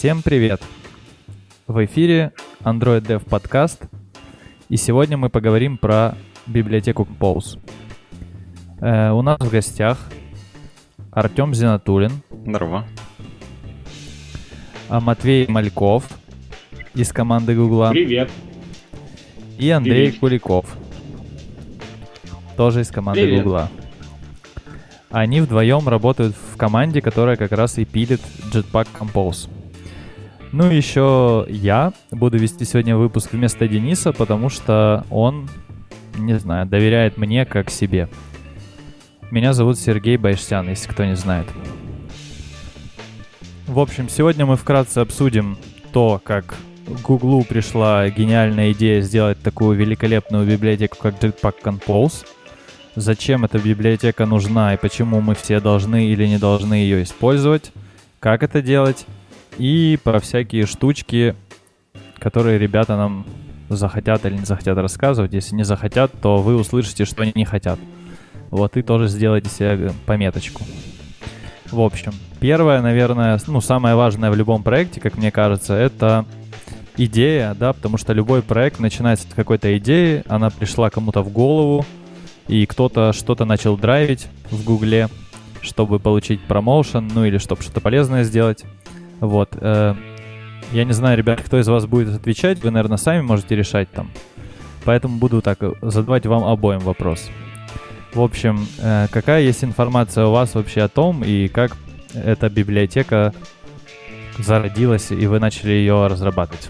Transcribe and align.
Всем 0.00 0.22
привет! 0.22 0.62
В 1.66 1.84
эфире 1.84 2.32
Android 2.60 3.02
Dev 3.02 3.22
Podcast, 3.22 3.86
и 4.70 4.78
сегодня 4.78 5.18
мы 5.18 5.28
поговорим 5.28 5.76
про 5.76 6.14
библиотеку 6.46 7.06
Compose. 7.06 7.58
Э, 8.80 9.10
у 9.10 9.20
нас 9.20 9.38
в 9.38 9.50
гостях 9.50 9.98
Артем 11.12 11.52
Зинатулин. 11.52 12.12
Здорово. 12.30 12.86
А 14.88 15.00
Матвей 15.00 15.46
Мальков 15.46 16.08
из 16.94 17.12
команды 17.12 17.54
Гугла. 17.54 17.90
Привет. 17.90 18.30
И 19.58 19.68
Андрей 19.68 20.06
Привет. 20.06 20.20
Куликов. 20.20 20.78
Тоже 22.56 22.80
из 22.80 22.88
команды 22.88 23.20
Привет. 23.20 23.44
Гугла. 23.44 23.68
Они 25.10 25.42
вдвоем 25.42 25.86
работают 25.86 26.34
в 26.34 26.56
команде, 26.56 27.02
которая 27.02 27.36
как 27.36 27.52
раз 27.52 27.76
и 27.76 27.84
пилит 27.84 28.22
Jetpack 28.50 28.88
Compose. 28.98 29.50
Ну, 30.52 30.70
еще 30.70 31.46
я 31.48 31.92
буду 32.10 32.38
вести 32.38 32.64
сегодня 32.64 32.96
выпуск 32.96 33.32
вместо 33.32 33.68
Дениса, 33.68 34.12
потому 34.12 34.48
что 34.48 35.04
он, 35.10 35.48
не 36.18 36.38
знаю, 36.38 36.66
доверяет 36.66 37.16
мне 37.16 37.44
как 37.44 37.70
себе. 37.70 38.08
Меня 39.30 39.52
зовут 39.52 39.78
Сергей 39.78 40.16
Байштян, 40.16 40.68
если 40.68 40.88
кто 40.88 41.04
не 41.04 41.14
знает. 41.14 41.46
В 43.66 43.78
общем, 43.78 44.08
сегодня 44.08 44.44
мы 44.44 44.56
вкратце 44.56 44.98
обсудим 44.98 45.56
то, 45.92 46.20
как 46.22 46.56
Гуглу 47.04 47.44
пришла 47.44 48.08
гениальная 48.10 48.72
идея 48.72 49.00
сделать 49.02 49.40
такую 49.40 49.78
великолепную 49.78 50.44
библиотеку, 50.44 50.96
как 51.00 51.22
Jetpack 51.22 51.54
Compose— 51.62 52.26
зачем 52.96 53.44
эта 53.44 53.58
библиотека 53.58 54.26
нужна 54.26 54.74
и 54.74 54.76
почему 54.76 55.20
мы 55.20 55.34
все 55.34 55.60
должны 55.60 56.06
или 56.06 56.26
не 56.26 56.38
должны 56.38 56.74
ее 56.74 57.02
использовать, 57.02 57.72
как 58.18 58.42
это 58.42 58.62
делать 58.62 59.06
и 59.58 59.98
про 60.02 60.20
всякие 60.20 60.66
штучки, 60.66 61.34
которые 62.18 62.58
ребята 62.58 62.96
нам 62.96 63.26
захотят 63.68 64.26
или 64.26 64.34
не 64.34 64.44
захотят 64.44 64.76
рассказывать. 64.78 65.32
Если 65.32 65.54
не 65.54 65.64
захотят, 65.64 66.12
то 66.20 66.38
вы 66.38 66.56
услышите, 66.56 67.04
что 67.04 67.22
они 67.22 67.32
не 67.34 67.44
хотят. 67.44 67.78
Вот 68.50 68.76
и 68.76 68.82
тоже 68.82 69.08
сделайте 69.08 69.48
себе 69.48 69.92
пометочку. 70.06 70.62
В 71.70 71.80
общем, 71.80 72.12
первое, 72.40 72.82
наверное, 72.82 73.38
ну, 73.46 73.60
самое 73.60 73.94
важное 73.94 74.30
в 74.30 74.36
любом 74.36 74.64
проекте, 74.64 75.00
как 75.00 75.16
мне 75.16 75.30
кажется, 75.30 75.74
это 75.74 76.24
идея, 76.96 77.54
да, 77.54 77.72
потому 77.72 77.96
что 77.96 78.12
любой 78.12 78.42
проект 78.42 78.80
начинается 78.80 79.28
с 79.28 79.34
какой-то 79.34 79.76
идеи, 79.78 80.24
она 80.26 80.50
пришла 80.50 80.90
кому-то 80.90 81.22
в 81.22 81.30
голову, 81.30 81.86
и 82.48 82.66
кто-то 82.66 83.12
что-то 83.12 83.44
начал 83.44 83.76
драйвить 83.76 84.26
в 84.50 84.64
Гугле, 84.64 85.08
чтобы 85.60 86.00
получить 86.00 86.40
промоушен, 86.40 87.08
ну 87.14 87.24
или 87.24 87.38
чтобы 87.38 87.62
что-то 87.62 87.80
полезное 87.80 88.24
сделать. 88.24 88.64
Вот. 89.20 89.50
Э, 89.60 89.94
я 90.72 90.84
не 90.84 90.92
знаю, 90.92 91.18
ребят, 91.18 91.40
кто 91.42 91.58
из 91.58 91.68
вас 91.68 91.86
будет 91.86 92.14
отвечать, 92.14 92.62
вы, 92.62 92.70
наверное, 92.70 92.96
сами 92.96 93.20
можете 93.20 93.56
решать 93.56 93.90
там. 93.90 94.10
Поэтому 94.84 95.18
буду 95.18 95.42
так 95.42 95.62
э, 95.62 95.72
задавать 95.82 96.26
вам 96.26 96.44
обоим 96.44 96.80
вопрос. 96.80 97.30
В 98.14 98.20
общем, 98.20 98.66
э, 98.78 99.06
какая 99.10 99.42
есть 99.42 99.62
информация 99.62 100.26
у 100.26 100.32
вас 100.32 100.54
вообще 100.54 100.82
о 100.82 100.88
том, 100.88 101.22
и 101.22 101.48
как 101.48 101.76
эта 102.14 102.48
библиотека 102.48 103.32
зародилась, 104.38 105.10
и 105.10 105.26
вы 105.26 105.38
начали 105.38 105.72
ее 105.72 106.06
разрабатывать? 106.06 106.68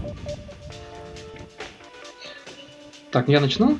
Так, 3.11 3.27
я 3.27 3.39
начну. 3.41 3.77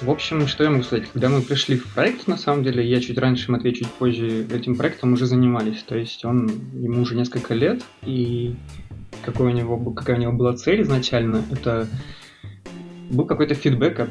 А, 0.00 0.04
в 0.04 0.10
общем, 0.10 0.46
что 0.46 0.64
я 0.64 0.70
могу 0.70 0.82
сказать? 0.82 1.08
Когда 1.12 1.28
мы 1.28 1.42
пришли 1.42 1.76
в 1.76 1.92
проект, 1.94 2.26
на 2.26 2.36
самом 2.36 2.62
деле, 2.62 2.86
я 2.86 3.00
чуть 3.00 3.18
раньше, 3.18 3.50
Матвей 3.50 3.74
чуть 3.74 3.88
позже 3.88 4.46
этим 4.50 4.76
проектом 4.76 5.12
уже 5.12 5.26
занимались. 5.26 5.82
То 5.82 5.96
есть 5.96 6.24
он, 6.24 6.50
ему 6.74 7.02
уже 7.02 7.14
несколько 7.14 7.54
лет, 7.54 7.82
и 8.02 8.54
какой 9.24 9.48
у 9.48 9.50
него, 9.50 9.78
какая 9.92 10.16
у 10.16 10.20
него 10.20 10.32
была 10.32 10.56
цель 10.56 10.82
изначально, 10.82 11.42
это 11.50 11.88
был 13.10 13.24
какой-то 13.24 13.54
фидбэк 13.54 14.00
от 14.00 14.10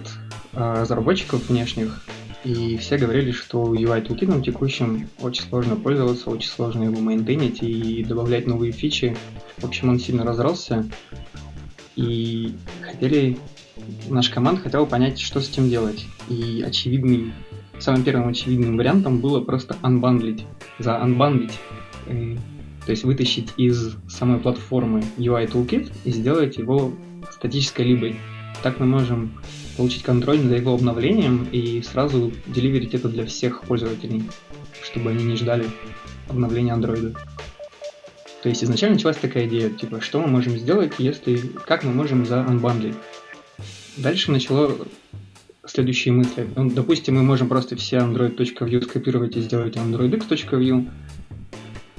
э, 0.53 0.73
разработчиков 0.81 1.47
внешних, 1.49 2.03
и 2.43 2.77
все 2.77 2.97
говорили, 2.97 3.31
что 3.31 3.73
UI 3.73 4.01
тулкитом 4.01 4.41
текущим 4.41 5.07
очень 5.19 5.43
сложно 5.43 5.75
пользоваться, 5.75 6.29
очень 6.29 6.49
сложно 6.49 6.83
его 6.83 6.99
мейнтейнить 6.99 7.61
и 7.61 8.03
добавлять 8.03 8.47
новые 8.47 8.71
фичи. 8.71 9.15
В 9.57 9.65
общем, 9.65 9.89
он 9.89 9.99
сильно 9.99 10.23
разрался, 10.23 10.85
и 11.95 12.53
хотели 12.81 13.37
наша 14.09 14.33
команда 14.33 14.61
хотела 14.61 14.85
понять, 14.85 15.19
что 15.19 15.39
с 15.39 15.49
этим 15.49 15.69
делать. 15.69 16.05
И 16.29 16.63
очевидным, 16.65 17.33
самым 17.79 18.03
первым 18.03 18.29
очевидным 18.29 18.77
вариантом 18.77 19.19
было 19.19 19.41
просто 19.41 19.75
анбандлить, 19.81 20.45
за 20.79 21.01
анбандлить, 21.01 21.59
э, 22.07 22.35
то 22.85 22.91
есть 22.91 23.03
вытащить 23.03 23.49
из 23.57 23.95
самой 24.07 24.39
платформы 24.39 25.03
UI 25.17 25.51
Toolkit 25.51 25.91
и 26.05 26.11
сделать 26.11 26.57
его 26.57 26.93
статической 27.31 27.85
либой. 27.85 28.15
Так 28.63 28.79
мы 28.79 28.85
можем 28.85 29.33
получить 29.75 30.03
контроль 30.03 30.39
за 30.39 30.55
его 30.55 30.73
обновлением 30.73 31.47
и 31.51 31.81
сразу 31.81 32.31
деливерить 32.47 32.95
это 32.95 33.09
для 33.09 33.25
всех 33.25 33.61
пользователей, 33.63 34.23
чтобы 34.83 35.11
они 35.11 35.23
не 35.23 35.35
ждали 35.35 35.65
обновления 36.29 36.73
Android. 36.73 37.15
То 38.41 38.49
есть 38.49 38.63
изначально 38.63 38.95
началась 38.95 39.17
такая 39.17 39.47
идея, 39.47 39.69
типа, 39.69 40.01
что 40.01 40.21
мы 40.21 40.27
можем 40.27 40.57
сделать, 40.57 40.93
если, 40.97 41.37
как 41.65 41.83
мы 41.83 41.91
можем 41.91 42.25
за 42.25 42.43
заанбандлить. 42.43 42.95
Дальше 43.97 44.31
начало 44.31 44.77
следующие 45.65 46.13
мысли. 46.13 46.47
Ну, 46.55 46.69
допустим, 46.69 47.15
мы 47.15 47.23
можем 47.23 47.49
просто 47.49 47.75
все 47.75 47.97
android.view 47.97 48.81
скопировать 48.83 49.35
и 49.35 49.41
сделать 49.41 49.75
androidx.view. 49.75 50.89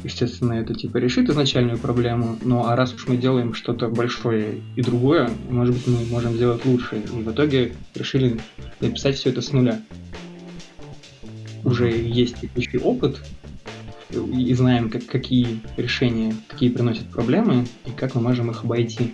Естественно, 0.05 0.53
это 0.53 0.75
типа 0.75 0.99
решит 0.99 1.29
изначальную 1.29 1.77
проблему, 1.77 2.39
ну 2.43 2.65
а 2.65 2.77
раз 2.77 2.95
уж 2.95 3.09
мы 3.09 3.17
делаем 3.17 3.53
что-то 3.53 3.89
большое 3.89 4.63
и 4.77 4.81
другое, 4.81 5.29
может 5.51 5.75
быть, 5.75 5.89
мы 5.89 6.05
можем 6.07 6.35
сделать 6.35 6.65
лучше. 6.65 7.03
И 7.05 7.23
в 7.23 7.33
итоге 7.33 7.73
решили 7.97 8.39
написать 8.81 9.17
все 9.17 9.31
это 9.31 9.43
с 9.43 9.53
нуля. 9.53 9.83
Уже 11.65 11.91
есть 11.91 12.41
текущий 12.41 12.79
опыт, 12.79 13.21
и 14.11 14.55
знаем, 14.55 14.89
как, 14.89 15.05
какие 15.07 15.61
решения, 15.77 16.35
какие 16.47 16.71
приносят 16.71 17.07
проблемы, 17.11 17.67
и 17.85 17.91
как 17.91 18.15
мы 18.15 18.21
можем 18.21 18.51
их 18.51 18.65
обойти. 18.65 19.13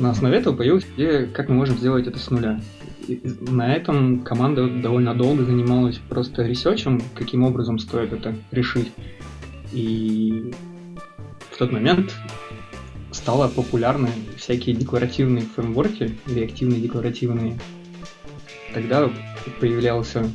На 0.00 0.12
основе 0.12 0.38
этого 0.38 0.56
появилась 0.56 0.86
идея, 0.96 1.26
как 1.26 1.50
мы 1.50 1.56
можем 1.56 1.76
сделать 1.76 2.06
это 2.06 2.18
с 2.18 2.30
нуля. 2.30 2.58
И 3.06 3.20
на 3.42 3.74
этом 3.74 4.22
команда 4.22 4.66
довольно 4.66 5.14
долго 5.14 5.44
занималась 5.44 5.98
просто 6.08 6.42
ресерчем, 6.42 7.02
каким 7.14 7.44
образом 7.44 7.78
стоит 7.78 8.14
это 8.14 8.34
решить. 8.50 8.90
И 9.72 10.52
в 11.50 11.58
тот 11.58 11.70
момент 11.70 12.14
стало 13.12 13.48
популярны 13.48 14.08
всякие 14.38 14.74
декларативные 14.74 15.44
фреймворки, 15.44 16.16
реактивные 16.26 16.80
декларативные. 16.80 17.58
Тогда 18.72 19.10
появлялся 19.60 20.30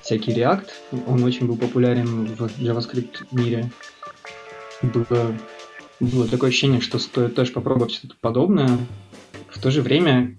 всякий 0.00 0.32
React, 0.32 0.68
он 1.06 1.22
очень 1.24 1.46
был 1.46 1.56
популярен 1.56 2.24
в 2.24 2.46
JavaScript 2.58 3.26
мире. 3.32 3.70
Было 4.80 5.36
было 6.02 6.26
такое 6.26 6.50
ощущение, 6.50 6.80
что 6.80 6.98
стоит 6.98 7.34
тоже 7.34 7.52
попробовать 7.52 7.92
что-то 7.92 8.16
подобное. 8.20 8.78
В 9.48 9.60
то 9.60 9.70
же 9.70 9.82
время 9.82 10.36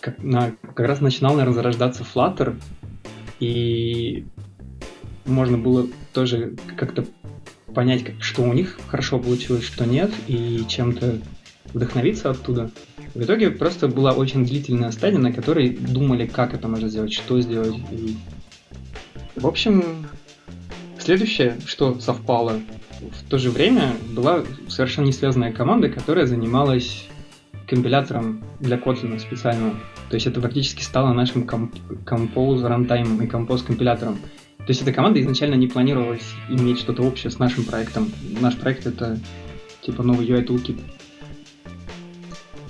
как, 0.00 0.18
на, 0.22 0.52
как 0.74 0.86
раз 0.86 1.00
начинал, 1.00 1.32
наверное, 1.32 1.54
зарождаться 1.54 2.04
Flutter, 2.04 2.56
и 3.40 4.24
можно 5.26 5.58
было 5.58 5.86
тоже 6.12 6.54
как-то 6.76 7.04
понять, 7.74 8.04
как, 8.04 8.22
что 8.22 8.42
у 8.42 8.52
них 8.52 8.78
хорошо 8.88 9.18
получилось, 9.18 9.64
что 9.64 9.84
нет, 9.84 10.12
и 10.28 10.64
чем-то 10.68 11.18
вдохновиться 11.72 12.30
оттуда. 12.30 12.70
В 13.14 13.22
итоге 13.22 13.50
просто 13.50 13.88
была 13.88 14.12
очень 14.12 14.44
длительная 14.44 14.92
стадия, 14.92 15.18
на 15.18 15.32
которой 15.32 15.70
думали, 15.70 16.26
как 16.26 16.54
это 16.54 16.68
можно 16.68 16.88
сделать, 16.88 17.12
что 17.12 17.40
сделать. 17.40 17.74
И... 17.90 18.16
В 19.34 19.46
общем, 19.46 20.06
следующее, 20.98 21.56
что 21.66 21.98
совпало, 21.98 22.60
в 23.00 23.28
то 23.28 23.38
же 23.38 23.50
время 23.50 23.92
была 24.10 24.44
совершенно 24.68 25.06
не 25.06 25.12
связанная 25.12 25.52
команда, 25.52 25.88
которая 25.88 26.26
занималась 26.26 27.08
компилятором 27.66 28.42
для 28.58 28.76
Kotlin 28.76 29.18
специально. 29.18 29.70
То 30.08 30.14
есть 30.14 30.26
это 30.26 30.40
фактически 30.40 30.82
стало 30.82 31.12
нашим 31.12 31.46
комп- 31.46 31.76
Compose 32.04 32.62
runtime 32.62 33.24
и 33.24 33.28
Compose 33.28 33.64
компилятором. 33.64 34.16
То 34.58 34.66
есть 34.68 34.82
эта 34.82 34.92
команда 34.92 35.20
изначально 35.20 35.54
не 35.54 35.68
планировалась 35.68 36.34
иметь 36.48 36.80
что-то 36.80 37.02
общее 37.02 37.30
с 37.30 37.38
нашим 37.38 37.64
проектом. 37.64 38.10
Наш 38.40 38.56
проект 38.56 38.86
это 38.86 39.18
типа 39.82 40.02
новый 40.02 40.26
UI 40.26 40.44
toolkit. 40.44 40.80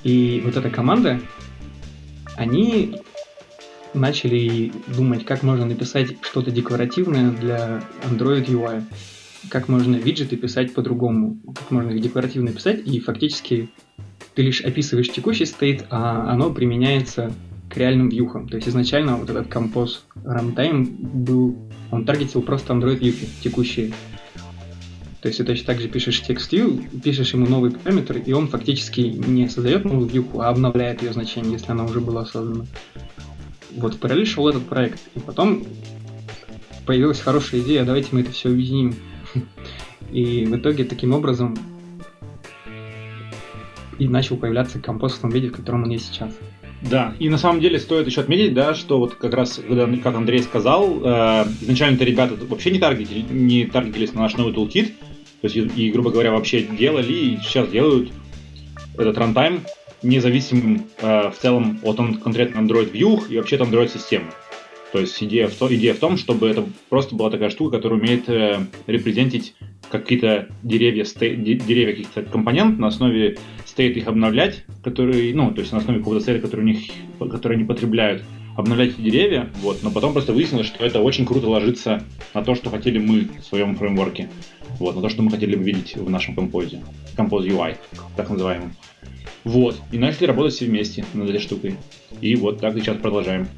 И 0.04 0.40
вот 0.44 0.56
эта 0.56 0.70
команда, 0.70 1.20
они 2.36 2.96
начали 3.92 4.72
думать, 4.86 5.24
как 5.24 5.42
можно 5.42 5.66
написать 5.66 6.16
что-то 6.22 6.50
декларативное 6.50 7.32
для 7.32 7.82
Android 8.08 8.46
UI 8.46 8.84
как 9.48 9.68
можно 9.68 9.96
виджеты 9.96 10.36
писать 10.36 10.74
по-другому, 10.74 11.38
как 11.54 11.70
можно 11.70 11.90
их 11.90 12.02
декларативно 12.02 12.52
писать, 12.52 12.86
и 12.86 13.00
фактически 13.00 13.70
ты 14.34 14.42
лишь 14.42 14.60
описываешь 14.60 15.10
текущий 15.10 15.46
стейт, 15.46 15.86
а 15.90 16.30
оно 16.30 16.50
применяется 16.50 17.32
к 17.68 17.76
реальным 17.76 18.08
вьюхам. 18.08 18.48
То 18.48 18.56
есть 18.56 18.68
изначально 18.68 19.16
вот 19.16 19.30
этот 19.30 19.48
композ 19.48 20.04
runtime 20.24 20.84
был, 20.84 21.56
он 21.90 22.04
таргетил 22.04 22.42
просто 22.42 22.72
Android 22.72 22.98
вьюхи 22.98 23.28
текущие. 23.42 23.92
То 25.20 25.28
есть 25.28 25.38
ты 25.38 25.44
точно 25.44 25.66
так 25.66 25.80
же 25.80 25.88
пишешь 25.88 26.22
текст 26.22 26.52
view, 26.52 26.82
пишешь 27.00 27.34
ему 27.34 27.46
новый 27.46 27.70
параметр, 27.70 28.18
и 28.18 28.32
он 28.32 28.48
фактически 28.48 29.00
не 29.00 29.48
создает 29.48 29.84
новую 29.84 30.08
вьюху, 30.08 30.40
а 30.40 30.48
обновляет 30.48 31.02
ее 31.02 31.12
значение, 31.12 31.52
если 31.52 31.70
она 31.72 31.84
уже 31.84 32.00
была 32.00 32.24
создана. 32.24 32.64
Вот 33.76 33.94
в 33.94 33.98
параллель 33.98 34.26
шел 34.26 34.48
этот 34.48 34.64
проект, 34.66 35.00
и 35.14 35.20
потом 35.20 35.64
появилась 36.86 37.20
хорошая 37.20 37.60
идея, 37.60 37.84
давайте 37.84 38.08
мы 38.12 38.22
это 38.22 38.32
все 38.32 38.48
объединим. 38.48 38.94
И 40.12 40.44
в 40.44 40.56
итоге 40.56 40.84
таким 40.84 41.12
образом 41.12 41.56
и 43.98 44.08
начал 44.08 44.36
появляться 44.36 44.80
компост 44.80 45.18
в 45.18 45.20
том 45.20 45.30
виде, 45.30 45.48
в 45.48 45.52
котором 45.52 45.84
он 45.84 45.90
есть 45.90 46.06
сейчас. 46.06 46.32
Да, 46.82 47.14
и 47.18 47.28
на 47.28 47.36
самом 47.36 47.60
деле 47.60 47.78
стоит 47.78 48.06
еще 48.06 48.22
отметить, 48.22 48.54
да, 48.54 48.74
что 48.74 48.98
вот 48.98 49.14
как 49.14 49.34
раз, 49.34 49.60
как 50.02 50.14
Андрей 50.14 50.42
сказал, 50.42 51.00
э, 51.04 51.44
изначально-то 51.60 52.04
ребята 52.04 52.34
вообще 52.48 52.70
не 52.70 52.78
таргетили, 52.78 53.20
не 53.30 53.66
таргетились 53.66 54.14
на 54.14 54.22
наш 54.22 54.36
новый 54.38 54.54
toolkit, 54.54 54.94
то 55.42 55.48
есть 55.48 55.56
и, 55.56 55.90
грубо 55.90 56.10
говоря, 56.10 56.32
вообще 56.32 56.62
делали 56.62 57.12
и 57.12 57.38
сейчас 57.42 57.68
делают 57.68 58.10
этот 58.96 59.18
рантайм 59.18 59.60
независимым 60.02 60.86
э, 61.02 61.30
в 61.30 61.34
целом 61.38 61.78
от 61.82 61.96
конкретно 62.22 62.60
Android 62.60 62.90
View 62.90 63.28
и 63.28 63.36
вообще 63.36 63.56
от 63.56 63.68
Android 63.68 63.92
системы. 63.92 64.26
То 64.92 64.98
есть 64.98 65.22
идея 65.22 65.46
в, 65.48 65.54
то, 65.54 65.72
идея 65.74 65.94
в 65.94 65.98
том, 65.98 66.16
чтобы 66.16 66.48
это 66.48 66.64
просто 66.88 67.14
была 67.14 67.30
такая 67.30 67.50
штука, 67.50 67.76
которая 67.76 68.00
умеет 68.00 68.28
э, 68.28 68.58
репрезентить 68.86 69.54
какие-то 69.90 70.48
деревья, 70.62 71.04
стей, 71.04 71.36
деревья 71.36 71.92
каких-то 71.92 72.22
компонент 72.22 72.78
на 72.78 72.88
основе 72.88 73.38
стейт 73.66 73.96
их 73.96 74.08
обновлять, 74.08 74.64
которые, 74.82 75.34
ну, 75.34 75.52
то 75.52 75.60
есть 75.60 75.72
на 75.72 75.78
основе 75.78 75.98
какого-то 75.98 76.24
цели, 76.24 76.40
который 76.40 76.60
у 76.60 76.64
них, 76.64 76.90
которые 77.18 77.56
они 77.56 77.66
потребляют, 77.66 78.22
обновлять 78.56 78.90
эти 78.90 79.00
деревья, 79.00 79.48
вот, 79.62 79.82
но 79.82 79.90
потом 79.90 80.12
просто 80.12 80.32
выяснилось, 80.32 80.66
что 80.66 80.84
это 80.84 81.00
очень 81.00 81.24
круто 81.24 81.48
ложится 81.48 82.02
на 82.34 82.42
то, 82.42 82.54
что 82.54 82.70
хотели 82.70 82.98
мы 82.98 83.28
в 83.40 83.44
своем 83.44 83.76
фреймворке, 83.76 84.28
вот, 84.78 84.96
на 84.96 85.02
то, 85.02 85.08
что 85.08 85.22
мы 85.22 85.30
хотели 85.30 85.56
бы 85.56 85.62
видеть 85.62 85.96
в 85.96 86.10
нашем 86.10 86.34
композе, 86.34 86.82
композ 87.16 87.44
UI, 87.44 87.76
так 88.16 88.28
называемым. 88.28 88.74
Вот, 89.44 89.76
и 89.92 89.98
начали 89.98 90.26
работать 90.26 90.54
все 90.54 90.66
вместе 90.66 91.04
над 91.14 91.30
этой 91.30 91.40
штукой. 91.40 91.76
И 92.20 92.36
вот 92.36 92.60
так 92.60 92.74
сейчас 92.74 92.98
продолжаем. 92.98 93.48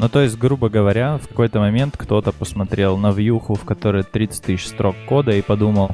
Ну, 0.00 0.08
то 0.08 0.20
есть, 0.20 0.38
грубо 0.38 0.68
говоря, 0.68 1.18
в 1.18 1.26
какой-то 1.26 1.58
момент 1.58 1.96
кто-то 1.96 2.30
посмотрел 2.30 2.96
на 2.98 3.10
вьюху, 3.10 3.56
в 3.56 3.64
которой 3.64 4.04
30 4.04 4.44
тысяч 4.44 4.68
строк 4.68 4.94
кода, 5.08 5.32
и 5.32 5.42
подумал, 5.42 5.90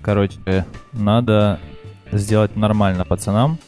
короче, 0.00 0.64
надо 0.92 1.58
сделать 2.12 2.54
нормально 2.54 3.04
пацанам, 3.04 3.58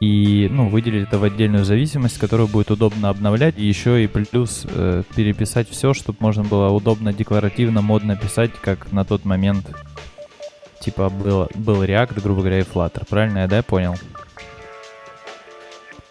и 0.00 0.48
ну, 0.50 0.68
выделить 0.68 1.06
это 1.06 1.20
в 1.20 1.24
отдельную 1.24 1.64
зависимость, 1.64 2.18
которую 2.18 2.48
будет 2.48 2.72
удобно 2.72 3.10
обновлять, 3.10 3.56
и 3.56 3.64
еще 3.64 4.02
и 4.02 4.08
плюс 4.08 4.66
э, 4.68 5.04
переписать 5.14 5.70
все, 5.70 5.94
чтобы 5.94 6.18
можно 6.18 6.42
было 6.42 6.70
удобно, 6.70 7.12
декларативно, 7.12 7.80
модно 7.80 8.16
писать, 8.16 8.50
как 8.60 8.90
на 8.90 9.04
тот 9.04 9.24
момент 9.24 9.70
типа 10.80 11.10
был, 11.10 11.48
был 11.54 11.84
React, 11.84 12.20
грубо 12.20 12.40
говоря, 12.40 12.58
и 12.58 12.62
Flutter. 12.62 13.06
Правильно 13.08 13.38
я, 13.38 13.46
да, 13.46 13.62
понял? 13.62 13.94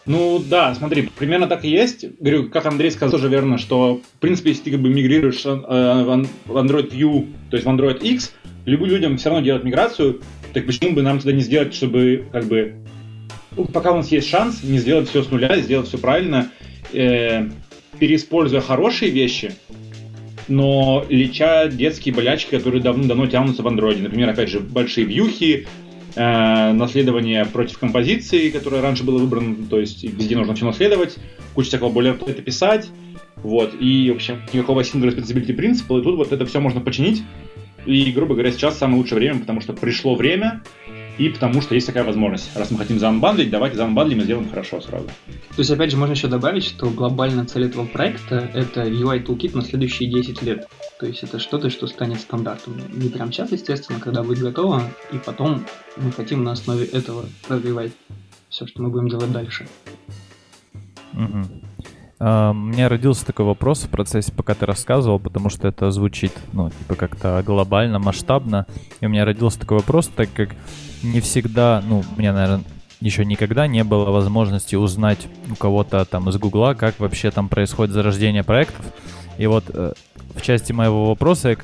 Ну 0.05 0.44
да, 0.45 0.75
смотри, 0.75 1.09
примерно 1.17 1.47
так 1.47 1.63
и 1.63 1.69
есть. 1.69 2.05
Говорю, 2.19 2.50
как 2.50 2.65
Андрей 2.65 2.91
сказал, 2.91 3.11
тоже 3.11 3.29
верно, 3.29 3.57
что 3.57 4.01
в 4.17 4.19
принципе, 4.19 4.50
если 4.50 4.63
ты 4.63 4.71
как 4.71 4.81
бы 4.81 4.89
мигрируешь 4.89 5.45
э, 5.45 5.50
в 5.55 6.57
Android 6.57 6.91
View, 6.91 7.27
то 7.50 7.55
есть 7.55 7.65
в 7.65 7.69
Android 7.69 8.01
X, 8.01 8.33
любым 8.65 8.89
людям 8.89 9.17
все 9.17 9.29
равно 9.29 9.45
делать 9.45 9.63
миграцию, 9.63 10.21
так 10.53 10.65
почему 10.65 10.94
бы 10.94 11.01
нам 11.01 11.19
тогда 11.19 11.31
не 11.31 11.41
сделать, 11.41 11.73
чтобы 11.73 12.25
как 12.31 12.45
бы 12.45 12.75
ну, 13.55 13.65
пока 13.65 13.91
у 13.91 13.97
нас 13.97 14.11
есть 14.11 14.27
шанс 14.27 14.63
не 14.63 14.77
сделать 14.77 15.09
все 15.09 15.23
с 15.23 15.29
нуля, 15.29 15.57
сделать 15.59 15.88
все 15.88 15.97
правильно, 15.97 16.50
э, 16.91 17.50
переиспользуя 18.00 18.61
хорошие 18.61 19.11
вещи, 19.11 19.53
но 20.47 21.05
леча 21.09 21.67
детские 21.67 22.13
болячки, 22.13 22.50
которые 22.51 22.81
давно-давно 22.81 23.27
тянутся 23.27 23.63
в 23.63 23.67
андроиде. 23.67 24.01
Например, 24.01 24.29
опять 24.29 24.50
же, 24.50 24.59
большие 24.59 25.05
вьюхи, 25.05 25.67
э, 26.15 26.71
наследование 26.74 27.45
против 27.45 27.80
композиции, 27.80 28.50
которое 28.50 28.81
раньше 28.81 29.04
было 29.04 29.19
выбрано, 29.19 29.56
то 29.69 29.80
есть 29.80 30.04
везде 30.04 30.36
нужно 30.36 30.56
все 30.56 30.65
наследовать, 30.65 31.18
куча 31.54 31.69
всякого 31.69 31.89
более 31.89 32.13
это 32.13 32.42
писать, 32.42 32.89
вот, 33.38 33.74
и, 33.80 34.10
в 34.12 34.15
общем, 34.15 34.42
никакого 34.54 34.81
single 34.81 35.13
responsibility 35.13 35.54
принципа, 35.54 36.00
и 36.00 36.04
тут 36.04 36.15
вот 36.15 36.31
это 36.31 36.45
все 36.45 36.60
можно 36.60 36.81
починить, 36.81 37.24
и, 37.86 38.12
грубо 38.12 38.33
говоря, 38.33 38.51
сейчас 38.51 38.77
самое 38.77 39.00
лучшее 39.00 39.19
время, 39.19 39.39
потому 39.39 39.62
что 39.62 39.74
пришло 39.74 40.15
время, 40.15 40.63
и 41.18 41.30
потому 41.30 41.62
что 41.62 41.75
есть 41.75 41.88
такая 41.88 42.04
возможность. 42.04 42.56
Раз 42.56 42.71
мы 42.71 42.77
хотим 42.77 43.00
заанбандлить, 43.00 43.50
давайте 43.50 43.77
заанбандлим 43.77 44.19
и 44.19 44.24
сделаем 44.24 44.50
хорошо 44.50 44.81
сразу. 44.81 45.06
То 45.06 45.60
есть, 45.60 45.69
опять 45.69 45.92
же, 45.92 45.98
можно 45.98 46.13
еще 46.13 46.27
добавить, 46.27 46.63
что 46.63 46.89
глобальная 46.89 47.45
цель 47.45 47.65
этого 47.65 47.86
проекта— 47.86 48.50
это 48.54 48.83
UI 48.83 49.24
Toolkit 49.25 49.56
на 49.56 49.62
следующие 49.62 50.10
10 50.10 50.42
лет. 50.42 50.68
То 51.00 51.06
есть 51.06 51.24
это 51.24 51.39
что-то, 51.39 51.69
что 51.69 51.88
станет 51.88 52.19
стандартом. 52.21 52.77
Не 52.94 53.10
прям 53.10 53.31
сейчас, 53.31 53.51
естественно, 53.51 54.00
когда 54.00 54.24
будет 54.24 54.39
готово, 54.39 54.83
и 55.12 55.18
потом 55.18 55.65
мы 55.98 56.12
хотим 56.12 56.44
на 56.44 56.51
основе 56.51 56.86
этого 56.86 57.25
развивать 57.48 57.92
все, 58.50 58.65
что 58.65 58.81
мы 58.81 58.89
будем 58.89 59.10
делать 59.10 59.31
дальше. 59.31 59.68
Угу. 61.13 61.73
Uh, 62.24 62.52
у 62.52 62.54
меня 62.54 62.88
родился 62.88 63.25
такой 63.25 63.46
вопрос 63.46 63.84
в 63.84 63.90
процессе, 63.90 64.31
пока 64.31 64.54
ты 64.54 64.66
рассказывал, 64.66 65.20
потому 65.20 65.50
что 65.50 65.68
это 65.68 65.92
звучит, 65.92 66.31
ну, 66.54 66.70
типа 66.70 66.96
как-то 66.96 67.44
глобально, 67.46 68.00
масштабно. 68.00 68.66
И 69.02 69.06
у 69.06 69.10
меня 69.10 69.25
родился 69.25 69.60
такой 69.60 69.80
вопрос, 69.80 70.08
так 70.08 70.30
как 70.34 70.52
не 71.04 71.20
всегда, 71.20 71.84
ну, 71.86 72.02
у 72.16 72.20
меня, 72.20 72.31
наверное, 72.31 72.64
еще 73.02 73.25
никогда 73.25 73.68
не 73.68 73.84
было 73.84 74.10
возможности 74.10 74.78
узнать 74.78 75.28
у 75.52 75.56
кого-то 75.56 76.06
там 76.06 76.30
из 76.30 76.38
Гугла, 76.38 76.75
как 76.75 76.98
вообще 77.02 77.30
там 77.30 77.50
происходит 77.50 77.94
зарождение 77.94 78.44
проектов. 78.44 78.86
И 79.38 79.46
вот 79.46 79.66
э, 79.74 79.92
в 80.34 80.42
части 80.42 80.72
моего 80.72 81.08
вопроса 81.08 81.50
я 81.50 81.58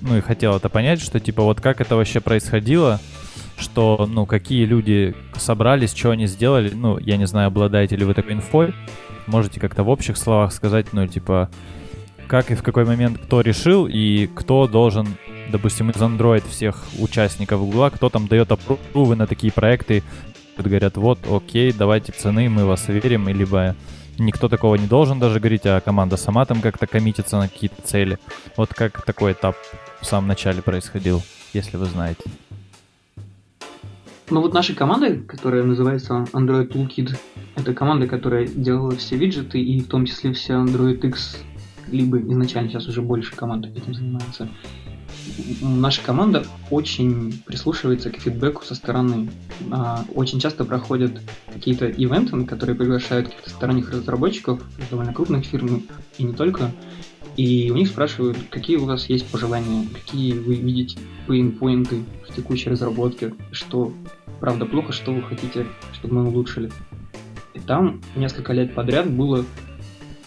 ну, 0.00 0.16
и 0.16 0.20
хотел 0.20 0.54
это 0.54 0.68
понять, 0.68 1.00
что 1.00 1.18
типа 1.18 1.42
вот 1.42 1.60
как 1.60 1.80
это 1.80 1.96
вообще 1.96 2.20
происходило, 2.20 3.00
что, 3.58 4.08
ну, 4.08 4.26
какие 4.26 4.64
люди 4.64 5.16
собрались, 5.36 5.92
что 5.92 6.12
они 6.12 6.28
сделали, 6.28 6.70
ну, 6.72 6.98
я 7.00 7.16
не 7.16 7.26
знаю, 7.26 7.48
обладаете 7.48 7.96
ли 7.96 8.04
вы 8.04 8.14
такой 8.14 8.34
инфой, 8.34 8.72
можете 9.26 9.60
как-то 9.60 9.82
в 9.82 9.88
общих 9.88 10.16
словах 10.16 10.52
сказать, 10.52 10.92
ну, 10.92 11.06
типа, 11.06 11.50
как 12.26 12.50
и 12.50 12.54
в 12.54 12.62
какой 12.62 12.84
момент 12.84 13.18
кто 13.18 13.40
решил 13.40 13.86
и 13.86 14.26
кто 14.34 14.66
должен 14.66 15.06
допустим, 15.50 15.90
из 15.90 15.96
Android 15.96 16.42
всех 16.48 16.82
участников 16.98 17.60
Google, 17.60 17.90
кто 17.90 18.08
там 18.08 18.26
дает 18.26 18.50
опрувы 18.50 19.16
на 19.16 19.26
такие 19.26 19.52
проекты, 19.52 20.02
говорят, 20.56 20.96
вот, 20.96 21.18
окей, 21.30 21.72
давайте 21.72 22.12
цены, 22.12 22.48
мы 22.48 22.64
вас 22.64 22.88
верим, 22.88 23.28
и 23.28 23.32
либо 23.32 23.74
никто 24.18 24.48
такого 24.48 24.76
не 24.76 24.86
должен 24.86 25.18
даже 25.18 25.40
говорить, 25.40 25.66
а 25.66 25.80
команда 25.80 26.16
сама 26.16 26.44
там 26.44 26.60
как-то 26.60 26.86
коммитится 26.86 27.38
на 27.38 27.48
какие-то 27.48 27.82
цели. 27.82 28.18
Вот 28.56 28.72
как 28.72 29.04
такой 29.04 29.32
этап 29.32 29.56
в 30.00 30.06
самом 30.06 30.28
начале 30.28 30.62
происходил, 30.62 31.22
если 31.52 31.76
вы 31.76 31.86
знаете. 31.86 32.22
Ну 34.30 34.40
вот 34.40 34.54
наша 34.54 34.74
команда, 34.74 35.16
которая 35.26 35.64
называется 35.64 36.26
Android 36.32 36.68
Toolkit, 36.68 37.16
это 37.56 37.74
команда, 37.74 38.06
которая 38.06 38.46
делала 38.46 38.96
все 38.96 39.16
виджеты 39.16 39.60
и 39.60 39.80
в 39.80 39.88
том 39.88 40.06
числе 40.06 40.32
все 40.32 40.54
Android 40.54 41.06
X, 41.06 41.38
либо 41.90 42.18
изначально 42.18 42.70
сейчас 42.70 42.88
уже 42.88 43.02
больше 43.02 43.36
команд 43.36 43.66
этим 43.66 43.94
занимается 43.94 44.48
наша 45.60 46.02
команда 46.02 46.44
очень 46.70 47.42
прислушивается 47.44 48.10
к 48.10 48.16
фидбэку 48.16 48.64
со 48.64 48.74
стороны. 48.74 49.30
А, 49.70 50.04
очень 50.14 50.40
часто 50.40 50.64
проходят 50.64 51.20
какие-то 51.52 51.86
ивенты, 51.86 52.44
которые 52.44 52.76
приглашают 52.76 53.28
каких-то 53.28 53.50
сторонних 53.50 53.90
разработчиков, 53.90 54.62
довольно 54.90 55.12
крупных 55.12 55.44
фирм 55.44 55.84
и 56.18 56.24
не 56.24 56.32
только. 56.32 56.70
И 57.36 57.70
у 57.70 57.74
них 57.74 57.88
спрашивают, 57.88 58.38
какие 58.50 58.76
у 58.76 58.84
вас 58.84 59.08
есть 59.08 59.26
пожелания, 59.26 59.88
какие 59.92 60.32
вы 60.32 60.54
видите 60.54 60.98
пейнпоинты 61.26 62.04
в 62.28 62.34
текущей 62.34 62.70
разработке, 62.70 63.34
что 63.50 63.92
правда 64.40 64.66
плохо, 64.66 64.92
что 64.92 65.12
вы 65.12 65.22
хотите, 65.22 65.66
чтобы 65.92 66.14
мы 66.14 66.28
улучшили. 66.28 66.70
И 67.54 67.60
там 67.60 68.00
несколько 68.14 68.52
лет 68.52 68.74
подряд 68.74 69.10
было, 69.10 69.44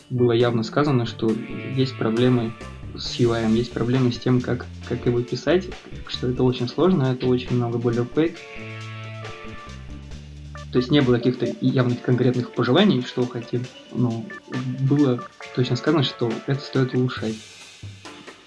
было 0.10 0.32
явно 0.34 0.64
сказано, 0.64 1.06
что 1.06 1.32
есть 1.76 1.98
проблемы 1.98 2.54
с 2.96 3.20
UI, 3.20 3.52
есть 3.52 3.72
проблемы 3.72 4.12
с 4.12 4.18
тем, 4.18 4.42
как, 4.42 4.66
как 4.88 5.06
его 5.06 5.22
писать, 5.22 5.68
что 6.08 6.30
это 6.30 6.44
очень 6.44 6.68
сложно, 6.68 7.04
это 7.04 7.28
очень 7.28 7.56
много 7.56 7.78
boilerplate. 7.78 8.36
То 10.72 10.80
есть 10.80 10.92
не 10.92 11.02
было 11.02 11.16
каких-то 11.16 11.48
явных 11.62 12.02
конкретных 12.02 12.52
пожеланий, 12.54 13.02
что 13.02 13.26
хотим, 13.26 13.64
но 13.94 14.26
было 14.82 15.24
точно 15.56 15.76
сказано, 15.76 16.04
что 16.04 16.32
это 16.46 16.60
стоит 16.60 16.94
улучшать. 16.94 17.36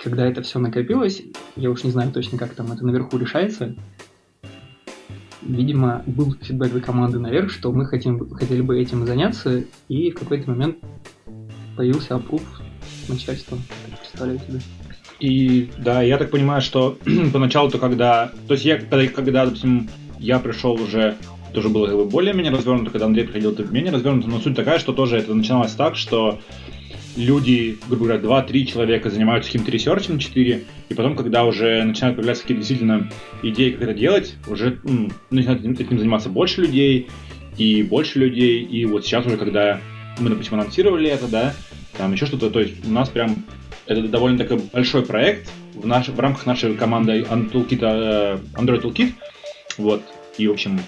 Когда 0.02 0.26
это 0.26 0.42
все 0.42 0.58
накопилось, 0.58 1.22
я 1.56 1.70
уж 1.70 1.84
не 1.84 1.90
знаю 1.90 2.12
точно, 2.12 2.38
как 2.38 2.54
там 2.54 2.72
это 2.72 2.84
наверху 2.84 3.18
решается, 3.18 3.74
видимо, 5.42 6.02
был 6.06 6.34
фидбэк 6.40 6.72
для 6.72 6.80
команды 6.80 7.18
наверх, 7.18 7.50
что 7.50 7.72
мы 7.72 7.86
хотим, 7.86 8.30
хотели 8.30 8.60
бы 8.60 8.78
этим 8.78 9.06
заняться, 9.06 9.64
и 9.88 10.10
в 10.10 10.18
какой-то 10.18 10.50
момент 10.50 10.76
появился 11.76 12.14
опруф 12.16 12.42
начальства 13.08 13.58
представляю 14.00 14.38
себе. 14.38 14.60
И 15.18 15.70
да, 15.78 16.02
я 16.02 16.16
так 16.18 16.30
понимаю, 16.30 16.62
что 16.62 16.98
поначалу-то, 17.32 17.78
когда... 17.78 18.32
То 18.48 18.54
есть 18.54 18.64
я, 18.64 18.78
когда, 18.78 19.44
допустим, 19.44 19.88
я 20.18 20.38
пришел 20.38 20.72
уже, 20.72 21.16
тоже 21.52 21.68
было 21.68 22.04
более-менее 22.04 22.52
развернуто, 22.52 22.90
когда 22.90 23.06
Андрей 23.06 23.24
приходил, 23.24 23.54
то 23.54 23.64
менее 23.64 23.92
развернуто, 23.92 24.28
но 24.28 24.38
суть 24.40 24.56
такая, 24.56 24.78
что 24.78 24.92
тоже 24.92 25.16
это 25.18 25.34
начиналось 25.34 25.72
так, 25.72 25.96
что 25.96 26.40
люди, 27.16 27.78
грубо 27.88 28.06
говоря, 28.06 28.44
2-3 28.46 28.64
человека 28.64 29.10
занимаются 29.10 29.50
каким-то 29.50 29.70
ресерчем, 29.70 30.18
4, 30.18 30.64
и 30.88 30.94
потом, 30.94 31.16
когда 31.16 31.44
уже 31.44 31.82
начинают 31.82 32.16
появляться 32.16 32.42
какие-то 32.42 32.60
действительно 32.60 33.10
идеи, 33.42 33.70
как 33.70 33.82
это 33.82 33.94
делать, 33.94 34.34
уже 34.46 34.78
ну, 34.84 35.10
начинают 35.30 35.64
этим 35.64 35.98
заниматься 35.98 36.28
больше 36.28 36.62
людей, 36.62 37.08
и 37.56 37.82
больше 37.82 38.18
людей, 38.18 38.62
и 38.62 38.86
вот 38.86 39.04
сейчас 39.04 39.26
уже, 39.26 39.36
когда 39.36 39.80
мы, 40.18 40.30
допустим, 40.30 40.54
анонсировали 40.54 41.10
это, 41.10 41.28
да, 41.28 41.54
там 41.96 42.12
еще 42.12 42.26
что-то, 42.26 42.50
то 42.50 42.60
есть 42.60 42.86
у 42.86 42.90
нас 42.90 43.08
прям 43.08 43.44
это 43.86 44.02
довольно 44.02 44.38
такой 44.38 44.58
большой 44.72 45.04
проект 45.04 45.50
в, 45.74 45.86
наш, 45.86 46.08
в 46.08 46.18
рамках 46.18 46.46
нашей 46.46 46.74
команды 46.74 47.20
Toolkit, 47.22 47.80
э, 47.82 48.38
Android 48.54 48.82
Toolkit, 48.82 49.12
вот, 49.78 50.02
и, 50.38 50.46
в 50.46 50.52
общем, 50.52 50.80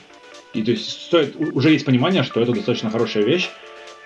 и 0.53 0.63
то 0.63 0.71
есть 0.71 0.89
стоит, 1.07 1.37
уже 1.37 1.71
есть 1.71 1.85
понимание, 1.85 2.23
что 2.23 2.41
это 2.41 2.53
достаточно 2.53 2.91
хорошая 2.91 3.25
вещь, 3.25 3.51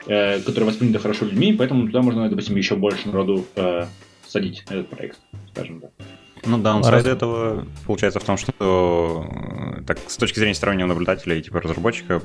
э, 0.07 0.41
которая 0.41 0.71
воспринята 0.71 0.99
хорошо 0.99 1.25
людьми, 1.25 1.53
поэтому 1.53 1.87
туда 1.87 2.03
можно, 2.03 2.29
допустим, 2.29 2.57
еще 2.57 2.76
больше 2.76 3.09
народу 3.09 3.47
э, 3.57 3.87
садить 4.26 4.65
на 4.69 4.75
этот 4.75 4.88
проект, 4.88 5.19
скажем 5.53 5.81
так. 5.81 5.91
Ну, 6.45 6.59
downside 6.59 6.95
Раз... 6.95 7.07
этого 7.07 7.67
получается 7.87 8.21
в 8.21 8.25
том, 8.25 8.37
что 8.37 9.26
э, 9.79 9.83
так, 9.87 9.99
с 10.07 10.17
точки 10.17 10.38
зрения 10.38 10.55
стороннего 10.55 10.87
наблюдателя 10.87 11.37
и 11.37 11.43
типа 11.43 11.61
разработчика, 11.61 12.23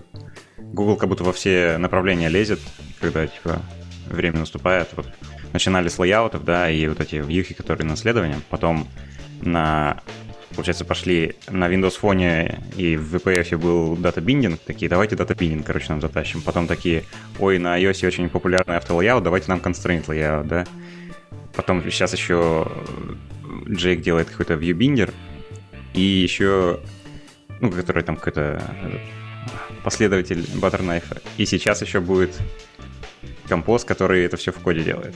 Google 0.58 0.96
как 0.96 1.10
будто 1.10 1.24
во 1.24 1.34
все 1.34 1.78
направления 1.78 2.30
лезет, 2.30 2.60
когда 3.00 3.25
типа 3.25 3.62
время 4.08 4.40
наступает. 4.40 4.90
Вот 4.96 5.08
начинали 5.54 5.90
с 5.90 6.00
layout 6.00 6.29
ов, 6.29 6.44
да, 6.46 6.70
и 6.70 6.88
вот 6.88 7.00
эти 7.00 7.16
вьюхи, 7.16 7.54
которые 7.54 7.88
наследования, 7.88 8.40
потом 8.50 8.88
на 9.42 10.01
получается, 10.55 10.86
пошли 10.86 11.36
на 11.50 11.70
Windows 11.70 12.00
Phone 12.01 12.60
и 12.77 12.96
в 12.98 13.15
WPF 13.15 13.58
был 13.58 13.96
data 13.96 14.17
binding, 14.17 14.60
такие, 14.60 14.89
давайте 14.89 15.15
data 15.15 15.32
binding, 15.32 15.65
короче, 15.65 15.88
нам 15.89 16.01
затащим. 16.01 16.41
Потом 16.41 16.67
такие, 16.67 17.03
ой, 17.39 17.58
на 17.58 17.79
iOS 17.79 18.05
очень 18.08 18.29
популярный 18.29 18.77
автолейаут, 18.77 19.24
давайте 19.24 19.50
нам 19.50 19.60
constraint 19.60 20.05
layout, 20.05 20.46
да. 20.46 20.65
Потом 21.55 21.84
сейчас 21.84 22.13
еще 22.13 22.67
Джейк 23.70 24.01
делает 24.01 24.29
какой-то 24.29 24.53
viewbinder, 24.53 25.13
и 25.93 26.01
еще, 26.01 26.79
ну, 27.60 27.72
который 27.72 28.03
там 28.03 28.15
какой-то 28.15 28.62
последователь 29.84 30.39
Butterknife. 30.39 31.22
И 31.38 31.46
сейчас 31.46 31.81
еще 31.81 32.00
будет 32.00 32.39
композ, 33.48 33.84
который 33.84 34.24
это 34.24 34.38
все 34.38 34.51
в 34.51 34.60
коде 34.60 34.84
делает. 34.84 35.13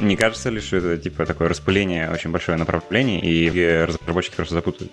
Не 0.00 0.16
кажется 0.16 0.50
ли, 0.50 0.60
что 0.60 0.76
это 0.76 0.96
типа 0.98 1.26
такое 1.26 1.48
распыление 1.48 2.10
очень 2.10 2.30
большое 2.30 2.56
направление, 2.56 3.20
и 3.20 3.50
разработчики 3.84 4.36
просто 4.36 4.54
запутают? 4.54 4.92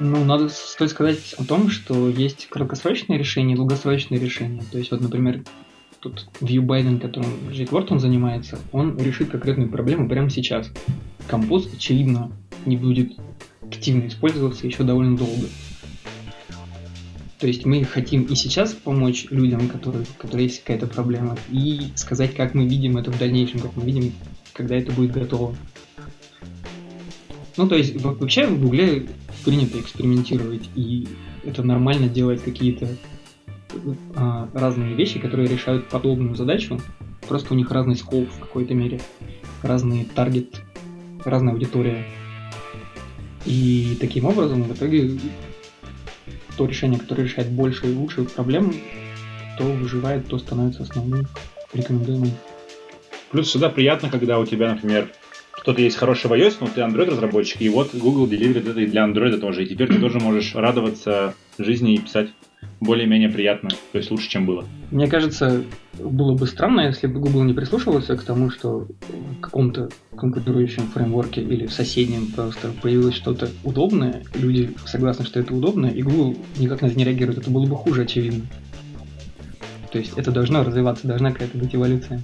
Ну, 0.00 0.24
надо 0.24 0.48
стоит 0.48 0.90
сказать 0.90 1.34
о 1.38 1.44
том, 1.44 1.70
что 1.70 2.08
есть 2.08 2.48
краткосрочные 2.48 3.18
решения 3.18 3.54
и 3.54 3.56
долгосрочные 3.56 4.18
решения. 4.20 4.64
То 4.72 4.78
есть, 4.78 4.90
вот, 4.90 5.00
например, 5.00 5.44
тут 6.00 6.26
View 6.40 6.62
Biden, 6.62 6.98
которым 6.98 7.30
Джейк 7.50 7.72
Уортон 7.72 8.00
занимается, 8.00 8.58
он 8.72 8.98
решит 8.98 9.30
конкретную 9.30 9.70
проблему 9.70 10.08
прямо 10.08 10.30
сейчас. 10.30 10.68
Композ, 11.28 11.72
очевидно, 11.72 12.32
не 12.66 12.76
будет 12.76 13.12
активно 13.62 14.08
использоваться 14.08 14.66
еще 14.66 14.82
довольно 14.82 15.16
долго. 15.16 15.46
То 17.38 17.46
есть 17.46 17.64
мы 17.64 17.84
хотим 17.84 18.22
и 18.24 18.34
сейчас 18.34 18.72
помочь 18.72 19.26
людям, 19.30 19.68
которые, 19.68 20.04
у 20.04 20.22
которых 20.22 20.42
есть 20.42 20.60
какая-то 20.60 20.86
проблема, 20.86 21.36
и 21.50 21.88
сказать, 21.96 22.34
как 22.34 22.54
мы 22.54 22.66
видим 22.66 22.96
это 22.96 23.10
в 23.10 23.18
дальнейшем, 23.18 23.60
как 23.60 23.76
мы 23.76 23.84
видим, 23.84 24.12
когда 24.52 24.76
это 24.76 24.92
будет 24.92 25.12
готово. 25.12 25.54
Ну, 27.56 27.68
то 27.68 27.76
есть 27.76 28.00
вообще 28.00 28.46
в 28.46 28.60
Гугле 28.60 29.06
принято 29.44 29.80
экспериментировать, 29.80 30.68
и 30.74 31.06
это 31.44 31.62
нормально 31.62 32.08
делать 32.08 32.42
какие-то 32.42 32.88
а, 34.14 34.48
разные 34.52 34.94
вещи, 34.94 35.18
которые 35.18 35.48
решают 35.48 35.88
подобную 35.88 36.36
задачу, 36.36 36.80
просто 37.28 37.54
у 37.54 37.56
них 37.56 37.70
разный 37.70 37.96
скоп 37.96 38.28
в 38.28 38.38
какой-то 38.38 38.74
мере, 38.74 39.00
разный 39.62 40.04
таргет, 40.04 40.62
разная 41.24 41.52
аудитория. 41.52 42.06
И 43.44 43.96
таким 44.00 44.24
образом 44.24 44.62
в 44.62 44.72
итоге 44.72 45.18
то 46.56 46.66
решение, 46.66 46.98
которое 46.98 47.24
решает 47.24 47.48
больше 47.50 47.86
и 47.86 47.94
лучше 47.94 48.24
проблем, 48.24 48.74
то 49.58 49.64
выживает, 49.64 50.26
то 50.28 50.38
становится 50.38 50.82
основным 50.82 51.26
рекомендуемым. 51.72 52.30
Плюс 53.30 53.48
всегда 53.48 53.68
приятно, 53.68 54.10
когда 54.10 54.38
у 54.38 54.46
тебя, 54.46 54.74
например, 54.74 55.08
кто-то 55.52 55.80
есть 55.80 55.96
хороший 55.96 56.28
в 56.28 56.32
iOS, 56.32 56.56
но 56.60 56.66
ты 56.66 56.82
Android-разработчик, 56.82 57.62
и 57.62 57.68
вот 57.68 57.94
Google 57.94 58.26
деливерит 58.26 58.68
это 58.68 58.80
и 58.80 58.86
для 58.86 59.06
Android 59.06 59.38
тоже, 59.38 59.64
и 59.64 59.66
теперь 59.66 59.88
ты 59.88 59.98
тоже 59.98 60.20
можешь 60.20 60.54
радоваться 60.54 61.34
жизни 61.58 61.94
и 61.94 61.98
писать 61.98 62.28
более-менее 62.80 63.28
приятно, 63.28 63.70
то 63.92 63.98
есть 63.98 64.10
лучше, 64.10 64.28
чем 64.28 64.46
было. 64.46 64.64
Мне 64.90 65.06
кажется, 65.06 65.64
было 65.98 66.36
бы 66.36 66.46
странно, 66.46 66.82
если 66.82 67.06
бы 67.06 67.20
Google 67.20 67.44
не 67.44 67.54
прислушивался 67.54 68.16
к 68.16 68.22
тому, 68.22 68.50
что 68.50 68.86
в 69.08 69.40
каком-то 69.40 69.88
конкурирующем 70.16 70.84
фреймворке 70.88 71.42
или 71.42 71.66
в 71.66 71.72
соседнем 71.72 72.26
просто 72.32 72.70
появилось 72.82 73.14
что-то 73.14 73.48
удобное, 73.64 74.22
люди 74.34 74.74
согласны, 74.86 75.24
что 75.24 75.40
это 75.40 75.54
удобно, 75.54 75.86
и 75.86 76.02
Google 76.02 76.36
никак 76.58 76.82
на 76.82 76.86
это 76.86 76.96
не 76.96 77.04
реагирует. 77.04 77.38
Это 77.38 77.50
было 77.50 77.66
бы 77.66 77.76
хуже, 77.76 78.02
очевидно. 78.02 78.44
То 79.90 79.98
есть 79.98 80.12
это 80.16 80.32
должно 80.32 80.64
развиваться, 80.64 81.06
должна 81.06 81.32
какая-то 81.32 81.56
быть 81.56 81.74
эволюция. 81.74 82.20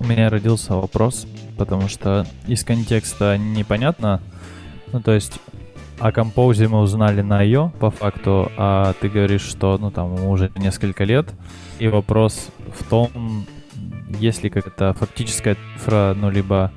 У 0.00 0.04
меня 0.04 0.28
родился 0.28 0.74
вопрос, 0.74 1.26
потому 1.56 1.88
что 1.88 2.26
из 2.48 2.64
контекста 2.64 3.38
непонятно. 3.38 4.20
Ну, 4.92 5.00
то 5.00 5.12
есть 5.12 5.38
о 6.02 6.10
композе 6.10 6.66
мы 6.66 6.80
узнали 6.80 7.22
на 7.22 7.42
ее, 7.42 7.72
по 7.78 7.92
факту, 7.92 8.50
а 8.56 8.92
ты 9.00 9.08
говоришь, 9.08 9.42
что, 9.42 9.78
ну, 9.78 9.92
там, 9.92 10.12
уже 10.26 10.50
несколько 10.56 11.04
лет. 11.04 11.32
И 11.78 11.86
вопрос 11.86 12.48
в 12.76 12.82
том, 12.88 13.46
есть 14.18 14.42
ли 14.42 14.50
какая-то 14.50 14.94
фактическая 14.94 15.56
цифра, 15.76 16.16
ну, 16.18 16.28
либо 16.28 16.72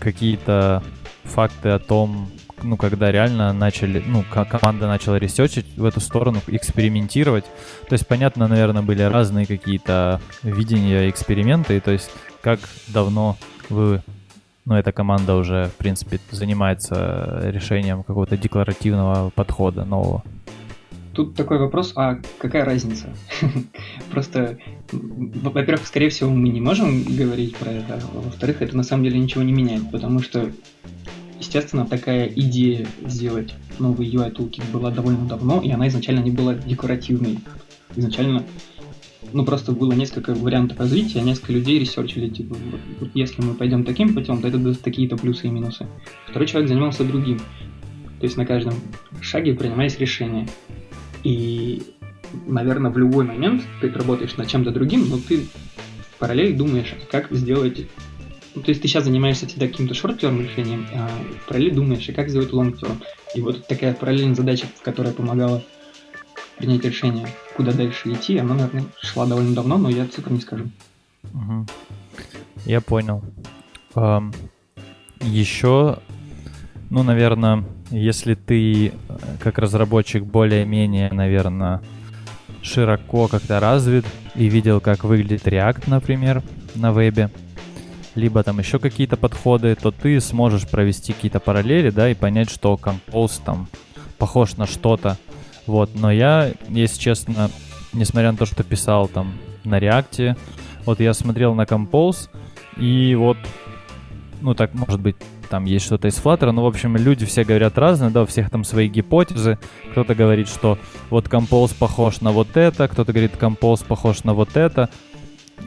какие-то 0.00 0.82
факты 1.22 1.68
о 1.68 1.78
том, 1.78 2.32
ну, 2.64 2.76
когда 2.76 3.12
реально 3.12 3.52
начали, 3.52 4.02
ну, 4.04 4.24
команда 4.24 4.88
начала 4.88 5.14
ресерчить 5.14 5.66
в 5.76 5.84
эту 5.84 6.00
сторону, 6.00 6.40
экспериментировать. 6.48 7.44
То 7.88 7.92
есть, 7.92 8.08
понятно, 8.08 8.48
наверное, 8.48 8.82
были 8.82 9.02
разные 9.02 9.46
какие-то 9.46 10.20
видения, 10.42 11.08
эксперименты, 11.08 11.78
то 11.80 11.92
есть, 11.92 12.10
как 12.40 12.58
давно 12.88 13.36
вы 13.68 14.02
но 14.64 14.78
эта 14.78 14.92
команда 14.92 15.34
уже, 15.34 15.70
в 15.74 15.76
принципе, 15.76 16.18
занимается 16.30 17.40
решением 17.44 18.02
какого-то 18.02 18.36
декларативного 18.36 19.30
подхода 19.30 19.84
нового. 19.84 20.22
Тут 21.12 21.34
такой 21.34 21.58
вопрос, 21.58 21.92
а 21.94 22.20
какая 22.38 22.64
разница? 22.64 23.08
Просто, 24.10 24.58
во-первых, 24.90 25.86
скорее 25.86 26.08
всего, 26.08 26.30
мы 26.30 26.48
не 26.48 26.60
можем 26.60 27.02
говорить 27.02 27.56
про 27.56 27.70
это, 27.70 27.94
а 27.94 28.20
во-вторых, 28.20 28.62
это 28.62 28.74
на 28.76 28.82
самом 28.82 29.04
деле 29.04 29.18
ничего 29.18 29.42
не 29.42 29.52
меняет, 29.52 29.90
потому 29.90 30.20
что, 30.20 30.50
естественно, 31.38 31.84
такая 31.84 32.28
идея 32.28 32.86
сделать 33.04 33.54
новый 33.78 34.08
UI 34.08 34.34
toolkit 34.34 34.70
была 34.72 34.90
довольно 34.90 35.26
давно, 35.26 35.60
и 35.60 35.70
она 35.70 35.86
изначально 35.88 36.20
не 36.20 36.30
была 36.30 36.54
декоративной. 36.54 37.40
Изначально 37.94 38.44
ну, 39.32 39.44
просто 39.44 39.72
было 39.72 39.92
несколько 39.92 40.34
вариантов 40.34 40.78
развития, 40.78 41.22
несколько 41.22 41.52
людей 41.52 41.78
research 41.78 42.11
или, 42.11 42.28
типа, 42.28 42.56
вот, 43.00 43.10
если 43.14 43.42
мы 43.42 43.54
пойдем 43.54 43.84
таким 43.84 44.14
путем, 44.14 44.40
то 44.40 44.48
это 44.48 44.58
даст 44.58 44.82
такие-то 44.82 45.16
плюсы 45.16 45.46
и 45.46 45.50
минусы. 45.50 45.86
Второй 46.28 46.46
человек 46.46 46.68
занимался 46.68 47.04
другим. 47.04 47.38
То 47.38 48.26
есть 48.26 48.36
на 48.36 48.46
каждом 48.46 48.74
шаге 49.20 49.54
принимались 49.54 49.98
решения. 49.98 50.46
И, 51.24 51.82
наверное, 52.46 52.90
в 52.90 52.98
любой 52.98 53.24
момент 53.24 53.62
ты 53.80 53.90
работаешь 53.90 54.36
над 54.36 54.48
чем-то 54.48 54.70
другим, 54.70 55.08
но 55.08 55.18
ты 55.18 55.46
параллель 56.18 56.54
думаешь, 56.54 56.94
как 57.10 57.32
сделать... 57.32 57.86
Ну, 58.54 58.60
то 58.62 58.68
есть 58.68 58.82
ты 58.82 58.86
сейчас 58.86 59.04
занимаешься 59.04 59.46
всегда 59.46 59.66
каким-то 59.66 59.94
short-term 59.94 60.40
решением, 60.40 60.86
а 60.94 61.08
в 61.42 61.48
параллель 61.48 61.74
думаешь, 61.74 62.06
а 62.08 62.12
как 62.12 62.28
сделать 62.28 62.52
long-term. 62.52 63.00
И 63.34 63.40
вот 63.40 63.66
такая 63.66 63.94
параллельная 63.94 64.34
задача, 64.34 64.66
которая 64.84 65.14
помогала 65.14 65.64
принять 66.62 66.84
решение, 66.84 67.26
куда 67.56 67.72
дальше 67.72 68.12
идти, 68.12 68.38
она, 68.38 68.54
наверное, 68.54 68.84
шла 69.00 69.26
довольно 69.26 69.52
давно, 69.52 69.78
но 69.78 69.90
я 69.90 70.06
цифр 70.06 70.30
не 70.30 70.40
скажу. 70.40 70.70
Угу. 71.34 71.66
Я 72.66 72.80
понял. 72.80 73.24
Um, 73.96 74.32
еще, 75.22 75.98
ну, 76.88 77.02
наверное, 77.02 77.64
если 77.90 78.34
ты 78.34 78.86
э, 78.86 78.92
как 79.40 79.58
разработчик 79.58 80.24
более-менее, 80.24 81.10
наверное, 81.12 81.82
широко 82.62 83.26
как-то 83.26 83.58
развит 83.58 84.06
и 84.36 84.48
видел, 84.48 84.80
как 84.80 85.02
выглядит 85.02 85.48
React, 85.48 85.84
например, 85.88 86.44
на 86.76 86.92
вебе, 86.92 87.30
либо 88.14 88.40
там 88.44 88.60
еще 88.60 88.78
какие-то 88.78 89.16
подходы, 89.16 89.74
то 89.74 89.90
ты 89.90 90.20
сможешь 90.20 90.68
провести 90.68 91.12
какие-то 91.12 91.40
параллели, 91.40 91.90
да, 91.90 92.08
и 92.08 92.14
понять, 92.14 92.50
что 92.50 92.78
Compose 92.80 93.40
там 93.44 93.66
похож 94.16 94.56
на 94.56 94.68
что-то, 94.68 95.18
вот, 95.66 95.90
но 95.94 96.10
я, 96.10 96.52
если 96.68 96.98
честно, 96.98 97.50
несмотря 97.92 98.32
на 98.32 98.38
то, 98.38 98.46
что 98.46 98.62
писал 98.64 99.08
там 99.08 99.34
на 99.64 99.78
реакте, 99.78 100.36
вот 100.84 101.00
я 101.00 101.14
смотрел 101.14 101.54
на 101.54 101.62
Compose, 101.62 102.28
и 102.76 103.14
вот 103.14 103.36
ну 104.42 104.54
так, 104.54 104.74
может 104.74 105.00
быть, 105.00 105.16
там 105.48 105.64
есть 105.64 105.84
что-то 105.84 106.08
из 106.08 106.18
Flutter, 106.18 106.50
но, 106.50 106.64
в 106.64 106.66
общем, 106.66 106.96
люди 106.96 107.24
все 107.26 107.44
говорят 107.44 107.78
разные, 107.78 108.10
да, 108.10 108.22
у 108.22 108.26
всех 108.26 108.50
там 108.50 108.64
свои 108.64 108.88
гипотезы. 108.88 109.58
Кто-то 109.92 110.14
говорит, 110.14 110.48
что 110.48 110.78
вот 111.10 111.26
Compose 111.26 111.76
похож 111.78 112.20
на 112.20 112.32
вот 112.32 112.56
это, 112.56 112.88
кто-то 112.88 113.12
говорит, 113.12 113.32
Compose 113.38 113.86
похож 113.86 114.24
на 114.24 114.34
вот 114.34 114.56
это. 114.56 114.90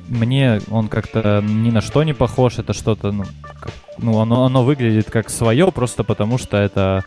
Мне 0.08 0.60
он 0.70 0.88
как-то 0.88 1.42
ни 1.44 1.72
на 1.72 1.82
что 1.82 2.04
не 2.04 2.14
похож, 2.14 2.60
это 2.60 2.74
что-то, 2.74 3.12
ну, 3.12 3.24
ну 3.98 4.20
оно, 4.20 4.46
оно 4.46 4.64
выглядит 4.64 5.10
как 5.10 5.30
свое, 5.30 5.72
просто 5.72 6.04
потому 6.04 6.38
что 6.38 6.58
это 6.58 7.04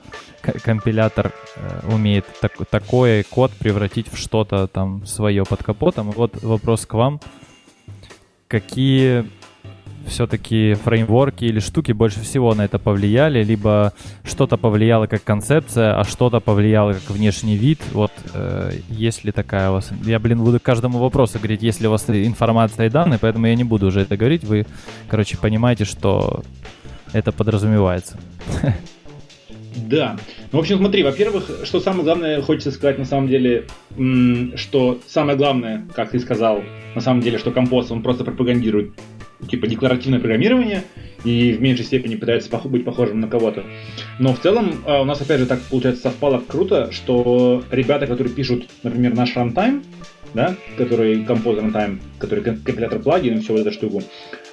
компилятор 0.63 1.33
э, 1.57 1.93
умеет 1.93 2.25
так, 2.41 2.53
такой 2.71 3.23
код 3.25 3.53
превратить 3.53 4.13
в 4.13 4.17
что-то 4.17 4.67
там 4.67 5.05
свое 5.07 5.45
под 5.45 5.63
капотом. 5.63 6.11
И 6.11 6.15
вот 6.15 6.43
вопрос 6.43 6.87
к 6.87 6.95
вам. 6.95 7.21
Какие 8.47 9.27
все-таки 10.09 10.75
фреймворки 10.75 11.45
или 11.45 11.61
штуки 11.61 11.93
больше 11.93 12.21
всего 12.21 12.55
на 12.55 12.65
это 12.65 12.79
повлияли, 12.79 13.43
либо 13.45 13.93
что-то 14.25 14.57
повлияло 14.57 15.07
как 15.07 15.23
концепция, 15.23 15.99
а 15.99 16.05
что-то 16.05 16.41
повлияло 16.41 16.95
как 16.95 17.11
внешний 17.11 17.57
вид. 17.57 17.81
Вот 17.93 18.13
э, 18.35 18.73
есть 18.89 19.25
ли 19.25 19.33
такая 19.33 19.71
у 19.71 19.75
вас... 19.75 19.91
Я, 20.05 20.19
блин, 20.19 20.43
буду 20.43 20.61
каждому 20.61 20.99
вопросу 20.99 21.39
говорить, 21.39 21.63
если 21.63 21.87
у 21.87 21.91
вас 21.91 22.09
информация 22.09 22.87
и 22.87 22.91
данные, 22.91 23.19
поэтому 23.21 23.47
я 23.47 23.55
не 23.55 23.65
буду 23.65 23.89
уже 23.89 24.01
это 24.01 24.17
говорить. 24.17 24.45
Вы, 24.45 24.67
короче, 25.09 25.37
понимаете, 25.37 25.85
что 25.85 26.43
это 27.13 27.33
подразумевается. 27.33 28.19
Да. 29.77 30.17
Ну, 30.51 30.59
в 30.59 30.61
общем, 30.61 30.79
смотри, 30.79 31.03
во-первых, 31.03 31.51
что 31.65 31.81
самое 31.81 32.05
главное, 32.05 32.43
хочется 32.43 32.73
сказать 32.73 32.99
на 32.99 33.05
самом 33.05 33.29
деле, 33.29 33.65
что 34.57 34.99
самое 35.07 35.39
главное, 35.39 35.87
как 35.95 36.11
ты 36.11 36.19
сказал, 36.19 36.63
на 36.95 37.01
самом 37.01 37.21
деле, 37.21 37.39
что 37.39 37.53
компост, 37.53 37.93
он 37.93 38.03
просто 38.03 38.25
пропагандирует 38.25 38.93
типа 39.49 39.67
декларативное 39.67 40.19
программирование 40.19 40.83
и 41.25 41.53
в 41.53 41.61
меньшей 41.61 41.85
степени 41.85 42.17
пытается 42.17 42.51
быть 42.65 42.85
похожим 42.85 43.21
на 43.21 43.29
кого-то. 43.29 43.65
Но 44.19 44.35
в 44.35 44.41
целом 44.41 44.83
а, 44.85 45.03
у 45.03 45.05
нас 45.05 45.21
опять 45.21 45.41
же 45.41 45.47
так 45.47 45.61
получается 45.63 46.03
совпало 46.03 46.43
круто, 46.47 46.91
что 46.93 47.63
ребята, 47.71 48.07
которые 48.07 48.35
пишут, 48.35 48.69
например, 48.83 49.15
наш 49.15 49.37
runtime, 49.37 49.85
да, 50.35 50.57
который 50.77 51.23
Compose 51.25 51.61
Runtime, 51.61 52.01
который 52.19 52.45
компилятор 52.45 52.99
плагин 52.99 53.39
и 53.39 53.41
всю 53.41 53.53
вот 53.53 53.61
эту 53.61 53.73
штуку, 53.73 54.03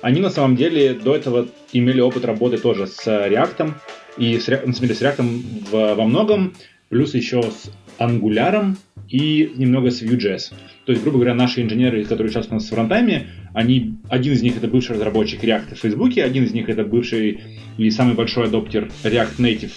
они 0.02 0.22
на 0.22 0.30
самом 0.30 0.56
деле 0.56 0.94
до 0.94 1.16
этого 1.16 1.48
имели 1.74 2.02
опыт 2.02 2.26
работы 2.26 2.58
тоже 2.58 2.88
с 2.88 3.08
React, 3.08 3.74
и 4.18 4.40
с, 4.40 4.48
на 4.48 4.74
самом 4.74 4.74
деле, 4.74 4.96
с 4.96 5.02
React 5.02 5.44
в, 5.72 5.96
во 5.96 6.06
многом, 6.06 6.54
плюс 6.90 7.14
еще 7.14 7.44
с 7.44 7.72
Angular 8.00 8.76
и 9.10 9.52
немного 9.56 9.92
с 9.92 10.02
Vue.js. 10.02 10.54
То 10.86 10.92
есть, 10.92 11.04
грубо 11.04 11.18
говоря, 11.18 11.34
наши 11.34 11.62
инженеры, 11.62 12.04
которые 12.06 12.32
сейчас 12.32 12.48
у 12.50 12.54
нас 12.54 12.66
в 12.66 12.70
фронтайме, 12.70 13.28
они, 13.54 13.96
один 14.10 14.34
из 14.34 14.42
них 14.42 14.58
это 14.58 14.68
бывший 14.68 14.94
разработчик 14.94 15.44
React 15.44 15.76
в 15.76 15.80
Фейсбуке, 15.80 16.24
один 16.24 16.44
из 16.44 16.54
них 16.54 16.70
это 16.70 16.84
бывший 16.84 17.42
и 17.78 17.90
самый 17.90 18.16
большой 18.16 18.46
адоптер 18.46 18.90
React 19.04 19.38
Native 19.38 19.72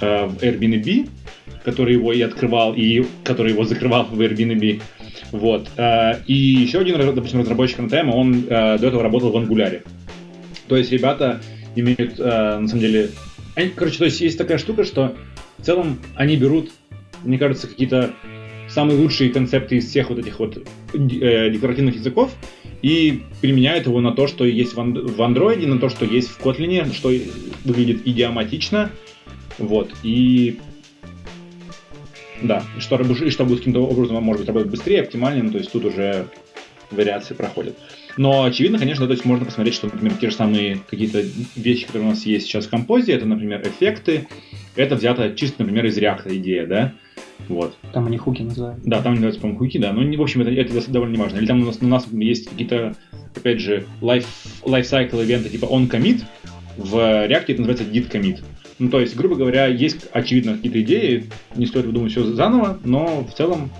э, 0.00 0.26
в 0.26 0.36
Airbnb, 0.42 1.08
который 1.64 1.94
его 1.94 2.12
и 2.12 2.22
открывал, 2.22 2.74
и 2.74 3.04
который 3.24 3.52
его 3.52 3.64
закрывал 3.64 4.04
в 4.04 4.20
Airbnb. 4.20 4.80
Вот. 5.32 5.68
Э, 5.76 6.20
и 6.26 6.34
еще 6.34 6.80
один, 6.80 6.98
допустим, 7.14 7.40
разработчик 7.40 7.76
фронтайма, 7.76 8.12
он 8.12 8.44
э, 8.48 8.78
до 8.78 8.86
этого 8.86 9.02
работал 9.02 9.30
в 9.30 9.36
Angular. 9.36 9.82
То 10.68 10.76
есть 10.76 10.92
ребята 10.92 11.40
имеют, 11.74 12.18
э, 12.18 12.58
на 12.58 12.66
самом 12.66 12.80
деле, 12.80 13.10
они, 13.54 13.70
короче, 13.70 13.98
то 13.98 14.04
есть 14.04 14.20
есть 14.20 14.38
такая 14.38 14.58
штука, 14.58 14.84
что 14.84 15.14
в 15.58 15.62
целом 15.62 15.98
они 16.14 16.36
берут, 16.36 16.70
мне 17.24 17.38
кажется, 17.38 17.66
какие-то 17.66 18.12
самые 18.68 18.98
лучшие 18.98 19.30
концепты 19.30 19.76
из 19.76 19.88
всех 19.88 20.10
вот 20.10 20.18
этих 20.18 20.38
вот 20.38 20.58
декларативных 20.92 21.96
языков 21.96 22.32
и 22.82 23.22
применяют 23.40 23.86
его 23.86 24.00
на 24.00 24.12
то, 24.12 24.26
что 24.26 24.44
есть 24.44 24.74
в, 24.74 24.78
Android, 24.78 25.66
на 25.66 25.78
то, 25.78 25.88
что 25.88 26.04
есть 26.04 26.28
в 26.28 26.40
Kotlin, 26.40 26.92
что 26.92 27.10
выглядит 27.64 28.06
идиоматично. 28.06 28.90
Вот. 29.58 29.90
И 30.02 30.58
да, 32.42 32.62
и 32.76 32.80
что, 32.80 32.96
и 33.00 33.30
что 33.30 33.44
будет 33.44 33.58
каким-то 33.58 33.80
образом, 33.80 34.22
может 34.22 34.42
быть, 34.42 34.48
работать 34.48 34.70
быстрее, 34.70 35.02
оптимальнее, 35.02 35.44
ну, 35.44 35.50
то 35.50 35.58
есть 35.58 35.72
тут 35.72 35.84
уже 35.84 36.26
вариации 36.90 37.34
проходят. 37.34 37.76
Но 38.16 38.44
очевидно, 38.44 38.78
конечно, 38.78 39.06
то 39.06 39.12
есть 39.12 39.24
можно 39.24 39.44
посмотреть, 39.44 39.74
что, 39.74 39.86
например, 39.86 40.14
те 40.20 40.30
же 40.30 40.36
самые 40.36 40.78
какие-то 40.88 41.22
вещи, 41.54 41.86
которые 41.86 42.08
у 42.08 42.10
нас 42.10 42.24
есть 42.24 42.46
сейчас 42.46 42.66
в 42.66 42.70
композе, 42.70 43.12
это, 43.12 43.26
например, 43.26 43.62
эффекты, 43.62 44.26
это 44.74 44.96
взято 44.96 45.34
чисто, 45.34 45.62
например, 45.62 45.86
из 45.86 45.98
React 45.98 46.34
идея, 46.36 46.66
да, 46.66 46.92
вот. 47.48 47.76
Там 47.92 48.06
они 48.06 48.16
хуки 48.16 48.42
называют. 48.42 48.80
Да, 48.84 49.02
там 49.02 49.12
называются, 49.12 49.40
по-моему, 49.40 49.58
хуки, 49.58 49.78
да. 49.78 49.92
Но, 49.92 50.00
в 50.16 50.22
общем, 50.22 50.42
это, 50.42 50.50
это 50.50 50.90
довольно 50.90 51.12
не 51.12 51.18
важно. 51.18 51.38
Или 51.38 51.46
там 51.46 51.62
у 51.62 51.66
нас, 51.66 51.78
у 51.80 51.86
нас 51.86 52.06
есть 52.12 52.48
какие-то, 52.48 52.94
опять 53.34 53.60
же, 53.60 53.84
life, 54.00 54.26
lifecycle 54.64 55.22
ивенты 55.22 55.50
типа 55.50 55.66
on 55.66 55.88
commit, 55.88 56.22
в 56.76 56.96
React 56.96 57.44
это 57.48 57.62
называется 57.62 57.84
git 57.84 58.10
commit. 58.10 58.40
Ну, 58.78 58.90
то 58.90 59.00
есть, 59.00 59.16
грубо 59.16 59.36
говоря, 59.36 59.66
есть, 59.66 60.06
очевидно, 60.12 60.54
какие-то 60.54 60.80
идеи, 60.82 61.26
не 61.54 61.66
стоит 61.66 61.86
выдумывать 61.86 62.12
все 62.12 62.24
заново, 62.24 62.78
но 62.84 63.24
в 63.24 63.32
целом, 63.32 63.70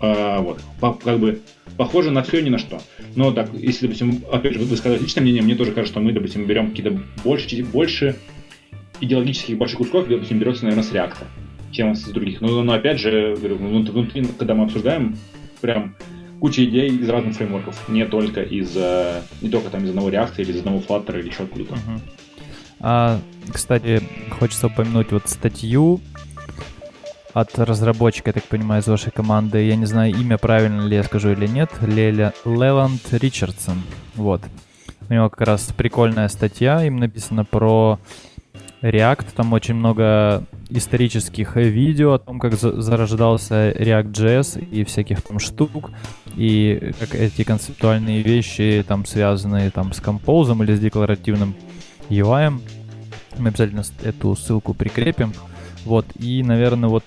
э, 0.00 0.38
вот, 0.40 0.60
по, 0.80 0.94
как 0.94 1.18
бы, 1.18 1.40
похоже 1.76 2.10
на 2.10 2.22
все 2.22 2.40
ни 2.40 2.50
на 2.50 2.58
что. 2.58 2.80
Но 3.16 3.32
так, 3.32 3.50
если, 3.52 3.86
допустим, 3.86 4.22
опять 4.30 4.54
же, 4.54 4.60
вы 4.60 4.76
сказали 4.76 5.00
личное 5.00 5.22
мнение, 5.22 5.42
мне 5.42 5.56
тоже 5.56 5.72
кажется, 5.72 5.94
что 5.94 6.00
мы, 6.00 6.12
допустим, 6.12 6.46
берем 6.46 6.70
какие-то 6.70 7.00
больше, 7.24 7.64
больше 7.64 8.16
идеологических 9.00 9.58
больших 9.58 9.78
кусков, 9.78 10.08
допустим, 10.08 10.38
берется, 10.38 10.64
наверное, 10.64 10.84
с 10.84 10.92
React 10.92 11.26
чем 11.76 11.94
с 11.94 12.04
других. 12.04 12.40
Но, 12.40 12.62
но 12.62 12.72
опять 12.72 12.98
же, 12.98 13.36
говорю, 13.36 13.56
внутри, 13.56 14.24
когда 14.38 14.54
мы 14.54 14.64
обсуждаем, 14.64 15.16
прям 15.60 15.94
куча 16.40 16.64
идей 16.64 16.88
из 16.88 17.08
разных 17.08 17.34
фреймворков, 17.36 17.88
не 17.88 18.04
только 18.06 18.42
из 18.42 18.74
э, 18.76 19.22
не 19.40 19.48
только 19.48 19.70
там 19.70 19.84
из 19.84 19.90
одного 19.90 20.10
React 20.10 20.34
или 20.38 20.52
из 20.52 20.58
одного 20.58 20.78
Flutter 20.78 21.18
или 21.20 21.28
еще 21.28 21.44
откуда-то. 21.44 21.74
Uh-huh. 21.74 22.00
А, 22.80 23.20
кстати, 23.52 24.02
хочется 24.38 24.66
упомянуть 24.68 25.12
вот 25.12 25.28
статью 25.28 26.00
от 27.32 27.58
разработчика, 27.58 28.30
я 28.30 28.32
так 28.32 28.44
понимаю, 28.44 28.80
из 28.80 28.86
вашей 28.86 29.12
команды. 29.12 29.62
Я 29.62 29.76
не 29.76 29.84
знаю, 29.84 30.14
имя 30.14 30.38
правильно 30.38 30.80
ли 30.82 30.96
я 30.96 31.02
скажу 31.02 31.32
или 31.32 31.46
нет. 31.46 31.70
Леля 31.82 32.32
Леланд 32.44 33.02
Ричардсон. 33.12 33.82
Вот. 34.14 34.40
У 35.08 35.12
него 35.12 35.28
как 35.28 35.42
раз 35.46 35.70
прикольная 35.76 36.28
статья, 36.28 36.82
им 36.84 36.96
написано 36.96 37.44
про 37.44 37.98
React. 38.80 39.26
Там 39.36 39.52
очень 39.52 39.74
много 39.74 40.44
исторических 40.70 41.56
видео 41.56 42.14
о 42.14 42.18
том, 42.18 42.40
как 42.40 42.54
зарождался 42.54 43.70
React.js 43.70 44.68
и 44.70 44.84
всяких 44.84 45.22
там 45.22 45.38
штук, 45.38 45.90
и 46.36 46.92
как 46.98 47.14
эти 47.14 47.44
концептуальные 47.44 48.22
вещи 48.22 48.84
там 48.86 49.04
связаны 49.04 49.70
там 49.70 49.92
с 49.92 50.00
композом 50.00 50.62
или 50.62 50.74
с 50.74 50.80
декларативным 50.80 51.54
UI. 52.08 52.58
Мы 53.38 53.48
обязательно 53.48 53.84
эту 54.02 54.34
ссылку 54.34 54.74
прикрепим. 54.74 55.32
Вот, 55.84 56.06
и, 56.16 56.42
наверное, 56.42 56.88
вот 56.88 57.04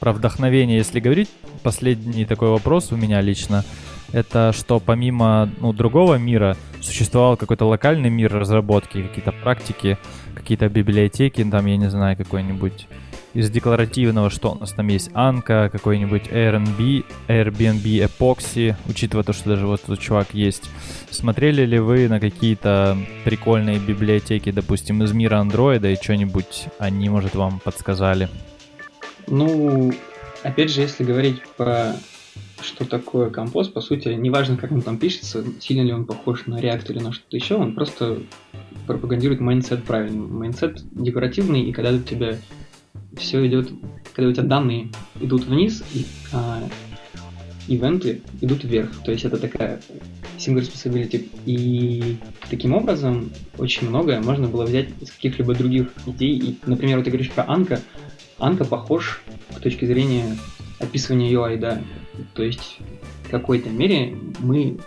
про 0.00 0.12
вдохновение, 0.12 0.78
если 0.78 1.00
говорить, 1.00 1.28
последний 1.62 2.24
такой 2.24 2.48
вопрос 2.48 2.92
у 2.92 2.96
меня 2.96 3.20
лично, 3.20 3.64
это 4.12 4.52
что 4.52 4.80
помимо 4.80 5.50
ну, 5.60 5.72
другого 5.72 6.16
мира 6.16 6.56
существовал 6.80 7.36
какой-то 7.36 7.66
локальный 7.66 8.10
мир 8.10 8.32
разработки, 8.32 9.02
какие-то 9.02 9.32
практики, 9.32 9.98
какие-то 10.34 10.68
библиотеки, 10.68 11.44
там, 11.44 11.66
я 11.66 11.76
не 11.76 11.90
знаю, 11.90 12.16
какой-нибудь 12.16 12.86
из 13.34 13.50
декларативного, 13.50 14.30
что 14.30 14.52
у 14.52 14.58
нас 14.58 14.72
там 14.72 14.88
есть 14.88 15.10
Анка, 15.12 15.68
какой-нибудь 15.70 16.28
Airbnb, 16.28 17.04
Airbnb 17.28 18.08
Epoxy, 18.08 18.76
учитывая 18.88 19.24
то, 19.24 19.32
что 19.32 19.50
даже 19.50 19.66
вот 19.66 19.82
этот 19.82 19.98
чувак 19.98 20.28
есть. 20.32 20.70
Смотрели 21.10 21.66
ли 21.66 21.78
вы 21.78 22.08
на 22.08 22.20
какие-то 22.20 22.96
прикольные 23.24 23.78
библиотеки, 23.78 24.50
допустим, 24.50 25.02
из 25.02 25.12
мира 25.12 25.38
андроида, 25.38 25.90
и 25.90 25.96
что-нибудь 25.96 26.66
они, 26.78 27.08
может, 27.08 27.34
вам 27.34 27.60
подсказали? 27.60 28.28
Ну, 29.26 29.92
опять 30.42 30.70
же, 30.70 30.82
если 30.82 31.02
говорить 31.02 31.42
про 31.56 31.96
что 32.60 32.84
такое 32.84 33.30
компост, 33.30 33.72
по 33.72 33.80
сути, 33.80 34.08
неважно, 34.08 34.56
как 34.56 34.72
он 34.72 34.80
там 34.80 34.96
пишется, 34.96 35.44
сильно 35.60 35.82
ли 35.82 35.92
он 35.92 36.06
похож 36.06 36.46
на 36.46 36.58
React 36.58 36.92
или 36.92 36.98
на 37.00 37.12
что-то 37.12 37.36
еще, 37.36 37.56
он 37.56 37.74
просто 37.74 38.18
пропагандирует 38.86 39.40
mindset 39.40 39.84
правильный. 39.84 40.26
Mindset 40.26 40.82
декларативный, 40.92 41.62
и 41.62 41.72
когда 41.72 41.90
у 41.90 41.98
тебя 41.98 42.36
все 43.16 43.46
идет, 43.46 43.70
когда 44.14 44.30
у 44.30 44.32
тебя 44.32 44.44
данные 44.44 44.88
идут 45.20 45.44
вниз, 45.44 45.82
и, 45.94 46.06
а, 46.32 46.62
event 47.68 48.11
ы 48.11 48.20
идут 48.40 48.64
вверх. 48.64 48.90
То 49.04 49.12
есть 49.12 49.24
это 49.24 49.36
такая 49.36 49.80
single 50.38 50.60
responsibility. 50.60 51.28
И 51.46 52.16
таким 52.50 52.74
образом 52.74 53.30
очень 53.58 53.88
многое 53.88 54.20
можно 54.20 54.48
было 54.48 54.64
взять 54.64 54.88
из 55.00 55.10
каких-либо 55.10 55.54
других 55.54 55.88
идей. 56.06 56.38
И, 56.38 56.58
например, 56.66 56.98
вот 56.98 57.04
ты 57.04 57.10
говоришь 57.10 57.30
про 57.30 57.44
Anko. 57.48 57.80
Anko 58.38 58.64
похож 58.64 59.22
с 59.56 59.60
точки 59.60 59.84
зрения 59.84 60.36
описывания 60.80 61.30
UI, 61.30 61.58
да. 61.58 61.80
То 62.34 62.42
есть 62.42 62.78
в 63.24 63.30
какой-то 63.30 63.70
мере 63.70 64.16
мы 64.40 64.78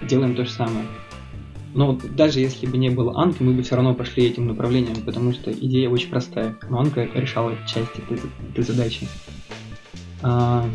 делаем 0.00 0.34
то 0.34 0.44
же 0.44 0.50
самое. 0.50 0.86
Но 1.74 1.98
даже 2.16 2.40
если 2.40 2.66
бы 2.66 2.78
не 2.78 2.90
было 2.90 3.20
Анки, 3.20 3.42
мы 3.42 3.52
бы 3.52 3.62
все 3.62 3.76
равно 3.76 3.94
пошли 3.94 4.24
этим 4.24 4.46
направлением, 4.48 5.02
потому 5.04 5.32
что 5.32 5.52
идея 5.52 5.88
очень 5.88 6.10
простая. 6.10 6.56
Но 6.68 6.80
Анка 6.80 7.04
решала 7.14 7.54
часть 7.66 7.90
этой, 7.96 8.20
этой 8.50 8.64
задачи. 8.64 9.06
А, 10.22 10.68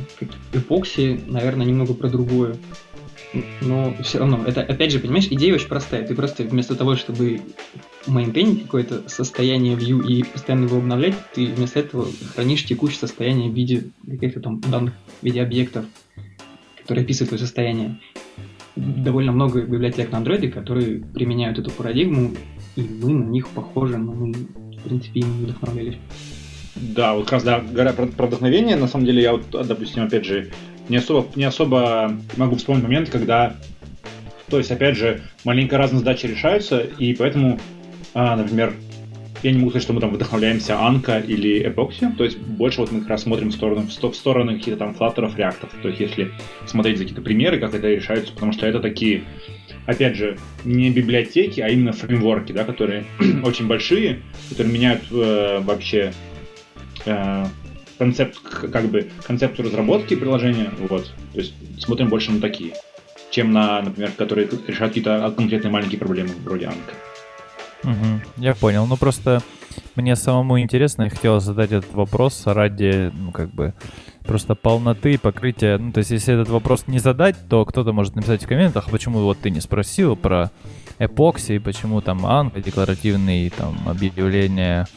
эпокси, 0.53 1.19
наверное, 1.27 1.65
немного 1.65 1.93
про 1.93 2.09
другое. 2.09 2.55
Но 3.61 3.93
все 4.01 4.19
равно, 4.19 4.43
это 4.45 4.61
опять 4.61 4.91
же, 4.91 4.99
понимаешь, 4.99 5.27
идея 5.29 5.53
очень 5.53 5.67
простая. 5.67 6.07
Ты 6.07 6.15
просто 6.15 6.43
вместо 6.43 6.75
того, 6.75 6.95
чтобы 6.95 7.41
мейнтейнить 8.07 8.63
какое-то 8.63 9.07
состояние 9.09 9.75
view 9.75 10.05
и 10.07 10.23
постоянно 10.23 10.65
его 10.65 10.77
обновлять, 10.77 11.15
ты 11.33 11.47
вместо 11.47 11.79
этого 11.79 12.07
хранишь 12.33 12.65
текущее 12.65 12.99
состояние 12.99 13.49
в 13.49 13.53
виде 13.53 13.89
каких-то 14.07 14.39
там 14.39 14.61
данных, 14.61 14.93
в 15.21 15.25
виде 15.25 15.41
объектов, 15.41 15.85
которые 16.81 17.03
описывают 17.03 17.29
твое 17.29 17.41
состояние. 17.41 17.99
Довольно 18.75 19.31
много 19.31 19.61
библиотек 19.61 20.11
на 20.11 20.17
андроиде, 20.17 20.49
которые 20.49 20.99
применяют 20.99 21.59
эту 21.59 21.71
парадигму, 21.71 22.31
и 22.75 22.81
мы 22.81 23.13
на 23.13 23.29
них 23.29 23.47
похожи, 23.49 23.97
но 23.97 24.11
мы, 24.13 24.33
в 24.33 24.81
принципе, 24.83 25.21
ими 25.21 25.45
вдохновлялись. 25.45 25.97
Да, 26.75 27.13
вот 27.13 27.31
раз, 27.31 27.43
да, 27.43 27.59
говоря 27.61 27.93
про, 27.93 28.05
про 28.07 28.27
вдохновение, 28.27 28.75
на 28.75 28.87
самом 28.87 29.05
деле 29.05 29.21
я 29.21 29.31
вот, 29.31 29.49
допустим, 29.49 30.03
опять 30.03 30.25
же, 30.25 30.51
не 30.89 30.97
особо, 30.97 31.25
не 31.35 31.45
особо 31.45 32.13
могу 32.35 32.57
вспомнить 32.57 32.83
момент, 32.83 33.09
когда, 33.09 33.55
то 34.49 34.57
есть, 34.57 34.71
опять 34.71 34.97
же, 34.97 35.21
маленько 35.45 35.77
разные 35.77 35.99
задачи 35.99 36.25
решаются, 36.25 36.79
и 36.79 37.13
поэтому, 37.13 37.59
а, 38.13 38.35
например, 38.35 38.73
я 39.45 39.51
не 39.51 39.59
могу 39.59 39.69
сказать, 39.69 39.83
что 39.83 39.93
мы 39.93 40.01
там 40.01 40.11
вдохновляемся 40.11 40.79
Анка 40.79 41.19
или 41.19 41.67
Эпокси, 41.67 42.11
то 42.17 42.23
есть 42.23 42.39
больше 42.39 42.81
вот 42.81 42.91
мы 42.91 43.01
как 43.01 43.09
раз 43.09 43.21
смотрим 43.21 43.49
в 43.49 43.53
сторону, 43.53 43.85
в 43.87 44.15
сторону 44.15 44.53
каких-то 44.53 44.79
там 44.79 44.95
флаттеров, 44.95 45.37
реактов, 45.37 45.69
то 45.83 45.87
есть 45.87 45.99
если 46.01 46.31
смотреть 46.65 46.97
за 46.97 47.03
какие-то 47.03 47.21
примеры, 47.21 47.59
как 47.59 47.75
это 47.75 47.87
решается, 47.87 48.33
потому 48.33 48.53
что 48.53 48.65
это 48.65 48.79
такие, 48.79 49.23
опять 49.85 50.15
же, 50.15 50.39
не 50.63 50.89
библиотеки, 50.89 51.61
а 51.61 51.69
именно 51.69 51.93
фреймворки, 51.93 52.53
да, 52.53 52.63
которые 52.63 53.05
очень 53.43 53.67
большие, 53.67 54.23
которые 54.49 54.73
меняют 54.73 55.03
э, 55.11 55.59
вообще 55.59 56.11
э, 57.05 57.45
концепт, 57.99 58.39
как 58.39 58.85
бы, 58.85 59.09
концепцию 59.27 59.67
разработки 59.67 60.15
приложения, 60.15 60.71
вот, 60.89 61.13
то 61.33 61.39
есть 61.39 61.53
смотрим 61.77 62.09
больше 62.09 62.31
на 62.31 62.41
такие, 62.41 62.73
чем 63.29 63.51
на, 63.51 63.83
например, 63.83 64.09
которые 64.17 64.47
решают 64.67 64.93
какие-то 64.93 65.31
конкретные 65.37 65.71
маленькие 65.71 65.99
проблемы, 65.99 66.31
вроде 66.43 66.65
Анка. 66.65 66.93
Угу, 67.85 68.43
я 68.43 68.55
понял. 68.55 68.85
Ну 68.87 68.97
просто 68.97 69.41
мне 69.95 70.15
самому 70.15 70.59
интересно, 70.59 71.03
я 71.03 71.09
хотел 71.09 71.39
задать 71.39 71.71
этот 71.71 71.93
вопрос 71.93 72.43
ради, 72.45 73.11
ну 73.13 73.31
как 73.31 73.53
бы, 73.53 73.73
просто 74.25 74.55
полноты 74.55 75.17
покрытия. 75.17 75.77
Ну 75.77 75.91
то 75.91 75.99
есть 75.99 76.11
если 76.11 76.33
этот 76.33 76.49
вопрос 76.49 76.85
не 76.87 76.99
задать, 76.99 77.35
то 77.47 77.63
кто-то 77.65 77.93
может 77.93 78.15
написать 78.15 78.43
в 78.43 78.47
комментах, 78.47 78.89
почему 78.89 79.19
вот 79.19 79.39
ты 79.39 79.51
не 79.51 79.61
спросил 79.61 80.15
про 80.15 80.51
эпокси, 80.97 81.59
почему 81.59 82.01
там 82.01 82.25
анка, 82.25 82.61
декларативные 82.61 83.49
там 83.51 83.77
объявления 83.87 84.87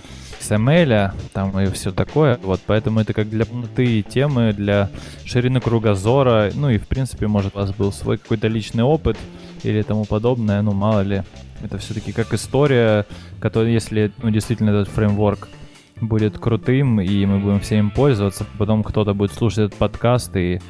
XML, 0.41 1.13
там 1.33 1.59
и 1.61 1.71
все 1.73 1.93
такое. 1.93 2.39
Вот, 2.43 2.61
поэтому 2.67 3.01
это 3.01 3.13
как 3.13 3.29
для 3.29 3.45
полноты 3.45 4.03
темы, 4.03 4.53
для 4.53 4.91
ширины 5.25 5.61
кругозора, 5.61 6.51
ну 6.55 6.71
и 6.71 6.79
в 6.79 6.87
принципе, 6.87 7.27
может, 7.27 7.55
у 7.55 7.59
вас 7.59 7.73
был 7.73 7.93
свой 7.93 8.19
какой-то 8.19 8.49
личный 8.49 8.85
опыт 8.85 9.19
или 9.63 9.83
тому 9.83 10.05
подобное, 10.05 10.63
ну 10.63 10.73
мало 10.73 11.01
ли. 11.01 11.23
Это 11.63 11.79
все-таки 11.79 12.13
как 12.13 12.33
история, 12.35 13.07
которая, 13.41 13.73
если 13.73 14.13
ну, 14.23 14.31
действительно 14.31 14.71
этот 14.71 14.89
фреймворк 14.89 15.49
будет 16.01 16.39
крутым, 16.39 17.01
и 17.01 17.27
мы 17.27 17.39
будем 17.39 17.61
всем 17.61 17.79
им 17.87 17.91
пользоваться, 17.91 18.47
потом 18.59 18.85
кто-то 18.85 19.15
будет 19.15 19.33
слушать 19.33 19.59
этот 19.59 19.75
подкаст 19.75 20.35
и 20.37 20.61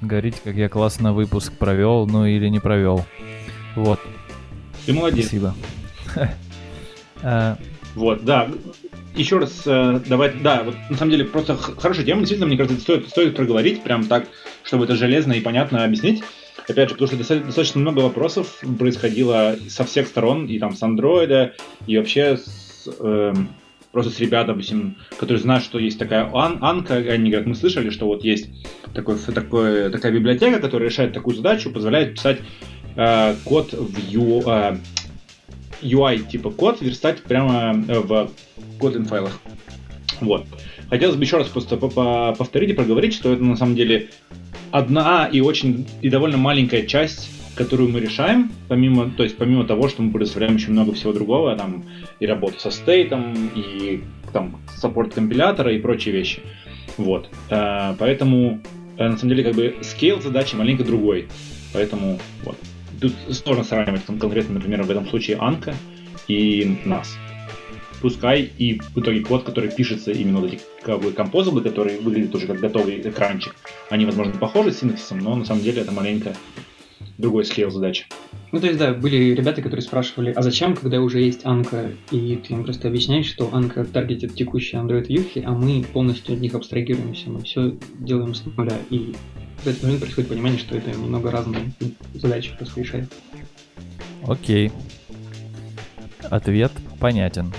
говорить, 0.00 0.40
как 0.42 0.56
я 0.56 0.68
классно 0.68 1.12
выпуск 1.12 1.52
провел, 1.52 2.06
ну 2.06 2.26
или 2.26 2.48
не 2.48 2.58
провел. 2.58 3.04
Вот. 3.76 4.00
Ты 4.84 4.92
молодец. 4.92 5.26
Спасибо. 5.26 5.54
А, 7.24 7.56
вот, 7.94 8.24
да. 8.24 8.48
Еще 9.14 9.38
раз 9.38 9.62
э, 9.64 10.00
давать, 10.08 10.42
да, 10.42 10.64
вот 10.64 10.74
на 10.90 10.96
самом 10.96 11.12
деле 11.12 11.24
просто 11.24 11.56
хорошая 11.56 12.04
тема, 12.04 12.20
действительно, 12.20 12.48
мне 12.48 12.56
кажется, 12.56 12.80
стоит, 12.80 13.08
стоит 13.08 13.36
проговорить 13.36 13.84
прям 13.84 14.06
так, 14.06 14.26
чтобы 14.64 14.86
это 14.86 14.96
железно 14.96 15.34
и 15.34 15.40
понятно 15.40 15.84
объяснить. 15.84 16.24
Опять 16.68 16.90
же, 16.90 16.94
потому 16.94 17.08
что 17.08 17.40
достаточно 17.40 17.80
много 17.80 18.00
вопросов 18.00 18.60
происходило 18.78 19.56
со 19.68 19.84
всех 19.84 20.06
сторон, 20.06 20.46
и 20.46 20.58
там 20.58 20.76
с 20.76 20.82
андроида, 20.82 21.54
и 21.86 21.98
вообще 21.98 22.36
с, 22.36 22.88
э, 23.00 23.34
просто 23.90 24.12
с 24.12 24.20
ребят, 24.20 24.46
допустим, 24.46 24.96
которые 25.18 25.42
знают, 25.42 25.64
что 25.64 25.78
есть 25.78 25.98
такая 25.98 26.30
ан 26.32 26.58
Анка, 26.60 26.94
они 26.94 27.30
говорят, 27.30 27.46
мы 27.46 27.54
слышали, 27.54 27.90
что 27.90 28.06
вот 28.06 28.24
есть 28.24 28.48
такой, 28.94 29.16
такой, 29.18 29.90
такая 29.90 30.12
библиотека, 30.12 30.60
которая 30.60 30.88
решает 30.88 31.12
такую 31.12 31.36
задачу, 31.36 31.70
позволяет 31.70 32.14
писать 32.14 32.38
э, 32.96 33.34
код 33.44 33.72
в 33.72 34.10
U, 34.10 34.42
э, 34.46 34.76
UI, 35.82 36.28
типа 36.28 36.50
код, 36.50 36.80
верстать 36.80 37.22
прямо 37.22 37.84
э, 37.88 37.98
в 38.00 38.30
код 38.78 38.94
файлах. 39.06 39.40
Вот. 40.20 40.46
Хотелось 40.88 41.16
бы 41.16 41.24
еще 41.24 41.38
раз 41.38 41.48
просто 41.48 41.76
повторить 41.76 42.70
и 42.70 42.74
проговорить, 42.74 43.14
что 43.14 43.32
это 43.32 43.42
на 43.42 43.56
самом 43.56 43.74
деле 43.74 44.10
одна 44.72 45.26
и 45.26 45.40
очень 45.40 45.86
и 46.00 46.08
довольно 46.08 46.38
маленькая 46.38 46.82
часть, 46.86 47.30
которую 47.54 47.90
мы 47.90 48.00
решаем, 48.00 48.50
помимо, 48.68 49.10
то 49.10 49.22
есть 49.22 49.36
помимо 49.36 49.64
того, 49.64 49.88
что 49.88 50.02
мы 50.02 50.10
предоставляем 50.10 50.56
еще 50.56 50.70
много 50.70 50.92
всего 50.94 51.12
другого, 51.12 51.54
там 51.54 51.84
и 52.18 52.26
работу 52.26 52.58
со 52.58 52.70
state 52.70 53.20
ом, 53.20 53.50
и 53.54 54.02
там 54.32 54.60
support 54.74 55.14
компилятора 55.14 55.72
и 55.72 55.78
прочие 55.78 56.14
вещи. 56.14 56.40
Вот. 56.96 57.28
Э, 57.50 57.94
поэтому 57.98 58.60
э, 58.96 59.08
на 59.08 59.18
самом 59.18 59.30
деле 59.30 59.44
как 59.44 59.54
бы 59.54 59.76
scale 59.82 60.20
задачи 60.20 60.56
маленько 60.56 60.84
другой. 60.84 61.28
Поэтому 61.72 62.18
вот. 62.44 62.56
Тут 63.00 63.14
сложно 63.30 63.64
сравнивать 63.64 64.02
конкретно, 64.06 64.54
например, 64.54 64.82
в 64.84 64.90
этом 64.90 65.08
случае 65.08 65.36
Anko 65.40 65.74
и 66.28 66.78
нас 66.84 67.16
пускай 68.02 68.50
и 68.58 68.80
в 68.80 68.98
итоге 68.98 69.20
код, 69.20 69.44
который 69.44 69.70
пишется 69.70 70.10
именно 70.10 70.40
вот 70.40 70.52
эти 70.52 70.60
как 70.82 71.00
бы, 71.00 71.12
composable 71.12 71.54
ы, 71.54 71.62
которые 71.62 72.00
выглядят 72.00 72.34
уже 72.34 72.46
как 72.46 72.58
готовый 72.58 73.00
экранчик, 73.00 73.54
они, 73.88 74.04
возможно, 74.04 74.34
похожи 74.34 74.72
с 74.72 74.80
синтаксисом, 74.80 75.20
но 75.20 75.36
на 75.36 75.44
самом 75.44 75.62
деле 75.62 75.82
это 75.82 75.92
маленько 75.92 76.34
другой 77.16 77.44
scale 77.44 77.70
задачи. 77.70 78.06
Ну, 78.50 78.60
то 78.60 78.66
есть, 78.66 78.78
да, 78.78 78.92
были 78.92 79.32
ребята, 79.32 79.62
которые 79.62 79.82
спрашивали, 79.82 80.32
а 80.32 80.42
зачем, 80.42 80.76
когда 80.76 81.00
уже 81.00 81.20
есть 81.20 81.46
Анка, 81.46 81.92
и 82.10 82.36
ты 82.36 82.52
им 82.52 82.64
просто 82.64 82.88
объясняешь, 82.88 83.26
что 83.26 83.48
Анка 83.52 83.84
таргетит 83.84 84.34
текущие 84.34 84.82
Android 84.82 85.06
юхи, 85.08 85.42
а 85.46 85.52
мы 85.52 85.84
полностью 85.84 86.34
от 86.34 86.40
них 86.40 86.54
абстрагируемся, 86.54 87.30
мы 87.30 87.42
все 87.42 87.76
делаем 88.00 88.34
с 88.34 88.44
нуля, 88.44 88.76
и 88.90 89.14
в 89.62 89.66
этот 89.66 89.82
момент 89.84 90.00
происходит 90.00 90.28
понимание, 90.28 90.58
что 90.58 90.76
это 90.76 90.90
немного 90.90 91.30
разные 91.30 91.72
задачи 92.14 92.50
просто 92.58 92.80
решает. 92.80 93.10
Окей. 94.26 94.70
Ответ 96.30 96.72
понятен. 97.00 97.52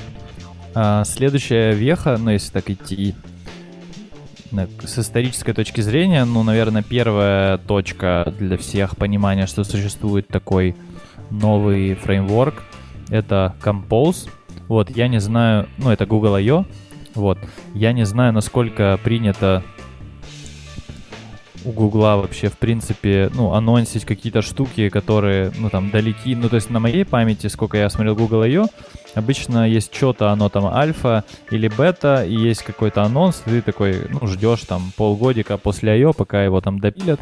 А, 0.75 1.03
следующая 1.05 1.73
веха, 1.73 2.17
ну 2.17 2.31
если 2.31 2.51
так 2.51 2.69
идти 2.69 3.15
с 4.83 4.99
исторической 4.99 5.53
точки 5.53 5.81
зрения, 5.81 6.25
ну, 6.25 6.43
наверное, 6.43 6.83
первая 6.83 7.57
точка 7.57 8.31
для 8.37 8.57
всех 8.57 8.95
понимания, 8.97 9.47
что 9.47 9.63
существует 9.63 10.27
такой 10.27 10.75
новый 11.31 11.95
фреймворк, 11.95 12.63
это 13.09 13.55
Compose. 13.63 14.29
Вот, 14.67 14.89
я 14.91 15.07
не 15.07 15.19
знаю, 15.19 15.67
ну, 15.77 15.89
это 15.89 16.05
Google 16.05 16.35
I.O. 16.35 16.65
Вот, 17.15 17.39
я 17.73 17.93
не 17.93 18.05
знаю, 18.05 18.33
насколько 18.33 18.99
принято 19.03 19.63
у 21.65 21.71
Гугла 21.71 22.17
вообще, 22.17 22.49
в 22.49 22.57
принципе, 22.57 23.29
ну, 23.33 23.53
анонсить 23.53 24.05
какие-то 24.05 24.41
штуки, 24.41 24.89
которые, 24.89 25.51
ну, 25.57 25.69
там, 25.69 25.89
далеки. 25.89 26.35
Ну, 26.35 26.49
то 26.49 26.55
есть 26.55 26.69
на 26.69 26.79
моей 26.79 27.05
памяти, 27.05 27.47
сколько 27.47 27.77
я 27.77 27.89
смотрел 27.89 28.15
Google 28.15 28.41
I.O., 28.41 28.67
обычно 29.15 29.67
есть 29.69 29.93
что-то, 29.93 30.31
оно 30.31 30.49
там 30.49 30.65
альфа 30.65 31.23
или 31.51 31.67
бета, 31.67 32.25
и 32.25 32.35
есть 32.35 32.63
какой-то 32.63 33.03
анонс, 33.03 33.43
ты 33.45 33.61
такой, 33.61 34.07
ну, 34.09 34.27
ждешь 34.27 34.61
там 34.61 34.91
полгодика 34.97 35.57
после 35.57 35.91
I.O., 35.93 36.13
пока 36.13 36.43
его 36.43 36.61
там 36.61 36.79
допилят. 36.79 37.19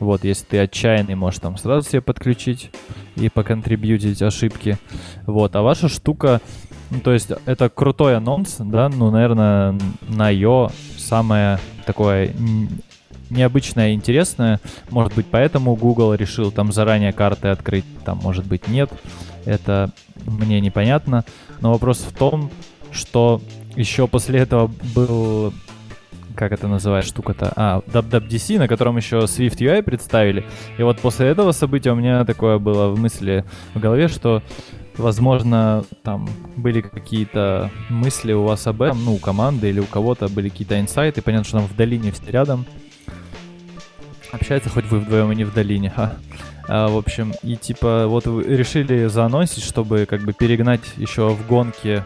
Вот, 0.00 0.24
если 0.24 0.44
ты 0.44 0.58
отчаянный, 0.58 1.14
можешь 1.14 1.40
там 1.40 1.56
сразу 1.56 1.88
себе 1.88 2.00
подключить 2.00 2.70
и 3.16 3.28
поконтрибьютить 3.28 4.20
ошибки. 4.22 4.78
Вот, 5.26 5.54
а 5.54 5.62
ваша 5.62 5.88
штука, 5.88 6.40
ну, 6.90 7.00
то 7.00 7.12
есть 7.12 7.30
это 7.46 7.68
крутой 7.68 8.16
анонс, 8.16 8.56
да, 8.58 8.88
ну, 8.88 9.10
наверное, 9.10 9.78
на 10.08 10.26
I.O. 10.28 10.70
самое 10.96 11.58
такое 11.86 12.32
необычное 13.30 13.90
и 13.90 13.94
интересное. 13.94 14.60
Может 14.90 15.14
быть, 15.14 15.26
поэтому 15.30 15.74
Google 15.76 16.14
решил 16.14 16.50
там 16.50 16.72
заранее 16.72 17.12
карты 17.12 17.48
открыть, 17.48 17.84
там, 18.04 18.18
может 18.18 18.46
быть, 18.46 18.68
нет. 18.68 18.90
Это 19.44 19.90
мне 20.26 20.60
непонятно. 20.60 21.24
Но 21.60 21.72
вопрос 21.72 21.98
в 21.98 22.12
том, 22.16 22.50
что 22.90 23.40
еще 23.76 24.06
после 24.06 24.40
этого 24.40 24.70
был 24.94 25.52
как 26.34 26.50
это 26.50 26.66
называется 26.66 27.10
штука-то? 27.10 27.52
А, 27.54 27.80
WWDC, 27.86 28.58
на 28.58 28.66
котором 28.66 28.96
еще 28.96 29.18
Swift 29.18 29.58
UI 29.58 29.82
представили. 29.82 30.44
И 30.78 30.82
вот 30.82 30.98
после 30.98 31.28
этого 31.28 31.52
события 31.52 31.92
у 31.92 31.94
меня 31.94 32.24
такое 32.24 32.58
было 32.58 32.88
в 32.88 32.98
мысли 32.98 33.44
в 33.72 33.78
голове, 33.78 34.08
что 34.08 34.42
возможно, 34.96 35.84
там 36.02 36.28
были 36.56 36.80
какие-то 36.80 37.70
мысли 37.88 38.32
у 38.32 38.44
вас 38.44 38.66
об 38.66 38.82
этом, 38.82 39.04
ну, 39.04 39.14
у 39.14 39.18
команды 39.18 39.68
или 39.68 39.80
у 39.80 39.86
кого-то 39.86 40.28
были 40.28 40.48
какие-то 40.48 40.80
инсайты. 40.80 41.22
Понятно, 41.22 41.44
что 41.44 41.58
там 41.58 41.68
в 41.68 41.76
долине 41.76 42.12
все 42.12 42.30
рядом. 42.30 42.66
Общается 44.34 44.68
хоть 44.68 44.86
вы 44.86 44.98
вдвоем 44.98 45.30
и 45.30 45.36
не 45.36 45.44
в 45.44 45.54
долине, 45.54 45.92
а. 45.96 46.16
а 46.66 46.88
в 46.88 46.96
общем, 46.96 47.32
и 47.44 47.54
типа 47.56 48.08
вот 48.08 48.26
решили 48.26 49.06
заанонсить, 49.06 49.62
чтобы 49.62 50.06
как 50.06 50.22
бы 50.22 50.32
перегнать 50.32 50.82
еще 50.96 51.28
в 51.28 51.46
гонке 51.46 52.04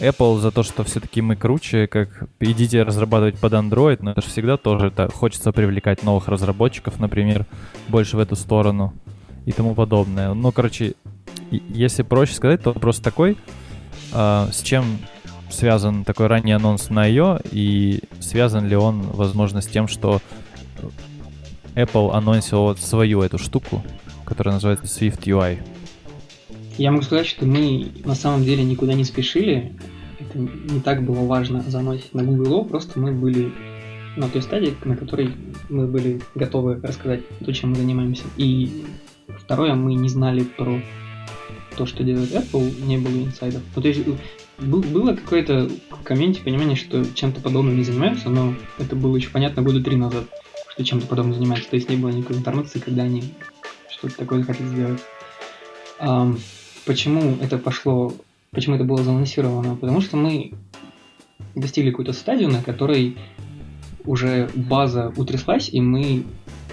Apple 0.00 0.40
за 0.40 0.50
то, 0.50 0.64
что 0.64 0.82
все-таки 0.82 1.20
мы 1.20 1.36
круче, 1.36 1.86
как 1.86 2.24
идите 2.40 2.82
разрабатывать 2.82 3.38
под 3.38 3.52
Android, 3.52 3.98
но 4.00 4.10
это 4.10 4.20
же 4.20 4.26
всегда 4.26 4.56
тоже 4.56 4.88
это, 4.88 5.08
хочется 5.08 5.52
привлекать 5.52 6.02
новых 6.02 6.26
разработчиков, 6.26 6.98
например, 6.98 7.46
больше 7.86 8.16
в 8.16 8.20
эту 8.20 8.34
сторону 8.34 8.92
и 9.44 9.52
тому 9.52 9.76
подобное. 9.76 10.34
Ну, 10.34 10.50
короче, 10.50 10.94
если 11.52 12.02
проще 12.02 12.34
сказать, 12.34 12.64
то 12.64 12.72
вопрос 12.72 12.98
такой, 12.98 13.36
э, 14.12 14.48
с 14.52 14.60
чем 14.60 14.98
связан 15.50 16.02
такой 16.02 16.26
ранний 16.26 16.52
анонс 16.52 16.90
на 16.90 17.06
ее, 17.06 17.38
и 17.52 18.00
связан 18.18 18.66
ли 18.66 18.74
он, 18.74 19.02
возможно, 19.02 19.60
с 19.60 19.66
тем, 19.66 19.86
что 19.86 20.20
Apple 21.76 22.10
анонсил 22.12 22.62
вот 22.62 22.80
свою 22.80 23.20
эту 23.20 23.38
штуку, 23.38 23.82
которая 24.24 24.54
называется 24.54 24.86
Swift 24.86 25.24
UI. 25.24 25.58
Я 26.78 26.90
могу 26.90 27.02
сказать, 27.02 27.26
что 27.26 27.46
мы 27.46 27.88
на 28.04 28.14
самом 28.14 28.44
деле 28.44 28.64
никуда 28.64 28.94
не 28.94 29.04
спешили. 29.04 29.74
Это 30.18 30.38
не 30.38 30.80
так 30.80 31.02
было 31.02 31.26
важно 31.26 31.62
заносить 31.62 32.14
на 32.14 32.24
Google, 32.24 32.64
просто 32.64 32.98
мы 32.98 33.12
были 33.12 33.52
на 34.16 34.28
той 34.28 34.40
стадии, 34.40 34.74
на 34.84 34.96
которой 34.96 35.32
мы 35.68 35.86
были 35.86 36.22
готовы 36.34 36.80
рассказать 36.82 37.20
то, 37.44 37.52
чем 37.52 37.70
мы 37.70 37.76
занимаемся. 37.76 38.24
И 38.38 38.86
второе, 39.38 39.74
мы 39.74 39.94
не 39.94 40.08
знали 40.08 40.42
про 40.44 40.80
то, 41.76 41.84
что 41.84 42.02
делает 42.02 42.32
Apple, 42.32 42.86
не 42.86 42.96
было 42.96 43.12
инсайдов. 43.12 43.60
Ну, 43.74 43.82
то 43.82 43.88
есть 43.88 44.00
был, 44.58 44.80
было 44.80 45.14
какое-то 45.14 45.68
в 45.90 46.02
комменте 46.02 46.40
понимание, 46.40 46.76
что 46.76 47.04
чем-то 47.04 47.42
подобным 47.42 47.76
не 47.76 47.84
занимаются, 47.84 48.30
но 48.30 48.54
это 48.78 48.96
было 48.96 49.16
еще 49.16 49.28
понятно 49.28 49.60
года 49.60 49.82
три 49.82 49.96
назад 49.96 50.24
что 50.76 50.84
чем-то 50.84 51.06
подобным 51.06 51.34
занимается. 51.34 51.70
То 51.70 51.76
есть 51.76 51.88
не 51.88 51.96
было 51.96 52.10
никакой 52.10 52.36
информации, 52.36 52.78
когда 52.78 53.04
они 53.04 53.24
что-то 53.88 54.16
такое 54.18 54.42
хотят 54.42 54.66
сделать. 54.66 55.00
Um, 55.98 56.38
почему 56.84 57.38
это 57.40 57.56
пошло, 57.56 58.12
почему 58.50 58.76
это 58.76 58.84
было 58.84 59.02
заанонсировано? 59.02 59.76
Потому 59.76 60.02
что 60.02 60.18
мы 60.18 60.52
достигли 61.54 61.90
какую-то 61.90 62.12
стадию, 62.12 62.50
на 62.50 62.62
которой 62.62 63.16
уже 64.04 64.50
база 64.54 65.14
утряслась, 65.16 65.70
и 65.70 65.80
мы 65.80 66.24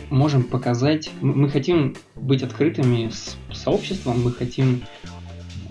можем 0.10 0.44
показать, 0.44 1.10
мы 1.22 1.50
хотим 1.50 1.96
быть 2.16 2.44
открытыми 2.44 3.10
с 3.10 3.38
сообществом, 3.54 4.22
мы 4.22 4.34
хотим 4.34 4.84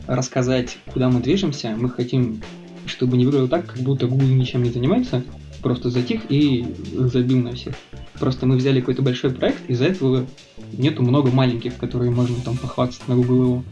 рассказать, 0.06 0.78
куда 0.90 1.10
мы 1.10 1.20
движемся, 1.20 1.76
мы 1.78 1.90
хотим, 1.90 2.42
чтобы 2.86 3.18
не 3.18 3.26
выглядело 3.26 3.48
так, 3.48 3.66
как 3.66 3.78
будто 3.80 4.06
Google 4.06 4.26
ничем 4.26 4.62
не 4.62 4.70
занимается, 4.70 5.22
просто 5.62 5.90
затих 5.90 6.22
и 6.30 6.64
забил 6.92 7.38
на 7.40 7.52
всех. 7.52 7.74
Просто 8.22 8.46
мы 8.46 8.54
взяли 8.54 8.78
какой-то 8.78 9.02
большой 9.02 9.30
проект, 9.32 9.68
из-за 9.68 9.86
этого 9.86 10.24
нету 10.72 11.02
много 11.02 11.32
маленьких, 11.32 11.76
которые 11.76 12.12
можно 12.12 12.36
там 12.44 12.56
похвастаться 12.56 13.10
на 13.10 13.16
Google 13.16 13.42
его. 13.42 13.64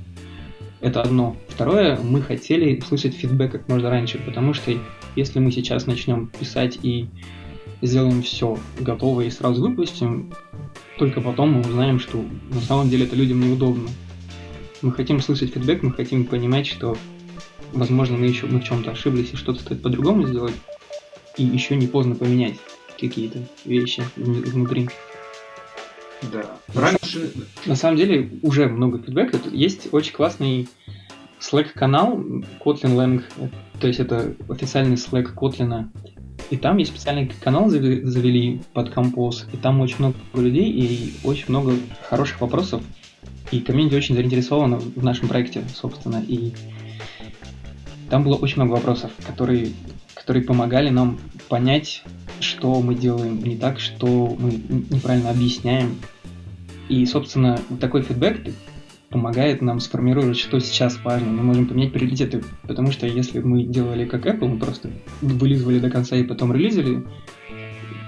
Это 0.80 1.02
одно. 1.02 1.36
Второе, 1.46 2.00
мы 2.02 2.20
хотели 2.20 2.80
слышать 2.80 3.14
фидбэк 3.14 3.52
как 3.52 3.68
можно 3.68 3.90
раньше, 3.90 4.18
потому 4.18 4.52
что 4.52 4.76
если 5.14 5.38
мы 5.38 5.52
сейчас 5.52 5.86
начнем 5.86 6.32
писать 6.36 6.80
и 6.82 7.06
сделаем 7.80 8.22
все 8.22 8.58
готово 8.80 9.20
и 9.20 9.30
сразу 9.30 9.62
выпустим, 9.62 10.32
только 10.98 11.20
потом 11.20 11.52
мы 11.52 11.60
узнаем, 11.60 12.00
что 12.00 12.20
на 12.52 12.60
самом 12.60 12.90
деле 12.90 13.04
это 13.04 13.14
людям 13.14 13.40
неудобно. 13.40 13.88
Мы 14.82 14.90
хотим 14.90 15.20
слышать 15.20 15.52
фидбэк, 15.52 15.84
мы 15.84 15.92
хотим 15.92 16.24
понимать, 16.24 16.66
что 16.66 16.96
возможно 17.72 18.16
мы 18.16 18.26
еще 18.26 18.46
мы 18.46 18.58
в 18.58 18.64
чем-то 18.64 18.90
ошиблись 18.90 19.30
и 19.32 19.36
что-то 19.36 19.60
стоит 19.60 19.80
по-другому 19.80 20.26
сделать, 20.26 20.56
и 21.36 21.44
еще 21.44 21.76
не 21.76 21.86
поздно 21.86 22.16
поменять 22.16 22.56
какие-то 23.00 23.38
вещи 23.64 24.02
внутри. 24.16 24.88
Да. 26.32 26.44
Раньше... 26.74 27.32
На 27.66 27.76
самом 27.76 27.96
деле 27.96 28.30
уже 28.42 28.66
много 28.68 28.98
фидбэка. 28.98 29.38
Есть 29.50 29.88
очень 29.92 30.12
классный 30.12 30.68
Slack-канал 31.40 32.18
Kotlin 32.62 32.94
Lang, 32.94 33.22
то 33.80 33.86
есть 33.86 34.00
это 34.00 34.34
официальный 34.48 34.96
Slack 34.96 35.34
Kotlin. 35.34 35.88
И 36.50 36.56
там 36.56 36.76
есть 36.78 36.90
специальный 36.90 37.30
канал 37.40 37.70
завели 37.70 38.60
под 38.74 38.92
Compose, 38.92 39.44
и 39.52 39.56
там 39.56 39.80
очень 39.80 39.96
много 39.98 40.16
людей 40.34 40.70
и 40.70 41.14
очень 41.24 41.46
много 41.48 41.74
хороших 42.08 42.40
вопросов. 42.40 42.82
И 43.50 43.60
комьюнити 43.60 43.94
очень 43.94 44.14
заинтересована 44.14 44.78
в 44.78 45.02
нашем 45.02 45.28
проекте, 45.28 45.62
собственно. 45.74 46.22
И 46.26 46.52
там 48.08 48.24
было 48.24 48.36
очень 48.36 48.56
много 48.56 48.72
вопросов, 48.72 49.10
которые, 49.26 49.72
которые 50.14 50.44
помогали 50.44 50.90
нам 50.90 51.18
понять, 51.48 52.02
что 52.42 52.80
мы 52.80 52.94
делаем 52.94 53.42
не 53.42 53.56
так, 53.56 53.80
что 53.80 54.36
мы 54.38 54.52
неправильно 54.90 55.30
объясняем. 55.30 55.96
И, 56.88 57.06
собственно, 57.06 57.58
такой 57.80 58.02
фидбэк 58.02 58.52
помогает 59.10 59.60
нам 59.60 59.80
сформировать, 59.80 60.38
что 60.38 60.60
сейчас 60.60 60.98
важно. 61.04 61.30
Мы 61.30 61.42
можем 61.42 61.66
поменять 61.66 61.92
приоритеты, 61.92 62.42
потому 62.62 62.92
что 62.92 63.06
если 63.06 63.40
мы 63.40 63.64
делали 63.64 64.04
как 64.04 64.26
Apple, 64.26 64.48
мы 64.48 64.58
просто 64.58 64.90
вылизывали 65.20 65.80
до 65.80 65.90
конца 65.90 66.16
и 66.16 66.22
потом 66.22 66.52
релизили, 66.52 67.04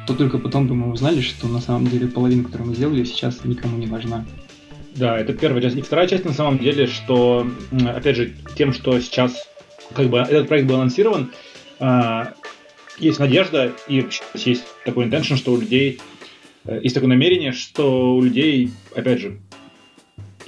то 0.06 0.14
только 0.14 0.38
потом 0.38 0.68
бы 0.68 0.74
мы 0.74 0.92
узнали, 0.92 1.20
что 1.20 1.48
на 1.48 1.60
самом 1.60 1.86
деле 1.86 2.06
половина, 2.06 2.44
которую 2.44 2.70
мы 2.70 2.74
сделали, 2.74 3.04
сейчас 3.04 3.44
никому 3.44 3.78
не 3.78 3.86
важна. 3.86 4.24
Да, 4.94 5.18
это 5.18 5.32
первая 5.32 5.62
часть. 5.62 5.76
И 5.76 5.82
вторая 5.82 6.06
часть 6.06 6.24
на 6.24 6.32
самом 6.32 6.58
деле, 6.58 6.86
что, 6.86 7.46
опять 7.94 8.16
же, 8.16 8.32
тем, 8.56 8.72
что 8.72 8.98
сейчас 9.00 9.48
как 9.94 10.08
бы 10.08 10.18
этот 10.18 10.48
проект 10.48 10.68
был 10.68 10.76
анонсирован, 10.76 11.30
а, 11.80 12.34
есть 13.02 13.18
надежда 13.18 13.72
и 13.88 14.06
есть 14.34 14.64
такой 14.84 15.06
intention, 15.06 15.36
что 15.36 15.52
у 15.52 15.60
людей 15.60 16.00
э, 16.64 16.80
есть 16.82 16.94
такое 16.94 17.08
намерение, 17.08 17.52
что 17.52 18.14
у 18.14 18.22
людей, 18.22 18.70
опять 18.94 19.20
же, 19.20 19.40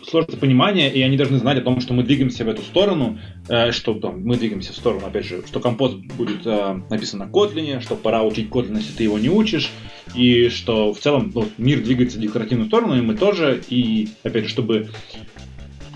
сложится 0.06 0.36
понимание, 0.36 0.92
и 0.92 1.02
они 1.02 1.16
должны 1.16 1.38
знать 1.38 1.58
о 1.58 1.62
том, 1.62 1.80
что 1.80 1.94
мы 1.94 2.02
двигаемся 2.02 2.44
в 2.44 2.48
эту 2.48 2.62
сторону, 2.62 3.18
э, 3.48 3.72
что 3.72 3.94
там, 3.94 4.22
мы 4.24 4.36
двигаемся 4.36 4.72
в 4.72 4.76
сторону, 4.76 5.06
опять 5.06 5.26
же, 5.26 5.42
что 5.46 5.60
компост 5.60 5.96
будет 5.96 6.46
э, 6.46 6.80
написан 6.90 7.18
на 7.20 7.24
Kotlin, 7.24 7.80
что 7.80 7.96
пора 7.96 8.22
учить 8.22 8.48
Kotlin, 8.48 8.76
если 8.76 8.92
ты 8.92 9.02
его 9.02 9.18
не 9.18 9.28
учишь, 9.28 9.70
и 10.14 10.48
что 10.48 10.94
в 10.94 11.00
целом 11.00 11.32
ну, 11.34 11.48
мир 11.58 11.82
двигается 11.82 12.18
в 12.18 12.20
декларативную 12.20 12.68
сторону, 12.68 12.96
и 12.96 13.00
мы 13.00 13.16
тоже, 13.16 13.60
и 13.68 14.08
опять 14.22 14.44
же, 14.44 14.50
чтобы 14.50 14.88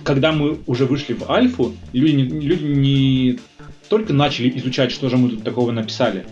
когда 0.02 0.32
мы 0.32 0.58
уже 0.66 0.86
вышли 0.86 1.12
в 1.12 1.30
альфу, 1.30 1.74
люди, 1.92 2.16
люди 2.16 2.64
не 2.64 3.38
только 3.88 4.12
начали 4.12 4.56
изучать, 4.58 4.92
что 4.92 5.08
же 5.08 5.16
мы 5.16 5.30
тут 5.30 5.44
такого 5.44 5.70
написали, 5.72 6.26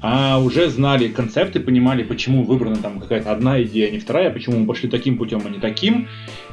а 0.00 0.38
уже 0.38 0.68
знали 0.68 1.08
концепты, 1.08 1.58
понимали, 1.60 2.02
почему 2.04 2.44
выбрана 2.44 2.76
там 2.76 3.00
какая-то 3.00 3.32
одна 3.32 3.60
идея, 3.62 3.88
а 3.88 3.90
не 3.90 3.98
вторая, 3.98 4.30
почему 4.30 4.58
мы 4.58 4.66
пошли 4.66 4.88
таким 4.88 5.18
путем, 5.18 5.42
а 5.44 5.48
не 5.48 5.58
таким. 5.58 6.08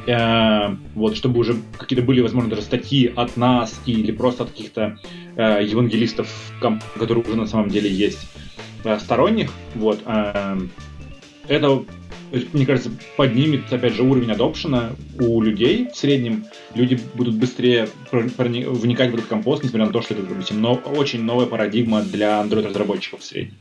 Э, 0.07 0.75
вот, 0.95 1.15
чтобы 1.15 1.39
уже 1.39 1.55
какие-то 1.77 2.03
были, 2.03 2.21
возможно, 2.21 2.49
даже 2.49 2.63
статьи 2.63 3.11
от 3.15 3.37
нас 3.37 3.79
или 3.85 4.11
просто 4.11 4.43
от 4.43 4.51
каких-то 4.51 4.97
э, 5.35 5.63
евангелистов, 5.63 6.27
которые 6.97 7.23
уже 7.23 7.35
на 7.35 7.47
самом 7.47 7.69
деле 7.69 7.89
есть 7.89 8.27
э, 8.83 8.97
сторонних. 8.99 9.51
Вот. 9.75 10.01
Э, 10.05 10.57
это 11.47 11.83
мне 12.53 12.65
кажется, 12.65 12.91
поднимет, 13.17 13.71
опять 13.71 13.93
же, 13.93 14.03
уровень 14.03 14.31
адопшена 14.31 14.91
у 15.19 15.41
людей 15.41 15.89
в 15.91 15.95
среднем. 15.95 16.45
Люди 16.73 16.99
будут 17.13 17.35
быстрее 17.35 17.87
вникать 18.11 19.11
в 19.11 19.15
этот 19.15 19.27
компост, 19.27 19.63
несмотря 19.63 19.87
на 19.87 19.93
то, 19.93 20.01
что 20.01 20.13
это, 20.13 20.23
допустим, 20.23 20.61
но, 20.61 20.73
очень 20.73 21.23
новая 21.23 21.45
парадигма 21.45 22.01
для 22.01 22.41
Android-разработчиков 22.41 23.21
в 23.21 23.23
среднем. 23.23 23.55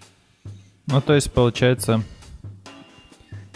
Ну, 0.86 1.00
то 1.00 1.14
есть, 1.14 1.32
получается, 1.32 2.02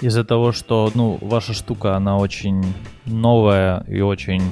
из-за 0.00 0.24
того, 0.24 0.52
что, 0.52 0.90
ну, 0.94 1.18
ваша 1.20 1.52
штука, 1.52 1.96
она 1.96 2.16
очень 2.16 2.64
новая 3.04 3.84
и 3.88 4.00
очень, 4.00 4.42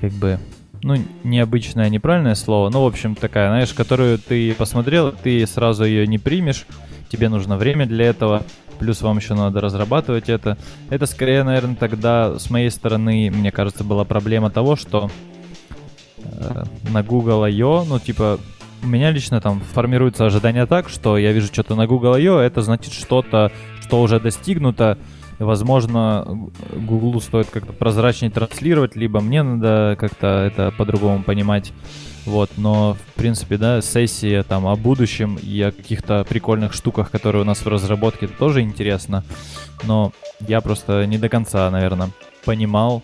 как 0.00 0.12
бы, 0.12 0.38
ну, 0.82 0.96
необычное, 1.24 1.88
неправильное 1.88 2.34
слово, 2.34 2.70
ну, 2.70 2.82
в 2.82 2.86
общем, 2.86 3.14
такая, 3.14 3.48
знаешь, 3.48 3.74
которую 3.74 4.18
ты 4.18 4.54
посмотрел, 4.54 5.12
ты 5.12 5.46
сразу 5.46 5.84
ее 5.84 6.06
не 6.06 6.18
примешь, 6.18 6.66
тебе 7.10 7.28
нужно 7.28 7.56
время 7.56 7.86
для 7.86 8.06
этого, 8.06 8.44
плюс 8.78 9.02
вам 9.02 9.18
еще 9.18 9.34
надо 9.34 9.60
разрабатывать 9.60 10.28
это. 10.28 10.56
Это 10.90 11.06
скорее, 11.06 11.42
наверное, 11.42 11.76
тогда 11.76 12.38
с 12.38 12.50
моей 12.50 12.70
стороны, 12.70 13.30
мне 13.30 13.50
кажется, 13.50 13.84
была 13.84 14.04
проблема 14.04 14.50
того, 14.50 14.76
что 14.76 15.10
э, 16.18 16.64
на 16.90 17.02
Google 17.02 17.44
I.O., 17.44 17.84
ну, 17.84 17.98
типа, 17.98 18.38
у 18.82 18.86
меня 18.86 19.10
лично 19.10 19.40
там 19.40 19.60
формируется 19.60 20.26
ожидание 20.26 20.66
так, 20.66 20.88
что 20.88 21.18
я 21.18 21.32
вижу 21.32 21.48
что-то 21.48 21.74
на 21.74 21.86
Google 21.86 22.14
I.O., 22.14 22.38
это 22.38 22.62
значит 22.62 22.92
что-то, 22.92 23.50
что 23.80 24.00
уже 24.00 24.20
достигнуто, 24.20 24.98
возможно, 25.38 26.50
Google 26.74 27.20
стоит 27.20 27.48
как-то 27.50 27.72
прозрачнее 27.72 28.30
транслировать, 28.30 28.96
либо 28.96 29.20
мне 29.20 29.42
надо 29.42 29.96
как-то 29.98 30.26
это 30.26 30.72
по-другому 30.76 31.22
понимать. 31.22 31.72
Вот, 32.28 32.50
но, 32.58 32.92
в 32.92 33.14
принципе, 33.14 33.56
да, 33.56 33.80
сессия 33.80 34.42
там 34.42 34.66
о 34.66 34.76
будущем 34.76 35.36
и 35.36 35.62
о 35.62 35.72
каких-то 35.72 36.26
прикольных 36.28 36.74
штуках, 36.74 37.10
которые 37.10 37.40
у 37.40 37.44
нас 37.46 37.64
в 37.64 37.66
разработке, 37.66 38.26
это 38.26 38.34
тоже 38.34 38.60
интересно. 38.60 39.24
Но 39.84 40.12
я 40.40 40.60
просто 40.60 41.06
не 41.06 41.16
до 41.16 41.30
конца, 41.30 41.70
наверное, 41.70 42.10
понимал, 42.44 43.02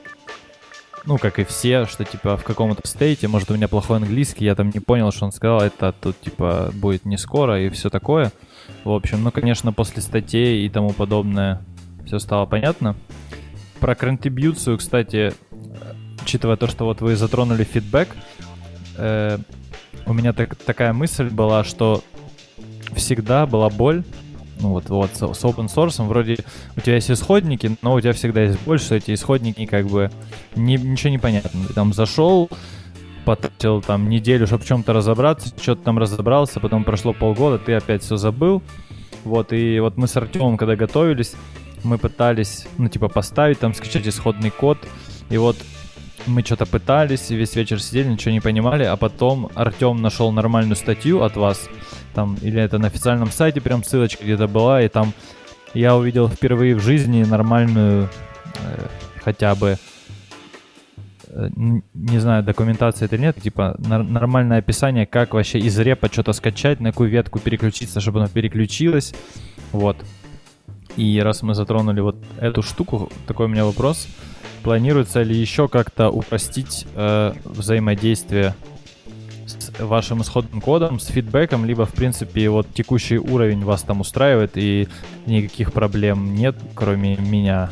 ну, 1.07 1.17
как 1.17 1.39
и 1.39 1.45
все, 1.45 1.87
что, 1.87 2.05
типа, 2.05 2.37
в 2.37 2.45
каком-то 2.45 2.87
стейте, 2.87 3.27
может, 3.27 3.51
у 3.51 3.55
меня 3.55 3.67
плохой 3.67 3.97
английский, 3.97 4.45
я 4.45 4.55
там 4.55 4.69
не 4.69 4.81
понял, 4.81 5.11
что 5.11 5.25
он 5.25 5.33
сказал, 5.33 5.63
это 5.63 5.93
тут, 5.99 6.21
типа, 6.21 6.71
будет 6.75 7.07
не 7.07 7.17
скоро 7.17 7.63
и 7.63 7.71
все 7.71 7.89
такое. 7.89 8.31
В 8.85 8.91
общем, 8.91 9.23
ну, 9.23 9.31
конечно, 9.31 9.73
после 9.73 10.03
статей 10.03 10.67
и 10.67 10.69
тому 10.69 10.93
подобное 10.93 11.63
все 12.05 12.19
стало 12.19 12.45
понятно. 12.45 12.95
Про 13.81 13.95
контрибьюцию, 13.95 14.77
кстати, 14.77 15.33
учитывая 16.23 16.57
то, 16.57 16.67
что 16.67 16.85
вот 16.85 17.01
вы 17.01 17.17
затронули 17.17 17.65
фидбэк, 17.65 18.09
э, 18.96 19.38
у 20.07 20.12
меня 20.12 20.33
так, 20.33 20.57
такая 20.57 20.92
мысль 20.92 21.28
была, 21.28 21.64
что 21.64 22.02
всегда 22.94 23.46
была 23.46 23.70
боль 23.70 24.04
ну 24.61 24.70
вот, 24.70 24.88
вот 24.88 25.11
с, 25.14 25.22
open 25.22 25.66
source, 25.66 26.04
вроде 26.07 26.38
у 26.76 26.80
тебя 26.80 26.94
есть 26.94 27.11
исходники, 27.11 27.76
но 27.83 27.94
у 27.94 28.00
тебя 28.00 28.12
всегда 28.12 28.42
есть 28.42 28.61
больше, 28.62 28.96
эти 28.96 29.12
исходники 29.12 29.66
как 29.66 29.87
бы 29.87 30.11
не, 30.54 30.76
ничего 30.76 31.11
не 31.11 31.18
понятно. 31.18 31.66
Ты 31.66 31.74
там 31.74 31.92
зашел, 31.92 32.48
потратил 33.24 33.83
там 33.83 34.09
неделю, 34.09 34.46
чтобы 34.46 34.64
в 34.64 34.66
чем-то 34.66 34.92
разобраться, 34.92 35.48
что-то 35.61 35.83
там 35.83 35.98
разобрался, 35.98 36.61
потом 36.61 36.85
прошло 36.85 37.12
полгода, 37.12 37.59
ты 37.59 37.74
опять 37.74 38.02
все 38.02 38.16
забыл. 38.16 38.62
Вот, 39.24 39.52
и 39.52 39.80
вот 39.80 39.96
мы 39.96 40.07
с 40.07 40.16
Артемом, 40.16 40.57
когда 40.57 40.76
готовились, 40.76 41.35
мы 41.83 41.98
пытались, 41.98 42.66
ну, 42.76 42.88
типа, 42.88 43.09
поставить, 43.09 43.59
там, 43.59 43.72
скачать 43.72 44.07
исходный 44.07 44.50
код, 44.50 44.78
и 45.30 45.38
вот 45.38 45.57
мы 46.27 46.42
что-то 46.42 46.66
пытались, 46.66 47.31
весь 47.31 47.55
вечер 47.55 47.81
сидели, 47.81 48.09
ничего 48.09 48.33
не 48.33 48.40
понимали, 48.40 48.85
а 48.85 48.96
потом 48.96 49.50
Артем 49.55 50.00
нашел 50.00 50.33
нормальную 50.33 50.77
статью 50.77 51.22
от 51.22 51.37
вас, 51.37 51.68
там, 52.14 52.37
или 52.40 52.61
это 52.61 52.79
на 52.79 52.88
официальном 52.88 53.31
сайте 53.31 53.61
прям 53.61 53.85
ссылочка 53.85 54.24
где-то 54.24 54.48
была, 54.48 54.83
и 54.83 54.88
там 54.88 55.12
я 55.74 55.96
увидел 55.96 56.29
впервые 56.29 56.74
в 56.77 56.81
жизни 56.81 57.24
нормальную, 57.24 58.09
э, 58.61 58.87
хотя 59.22 59.55
бы, 59.55 59.77
э, 61.29 61.48
не 61.94 62.18
знаю, 62.18 62.42
документация 62.42 63.07
это 63.07 63.16
или 63.16 63.22
нет, 63.22 63.42
типа 63.42 63.77
нар- 63.79 64.05
нормальное 64.05 64.59
описание, 64.59 65.07
как 65.07 65.35
вообще 65.35 65.59
из 65.59 65.79
репа 65.79 66.09
что-то 66.11 66.33
скачать, 66.33 66.81
на 66.81 66.90
какую 66.90 67.11
ветку 67.11 67.38
переключиться, 67.38 68.00
чтобы 68.00 68.20
оно 68.20 68.29
переключилось, 68.29 69.14
вот. 69.72 69.96
И 70.96 71.20
раз 71.20 71.42
мы 71.42 71.54
затронули 71.54 72.00
вот 72.00 72.16
эту 72.38 72.62
штуку, 72.62 73.11
такой 73.26 73.46
у 73.46 73.48
меня 73.48 73.64
вопрос. 73.64 74.07
Планируется 74.62 75.22
ли 75.22 75.37
еще 75.37 75.68
как-то 75.68 76.09
упростить 76.09 76.87
э, 76.94 77.35
взаимодействие 77.44 78.54
с 79.46 79.78
вашим 79.78 80.22
исходным 80.22 80.61
кодом, 80.61 80.98
с 81.00 81.07
фидбэком, 81.07 81.64
либо, 81.64 81.85
в 81.85 81.92
принципе, 81.92 82.48
вот 82.48 82.66
текущий 82.72 83.18
уровень 83.18 83.64
вас 83.64 83.83
там 83.83 84.00
устраивает 84.00 84.52
и 84.57 84.88
никаких 85.26 85.72
проблем 85.72 86.35
нет, 86.35 86.57
кроме 86.74 87.16
меня? 87.16 87.70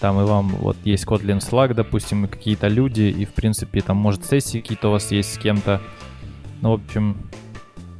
Там 0.00 0.20
и 0.20 0.24
вам 0.24 0.48
вот 0.56 0.76
есть 0.84 1.04
Kotlin 1.04 1.38
Slack, 1.38 1.72
допустим, 1.72 2.26
и 2.26 2.28
какие-то 2.28 2.68
люди, 2.68 3.02
и, 3.02 3.24
в 3.24 3.32
принципе, 3.32 3.80
там, 3.80 3.96
может, 3.96 4.26
сессии 4.26 4.60
какие-то 4.60 4.88
у 4.88 4.92
вас 4.92 5.10
есть 5.10 5.34
с 5.34 5.38
кем-то. 5.38 5.80
Ну, 6.60 6.72
в 6.72 6.74
общем, 6.74 7.16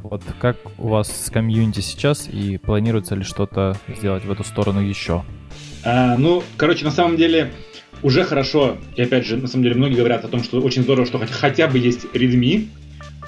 вот 0.09 0.23
как 0.41 0.57
у 0.79 0.89
вас 0.89 1.09
с 1.09 1.31
комьюнити 1.31 1.81
сейчас 1.81 2.29
и 2.29 2.59
планируется 2.59 3.15
ли 3.15 3.25
что-то 3.25 3.77
сделать 3.89 4.25
в 4.25 4.31
эту 4.31 4.45
сторону 4.45 4.81
еще? 4.81 5.25
А, 5.85 6.17
ну, 6.17 6.43
короче, 6.57 6.85
на 6.85 6.91
самом 6.91 7.17
деле 7.17 7.53
уже 8.03 8.25
хорошо, 8.25 8.77
и 8.95 9.03
опять 9.03 9.27
же, 9.27 9.37
на 9.37 9.49
самом 9.49 9.65
деле 9.65 9.77
многие 9.77 9.97
говорят 9.97 10.25
о 10.25 10.29
том, 10.29 10.43
что 10.43 10.61
очень 10.61 10.83
здорово, 10.83 11.07
что 11.07 11.19
хотя, 11.19 11.67
бы 11.69 11.79
есть 11.79 12.05
Redmi, 12.13 12.69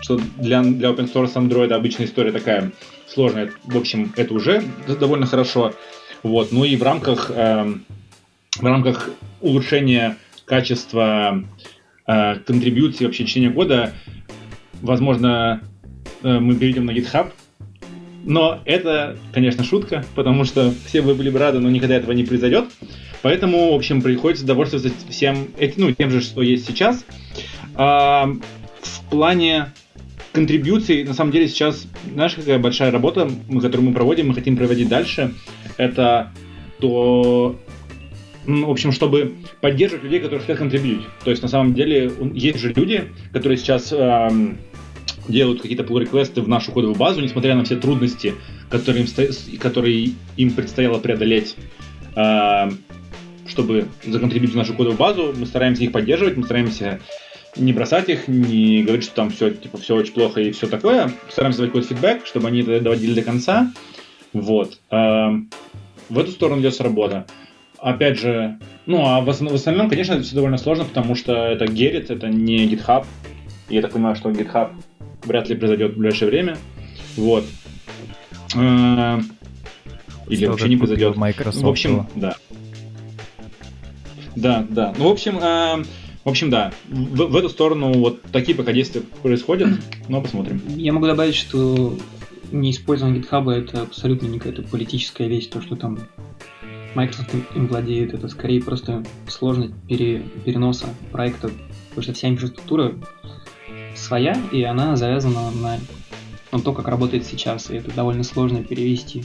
что 0.00 0.20
для, 0.36 0.62
для 0.62 0.90
open 0.90 1.12
source 1.12 1.34
Android 1.34 1.72
обычная 1.72 2.06
история 2.06 2.32
такая 2.32 2.72
сложная. 3.06 3.50
В 3.64 3.76
общем, 3.76 4.12
это 4.16 4.34
уже 4.34 4.62
довольно 5.00 5.26
хорошо. 5.26 5.74
Вот. 6.22 6.52
Ну 6.52 6.64
и 6.64 6.76
в 6.76 6.82
рамках, 6.82 7.30
э, 7.34 7.74
в 8.56 8.64
рамках 8.64 9.10
улучшения 9.40 10.16
качества 10.44 11.44
э, 12.06 12.34
контрибьюции, 12.36 13.04
вообще 13.04 13.24
чтения 13.24 13.50
кода, 13.50 13.92
возможно, 14.80 15.60
э, 15.62 15.77
мы 16.22 16.54
перейдем 16.54 16.86
на 16.86 16.92
GitHub. 16.92 17.32
Но 18.24 18.60
это, 18.64 19.16
конечно, 19.32 19.64
шутка, 19.64 20.04
потому 20.14 20.44
что 20.44 20.72
все 20.86 21.00
вы 21.00 21.14
были 21.14 21.30
бы 21.30 21.38
рады, 21.38 21.60
но 21.60 21.70
никогда 21.70 21.96
этого 21.96 22.12
не 22.12 22.24
произойдет. 22.24 22.66
Поэтому, 23.22 23.72
в 23.72 23.74
общем, 23.74 24.02
приходится 24.02 24.46
довольствоваться 24.46 24.90
всем 25.08 25.48
этим, 25.58 25.82
ну, 25.82 25.92
тем 25.92 26.10
же, 26.10 26.20
что 26.20 26.42
есть 26.42 26.66
сейчас. 26.66 27.04
А, 27.74 28.30
в 28.82 29.10
плане 29.10 29.72
контрибьюций, 30.32 31.04
на 31.04 31.14
самом 31.14 31.32
деле, 31.32 31.48
сейчас, 31.48 31.86
знаешь, 32.12 32.34
какая 32.34 32.58
большая 32.58 32.90
работа, 32.90 33.30
которую 33.48 33.88
мы 33.88 33.94
проводим, 33.94 34.28
мы 34.28 34.34
хотим 34.34 34.56
проводить 34.56 34.88
дальше, 34.88 35.34
это 35.78 36.32
то, 36.80 37.58
в 38.46 38.70
общем, 38.70 38.92
чтобы 38.92 39.34
поддерживать 39.60 40.04
людей, 40.04 40.20
которые 40.20 40.40
хотят 40.40 40.58
контрибьютить. 40.58 41.06
То 41.24 41.30
есть, 41.30 41.42
на 41.42 41.48
самом 41.48 41.74
деле, 41.74 42.12
есть 42.34 42.58
же 42.58 42.72
люди, 42.72 43.04
которые 43.32 43.58
сейчас 43.58 43.92
эм, 43.92 44.58
делают 45.28 45.62
какие-то 45.62 45.84
pull 45.84 46.00
реквесты 46.00 46.42
в 46.42 46.48
нашу 46.48 46.72
кодовую 46.72 46.98
базу, 46.98 47.20
несмотря 47.20 47.54
на 47.54 47.64
все 47.64 47.76
трудности, 47.76 48.34
которые 48.70 49.04
им, 49.04 49.58
которые 49.58 50.12
им 50.36 50.50
предстояло 50.50 50.98
преодолеть, 50.98 51.54
э, 52.16 52.70
чтобы 53.46 53.86
законтрибьютить 54.04 54.56
нашу 54.56 54.72
кодовую 54.72 54.96
базу. 54.96 55.34
Мы 55.36 55.46
стараемся 55.46 55.84
их 55.84 55.92
поддерживать, 55.92 56.36
мы 56.36 56.44
стараемся 56.44 57.00
не 57.56 57.72
бросать 57.72 58.08
их, 58.08 58.28
не 58.28 58.82
говорить, 58.82 59.04
что 59.04 59.14
там 59.14 59.30
все, 59.30 59.50
типа, 59.50 59.78
все 59.78 59.96
очень 59.96 60.12
плохо 60.12 60.40
и 60.40 60.52
все 60.52 60.66
такое. 60.66 61.12
Стараемся 61.30 61.58
давать 61.58 61.72
какой-то 61.72 61.88
фидбэк, 61.88 62.26
чтобы 62.26 62.48
они 62.48 62.60
это 62.60 62.80
доводили 62.80 63.14
до 63.14 63.22
конца. 63.22 63.72
Вот. 64.32 64.78
Эм, 64.90 65.50
в 66.08 66.18
эту 66.18 66.30
сторону 66.30 66.60
идет 66.60 66.80
работа. 66.80 67.26
Опять 67.78 68.18
же, 68.18 68.58
ну, 68.86 69.06
а 69.06 69.20
в 69.20 69.28
остальном, 69.30 69.88
конечно, 69.88 70.14
это 70.14 70.22
все 70.22 70.34
довольно 70.34 70.58
сложно, 70.58 70.84
потому 70.84 71.14
что 71.14 71.32
это 71.32 71.64
Gerrit, 71.66 72.06
это 72.12 72.28
не 72.28 72.66
GitHub. 72.66 73.06
И 73.68 73.74
я 73.74 73.82
так 73.82 73.92
понимаю, 73.92 74.16
что 74.16 74.30
GitHub 74.30 74.72
вряд 75.24 75.48
ли 75.48 75.56
произойдет 75.56 75.94
в 75.94 75.98
ближайшее 75.98 76.30
время. 76.30 76.58
Вот. 77.16 77.44
Эм, 78.54 79.30
или 80.28 80.42
что 80.42 80.50
вообще 80.50 80.68
не 80.68 80.76
произойдет. 80.76 81.16
Microsoft. 81.16 81.62
В 81.62 81.68
общем, 81.68 82.06
да. 82.14 82.36
Да, 84.36 84.66
да. 84.68 84.94
Ну, 84.96 85.08
в 85.08 85.12
общем, 85.12 85.38
эм, 85.38 85.84
в 86.24 86.28
общем, 86.28 86.50
да, 86.50 86.72
в, 86.88 87.16
в 87.16 87.36
эту 87.36 87.48
сторону 87.48 87.92
вот 87.94 88.22
такие 88.32 88.56
пока 88.56 88.72
действия 88.72 89.02
происходят, 89.22 89.70
но 90.08 90.20
посмотрим. 90.20 90.60
Я 90.76 90.92
могу 90.92 91.06
добавить, 91.06 91.34
что 91.34 91.96
неиспользование 92.52 93.22
GitHub 93.22 93.50
это 93.50 93.82
абсолютно 93.82 94.26
не 94.26 94.38
какая-то 94.38 94.62
политическая 94.62 95.28
вещь, 95.28 95.46
то, 95.46 95.62
что 95.62 95.76
там 95.76 95.98
Microsoft 96.94 97.34
им 97.54 97.66
владеет, 97.66 98.14
это 98.14 98.28
скорее 98.28 98.62
просто 98.62 99.04
сложность 99.26 99.74
пере, 99.88 100.22
переноса 100.44 100.88
проекта, 101.12 101.50
потому 101.90 102.02
что 102.02 102.12
вся 102.12 102.28
инфраструктура 102.28 102.94
своя, 103.94 104.40
и 104.52 104.62
она 104.62 104.96
завязана 104.96 105.50
на, 105.50 105.78
на 106.52 106.60
то, 106.60 106.72
как 106.72 106.88
работает 106.88 107.24
сейчас, 107.24 107.70
и 107.70 107.76
это 107.76 107.90
довольно 107.92 108.24
сложно 108.24 108.62
перевести 108.62 109.24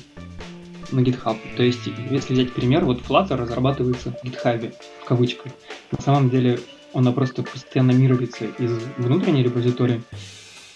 на 0.92 1.00
GitHub. 1.00 1.38
То 1.58 1.64
есть, 1.64 1.90
если 2.10 2.34
взять 2.34 2.54
пример, 2.54 2.86
вот 2.86 3.02
Flutter 3.02 3.36
разрабатывается 3.36 4.12
в 4.12 4.24
GitHub, 4.24 4.74
в 5.02 5.06
кавычках. 5.06 5.52
На 5.92 6.02
самом 6.02 6.30
деле 6.30 6.60
она 6.94 7.12
просто 7.12 7.44
постоянно 7.44 7.92
мируется 7.92 8.46
из 8.46 8.72
внутренней 8.98 9.44
репозитории, 9.44 10.04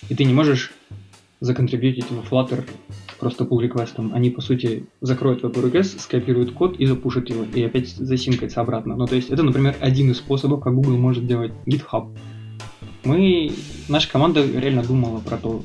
и 0.10 0.15
ты 0.15 0.23
не 0.26 0.34
можешь 0.34 0.71
законтрибьютить 1.39 2.10
в 2.10 2.32
Flutter 2.32 2.67
просто 3.19 3.43
pull 3.43 3.62
реквестом. 3.62 4.13
Они, 4.13 4.30
по 4.30 4.41
сути, 4.41 4.86
закроют 5.02 5.43
pull 5.43 5.71
request, 5.71 6.00
скопируют 6.00 6.52
код 6.52 6.80
и 6.80 6.86
запушат 6.86 7.30
его, 7.30 7.43
и 7.43 7.63
опять 7.63 7.89
засинкается 7.89 8.62
обратно. 8.62 8.95
Ну, 8.95 9.06
то 9.06 9.15
есть, 9.15 9.30
это, 9.30 9.43
например, 9.43 9.76
один 9.80 10.12
из 10.12 10.17
способов, 10.17 10.62
как 10.62 10.73
Google 10.73 10.97
может 10.97 11.28
делать 11.28 11.52
GitHub. 11.65 12.15
Мы, 13.08 13.52
наша 13.88 14.10
команда 14.10 14.46
реально 14.46 14.84
думала 14.84 15.20
про 15.20 15.38
то, 15.38 15.63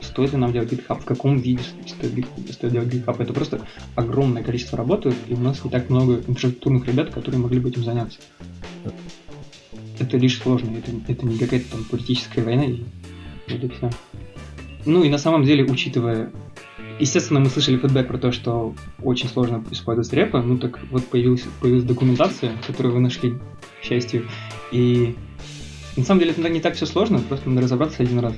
стоит 0.00 0.32
ли 0.32 0.38
нам 0.38 0.52
делать 0.52 0.72
GitHub, 0.72 1.00
в 1.00 1.04
каком 1.04 1.38
виде 1.38 1.62
стоит, 1.86 2.72
делать 2.72 2.92
GitHub. 2.92 3.22
Это 3.22 3.32
просто 3.32 3.60
огромное 3.94 4.42
количество 4.42 4.76
работы, 4.76 5.14
и 5.28 5.34
у 5.34 5.40
нас 5.40 5.64
не 5.64 5.70
так 5.70 5.88
много 5.88 6.16
инфраструктурных 6.26 6.86
ребят, 6.86 7.10
которые 7.10 7.40
могли 7.40 7.60
бы 7.60 7.68
этим 7.68 7.84
заняться 7.84 8.18
это 9.98 10.16
лишь 10.16 10.38
сложно, 10.38 10.76
это, 10.76 10.90
это 11.08 11.26
не 11.26 11.38
какая-то 11.38 11.70
там 11.72 11.84
политическая 11.84 12.42
война, 12.42 12.64
и 12.64 12.82
и 13.46 13.68
все. 13.68 13.90
Ну 14.86 15.04
и 15.04 15.08
на 15.08 15.18
самом 15.18 15.44
деле, 15.44 15.64
учитывая... 15.64 16.30
Естественно, 16.98 17.40
мы 17.40 17.46
слышали 17.46 17.76
фидбэк 17.76 18.06
про 18.06 18.18
то, 18.18 18.32
что 18.32 18.74
очень 19.02 19.28
сложно 19.28 19.64
использовать 19.70 20.12
репа, 20.12 20.40
ну 20.42 20.58
так 20.58 20.78
вот 20.90 21.04
появилась, 21.06 21.44
появилась 21.60 21.84
документация, 21.84 22.52
которую 22.66 22.94
вы 22.94 23.00
нашли, 23.00 23.34
к 23.80 23.84
счастью, 23.84 24.28
и 24.70 25.16
на 25.96 26.04
самом 26.04 26.20
деле 26.20 26.32
это 26.32 26.48
не 26.48 26.60
так 26.60 26.74
все 26.74 26.86
сложно, 26.86 27.18
просто 27.20 27.48
надо 27.48 27.62
разобраться 27.62 28.02
один 28.02 28.18
раз. 28.18 28.34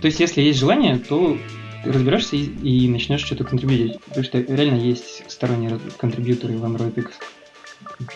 То 0.00 0.06
есть, 0.06 0.20
если 0.20 0.42
есть 0.42 0.58
желание, 0.58 0.98
то 0.98 1.36
разберешься 1.84 2.36
и, 2.36 2.44
и 2.44 2.88
начнешь 2.88 3.24
что-то 3.24 3.44
контрибьютить. 3.44 4.00
Потому 4.04 4.24
что 4.24 4.40
реально 4.40 4.78
есть 4.80 5.24
сторонние 5.28 5.78
контрибьюторы 5.96 6.56
в 6.56 6.64
Android 6.64 6.98
X. 6.98 7.12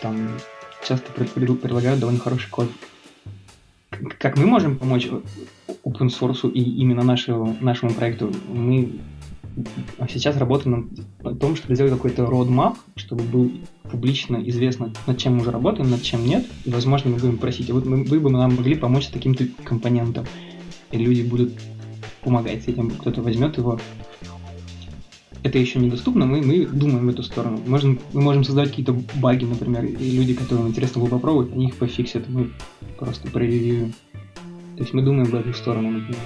Там 0.00 0.38
часто 0.86 1.10
предлагают 1.12 2.00
довольно 2.00 2.20
хороший 2.20 2.50
код. 2.50 2.70
Как 4.18 4.36
мы 4.36 4.46
можем 4.46 4.78
помочь 4.78 5.08
open 5.84 6.08
source 6.08 6.50
и 6.50 6.60
именно 6.60 7.02
нашему, 7.02 7.56
нашему 7.60 7.92
проекту? 7.92 8.32
Мы 8.48 8.92
сейчас 10.08 10.36
работаем 10.36 10.90
над 11.22 11.38
том, 11.40 11.56
чтобы 11.56 11.74
сделать 11.74 11.92
какой-то 11.92 12.24
roadmap, 12.24 12.76
чтобы 12.96 13.24
был 13.24 13.52
публично 13.90 14.36
известно, 14.48 14.92
над 15.06 15.18
чем 15.18 15.34
мы 15.34 15.42
уже 15.42 15.50
работаем, 15.50 15.90
над 15.90 16.02
чем 16.02 16.24
нет. 16.24 16.46
И, 16.64 16.70
возможно, 16.70 17.10
мы 17.10 17.16
будем 17.16 17.38
просить, 17.38 17.70
а 17.70 17.74
вот 17.74 17.86
мы, 17.86 18.04
вы 18.04 18.20
бы 18.20 18.30
нам 18.30 18.54
могли 18.56 18.74
помочь 18.74 19.06
с 19.06 19.10
таким-то 19.10 19.46
компонентом. 19.64 20.26
И 20.90 20.98
люди 20.98 21.22
будут 21.22 21.52
помогать 22.22 22.64
с 22.64 22.68
этим. 22.68 22.90
Кто-то 22.90 23.22
возьмет 23.22 23.56
его 23.56 23.78
это 25.42 25.58
еще 25.58 25.80
недоступно, 25.80 26.24
мы, 26.24 26.40
мы 26.40 26.66
думаем 26.66 27.06
в 27.06 27.08
эту 27.08 27.22
сторону. 27.22 27.60
Можем, 27.66 27.98
мы 28.12 28.22
можем 28.22 28.44
создать 28.44 28.70
какие-то 28.70 28.96
баги, 29.16 29.44
например, 29.44 29.84
и 29.84 30.10
люди, 30.10 30.34
которым 30.34 30.68
интересно 30.68 31.00
было 31.00 31.10
попробовать, 31.10 31.52
они 31.52 31.66
их 31.66 31.76
пофиксят, 31.76 32.28
мы 32.28 32.50
просто 32.96 33.28
проревьюем. 33.28 33.92
То 34.76 34.82
есть 34.82 34.94
мы 34.94 35.02
думаем 35.02 35.26
в 35.26 35.34
эту 35.34 35.52
сторону, 35.52 35.90
например. 35.90 36.20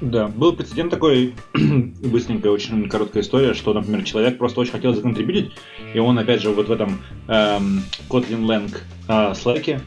Да, 0.00 0.28
был 0.28 0.54
прецедент 0.54 0.90
такой, 0.90 1.34
быстренькая, 1.54 2.52
очень 2.52 2.88
короткая 2.88 3.22
история, 3.22 3.54
что, 3.54 3.74
например, 3.74 4.04
человек 4.04 4.38
просто 4.38 4.60
очень 4.60 4.70
хотел 4.70 4.94
законтрибьютить, 4.94 5.52
и 5.92 5.98
он, 5.98 6.18
опять 6.18 6.40
же, 6.40 6.50
вот 6.50 6.68
в 6.68 6.72
этом 6.72 7.02
эм, 7.26 7.82
Kotlin 8.08 8.46
Lang 8.46 8.76
э, 9.08 9.32
Slack 9.32 9.80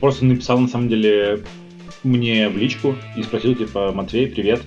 просто 0.00 0.24
написал, 0.24 0.58
на 0.58 0.68
самом 0.68 0.88
деле, 0.88 1.44
мне 2.02 2.48
в 2.48 2.56
личку 2.56 2.94
и 3.14 3.22
спросил, 3.22 3.54
типа, 3.54 3.92
Матвей, 3.92 4.28
привет, 4.28 4.62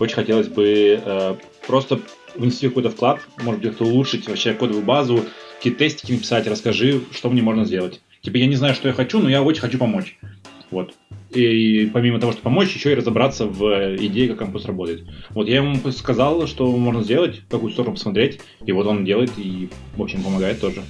очень 0.00 0.14
хотелось 0.14 0.48
бы 0.48 1.00
э, 1.04 1.34
просто 1.66 2.00
внести 2.34 2.68
какой-то 2.68 2.90
вклад, 2.90 3.20
может 3.42 3.60
быть, 3.60 3.70
как-то 3.70 3.84
улучшить 3.84 4.26
вообще 4.26 4.54
кодовую 4.54 4.84
базу, 4.84 5.20
какие 5.56 5.74
тестики 5.74 6.12
написать, 6.12 6.46
расскажи, 6.46 7.02
что 7.12 7.28
мне 7.28 7.42
можно 7.42 7.66
сделать. 7.66 8.00
Типа, 8.22 8.38
я 8.38 8.46
не 8.46 8.56
знаю, 8.56 8.74
что 8.74 8.88
я 8.88 8.94
хочу, 8.94 9.20
но 9.20 9.28
я 9.28 9.42
очень 9.42 9.60
хочу 9.60 9.78
помочь. 9.78 10.18
Вот. 10.70 10.94
И 11.30 11.90
помимо 11.92 12.18
того, 12.18 12.32
что 12.32 12.42
помочь, 12.42 12.74
еще 12.74 12.92
и 12.92 12.94
разобраться 12.94 13.46
в 13.46 13.96
идее, 13.96 14.28
как 14.28 14.38
кампус 14.38 14.64
работает. 14.64 15.06
Вот 15.30 15.48
я 15.48 15.56
ему 15.56 15.76
сказал, 15.92 16.46
что 16.46 16.70
можно 16.76 17.02
сделать, 17.02 17.42
какую 17.48 17.72
сторону 17.72 17.94
посмотреть, 17.94 18.40
и 18.64 18.72
вот 18.72 18.86
он 18.86 19.04
делает 19.04 19.32
и, 19.36 19.70
в 19.96 20.02
общем, 20.02 20.22
помогает 20.22 20.60
тоже. 20.60 20.82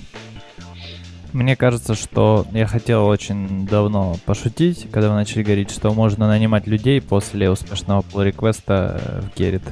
Мне 1.32 1.56
кажется, 1.56 1.94
что 1.94 2.46
я 2.52 2.66
хотел 2.66 3.06
очень 3.06 3.66
давно 3.66 4.16
пошутить, 4.24 4.86
когда 4.90 5.10
вы 5.10 5.16
начали 5.16 5.42
говорить, 5.42 5.70
что 5.70 5.92
можно 5.92 6.28
нанимать 6.28 6.66
людей 6.66 7.00
после 7.02 7.50
успешного 7.50 8.00
pull 8.00 8.24
реквеста 8.24 9.22
в 9.34 9.38
Gerrit. 9.38 9.62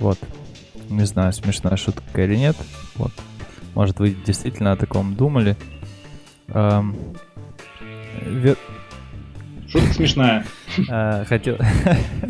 Вот. 0.00 0.18
Не 0.90 1.04
знаю, 1.06 1.32
смешная 1.32 1.76
шутка 1.76 2.24
или 2.24 2.36
нет. 2.36 2.56
Вот. 2.96 3.12
Может, 3.74 4.00
вы 4.00 4.14
действительно 4.26 4.72
о 4.72 4.76
таком 4.76 5.14
думали. 5.14 5.56
Эм. 6.48 6.96
Шутка 9.68 9.92
смешная. 9.92 10.46
Э, 10.88 11.24
хотел... 11.28 11.58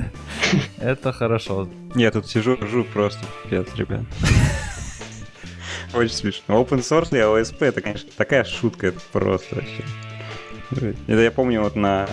Это 0.81 1.13
хорошо. 1.13 1.69
Я 1.95 2.11
тут 2.11 2.27
сижу, 2.27 2.57
ржу 2.57 2.85
просто, 2.85 3.25
пипец, 3.45 3.69
ребят. 3.77 4.03
Очень 5.95 6.15
смешно. 6.15 6.61
Open 6.61 6.81
source 6.81 7.11
и 7.13 7.21
OSP, 7.21 7.65
это, 7.65 7.81
конечно, 7.81 8.11
такая 8.17 8.45
шутка, 8.45 8.89
это 8.89 9.01
просто 9.13 9.57
вообще. 9.57 9.85
Это 11.07 11.21
я 11.21 11.31
помню 11.31 11.63
вот 11.63 11.77
на 11.77 12.09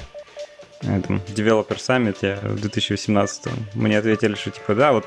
этом 0.82 1.22
Developer 1.36 1.78
Summit 1.78 2.48
в 2.48 2.62
2018 2.62 3.76
мне 3.76 3.98
ответили, 3.98 4.36
что 4.36 4.52
типа, 4.52 4.76
да, 4.76 4.94
вот 4.94 5.06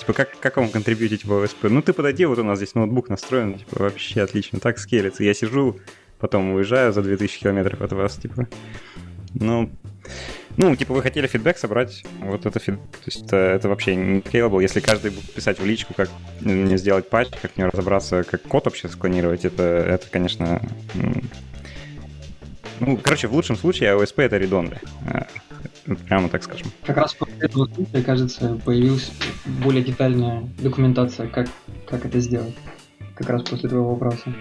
Типа, 0.00 0.14
как, 0.14 0.38
как 0.40 0.56
вам 0.56 0.70
контрибьютить 0.70 1.26
в 1.26 1.32
OSP? 1.32 1.68
Ну, 1.68 1.82
ты 1.82 1.92
подойди, 1.92 2.24
вот 2.24 2.38
у 2.38 2.42
нас 2.42 2.56
здесь 2.56 2.74
ноутбук 2.74 3.10
настроен, 3.10 3.58
типа, 3.58 3.82
вообще 3.82 4.22
отлично, 4.22 4.58
так 4.58 4.78
скелется. 4.78 5.22
Я 5.22 5.34
сижу, 5.34 5.78
потом 6.20 6.52
уезжаю 6.52 6.92
за 6.92 7.02
2000 7.02 7.40
километров 7.40 7.80
от 7.80 7.92
вас, 7.92 8.16
типа. 8.16 8.46
Ну, 9.34 9.70
ну, 10.56 10.74
типа, 10.76 10.92
вы 10.92 11.02
хотели 11.02 11.26
фидбэк 11.26 11.56
собрать, 11.56 12.04
вот 12.20 12.44
это 12.44 12.58
фидбэк. 12.58 12.90
То 12.90 13.06
есть 13.06 13.24
это, 13.24 13.36
это 13.36 13.68
вообще 13.68 13.94
не 13.96 14.20
scalable. 14.20 14.60
Если 14.60 14.80
каждый 14.80 15.10
будет 15.10 15.32
писать 15.32 15.58
в 15.58 15.64
личку, 15.64 15.94
как 15.94 16.10
мне 16.40 16.76
сделать 16.76 17.08
патч, 17.08 17.28
как 17.40 17.56
мне 17.56 17.66
разобраться, 17.66 18.24
как 18.24 18.42
код 18.42 18.66
вообще 18.66 18.88
склонировать, 18.88 19.44
это, 19.44 19.62
это 19.62 20.06
конечно... 20.10 20.60
Ну, 22.80 22.96
короче, 22.96 23.28
в 23.28 23.34
лучшем 23.34 23.56
случае 23.56 23.90
OSP 23.90 24.22
это 24.22 24.38
редонды. 24.38 24.78
Прямо 26.08 26.28
так 26.28 26.42
скажем. 26.42 26.68
Как 26.84 26.96
раз 26.96 27.14
после 27.14 27.36
этого 27.40 27.66
случая, 27.66 28.02
кажется, 28.02 28.60
появилась 28.64 29.12
более 29.62 29.84
детальная 29.84 30.42
документация, 30.58 31.28
как, 31.28 31.48
как 31.86 32.04
это 32.04 32.20
сделать. 32.20 32.54
Как 33.14 33.28
раз 33.28 33.42
после 33.42 33.68
твоего 33.68 33.90
вопроса. 33.90 34.34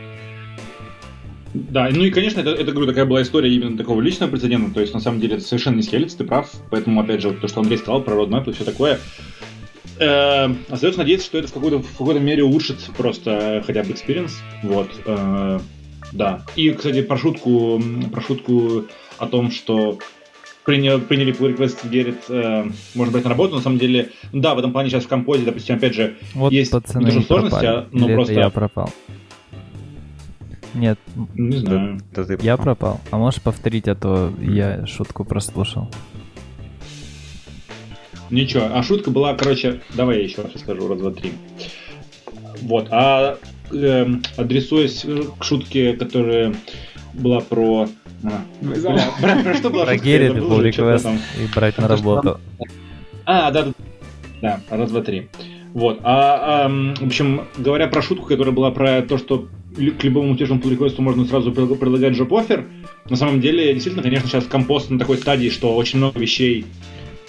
Да, 1.53 1.89
ну 1.91 2.03
и, 2.03 2.11
конечно, 2.11 2.41
это, 2.41 2.51
это, 2.51 2.71
говорю, 2.71 2.87
такая 2.87 3.05
была 3.05 3.21
история 3.21 3.53
именно 3.53 3.77
такого 3.77 4.01
личного 4.01 4.29
прецедента, 4.29 4.73
то 4.73 4.81
есть, 4.81 4.93
на 4.93 4.99
самом 4.99 5.19
деле, 5.19 5.35
это 5.35 5.43
совершенно 5.43 5.77
не 5.77 5.83
скелец, 5.83 6.13
ты 6.13 6.23
прав, 6.23 6.51
поэтому, 6.69 7.01
опять 7.01 7.21
же, 7.21 7.29
вот 7.29 7.41
то, 7.41 7.47
что 7.47 7.61
Андрей 7.61 7.77
сказал 7.77 8.01
про 8.01 8.13
roadmap 8.13 8.49
и 8.49 8.53
все 8.53 8.65
такое, 8.65 8.99
э, 9.99 10.49
остается 10.69 10.99
надеяться, 10.99 11.25
что 11.25 11.37
это 11.39 11.47
в 11.47 11.53
какой-то, 11.53 11.79
в 11.79 11.97
какой-то 11.97 12.19
мере 12.19 12.43
улучшит 12.43 12.77
просто 12.95 13.63
хотя 13.65 13.83
бы 13.83 13.89
experience, 13.89 14.33
вот, 14.63 14.89
э, 15.05 15.59
да. 16.11 16.45
И, 16.55 16.71
кстати, 16.71 17.01
про 17.01 17.17
шутку, 17.17 17.81
про 18.11 18.21
шутку 18.21 18.85
о 19.17 19.27
том, 19.27 19.51
что 19.51 19.97
приняли, 20.65 20.99
приняли 20.99 21.33
pull 21.33 21.55
request 21.55 21.89
Gerrit, 21.89 22.19
э, 22.29 22.69
можно 22.95 23.11
брать 23.11 23.23
на 23.23 23.29
работу. 23.31 23.55
На 23.55 23.61
самом 23.61 23.79
деле, 23.79 24.09
да, 24.31 24.55
в 24.55 24.59
этом 24.59 24.71
плане 24.71 24.89
сейчас 24.89 25.05
в 25.05 25.07
композе, 25.07 25.43
допустим, 25.43 25.75
опять 25.75 25.95
же, 25.95 26.15
вот 26.33 26.51
есть 26.51 26.71
пацаны 26.71 27.11
не 27.11 27.21
то, 27.21 27.27
сложности, 27.27 27.65
а, 27.65 27.87
но 27.91 28.07
просто... 28.07 28.33
я 28.33 28.49
пропал. 28.49 28.91
Нет. 30.79 30.97
Не 31.35 31.57
знаю. 31.57 31.99
Да, 32.15 32.23
да 32.23 32.35
я 32.39 32.55
пропал. 32.55 33.01
А 33.11 33.17
можешь 33.17 33.41
повторить, 33.41 33.89
а 33.89 33.95
то 33.95 34.33
я 34.41 34.85
шутку 34.85 35.25
прослушал. 35.25 35.89
Ничего, 38.29 38.69
а 38.71 38.81
шутка 38.83 39.11
была, 39.11 39.33
короче, 39.33 39.81
давай 39.95 40.19
я 40.19 40.23
еще 40.23 40.43
раз 40.43 40.53
расскажу, 40.53 40.87
раз, 40.87 40.99
два, 40.99 41.11
три. 41.11 41.33
Вот, 42.61 42.87
а 42.91 43.37
э, 43.71 44.05
адресуясь 44.37 45.05
к 45.39 45.43
шутке, 45.43 45.93
которая 45.93 46.53
была 47.13 47.39
про 47.39 47.89
а. 48.23 48.41
Брать, 49.21 49.43
про 49.43 49.53
что 49.55 49.69
было? 49.69 49.85
Про 49.85 49.97
Герри 49.97 50.29
был 50.29 50.61
реквест 50.61 51.07
и 51.37 51.55
брать 51.55 51.77
на 51.77 51.87
работу. 51.87 52.39
А, 53.25 53.51
да, 53.51 53.63
да. 53.63 53.73
Да, 54.41 54.59
раз, 54.69 54.91
два, 54.91 55.01
три. 55.01 55.29
Вот. 55.73 55.99
А, 56.03 56.65
а, 56.65 56.69
в 56.69 57.05
общем, 57.05 57.47
говоря 57.57 57.87
про 57.87 58.01
шутку, 58.01 58.25
которая 58.25 58.53
была 58.53 58.71
про 58.71 59.01
то, 59.01 59.17
что 59.17 59.47
к 59.75 60.03
любому 60.03 60.31
успешному 60.31 60.61
pull 60.61 60.71
реквесту 60.71 61.01
можно 61.01 61.25
сразу 61.25 61.51
предлагать 61.51 62.17
offer, 62.17 62.65
на 63.09 63.15
самом 63.15 63.41
деле, 63.41 63.73
действительно, 63.73 64.03
конечно, 64.03 64.27
сейчас 64.27 64.45
компост 64.45 64.89
на 64.89 64.99
такой 64.99 65.17
стадии, 65.17 65.49
что 65.49 65.75
очень 65.75 65.99
много 65.99 66.19
вещей 66.19 66.65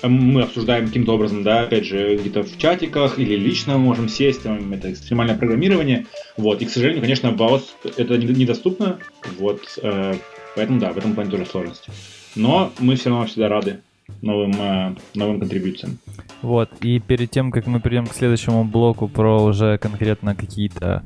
мы 0.03 0.43
обсуждаем 0.43 0.87
каким-то 0.87 1.15
образом, 1.15 1.43
да, 1.43 1.65
опять 1.65 1.85
же, 1.85 2.17
где-то 2.17 2.43
в 2.43 2.57
чатиках 2.57 3.19
или 3.19 3.37
лично 3.37 3.77
можем 3.77 4.09
сесть, 4.09 4.43
там, 4.43 4.73
это 4.73 4.93
экстремальное 4.93 5.37
программирование, 5.37 6.07
вот, 6.39 6.63
и, 6.63 6.65
к 6.65 6.71
сожалению, 6.71 7.03
конечно, 7.03 7.29
iOS 7.29 7.63
это 7.97 8.17
недоступно, 8.17 8.99
вот, 9.39 9.61
э, 9.83 10.15
Поэтому 10.55 10.81
да, 10.81 10.93
в 10.93 10.99
этом 10.99 11.15
плане 11.15 11.31
тоже 11.31 11.47
сложности. 11.47 11.93
Но 12.37 12.73
мы 12.79 12.97
все 12.97 13.11
равно 13.11 13.27
всегда 13.27 13.49
рады 13.49 13.81
новым, 14.23 14.53
э, 14.59 14.95
новым 15.15 15.41
контрибуциям. 15.41 15.99
Вот, 16.43 16.71
и 16.81 16.99
перед 16.99 17.31
тем, 17.31 17.51
как 17.53 17.67
мы 17.67 17.81
перейдем 17.81 18.07
к 18.07 18.15
следующему 18.15 18.65
блоку 18.65 19.09
про 19.09 19.43
уже 19.43 19.79
конкретно 19.79 20.35
какие-то 20.35 21.05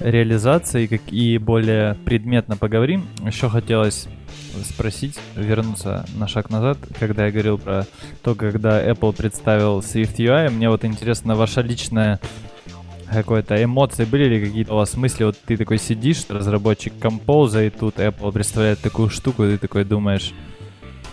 реализации 0.00 0.86
как 0.86 1.00
и 1.10 1.38
более 1.38 1.94
предметно 2.04 2.56
поговорим, 2.56 3.06
еще 3.24 3.48
хотелось 3.48 4.08
спросить, 4.64 5.18
вернуться 5.36 6.06
на 6.16 6.26
шаг 6.26 6.50
назад, 6.50 6.78
когда 6.98 7.26
я 7.26 7.32
говорил 7.32 7.58
про 7.58 7.86
то, 8.22 8.34
когда 8.34 8.84
Apple 8.84 9.16
представил 9.16 9.80
Swift 9.80 10.16
UI, 10.16 10.50
мне 10.50 10.68
вот 10.68 10.84
интересно 10.84 11.34
ваша 11.34 11.60
личная 11.60 12.20
какой-то 13.10 13.62
эмоции 13.62 14.04
были 14.04 14.24
ли 14.24 14.44
какие-то 14.44 14.74
у 14.74 14.76
вас 14.76 14.96
мысли? 14.96 15.24
Вот 15.24 15.38
ты 15.46 15.56
такой 15.56 15.78
сидишь, 15.78 16.26
разработчик 16.28 16.92
композа, 16.98 17.64
и 17.64 17.70
тут 17.70 17.96
Apple 17.96 18.32
представляет 18.32 18.80
такую 18.80 19.10
штуку, 19.10 19.44
и 19.44 19.52
ты 19.52 19.58
такой 19.58 19.84
думаешь, 19.84 20.32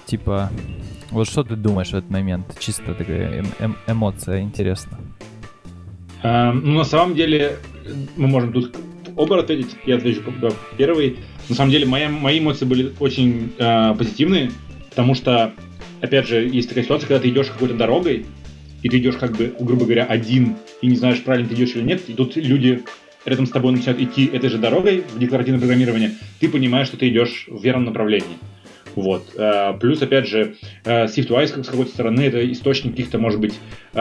типа, 0.06 0.52
вот 1.12 1.28
что 1.28 1.44
ты 1.44 1.56
думаешь 1.56 1.90
в 1.90 1.96
этот 1.96 2.10
момент? 2.10 2.58
Чисто 2.60 2.94
такая 2.94 3.40
эм 3.40 3.48
эм 3.60 3.78
эмоция, 3.88 4.42
интересно. 4.42 4.98
А, 6.24 6.52
ну, 6.52 6.80
на 6.80 6.84
самом 6.84 7.16
деле, 7.16 7.58
мы 8.16 8.28
можем 8.28 8.54
тут 8.54 8.76
оба 9.16 9.40
ответить. 9.40 9.76
Я 9.86 9.96
отвечу 9.96 10.22
первый. 10.78 11.18
На 11.50 11.56
самом 11.56 11.72
деле, 11.72 11.86
моя, 11.86 12.10
мои 12.10 12.40
эмоции 12.40 12.66
были 12.66 12.94
очень 13.00 13.54
э, 13.58 13.94
позитивные, 13.98 14.52
потому 14.90 15.14
что, 15.14 15.54
опять 16.02 16.28
же, 16.28 16.48
есть 16.48 16.70
такая 16.70 16.84
ситуация, 16.84 17.08
когда 17.08 17.22
ты 17.22 17.30
идешь 17.30 17.48
какой-то 17.48 17.76
дорогой, 17.76 18.26
и 18.82 18.90
ты 18.90 18.98
идешь 18.98 19.16
как 19.16 19.36
бы, 19.36 19.54
грубо 19.60 19.86
говоря, 19.86 20.06
один, 20.06 20.56
и 20.82 20.88
не 20.88 20.96
знаешь, 20.96 21.22
правильно 21.22 21.48
ты 21.50 21.56
идешь 21.56 21.76
или 21.76 21.84
нет, 21.84 22.04
и 22.08 22.14
тут 22.14 22.36
люди 22.36 22.84
рядом 23.26 23.48
с 23.48 23.50
тобой 23.50 23.72
начинают 23.72 24.00
идти 24.00 24.26
этой 24.26 24.50
же 24.50 24.58
дорогой 24.58 25.04
в 25.14 25.20
декларативное 25.20 25.60
программирование, 25.60 26.12
ты 26.40 26.50
понимаешь, 26.50 26.88
что 26.88 26.98
ты 26.98 27.10
идешь 27.10 27.46
в 27.48 27.64
верном 27.64 27.86
направлении. 27.86 28.38
Вот. 28.96 29.34
Э, 29.36 29.74
плюс, 29.80 30.02
опять 30.02 30.28
же, 30.28 30.56
э, 30.84 31.06
SwiftWise 31.06 31.64
с 31.64 31.68
какой-то 31.68 31.92
стороны 31.92 32.22
это 32.22 32.52
источник 32.52 32.92
каких-то, 32.92 33.18
может 33.18 33.40
быть, 33.40 33.54
э, 33.94 34.00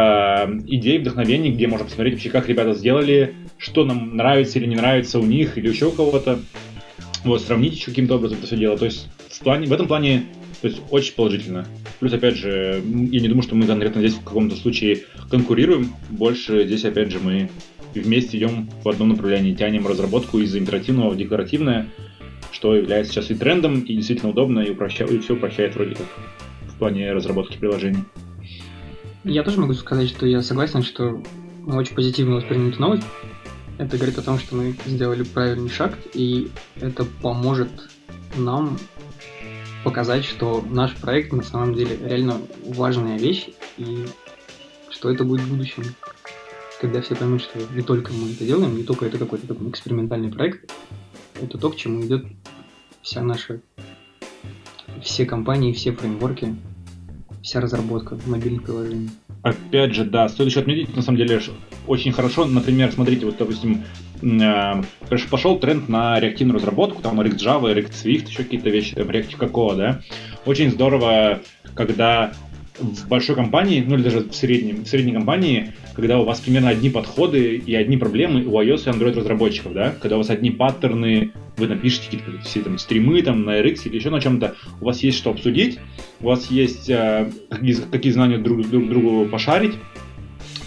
идей, 0.66 0.99
вдохновений, 0.99 1.51
где 1.51 1.66
можно 1.66 1.84
посмотреть 1.84 2.14
вообще, 2.14 2.30
как 2.30 2.49
ребята 2.49 2.74
сделали, 2.74 3.34
что 3.59 3.84
нам 3.84 4.16
нравится 4.16 4.59
или 4.59 4.66
не 4.66 4.76
нравится 4.76 5.18
у 5.18 5.24
них, 5.24 5.59
или 5.59 5.68
еще 5.68 5.86
у 5.86 5.92
кого-то. 5.92 6.38
Вот, 7.24 7.40
сравнить 7.40 7.74
еще 7.74 7.86
каким-то 7.86 8.16
образом 8.16 8.38
это 8.38 8.47
все 8.47 8.57
дело. 8.57 8.76
То 8.76 8.84
есть 8.84 9.09
в, 9.28 9.42
плане, 9.42 9.66
в 9.66 9.72
этом 9.72 9.88
плане 9.88 10.24
то 10.61 10.68
есть 10.68 10.80
очень 10.90 11.14
положительно. 11.14 11.66
Плюс, 12.01 12.12
опять 12.12 12.36
же, 12.36 12.82
я 12.84 13.20
не 13.20 13.28
думаю, 13.28 13.42
что 13.42 13.55
мы 13.55 13.66
конкретно 13.66 14.01
здесь 14.01 14.14
в 14.14 14.24
каком-то 14.24 14.57
случае 14.57 15.03
конкурируем. 15.30 15.95
Больше 16.09 16.64
здесь, 16.64 16.86
опять 16.86 17.11
же, 17.11 17.18
мы 17.18 17.51
вместе 17.95 18.38
идем 18.38 18.70
в 18.82 18.88
одном 18.88 19.11
направлении, 19.11 19.55
тянем 19.55 19.86
разработку 19.86 20.38
из 20.38 20.57
интерактивного 20.57 21.11
в 21.11 21.16
декларативное, 21.16 21.88
что 22.55 22.76
является 22.76 23.12
сейчас 23.12 23.30
и 23.30 23.34
трендом, 23.34 23.80
и 23.80 23.96
действительно 23.96 24.30
удобно, 24.30 24.61
и, 24.61 24.70
упрощает, 24.70 25.11
и 25.11 25.18
все 25.18 25.34
упрощает 25.34 25.74
вроде 25.74 25.96
как 25.96 26.07
в 26.68 26.78
плане 26.78 27.12
разработки 27.12 27.57
приложений. 27.59 28.05
Я 29.24 29.42
тоже 29.42 29.61
могу 29.61 29.74
сказать, 29.74 30.09
что 30.09 30.24
я 30.24 30.40
согласен, 30.40 30.82
что 30.82 31.20
мы 31.62 31.76
очень 31.76 31.96
позитивно 31.96 32.36
восприняли 32.36 32.70
эту 32.70 32.80
новость. 32.80 33.02
Это 33.78 33.96
говорит 33.96 34.18
о 34.18 34.22
том, 34.22 34.38
что 34.38 34.55
мы 34.55 34.76
сделали 34.86 35.24
правильный 35.24 35.68
шаг, 35.68 35.98
и 36.14 36.48
это 36.76 37.05
поможет 37.22 37.70
нам 38.36 38.78
показать, 39.82 40.24
что 40.24 40.64
наш 40.70 40.94
проект 40.94 41.32
на 41.32 41.42
самом 41.42 41.74
деле 41.74 41.98
реально 42.05 42.40
важная 42.66 43.18
вещь, 43.18 43.48
и 43.78 44.07
что 44.90 45.11
это 45.11 45.24
будет 45.24 45.40
в 45.40 45.50
будущем, 45.50 45.82
когда 46.80 47.00
все 47.00 47.16
поймут, 47.16 47.42
что 47.42 47.59
не 47.74 47.82
только 47.82 48.12
мы 48.12 48.30
это 48.30 48.44
делаем, 48.44 48.76
не 48.76 48.84
только 48.84 49.07
это 49.07 49.18
какой-то 49.18 49.48
такой 49.48 49.70
экспериментальный 49.70 50.30
проект, 50.30 50.70
это 51.41 51.59
то, 51.59 51.70
к 51.70 51.76
чему 51.76 52.05
идет 52.05 52.26
вся 53.03 53.22
наша, 53.22 53.61
все 55.03 55.26
компании, 55.26 55.72
все 55.72 55.93
фреймворки, 55.93 56.57
вся 57.43 57.61
разработка 57.61 58.18
мобильных 58.26 58.64
приложений. 58.64 59.11
Опять 59.43 59.95
же, 59.95 60.05
да, 60.05 60.28
стоит 60.28 60.49
еще 60.49 60.61
отметить, 60.61 60.97
на 60.97 61.03
самом 61.03 61.18
деле, 61.18 61.41
очень 61.87 62.12
хорошо, 62.12 62.47
например, 62.47 62.91
смотрите, 62.93 63.26
вот, 63.26 63.37
допустим, 63.37 63.85
э, 64.22 64.82
пошел 65.30 65.59
тренд 65.59 65.89
на 65.91 66.18
реактивную 66.18 66.57
разработку, 66.57 67.03
там 67.03 67.20
React 67.20 67.39
Java, 67.39 67.74
React 67.74 67.93
Swift, 67.93 68.28
еще 68.28 68.45
какие-то 68.45 68.70
вещи, 68.70 68.95
там, 68.95 69.11
React 69.11 69.37
какого, 69.37 69.74
да. 69.76 70.01
Очень 70.47 70.70
здорово, 70.70 71.41
когда 71.74 72.32
в 72.79 73.09
большой 73.09 73.37
компании, 73.37 73.85
ну 73.87 73.95
или 73.95 74.03
даже 74.03 74.20
в, 74.20 74.35
среднем, 74.35 74.85
в 74.85 74.89
средней 74.89 75.12
компании, 75.12 75.72
когда 75.95 76.18
у 76.18 76.25
вас 76.25 76.41
примерно 76.41 76.70
одни 76.70 76.91
подходы 76.91 77.57
и 77.57 77.75
одни 77.75 77.97
проблемы 77.97 78.45
у 78.45 78.61
iOS 78.61 78.87
и 78.87 78.91
Android 78.91 79.14
разработчиков, 79.14 79.72
да, 79.72 79.95
когда 80.01 80.16
у 80.16 80.18
вас 80.18 80.31
одни 80.31 80.51
паттерны, 80.51 81.31
вы 81.57 81.68
напишите 81.68 82.05
какие-то 82.07 82.43
все 82.43 82.62
там 82.62 82.79
стримы 82.79 83.22
там 83.22 83.45
на 83.45 83.61
RX 83.61 83.83
или 83.85 83.97
еще 83.97 84.11
на 84.11 84.20
чем-то, 84.20 84.57
у 84.81 84.85
вас 84.85 85.03
есть 85.03 85.18
что 85.18 85.31
обсудить, 85.31 85.79
у 86.20 86.27
вас 86.27 86.51
есть 86.51 86.91
э, 86.91 87.31
какие, 87.49 87.75
какие 87.75 88.12
знания 88.12 88.39
друг, 88.39 88.68
друг 88.68 88.89
другу 88.89 89.27
пошарить, 89.27 89.75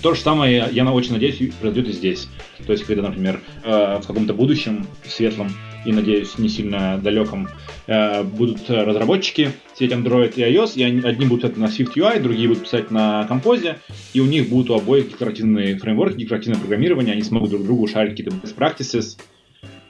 то 0.01 0.13
же 0.13 0.21
самое, 0.21 0.67
я 0.71 0.91
очень 0.91 1.13
надеюсь, 1.13 1.37
произойдет 1.59 1.89
и 1.89 1.93
здесь. 1.93 2.27
То 2.65 2.71
есть, 2.71 2.85
когда, 2.85 3.03
например, 3.03 3.41
э, 3.63 3.99
в 4.01 4.07
каком-то 4.07 4.33
будущем 4.33 4.87
светлом 5.05 5.51
и, 5.85 5.91
надеюсь, 5.91 6.37
не 6.37 6.49
сильно 6.49 6.97
далеком, 6.97 7.49
э, 7.87 8.23
будут 8.23 8.69
разработчики 8.69 9.51
сеть 9.77 9.91
Android 9.91 10.33
и 10.35 10.41
iOS, 10.41 10.73
и 10.75 10.83
они, 10.83 11.01
одни 11.01 11.25
будут 11.25 11.43
писать 11.43 11.57
на 11.57 11.65
SwiftUI, 11.65 12.19
другие 12.19 12.47
будут 12.47 12.63
писать 12.63 12.91
на 12.91 13.27
Compose, 13.29 13.77
и 14.13 14.19
у 14.19 14.25
них 14.25 14.49
будут 14.49 14.69
у 14.69 14.75
обоих 14.75 15.09
декларативные 15.09 15.77
фреймворки, 15.77 16.17
декларативное 16.17 16.59
программирование, 16.59 17.13
они 17.13 17.21
смогут 17.21 17.51
друг 17.51 17.63
другу 17.63 17.87
шарить 17.87 18.17
какие-то 18.17 18.35
best 18.35 18.55
practices, 18.55 19.17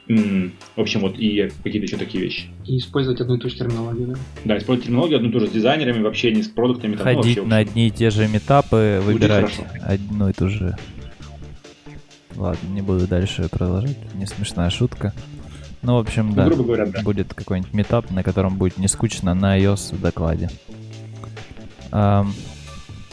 в 0.07 0.79
общем, 0.79 1.01
вот 1.01 1.19
и 1.19 1.49
какие-то 1.63 1.85
еще 1.85 1.97
такие 1.97 2.23
вещи. 2.23 2.47
И 2.65 2.77
использовать 2.77 3.19
одну 3.19 3.35
и 3.35 3.39
ту 3.39 3.49
же 3.49 3.57
терминологию, 3.57 4.07
да? 4.07 4.15
Да, 4.45 4.57
использовать 4.57 4.85
терминологию 4.85 5.17
одну 5.17 5.29
и 5.29 5.31
ту 5.33 5.39
же 5.39 5.47
с 5.47 5.51
дизайнерами, 5.51 6.01
вообще 6.01 6.31
не 6.31 6.43
с 6.43 6.47
продуктами. 6.47 6.95
Там, 6.95 7.03
Ходить 7.03 7.37
ну, 7.37 7.45
на 7.45 7.57
одни 7.57 7.87
и 7.87 7.91
те 7.91 8.09
же 8.09 8.27
метапы, 8.27 9.01
выбирать 9.03 9.59
одну 9.81 10.29
и 10.29 10.33
ту 10.33 10.49
же... 10.49 10.77
Ладно, 12.35 12.67
не 12.69 12.81
буду 12.81 13.07
дальше 13.07 13.49
продолжать, 13.49 13.97
не 14.13 14.27
смешная 14.27 14.69
шутка. 14.69 15.13
Ну, 15.81 15.95
в 15.95 15.99
общем, 15.99 16.29
ну, 16.29 16.35
да, 16.35 16.45
грубо 16.45 16.63
говоря, 16.63 16.85
да. 16.85 17.01
будет 17.01 17.33
какой-нибудь 17.33 17.73
метап, 17.73 18.11
на 18.11 18.23
котором 18.23 18.57
будет 18.57 18.77
не 18.77 18.87
скучно 18.87 19.33
на 19.33 19.59
iOS 19.59 19.95
в 19.95 20.01
докладе. 20.01 20.49
Um, 21.91 22.27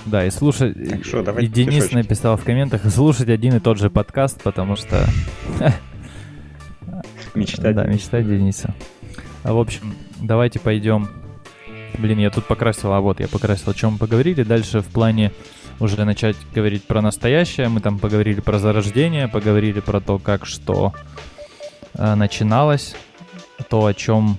да, 0.06 0.26
и 0.26 0.30
слушать... 0.30 0.76
шо, 1.04 1.20
и 1.38 1.46
Денис 1.46 1.76
пешочки. 1.76 1.94
написал 1.94 2.36
в 2.36 2.44
комментах, 2.44 2.84
слушать 2.90 3.28
один 3.28 3.56
и 3.56 3.60
тот 3.60 3.78
же 3.78 3.90
подкаст, 3.90 4.42
потому 4.42 4.76
что... 4.76 5.06
Мечта 7.34 7.72
Да, 7.72 7.84
мечта 7.84 8.22
Дениса. 8.22 8.74
А, 9.42 9.52
в 9.52 9.58
общем, 9.58 9.94
давайте 10.20 10.58
пойдем... 10.60 11.08
Блин, 11.98 12.18
я 12.18 12.30
тут 12.30 12.46
покрасил, 12.46 12.92
а 12.92 13.00
вот 13.00 13.20
я 13.20 13.28
покрасил, 13.28 13.70
о 13.70 13.74
чем 13.74 13.92
мы 13.92 13.98
поговорили. 13.98 14.42
Дальше 14.42 14.80
в 14.80 14.86
плане 14.86 15.30
уже 15.78 16.04
начать 16.04 16.36
говорить 16.52 16.84
про 16.84 17.00
настоящее. 17.00 17.68
Мы 17.68 17.80
там 17.80 17.98
поговорили 17.98 18.40
про 18.40 18.58
зарождение, 18.58 19.28
поговорили 19.28 19.80
про 19.80 20.00
то, 20.00 20.18
как 20.18 20.44
что 20.46 20.92
э, 21.94 22.14
начиналось, 22.14 22.96
то, 23.68 23.86
о 23.86 23.94
чем, 23.94 24.38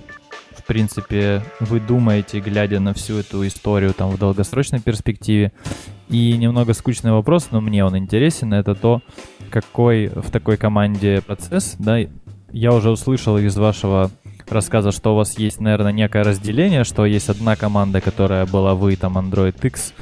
в 0.50 0.64
принципе, 0.64 1.42
вы 1.60 1.80
думаете, 1.80 2.40
глядя 2.40 2.78
на 2.80 2.92
всю 2.92 3.18
эту 3.18 3.46
историю 3.46 3.94
там 3.94 4.10
в 4.10 4.18
долгосрочной 4.18 4.80
перспективе. 4.80 5.52
И 6.08 6.36
немного 6.36 6.72
скучный 6.74 7.12
вопрос, 7.12 7.48
но 7.50 7.60
мне 7.60 7.84
он 7.84 7.96
интересен, 7.96 8.52
это 8.52 8.74
то, 8.74 9.02
какой 9.50 10.08
в 10.08 10.30
такой 10.30 10.56
команде 10.56 11.20
процесс, 11.20 11.74
да, 11.78 11.98
я 12.56 12.72
уже 12.72 12.90
услышал 12.90 13.36
из 13.36 13.54
вашего 13.56 14.10
рассказа, 14.48 14.90
что 14.90 15.12
у 15.12 15.16
вас 15.16 15.38
есть, 15.38 15.60
наверное, 15.60 15.92
некое 15.92 16.22
разделение, 16.22 16.84
что 16.84 17.04
есть 17.04 17.28
одна 17.28 17.54
команда, 17.54 18.00
которая 18.00 18.46
была 18.46 18.74
вы, 18.74 18.96
там, 18.96 19.18
Android 19.18 19.54
X, 19.62 19.92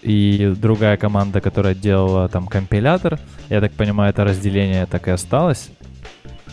и 0.00 0.54
другая 0.56 0.96
команда, 0.96 1.42
которая 1.42 1.74
делала 1.74 2.28
там 2.28 2.46
компилятор. 2.46 3.18
Я 3.50 3.60
так 3.60 3.72
понимаю, 3.72 4.10
это 4.10 4.24
разделение 4.24 4.86
так 4.86 5.06
и 5.08 5.10
осталось. 5.10 5.68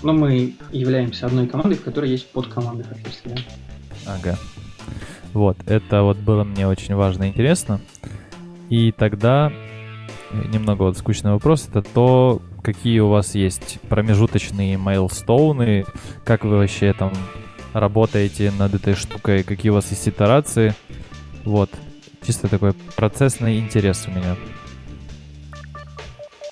Но 0.01 0.11
мы 0.11 0.55
являемся 0.73 1.27
одной 1.27 1.47
командой, 1.47 1.75
в 1.75 1.83
которой 1.83 2.09
есть 2.09 2.29
подкоманды 2.29 2.83
фактически, 2.83 3.29
да? 3.29 3.35
Ага. 4.05 4.37
Вот, 5.31 5.57
это 5.67 6.01
вот 6.01 6.17
было 6.17 6.43
мне 6.43 6.67
очень 6.67 6.95
важно 6.95 7.23
и 7.23 7.29
интересно. 7.29 7.79
И 8.69 8.91
тогда 8.91 9.53
немного 10.33 10.83
вот 10.83 10.97
скучный 10.97 11.31
вопрос, 11.31 11.69
это 11.69 11.81
то, 11.81 12.41
какие 12.63 12.99
у 12.99 13.09
вас 13.09 13.35
есть 13.35 13.79
промежуточные 13.89 14.77
мейлстоуны, 14.77 15.85
как 16.23 16.45
вы 16.45 16.57
вообще 16.57 16.93
там 16.93 17.11
работаете 17.73 18.51
над 18.57 18.73
этой 18.73 18.95
штукой, 18.95 19.43
какие 19.43 19.69
у 19.69 19.75
вас 19.75 19.91
есть 19.91 20.07
итерации. 20.07 20.73
Вот, 21.43 21.69
чисто 22.25 22.47
такой 22.47 22.73
процессный 22.95 23.59
интерес 23.59 24.07
у 24.07 24.11
меня. 24.11 24.35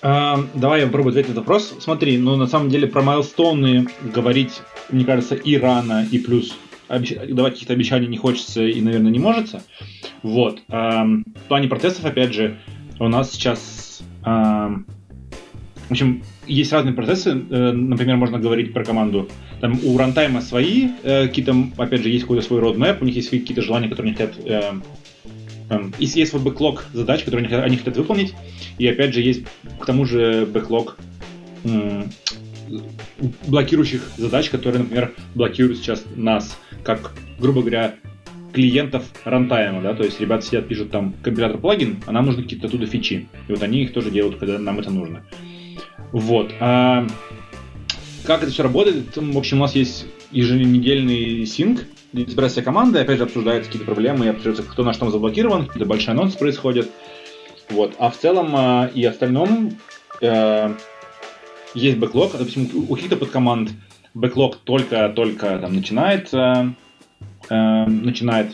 Uh, 0.03 0.47
давай 0.55 0.81
я 0.81 0.87
попробую 0.87 1.11
ответить 1.11 1.35
на 1.35 1.41
вопрос. 1.41 1.75
Смотри, 1.79 2.17
ну 2.17 2.35
на 2.35 2.47
самом 2.47 2.69
деле 2.69 2.87
про 2.87 3.03
майлстоуны 3.03 3.87
говорить, 4.01 4.61
мне 4.89 5.05
кажется, 5.05 5.35
и 5.35 5.57
рано, 5.57 6.07
и 6.11 6.17
плюс 6.17 6.57
давать 6.89 7.53
каких-то 7.53 7.73
обещаний 7.73 8.07
не 8.07 8.17
хочется 8.17 8.63
и, 8.63 8.81
наверное, 8.81 9.11
не 9.11 9.19
может. 9.19 9.55
Вот. 10.23 10.59
В 10.67 11.23
плане 11.47 11.67
процессов, 11.69 12.03
опять 12.03 12.33
же, 12.33 12.57
у 12.99 13.07
нас 13.07 13.31
сейчас... 13.31 14.03
в 15.91 15.93
общем, 15.93 16.23
есть 16.47 16.71
разные 16.71 16.93
процессы. 16.93 17.31
Э, 17.31 17.71
например, 17.73 18.15
можно 18.15 18.39
говорить 18.39 18.71
про 18.71 18.85
команду. 18.85 19.27
Там 19.59 19.77
у 19.83 19.97
рантайма 19.97 20.39
свои, 20.39 20.87
э, 21.03 21.27
какие-то, 21.27 21.53
опять 21.75 22.01
же, 22.01 22.07
есть 22.07 22.21
какой-то 22.21 22.47
свой 22.47 22.61
roadmap, 22.61 22.99
у 23.01 23.03
них 23.03 23.13
есть 23.17 23.29
какие-то 23.29 23.61
желания, 23.61 23.89
которые 23.89 24.11
они 24.11 24.17
хотят 24.17 24.39
э, 24.45 24.71
и 25.99 26.05
есть 26.05 26.29
свой 26.29 26.41
бэклог 26.41 26.85
задач, 26.93 27.25
которые 27.25 27.45
они 27.61 27.75
хотят 27.75 27.97
выполнить. 27.97 28.33
И 28.77 28.87
опять 28.87 29.13
же 29.13 29.19
есть 29.19 29.41
к 29.81 29.85
тому 29.85 30.05
же 30.05 30.45
бэклог 30.45 30.97
блокирующих 33.47 34.11
задач, 34.15 34.49
которые, 34.49 34.83
например, 34.83 35.11
блокируют 35.35 35.79
сейчас 35.79 36.05
нас, 36.15 36.57
как, 36.83 37.11
грубо 37.37 37.59
говоря, 37.59 37.95
клиентов 38.53 39.03
рантайма, 39.25 39.81
да, 39.81 39.93
то 39.93 40.03
есть 40.03 40.21
ребята 40.21 40.45
сидят, 40.45 40.67
пишут 40.67 40.91
там 40.91 41.13
компилятор 41.21 41.57
плагин, 41.57 41.97
а 42.05 42.13
нам 42.13 42.27
нужны 42.27 42.43
какие-то 42.43 42.67
оттуда 42.67 42.85
фичи. 42.85 43.27
И 43.47 43.51
вот 43.51 43.61
они 43.61 43.83
их 43.83 43.93
тоже 43.93 44.09
делают, 44.09 44.37
когда 44.37 44.57
нам 44.57 44.79
это 44.79 44.89
нужно. 44.89 45.23
Вот. 46.11 46.51
А 46.59 47.07
как 48.25 48.43
это 48.43 48.51
все 48.51 48.63
работает? 48.63 49.15
В 49.15 49.37
общем, 49.37 49.57
у 49.57 49.61
нас 49.61 49.75
есть 49.75 50.05
еженедельный 50.31 51.45
синк, 51.45 51.85
собирается 52.13 52.61
команда, 52.61 53.01
опять 53.01 53.17
же 53.17 53.23
обсуждаются 53.23 53.71
какие-то 53.71 53.91
проблемы, 53.91 54.27
обсуждается, 54.29 54.63
кто 54.63 54.83
на 54.83 54.93
что 54.93 55.09
заблокирован, 55.09 55.65
какие-то 55.65 55.87
большие 55.87 56.11
анонсы 56.11 56.37
происходят. 56.37 56.89
Вот. 57.69 57.93
А 57.99 58.09
в 58.09 58.17
целом 58.17 58.53
а, 58.53 58.91
и 58.93 59.03
остальном 59.05 59.77
э, 60.21 60.73
есть 61.73 61.97
бэклог, 61.97 62.33
допустим, 62.33 62.69
у 62.89 62.95
каких-то 62.95 63.15
подкоманд 63.15 63.71
бэклог 64.13 64.57
только-только 64.57 65.59
там 65.59 65.73
начинает 65.73 66.33
э, 66.33 66.73
начинает 67.49 68.51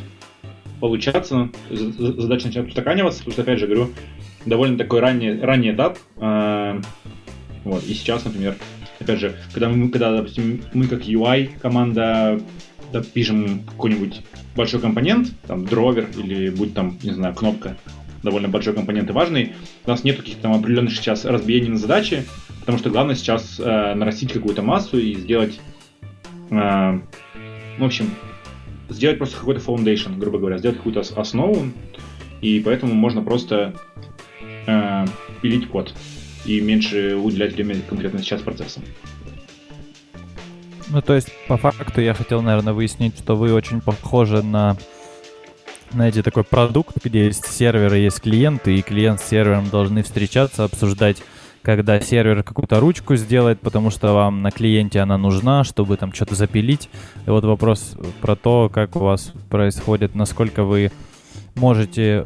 получаться, 0.79 1.49
задача 1.69 2.47
начинает 2.47 2.69
устаканиваться, 2.69 3.19
потому 3.19 3.33
что, 3.33 3.41
опять 3.41 3.59
же, 3.59 3.65
говорю, 3.65 3.89
довольно 4.45 4.77
такой 4.77 4.99
ранний, 4.99 5.39
ранний 5.39 5.71
этап. 5.71 5.97
Э, 6.17 6.79
вот, 7.67 7.83
и 7.83 7.93
сейчас, 7.93 8.23
например, 8.23 8.55
опять 8.99 9.19
же, 9.19 9.35
когда 9.53 9.69
мы, 9.69 9.89
когда, 9.89 10.15
допустим, 10.15 10.61
мы 10.73 10.87
как 10.87 11.01
UI 11.01 11.59
команда 11.59 12.39
да, 12.93 13.03
пишем 13.03 13.63
какой-нибудь 13.67 14.21
большой 14.55 14.79
компонент, 14.79 15.31
там, 15.45 15.65
дровер 15.65 16.07
или 16.17 16.49
будь 16.49 16.73
там, 16.73 16.97
не 17.03 17.11
знаю, 17.11 17.35
кнопка, 17.35 17.77
довольно 18.23 18.47
большой 18.47 18.73
компонент 18.73 19.09
и 19.09 19.13
важный, 19.13 19.53
у 19.85 19.89
нас 19.89 20.03
нет 20.03 20.17
каких-то 20.17 20.43
там 20.43 20.53
определенных 20.53 20.93
сейчас 20.93 21.25
разбиений 21.25 21.69
на 21.69 21.77
задачи, 21.77 22.23
потому 22.61 22.77
что 22.77 22.89
главное 22.89 23.15
сейчас 23.15 23.59
э, 23.59 23.93
нарастить 23.93 24.31
какую-то 24.31 24.61
массу 24.61 24.97
и 24.97 25.15
сделать, 25.15 25.59
э, 26.49 26.99
в 27.79 27.83
общем, 27.83 28.09
сделать 28.89 29.17
просто 29.17 29.37
какой-то 29.37 29.61
foundation, 29.61 30.17
грубо 30.17 30.39
говоря, 30.39 30.57
сделать 30.57 30.77
какую-то 30.77 31.01
основу, 31.01 31.67
и 32.41 32.61
поэтому 32.61 32.93
можно 32.93 33.21
просто 33.21 33.75
э, 34.65 35.05
пилить 35.41 35.67
код 35.67 35.93
и 36.47 36.61
меньше 36.61 37.15
уделять 37.15 37.53
время 37.53 37.75
конкретно 37.87 38.19
сейчас 38.19 38.41
процессам. 38.41 38.83
Ну, 40.89 41.01
то 41.01 41.13
есть, 41.13 41.29
по 41.47 41.57
факту, 41.57 42.01
я 42.01 42.13
хотел, 42.13 42.41
наверное, 42.41 42.73
выяснить, 42.73 43.17
что 43.17 43.35
вы 43.35 43.53
очень 43.53 43.81
похожи 43.81 44.41
на, 44.41 44.77
знаете, 45.91 46.23
такой 46.23 46.45
продукт, 46.45 47.03
где 47.03 47.25
есть 47.25 47.45
серверы, 47.45 47.97
есть 47.97 48.21
клиенты, 48.21 48.75
и 48.75 48.81
клиент 48.81 49.19
с 49.19 49.25
сервером 49.25 49.69
должны 49.69 50.01
встречаться, 50.01 50.63
обсуждать 50.63 51.17
когда 51.67 51.99
сервер 51.99 52.43
какую-то 52.43 52.79
ручку 52.79 53.17
сделает, 53.17 53.59
потому 53.59 53.89
что 53.89 54.13
вам 54.13 54.41
на 54.41 54.51
клиенте 54.51 55.01
она 55.01 55.17
нужна, 55.17 55.65
чтобы 55.65 55.97
там 55.97 56.13
что-то 56.13 56.33
запилить. 56.33 56.89
И 57.25 57.29
вот 57.29 57.43
вопрос 57.43 57.97
про 58.21 58.37
то, 58.37 58.71
как 58.73 58.95
у 58.95 58.99
вас 58.99 59.33
происходит, 59.49 60.15
насколько 60.15 60.63
вы 60.63 60.93
можете 61.55 62.25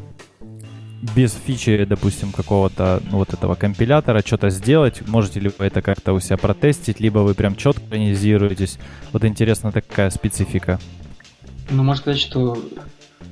без 1.15 1.33
фичи, 1.33 1.85
допустим, 1.85 2.31
какого-то 2.31 3.01
ну, 3.11 3.17
вот 3.17 3.33
этого 3.33 3.55
компилятора 3.55 4.21
что-то 4.25 4.49
сделать? 4.49 5.07
Можете 5.07 5.39
ли 5.39 5.51
вы 5.57 5.65
это 5.65 5.81
как-то 5.81 6.13
у 6.13 6.19
себя 6.19 6.37
протестить, 6.37 6.99
либо 6.99 7.19
вы 7.19 7.33
прям 7.33 7.55
четко 7.55 7.83
организируетесь? 7.83 8.77
Вот 9.11 9.25
интересна 9.25 9.71
такая 9.71 10.09
специфика. 10.09 10.79
Ну, 11.69 11.83
можно 11.83 12.01
сказать, 12.01 12.19
что 12.19 12.57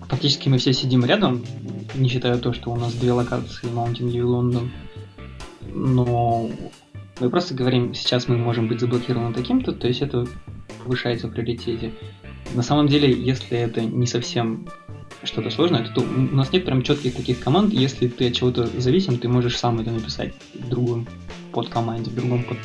фактически 0.07 0.49
мы 0.49 0.57
все 0.57 0.73
сидим 0.73 1.05
рядом, 1.05 1.43
не 1.95 2.09
считая 2.09 2.37
то, 2.37 2.53
что 2.53 2.71
у 2.71 2.75
нас 2.75 2.93
две 2.93 3.11
локации, 3.11 3.67
Mountain 3.69 4.11
View 4.11 4.19
и 4.19 4.21
Лондон. 4.21 4.71
Но 5.73 6.49
мы 7.19 7.29
просто 7.29 7.53
говорим, 7.53 7.93
сейчас 7.93 8.27
мы 8.27 8.37
можем 8.37 8.67
быть 8.67 8.79
заблокированы 8.79 9.33
таким-то, 9.33 9.73
то 9.73 9.87
есть 9.87 10.01
это 10.01 10.25
повышается 10.83 11.27
в 11.27 11.31
приоритете. 11.31 11.91
На 12.55 12.63
самом 12.63 12.87
деле, 12.87 13.11
если 13.11 13.57
это 13.57 13.81
не 13.81 14.07
совсем 14.07 14.67
что-то 15.23 15.49
сложное, 15.49 15.87
то 15.93 16.01
у 16.01 16.35
нас 16.35 16.51
нет 16.51 16.65
прям 16.65 16.81
четких 16.83 17.15
таких 17.15 17.39
команд. 17.39 17.73
Если 17.73 18.07
ты 18.07 18.27
от 18.27 18.33
чего-то 18.33 18.67
зависим, 18.79 19.17
ты 19.17 19.27
можешь 19.27 19.57
сам 19.57 19.79
это 19.79 19.91
написать 19.91 20.33
в 20.53 20.69
другом 20.69 21.07
подкоманде, 21.51 22.09
в 22.09 22.15
другом 22.15 22.43
под... 22.43 22.57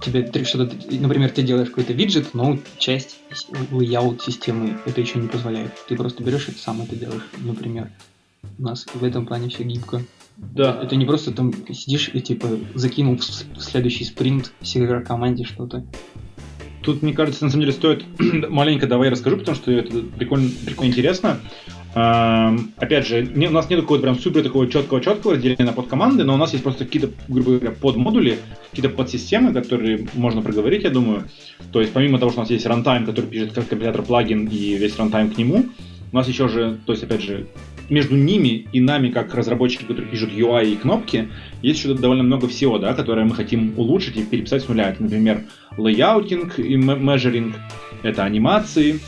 Тебе 0.00 0.44
что-то, 0.44 0.74
например, 0.90 1.30
ты 1.30 1.42
делаешь 1.42 1.68
какой-то 1.68 1.92
виджет, 1.92 2.32
но 2.32 2.58
часть 2.78 3.18
layout 3.70 4.22
системы 4.22 4.78
это 4.86 5.00
еще 5.00 5.18
не 5.18 5.28
позволяет. 5.28 5.72
Ты 5.88 5.96
просто 5.96 6.22
берешь 6.22 6.48
и 6.48 6.52
сам 6.52 6.80
это 6.82 6.96
делаешь, 6.96 7.26
например. 7.38 7.90
У 8.58 8.62
нас 8.62 8.86
в 8.92 9.02
этом 9.04 9.26
плане 9.26 9.48
все 9.48 9.64
гибко. 9.64 10.02
Да. 10.36 10.80
Это 10.82 10.94
не 10.94 11.04
просто 11.04 11.32
там 11.32 11.52
сидишь 11.72 12.10
и 12.14 12.20
типа 12.20 12.48
закинул 12.74 13.16
в 13.16 13.60
следующий 13.60 14.04
спринт 14.04 14.52
сервер 14.62 15.04
команде 15.04 15.44
что-то. 15.44 15.84
Тут, 16.88 17.02
мне 17.02 17.12
кажется, 17.12 17.44
на 17.44 17.50
самом 17.50 17.64
деле 17.64 17.74
стоит 17.74 18.02
маленько 18.48 18.86
давай 18.86 19.10
расскажу, 19.10 19.36
потому 19.36 19.54
что 19.54 19.70
это 19.70 19.98
прикольно, 19.98 20.48
прикольно 20.64 20.88
интересно. 20.88 21.38
Эм, 21.94 22.72
опять 22.78 23.06
же, 23.06 23.26
не, 23.26 23.48
у 23.48 23.50
нас 23.50 23.68
нет 23.68 23.82
какого-то 23.82 24.04
прям 24.04 24.18
супер 24.18 24.42
такого 24.42 24.66
четкого-четкого 24.66 25.34
разделения 25.34 25.66
на 25.66 25.74
подкоманды, 25.74 26.24
но 26.24 26.32
у 26.32 26.38
нас 26.38 26.52
есть 26.52 26.64
просто 26.64 26.86
какие-то, 26.86 27.10
грубо 27.28 27.58
говоря, 27.58 27.72
подмодули, 27.72 28.38
какие-то 28.70 28.88
подсистемы, 28.88 29.52
которые 29.52 30.08
можно 30.14 30.40
проговорить, 30.40 30.84
я 30.84 30.88
думаю. 30.88 31.24
То 31.72 31.82
есть, 31.82 31.92
помимо 31.92 32.18
того, 32.18 32.30
что 32.30 32.40
у 32.40 32.44
нас 32.44 32.50
есть 32.50 32.64
runtime, 32.64 33.04
который 33.04 33.26
пишет 33.26 33.52
как 33.52 33.68
компилятор 33.68 34.00
плагин 34.00 34.46
и 34.46 34.78
весь 34.78 34.96
runtime 34.96 35.28
к 35.28 35.36
нему, 35.36 35.66
у 36.10 36.16
нас 36.16 36.26
еще 36.26 36.48
же, 36.48 36.78
то 36.86 36.92
есть, 36.92 37.04
опять 37.04 37.20
же, 37.20 37.48
между 37.88 38.16
ними 38.16 38.66
и 38.72 38.80
нами, 38.80 39.10
как 39.10 39.34
разработчики, 39.34 39.82
которые 39.82 40.08
пишут 40.08 40.30
UI 40.30 40.72
и 40.72 40.76
кнопки, 40.76 41.28
есть 41.62 41.82
еще 41.82 41.94
довольно 41.94 42.22
много 42.22 42.48
всего, 42.48 42.78
да, 42.78 42.94
которое 42.94 43.24
мы 43.24 43.34
хотим 43.34 43.74
улучшить 43.76 44.16
и 44.16 44.22
переписать 44.22 44.62
с 44.62 44.68
нуля. 44.68 44.90
Это, 44.90 45.02
например, 45.02 45.44
layouting 45.76 46.58
и 46.58 46.76
measuring, 46.76 47.54
это 48.02 48.24
анимации, 48.24 49.00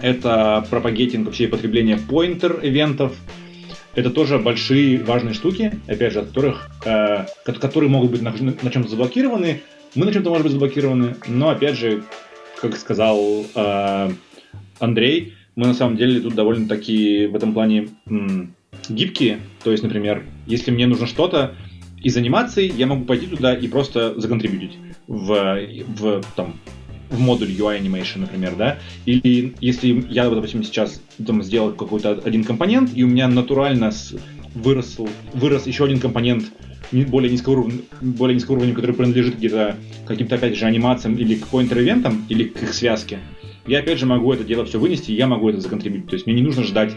это 0.00 0.66
propagating 0.70 1.26
вообще 1.26 1.48
потребление 1.48 1.98
pointer 1.98 2.60
event 2.62 2.96
ов, 2.96 3.16
это 3.94 4.10
тоже 4.10 4.38
большие 4.38 5.02
важные 5.02 5.32
штуки, 5.32 5.72
опять 5.86 6.12
же, 6.12 6.20
от 6.20 6.28
которых, 6.28 6.70
э, 6.84 7.26
которые 7.44 7.88
могут 7.88 8.10
быть 8.10 8.22
на, 8.22 8.30
на 8.30 8.70
чем-то 8.70 8.90
заблокированы, 8.90 9.62
мы 9.94 10.04
на 10.04 10.12
чем-то 10.12 10.28
можем 10.28 10.44
быть 10.44 10.52
заблокированы, 10.52 11.16
но 11.26 11.48
опять 11.48 11.78
же, 11.78 12.02
как 12.60 12.76
сказал 12.76 13.46
э, 13.54 14.10
Андрей, 14.78 15.35
мы 15.56 15.66
на 15.66 15.74
самом 15.74 15.96
деле 15.96 16.20
тут 16.20 16.34
довольно 16.34 16.68
такие 16.68 17.28
в 17.28 17.34
этом 17.34 17.54
плане 17.54 17.88
м, 18.06 18.54
гибкие. 18.88 19.40
То 19.64 19.72
есть, 19.72 19.82
например, 19.82 20.22
если 20.46 20.70
мне 20.70 20.86
нужно 20.86 21.06
что-то 21.06 21.54
из 22.02 22.16
анимации, 22.16 22.70
я 22.76 22.86
могу 22.86 23.04
пойти 23.04 23.26
туда 23.26 23.54
и 23.54 23.66
просто 23.66 24.18
законтрибьютить 24.20 24.76
в, 25.08 25.58
в, 25.88 26.22
там, 26.36 26.54
в 27.08 27.18
модуль 27.18 27.50
UI 27.50 27.80
Animation, 27.80 28.18
например, 28.18 28.54
да, 28.56 28.78
или 29.06 29.54
если 29.60 30.06
я, 30.10 30.28
допустим, 30.28 30.62
сейчас 30.62 31.00
там, 31.24 31.42
сделал 31.42 31.72
какой-то 31.72 32.20
один 32.24 32.44
компонент, 32.44 32.90
и 32.94 33.02
у 33.02 33.06
меня 33.06 33.26
натурально 33.28 33.92
вырос, 34.54 34.98
вырос 35.32 35.66
еще 35.66 35.84
один 35.84 36.00
компонент 36.00 36.44
более 36.92 37.30
низкого 37.30 37.54
уровня, 37.54 37.80
более 38.00 38.34
низкого 38.34 38.56
уровня, 38.56 38.74
который 38.74 38.94
принадлежит 38.94 39.36
где-то 39.36 39.76
каким-то, 40.06 40.36
опять 40.36 40.56
же, 40.56 40.66
анимациям 40.66 41.16
или 41.16 41.34
к 41.34 41.46
поинтер-ивентам, 41.48 42.24
или 42.28 42.44
к 42.44 42.62
их 42.62 42.74
связке, 42.74 43.18
я 43.66 43.80
опять 43.80 43.98
же 43.98 44.06
могу 44.06 44.32
это 44.32 44.44
дело 44.44 44.64
все 44.64 44.78
вынести, 44.78 45.12
я 45.12 45.26
могу 45.26 45.48
это 45.48 45.60
законтрибьютить. 45.60 46.08
То 46.08 46.14
есть 46.14 46.26
мне 46.26 46.36
не 46.36 46.42
нужно 46.42 46.62
ждать 46.62 46.92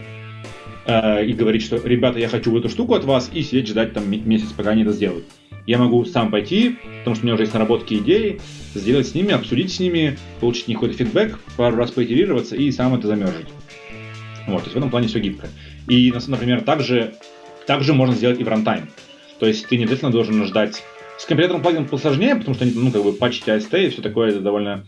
э, 0.86 1.26
и 1.26 1.32
говорить, 1.32 1.62
что 1.62 1.76
ребята, 1.76 2.18
я 2.18 2.28
хочу 2.28 2.56
эту 2.56 2.68
штуку 2.68 2.94
от 2.94 3.04
вас, 3.04 3.30
и 3.32 3.42
сидеть 3.42 3.68
ждать 3.68 3.92
там 3.92 4.10
месяц, 4.10 4.52
пока 4.56 4.70
они 4.70 4.82
это 4.82 4.92
сделают. 4.92 5.24
Я 5.66 5.78
могу 5.78 6.04
сам 6.04 6.30
пойти, 6.30 6.76
потому 7.00 7.14
что 7.14 7.24
у 7.24 7.26
меня 7.26 7.34
уже 7.34 7.44
есть 7.44 7.54
наработки 7.54 7.94
идеи, 7.94 8.40
сделать 8.74 9.06
с 9.06 9.14
ними, 9.14 9.32
обсудить 9.32 9.72
с 9.72 9.80
ними, 9.80 10.18
получить 10.40 10.68
них 10.68 10.78
какой-то 10.78 10.96
фидбэк, 10.96 11.38
пару 11.56 11.76
раз 11.76 11.90
поитерироваться 11.90 12.56
и 12.56 12.70
сам 12.72 12.94
это 12.94 13.06
замержить. 13.06 13.48
Вот, 14.46 14.58
то 14.58 14.64
есть 14.64 14.74
в 14.74 14.78
этом 14.78 14.90
плане 14.90 15.08
все 15.08 15.20
гибко. 15.20 15.48
И, 15.88 16.12
например, 16.26 16.62
также, 16.62 17.14
также 17.66 17.94
можно 17.94 18.14
сделать 18.14 18.40
и 18.40 18.44
в 18.44 18.48
рантайм. 18.48 18.88
То 19.38 19.46
есть 19.46 19.66
ты 19.66 19.76
не 19.76 19.84
обязательно 19.84 20.10
должен 20.10 20.44
ждать. 20.46 20.82
С 21.18 21.26
компилятором 21.26 21.62
плагином 21.62 21.86
посложнее, 21.86 22.34
потому 22.34 22.54
что 22.54 22.64
они, 22.64 22.72
ну, 22.74 22.90
как 22.90 23.02
бы 23.02 23.12
патчить 23.12 23.46
AST 23.46 23.86
и 23.86 23.90
все 23.90 24.00
такое, 24.00 24.30
это 24.30 24.40
довольно 24.40 24.86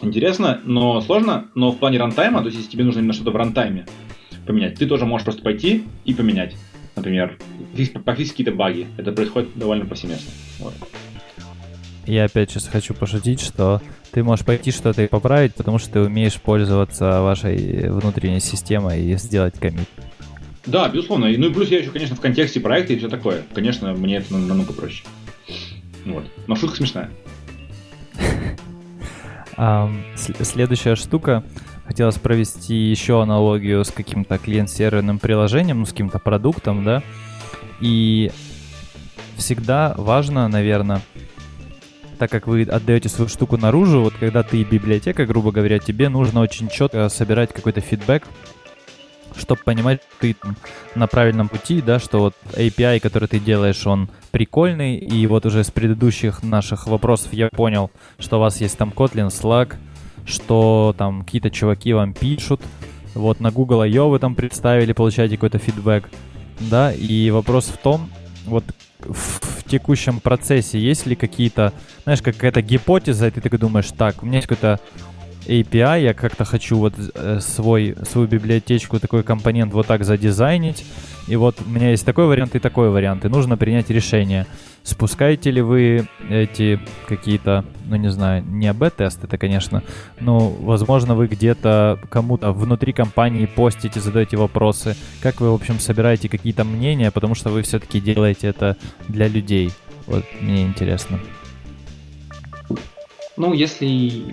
интересно, 0.00 0.60
но 0.64 1.00
сложно, 1.00 1.46
но 1.54 1.72
в 1.72 1.78
плане 1.78 1.98
рантайма, 1.98 2.40
то 2.40 2.46
есть 2.46 2.58
если 2.58 2.70
тебе 2.70 2.84
нужно 2.84 3.00
именно 3.00 3.12
что-то 3.12 3.30
в 3.30 3.36
рантайме 3.36 3.86
поменять, 4.46 4.78
ты 4.78 4.86
тоже 4.86 5.06
можешь 5.06 5.24
просто 5.24 5.42
пойти 5.42 5.84
и 6.04 6.14
поменять. 6.14 6.56
Например, 6.96 7.38
пофиксить 8.04 8.32
какие-то 8.32 8.52
баги. 8.52 8.86
Это 8.96 9.12
происходит 9.12 9.50
довольно 9.54 9.86
повсеместно. 9.86 10.30
Вот. 10.58 10.74
Я 12.06 12.24
опять 12.24 12.50
сейчас 12.50 12.66
хочу 12.66 12.92
пошутить, 12.92 13.40
что 13.40 13.80
ты 14.10 14.24
можешь 14.24 14.44
пойти 14.44 14.72
что-то 14.72 15.02
и 15.02 15.06
поправить, 15.06 15.54
потому 15.54 15.78
что 15.78 15.92
ты 15.92 16.00
умеешь 16.00 16.40
пользоваться 16.40 17.22
вашей 17.22 17.88
внутренней 17.88 18.40
системой 18.40 19.02
и 19.02 19.16
сделать 19.16 19.54
комит. 19.58 19.88
Да, 20.66 20.88
безусловно. 20.88 21.26
Ну 21.28 21.46
и 21.46 21.52
плюс 21.52 21.68
я 21.68 21.78
еще, 21.78 21.90
конечно, 21.90 22.16
в 22.16 22.20
контексте 22.20 22.60
проекта 22.60 22.92
и 22.92 22.98
все 22.98 23.08
такое. 23.08 23.44
Конечно, 23.54 23.92
мне 23.94 24.16
это 24.16 24.32
намного 24.36 24.72
проще. 24.72 25.04
Вот. 26.04 26.24
Но 26.46 26.56
шутка 26.56 26.76
смешная. 26.76 27.10
Следующая 30.16 30.94
штука. 30.94 31.44
Хотелось 31.86 32.18
провести 32.18 32.74
еще 32.74 33.20
аналогию 33.20 33.84
с 33.84 33.90
каким-то 33.90 34.38
клиент-серверным 34.38 35.18
приложением, 35.18 35.80
ну, 35.80 35.86
с 35.86 35.90
каким-то 35.90 36.18
продуктом, 36.18 36.84
да. 36.84 37.02
И 37.80 38.30
всегда 39.36 39.94
важно, 39.96 40.46
наверное, 40.48 41.00
так 42.18 42.30
как 42.30 42.46
вы 42.46 42.62
отдаете 42.62 43.08
свою 43.08 43.28
штуку 43.28 43.56
наружу, 43.56 44.02
вот 44.02 44.14
когда 44.14 44.42
ты 44.42 44.62
библиотека, 44.62 45.26
грубо 45.26 45.50
говоря, 45.50 45.78
тебе 45.78 46.08
нужно 46.08 46.40
очень 46.40 46.68
четко 46.68 47.08
собирать 47.08 47.52
какой-то 47.52 47.80
фидбэк 47.80 48.24
чтобы 49.40 49.60
понимать, 49.64 50.00
ты 50.20 50.36
на 50.94 51.06
правильном 51.06 51.48
пути, 51.48 51.82
да, 51.82 51.98
что 51.98 52.20
вот 52.20 52.34
API, 52.52 53.00
который 53.00 53.28
ты 53.28 53.40
делаешь, 53.40 53.86
он 53.86 54.08
прикольный, 54.30 54.96
и 54.96 55.26
вот 55.26 55.46
уже 55.46 55.64
с 55.64 55.70
предыдущих 55.70 56.42
наших 56.42 56.86
вопросов 56.86 57.32
я 57.32 57.48
понял, 57.48 57.90
что 58.18 58.36
у 58.36 58.40
вас 58.40 58.60
есть 58.60 58.78
там 58.78 58.90
Kotlin, 58.90 59.28
Slack, 59.28 59.74
что 60.24 60.94
там 60.96 61.24
какие-то 61.24 61.50
чуваки 61.50 61.92
вам 61.92 62.12
пишут, 62.12 62.60
вот 63.14 63.40
на 63.40 63.50
Google 63.50 63.82
I.O. 63.82 64.08
вы 64.08 64.18
там 64.18 64.34
представили, 64.34 64.92
получаете 64.92 65.36
какой-то 65.36 65.58
фидбэк, 65.58 66.08
да, 66.60 66.92
и 66.92 67.30
вопрос 67.30 67.66
в 67.66 67.78
том, 67.78 68.08
вот 68.46 68.64
в, 69.00 69.40
в 69.60 69.64
текущем 69.64 70.20
процессе 70.20 70.78
есть 70.78 71.06
ли 71.06 71.16
какие-то, 71.16 71.72
знаешь, 72.04 72.22
какая-то 72.22 72.62
гипотеза, 72.62 73.28
и 73.28 73.30
ты 73.30 73.40
такой 73.40 73.58
думаешь, 73.58 73.90
так, 73.96 74.22
у 74.22 74.26
меня 74.26 74.36
есть 74.36 74.48
какой-то 74.48 74.80
API, 75.46 76.02
я 76.02 76.14
как-то 76.14 76.44
хочу 76.44 76.76
вот 76.78 76.94
э, 76.98 77.40
свой, 77.40 77.96
свою 78.08 78.26
библиотечку, 78.26 78.98
такой 79.00 79.22
компонент 79.22 79.72
вот 79.72 79.86
так 79.86 80.04
задизайнить. 80.04 80.84
И 81.28 81.36
вот 81.36 81.56
у 81.64 81.68
меня 81.68 81.90
есть 81.90 82.04
такой 82.04 82.26
вариант 82.26 82.56
и 82.56 82.58
такой 82.58 82.90
вариант, 82.90 83.24
и 83.24 83.28
нужно 83.28 83.56
принять 83.56 83.88
решение. 83.90 84.46
Спускаете 84.82 85.50
ли 85.50 85.60
вы 85.60 86.08
эти 86.28 86.80
какие-то, 87.06 87.64
ну 87.86 87.96
не 87.96 88.10
знаю, 88.10 88.42
не 88.44 88.66
АБ-тест 88.66 89.22
это, 89.22 89.38
конечно, 89.38 89.82
но, 90.18 90.48
возможно, 90.48 91.14
вы 91.14 91.26
где-то 91.26 92.00
кому-то 92.08 92.52
внутри 92.52 92.92
компании 92.92 93.46
постите, 93.46 94.00
задаете 94.00 94.36
вопросы. 94.36 94.96
Как 95.22 95.40
вы, 95.40 95.50
в 95.50 95.54
общем, 95.54 95.78
собираете 95.78 96.28
какие-то 96.28 96.64
мнения, 96.64 97.10
потому 97.10 97.34
что 97.34 97.50
вы 97.50 97.62
все-таки 97.62 98.00
делаете 98.00 98.48
это 98.48 98.76
для 99.06 99.28
людей. 99.28 99.70
Вот 100.06 100.24
мне 100.40 100.62
интересно. 100.62 101.20
Ну, 103.36 103.52
если 103.52 104.24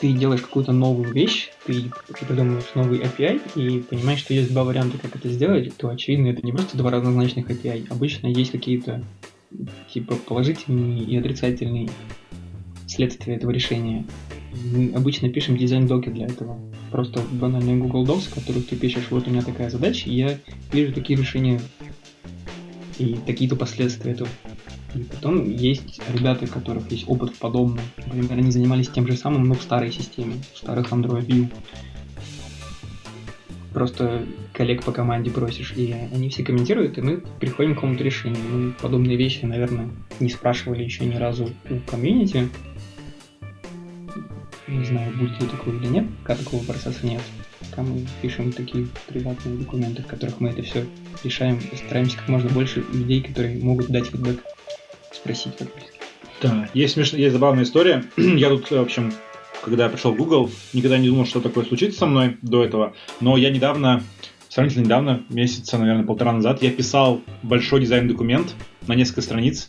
ты 0.00 0.12
делаешь 0.12 0.42
какую-то 0.42 0.72
новую 0.72 1.12
вещь, 1.12 1.50
ты 1.66 1.90
придумываешь 2.26 2.74
новый 2.74 3.00
API 3.00 3.40
и 3.56 3.80
понимаешь, 3.80 4.20
что 4.20 4.34
есть 4.34 4.52
два 4.52 4.64
варианта, 4.64 4.98
как 4.98 5.16
это 5.16 5.28
сделать, 5.28 5.76
то 5.76 5.88
очевидно 5.88 6.28
это 6.28 6.44
не 6.44 6.52
просто 6.52 6.76
два 6.76 6.90
разнозначных 6.90 7.50
API. 7.50 7.86
Обычно 7.90 8.28
есть 8.28 8.52
какие-то 8.52 9.04
типа 9.92 10.14
положительные 10.14 11.02
и 11.02 11.16
отрицательные 11.16 11.90
следствия 12.86 13.34
этого 13.34 13.50
решения. 13.50 14.04
Мы 14.72 14.92
обычно 14.94 15.28
пишем 15.30 15.56
дизайн-доки 15.56 16.08
для 16.08 16.26
этого. 16.26 16.58
Просто 16.90 17.20
банальный 17.32 17.76
Google 17.76 18.06
Docs, 18.06 18.30
в 18.30 18.34
которых 18.34 18.66
ты 18.66 18.76
пишешь, 18.76 19.08
вот 19.10 19.26
у 19.26 19.30
меня 19.30 19.42
такая 19.42 19.70
задача, 19.70 20.08
и 20.08 20.14
я 20.14 20.38
вижу 20.72 20.92
такие 20.92 21.18
решения 21.18 21.60
и 22.98 23.16
такие-то 23.26 23.56
последствия 23.56 24.12
этого. 24.12 24.28
И 24.94 25.00
потом 25.00 25.50
есть 25.50 26.00
ребята, 26.12 26.46
у 26.46 26.48
которых 26.48 26.90
есть 26.90 27.08
опыт 27.08 27.30
в 27.30 27.38
подобном. 27.38 27.84
Например, 27.98 28.38
они 28.38 28.50
занимались 28.50 28.88
тем 28.88 29.06
же 29.06 29.16
самым, 29.16 29.44
но 29.44 29.54
в 29.54 29.62
старой 29.62 29.92
системе, 29.92 30.36
в 30.54 30.58
старых 30.58 30.92
Android 30.92 31.26
View. 31.26 31.48
просто 33.72 34.24
коллег 34.54 34.82
по 34.82 34.92
команде 34.92 35.30
просишь, 35.30 35.72
и 35.76 35.94
они 36.12 36.30
все 36.30 36.42
комментируют, 36.42 36.98
и 36.98 37.02
мы 37.02 37.18
приходим 37.38 37.72
к 37.72 37.74
какому-то 37.76 38.02
решению. 38.02 38.42
Мы 38.50 38.72
подобные 38.72 39.16
вещи, 39.16 39.44
наверное, 39.44 39.90
не 40.20 40.30
спрашивали 40.30 40.82
еще 40.82 41.04
ни 41.04 41.14
разу 41.16 41.50
у 41.70 41.90
комьюнити. 41.90 42.48
Не 44.66 44.84
знаю, 44.84 45.16
будет 45.16 45.40
ли 45.40 45.46
такое 45.46 45.76
или 45.76 45.86
нет, 45.86 46.06
пока 46.22 46.34
такого 46.34 46.62
процесса 46.64 47.06
нет. 47.06 47.22
Пока 47.70 47.82
мы 47.82 48.06
пишем 48.20 48.52
такие 48.52 48.88
приватные 49.06 49.56
документы, 49.56 50.02
в 50.02 50.06
которых 50.06 50.40
мы 50.40 50.48
это 50.48 50.62
все 50.62 50.84
решаем 51.22 51.58
и 51.72 51.76
стараемся 51.76 52.16
как 52.16 52.28
можно 52.28 52.50
больше 52.50 52.84
людей, 52.92 53.22
которые 53.22 53.62
могут 53.62 53.88
дать 53.88 54.06
фидбэк, 54.06 54.42
спросить. 55.12 55.54
Да, 56.40 56.68
есть 56.74 56.94
смешная, 56.94 57.20
есть 57.20 57.32
забавная 57.32 57.64
история. 57.64 58.04
я 58.16 58.48
тут, 58.48 58.70
в 58.70 58.80
общем, 58.80 59.12
когда 59.62 59.84
я 59.84 59.90
пришел 59.90 60.12
в 60.12 60.16
Google, 60.16 60.50
никогда 60.72 60.98
не 60.98 61.08
думал, 61.08 61.26
что 61.26 61.40
такое 61.40 61.64
случится 61.64 62.00
со 62.00 62.06
мной 62.06 62.36
до 62.42 62.64
этого. 62.64 62.94
Но 63.20 63.36
я 63.36 63.50
недавно, 63.50 64.02
сравнительно 64.48 64.84
недавно, 64.84 65.22
месяца, 65.28 65.78
наверное, 65.78 66.04
полтора 66.04 66.32
назад, 66.32 66.62
я 66.62 66.70
писал 66.70 67.20
большой 67.42 67.80
дизайн-документ 67.80 68.54
на 68.86 68.94
несколько 68.94 69.22
страниц 69.22 69.68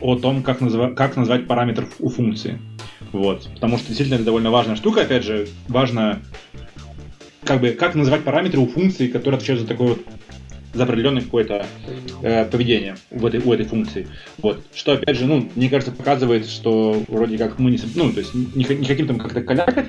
о 0.00 0.16
том, 0.16 0.42
как, 0.42 0.60
назва- 0.60 0.94
как 0.94 1.16
назвать 1.16 1.46
параметр 1.46 1.86
у 1.98 2.08
функции. 2.08 2.58
Вот. 3.12 3.48
Потому 3.54 3.76
что 3.76 3.88
действительно 3.88 4.16
это 4.16 4.24
довольно 4.24 4.50
важная 4.50 4.76
штука. 4.76 5.02
Опять 5.02 5.24
же, 5.24 5.48
важно 5.68 6.22
как 7.44 7.60
бы 7.60 7.70
как 7.70 7.94
называть 7.94 8.22
параметры 8.22 8.60
у 8.60 8.66
функции, 8.66 9.08
которые 9.08 9.36
отвечают 9.38 9.62
за 9.62 9.66
такой 9.66 9.88
вот 9.88 10.00
за 10.72 10.84
определенное 10.84 11.22
какое-то 11.22 11.66
э, 12.22 12.44
поведение 12.44 12.96
в 13.10 13.26
этой, 13.26 13.40
у 13.40 13.52
этой 13.52 13.66
функции. 13.66 14.06
Вот. 14.38 14.62
Что, 14.74 14.92
опять 14.92 15.16
же, 15.16 15.26
ну, 15.26 15.48
мне 15.56 15.68
кажется, 15.68 15.92
показывает, 15.92 16.46
что 16.46 17.02
вроде 17.08 17.38
как 17.38 17.58
мы 17.58 17.70
не, 17.70 17.78
ну, 17.94 18.12
то 18.12 18.20
есть 18.20 18.34
не, 18.34 18.64
не 18.64 18.86
хотим 18.86 19.06
там 19.06 19.18
как-то 19.18 19.42
калякать, 19.42 19.86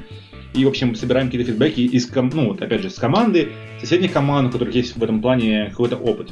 и, 0.54 0.66
в 0.66 0.68
общем, 0.68 0.96
собираем 0.96 1.28
какие-то 1.28 1.52
фидбэки 1.52 1.82
из, 1.82 2.10
ну, 2.14 2.50
вот, 2.50 2.62
опять 2.62 2.82
же, 2.82 2.90
с 2.90 2.96
команды, 2.96 3.50
соседних 3.80 4.12
команд, 4.12 4.50
у 4.50 4.52
которых 4.52 4.76
есть 4.76 4.96
в 4.96 5.04
этом 5.04 5.22
плане 5.22 5.68
какой-то 5.70 5.96
опыт. 5.96 6.32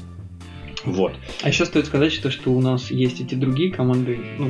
Вот. 0.86 1.14
А 1.42 1.50
еще 1.50 1.66
стоит 1.66 1.86
сказать, 1.86 2.12
что, 2.12 2.32
что 2.32 2.52
у 2.52 2.62
нас 2.62 2.90
есть 2.90 3.22
эти 3.22 3.36
другие 3.36 3.72
команды, 3.72 4.20
ну, 4.38 4.50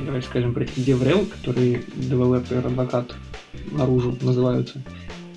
давай 0.00 0.22
скажем, 0.22 0.54
про 0.54 0.64
DevRel, 0.64 1.26
которые 1.26 1.82
Developer 1.96 2.64
Advocate 2.64 3.12
наружу 3.72 4.16
называются 4.20 4.82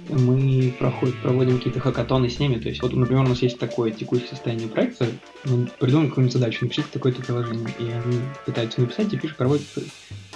мы 0.10 0.74
проходим, 0.78 1.16
проводим 1.22 1.57
какие-то 1.57 1.80
хакатоны 1.80 2.30
с 2.30 2.39
ними. 2.39 2.60
То 2.60 2.70
есть, 2.70 2.82
вот, 2.82 2.93
например, 2.93 3.24
у 3.24 3.28
нас 3.28 3.41
есть 3.41 3.60
такое 3.60 3.91
текущее 3.91 4.28
состояние 4.30 4.68
проекта, 4.68 5.07
мы 5.45 5.68
придумаем 5.80 6.10
какую-нибудь 6.10 6.34
задачу, 6.34 6.66
напишите 6.66 6.88
такое-то 6.91 7.22
приложение. 7.22 7.70
И 7.80 7.84
они 7.84 8.20
пытаются 8.45 8.82
написать 8.82 9.14
и 9.14 9.18
пишут, 9.18 9.38
проводят 9.38 9.66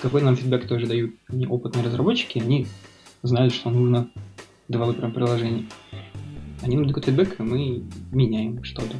какой 0.02 0.22
нам 0.22 0.36
фидбэк 0.36 0.68
тоже 0.68 0.86
дают 0.86 1.14
не 1.30 1.48
опытные 1.48 1.86
разработчики, 1.86 2.40
они 2.40 2.68
знают, 3.22 3.54
что 3.54 3.70
нужно 3.70 4.10
девелоперам 4.68 5.14
приложения. 5.14 5.66
Они 6.62 6.76
нам 6.76 6.88
дают 6.88 7.06
фидбэк, 7.06 7.40
и 7.40 7.44
мы 7.44 7.84
меняем 8.12 8.64
что-то. 8.64 8.96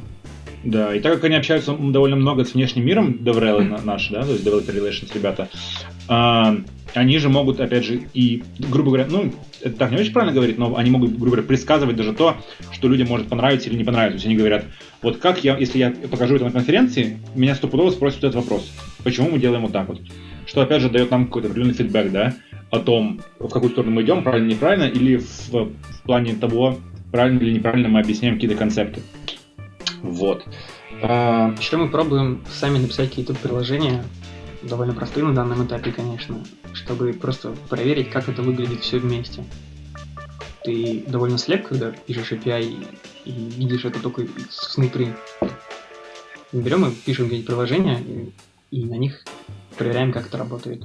Да, 0.64 0.94
и 0.94 1.00
так 1.00 1.14
как 1.14 1.24
они 1.24 1.36
общаются 1.36 1.72
довольно 1.72 2.16
много 2.16 2.44
с 2.44 2.54
внешним 2.54 2.86
миром, 2.86 3.18
DevRel 3.20 3.84
наши, 3.84 4.12
да, 4.12 4.22
то 4.22 4.32
есть 4.32 4.46
Developer 4.46 4.74
Relations 4.74 5.10
ребята, 5.14 5.48
а, 6.08 6.56
они 6.94 7.18
же 7.18 7.28
могут, 7.28 7.60
опять 7.60 7.84
же, 7.84 8.02
и, 8.14 8.42
грубо 8.58 8.90
говоря, 8.90 9.06
ну, 9.08 9.32
это 9.60 9.76
так 9.76 9.90
не 9.90 9.98
очень 9.98 10.12
правильно 10.12 10.34
говорить, 10.34 10.58
но 10.58 10.76
они 10.76 10.90
могут, 10.90 11.10
грубо 11.10 11.26
говоря, 11.26 11.42
предсказывать 11.42 11.96
даже 11.96 12.12
то, 12.12 12.36
что 12.72 12.88
людям 12.88 13.08
может 13.08 13.28
понравиться 13.28 13.68
или 13.68 13.76
не 13.76 13.84
понравиться. 13.84 14.12
То 14.12 14.16
есть 14.16 14.26
они 14.26 14.36
говорят, 14.36 14.64
вот 15.02 15.18
как 15.18 15.44
я, 15.44 15.56
если 15.56 15.78
я 15.78 15.90
покажу 15.90 16.36
это 16.36 16.44
на 16.44 16.50
конференции, 16.50 17.18
меня 17.34 17.54
стопудово 17.54 17.90
спросят 17.90 18.18
этот 18.18 18.36
вопрос. 18.36 18.72
Почему 19.02 19.30
мы 19.30 19.38
делаем 19.38 19.62
вот 19.62 19.72
так 19.72 19.88
вот? 19.88 20.00
Что, 20.46 20.62
опять 20.62 20.82
же, 20.82 20.90
дает 20.90 21.10
нам 21.10 21.26
какой-то 21.26 21.48
определенный 21.48 21.74
фидбэк, 21.74 22.12
да, 22.12 22.34
о 22.70 22.78
том, 22.78 23.20
в 23.38 23.48
какую 23.48 23.70
сторону 23.70 23.92
мы 23.92 24.02
идем, 24.02 24.22
правильно, 24.22 24.48
неправильно, 24.50 24.84
или 24.84 25.16
в, 25.16 25.50
в 25.52 26.02
плане 26.04 26.34
того, 26.34 26.78
правильно 27.10 27.40
или 27.40 27.52
неправильно 27.52 27.88
мы 27.88 28.00
объясняем 28.00 28.34
какие-то 28.34 28.56
концепты. 28.56 29.00
Вот. 30.04 30.44
А... 31.02 31.54
Еще 31.58 31.76
мы 31.78 31.88
пробуем 31.88 32.44
сами 32.52 32.78
написать 32.78 33.08
какие-то 33.08 33.34
приложения, 33.34 34.04
довольно 34.62 34.92
простые 34.92 35.24
на 35.24 35.34
данном 35.34 35.66
этапе, 35.66 35.92
конечно, 35.92 36.44
чтобы 36.74 37.14
просто 37.14 37.54
проверить, 37.68 38.10
как 38.10 38.28
это 38.28 38.42
выглядит 38.42 38.80
все 38.80 38.98
вместе. 38.98 39.44
Ты 40.62 41.04
довольно 41.06 41.38
слеп, 41.38 41.66
когда 41.66 41.90
пишешь 41.90 42.32
API 42.32 42.86
и, 43.24 43.30
видишь 43.30 43.84
это 43.84 44.00
только 44.00 44.26
снутри. 44.50 45.12
Берем 46.52 46.86
и 46.86 46.94
пишем 46.94 47.24
какие-нибудь 47.24 47.46
приложения, 47.46 48.00
и, 48.00 48.32
и 48.70 48.84
на 48.84 48.94
них 48.94 49.24
проверяем, 49.76 50.12
как 50.12 50.26
это 50.26 50.38
работает. 50.38 50.84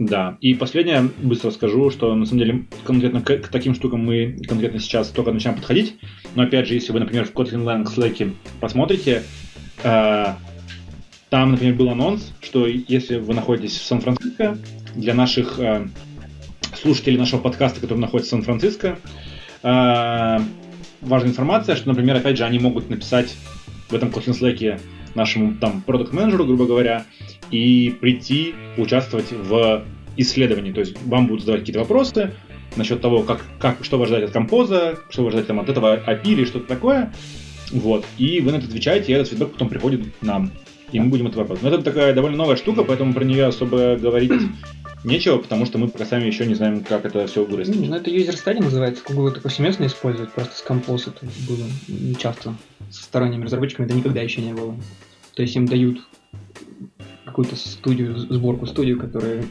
Да, 0.00 0.38
и 0.40 0.54
последнее 0.54 1.10
быстро 1.22 1.50
скажу, 1.50 1.90
что 1.90 2.14
на 2.14 2.24
самом 2.24 2.38
деле 2.38 2.64
конкретно 2.84 3.20
к, 3.20 3.36
к 3.36 3.48
таким 3.48 3.74
штукам 3.74 4.02
мы 4.02 4.34
конкретно 4.48 4.80
сейчас 4.80 5.08
только 5.08 5.30
начинаем 5.30 5.58
подходить. 5.58 5.98
Но 6.34 6.44
опять 6.44 6.66
же, 6.66 6.72
если 6.72 6.92
вы, 6.92 7.00
например, 7.00 7.26
в 7.26 7.34
Kotlin 7.34 7.64
Lang 7.64 7.84
Slack 7.84 8.32
посмотрите, 8.62 9.22
э, 9.84 10.24
там, 11.28 11.50
например, 11.50 11.74
был 11.74 11.90
анонс, 11.90 12.32
что 12.40 12.66
если 12.66 13.18
вы 13.18 13.34
находитесь 13.34 13.76
в 13.76 13.84
Сан-Франциско, 13.84 14.56
для 14.94 15.12
наших 15.12 15.58
э, 15.58 15.86
слушателей 16.80 17.18
нашего 17.18 17.40
подкаста, 17.40 17.82
которые 17.82 18.00
находятся 18.00 18.36
в 18.36 18.38
Сан-Франциско, 18.38 18.98
э, 19.62 20.38
важная 21.02 21.30
информация, 21.30 21.76
что, 21.76 21.88
например, 21.88 22.16
опять 22.16 22.38
же, 22.38 22.44
они 22.44 22.58
могут 22.58 22.88
написать 22.88 23.36
в 23.90 23.94
этом 23.94 24.08
Kotlin 24.08 24.32
Slack 24.32 24.80
нашему 25.14 25.56
там 25.56 25.82
продукт 25.82 26.14
менеджеру 26.14 26.46
грубо 26.46 26.64
говоря, 26.64 27.04
и 27.50 27.90
прийти 27.90 28.54
участвовать 28.76 29.32
в 29.32 29.84
исследовании. 30.16 30.72
То 30.72 30.80
есть 30.80 30.96
вам 31.04 31.26
будут 31.26 31.40
задавать 31.42 31.62
какие-то 31.62 31.80
вопросы 31.80 32.32
насчет 32.76 33.00
того, 33.00 33.22
как, 33.22 33.44
как, 33.58 33.84
что 33.84 33.98
вы 33.98 34.04
ожидаете 34.04 34.26
от 34.26 34.32
композа, 34.32 34.98
что 35.08 35.22
вы 35.22 35.28
ожидаете 35.28 35.48
там, 35.48 35.60
от 35.60 35.68
этого 35.68 35.96
API 35.96 36.24
или 36.24 36.44
что-то 36.44 36.66
такое. 36.66 37.12
Вот. 37.72 38.04
И 38.18 38.40
вы 38.40 38.52
на 38.52 38.56
это 38.56 38.66
отвечаете, 38.66 39.12
и 39.12 39.14
этот 39.14 39.28
фидбэк 39.28 39.52
потом 39.52 39.68
приходит 39.68 40.02
нам. 40.22 40.50
И 40.92 40.98
мы 40.98 41.08
будем 41.08 41.28
это 41.28 41.38
вопросить. 41.38 41.62
Но 41.62 41.70
это 41.70 41.82
такая 41.82 42.12
довольно 42.14 42.36
новая 42.36 42.56
штука, 42.56 42.82
поэтому 42.82 43.14
про 43.14 43.24
нее 43.24 43.46
особо 43.46 43.96
говорить 43.96 44.32
нечего, 45.04 45.38
потому 45.38 45.66
что 45.66 45.78
мы 45.78 45.88
пока 45.88 46.04
сами 46.04 46.26
еще 46.26 46.46
не 46.46 46.54
знаем, 46.54 46.82
как 46.82 47.04
это 47.04 47.26
все 47.26 47.44
вырастет. 47.44 47.76
Ну, 47.76 47.94
это 47.94 48.10
user 48.10 48.34
study 48.34 48.62
называется. 48.62 49.02
Google 49.06 49.28
это 49.28 49.40
повсеместно 49.40 49.86
использует, 49.86 50.32
просто 50.32 50.56
с 50.56 50.64
Compose 50.66 51.12
это 51.14 51.26
было 51.48 51.64
не 51.88 52.16
часто. 52.16 52.54
С 52.90 53.02
сторонними 53.02 53.44
разработчиками 53.44 53.86
это 53.86 53.94
никогда 53.94 54.20
еще 54.20 54.40
не 54.40 54.52
было. 54.52 54.74
То 55.34 55.42
есть 55.42 55.54
им 55.54 55.66
дают 55.66 56.00
какую-то 57.24 57.56
студию, 57.56 58.18
сборку 58.18 58.66
студию, 58.66 58.98
которая 58.98 59.44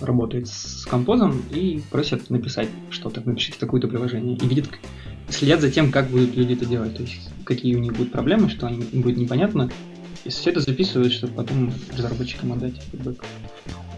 работает 0.00 0.48
с 0.48 0.86
композом, 0.86 1.42
и 1.50 1.82
просят 1.90 2.30
написать 2.30 2.68
что-то, 2.90 3.22
напишите 3.24 3.58
такое-то 3.58 3.88
приложение. 3.88 4.36
И 4.36 4.46
видят, 4.46 4.68
следят 5.28 5.60
за 5.60 5.70
тем, 5.70 5.92
как 5.92 6.08
будут 6.08 6.34
люди 6.34 6.54
это 6.54 6.66
делать, 6.66 6.96
то 6.96 7.02
есть 7.02 7.30
какие 7.44 7.76
у 7.76 7.80
них 7.80 7.92
будут 7.92 8.12
проблемы, 8.12 8.48
что 8.48 8.66
они, 8.66 8.84
им 8.92 9.02
будет 9.02 9.16
непонятно, 9.16 9.70
и 10.24 10.28
все 10.28 10.50
это 10.50 10.60
записывают, 10.60 11.12
чтобы 11.12 11.34
потом 11.34 11.72
разработчикам 11.96 12.52
отдать 12.52 12.74
фидбэк. 12.90 13.24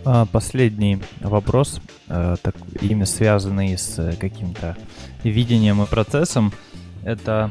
А, 0.05 0.27
последний 0.27 0.99
вопрос, 1.21 1.81
э, 2.09 2.37
так, 2.43 2.57
именно 2.81 3.07
связанный 3.07 3.77
с 3.79 3.99
э, 3.99 4.17
каким-то 4.17 4.77
видением 5.23 5.83
и 5.83 5.87
процессом, 5.87 6.53
это, 7.05 7.51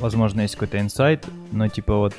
возможно, 0.00 0.42
есть 0.42 0.54
какой-то 0.54 0.80
инсайт, 0.80 1.26
но 1.50 1.68
типа 1.68 1.96
вот 1.96 2.14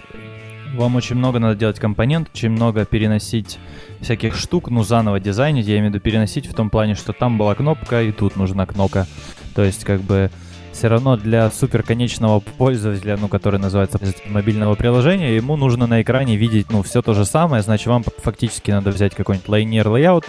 вам 0.74 0.95
очень 0.95 1.15
много 1.15 1.39
надо 1.39 1.55
делать 1.55 1.80
компонент, 1.80 2.30
очень 2.34 2.49
много 2.49 2.86
переносить 2.86 3.59
всяких 4.01 4.36
штук, 4.36 4.69
ну, 4.69 4.84
заново 4.84 5.19
дизайнить, 5.19 5.67
я 5.67 5.76
имею 5.76 5.91
в 5.91 5.93
виду 5.93 6.03
переносить 6.03 6.47
в 6.47 6.53
том 6.53 6.69
плане, 6.69 6.95
что 6.95 7.13
там 7.13 7.38
была 7.38 7.55
кнопка, 7.55 8.01
и 8.01 8.11
тут 8.11 8.36
нужна 8.36 8.65
кнопка. 8.65 9.07
То 9.55 9.63
есть, 9.63 9.84
как 9.84 10.01
бы, 10.01 10.30
все 10.74 10.88
равно 10.88 11.15
для 11.15 11.49
супер 11.51 11.84
конечного 11.84 12.39
пользователя, 12.39 13.17
ну, 13.17 13.28
который 13.28 13.59
называется 13.59 13.99
мобильного 14.26 14.76
приложения, 14.76 15.36
ему 15.36 15.55
нужно 15.55 15.88
на 15.88 16.01
экране 16.01 16.36
видеть, 16.36 16.71
ну, 16.71 16.82
все 16.82 17.01
то 17.01 17.13
же 17.13 17.26
самое, 17.26 17.61
значит, 17.61 17.88
вам 17.88 18.03
фактически 18.03 18.71
надо 18.71 18.89
взять 18.89 19.13
какой-нибудь 19.15 19.47
лайнер 19.47 19.88
layout, 19.88 20.26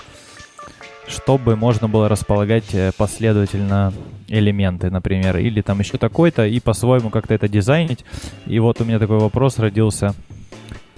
чтобы 1.09 1.57
можно 1.57 1.89
было 1.89 2.09
располагать 2.09 2.73
э, 2.75 2.93
последовательно 2.97 3.93
элементы, 4.29 4.91
например, 4.91 5.37
или 5.39 5.61
там 5.61 5.81
еще 5.81 5.99
такой-то, 5.99 6.47
и 6.47 6.61
по-своему 6.61 7.11
как-то 7.11 7.35
это 7.35 7.49
дизайнить. 7.49 8.05
И 8.47 8.59
вот 8.59 8.81
у 8.81 8.85
меня 8.85 8.99
такой 8.99 9.19
вопрос 9.19 9.59
родился, 9.59 10.15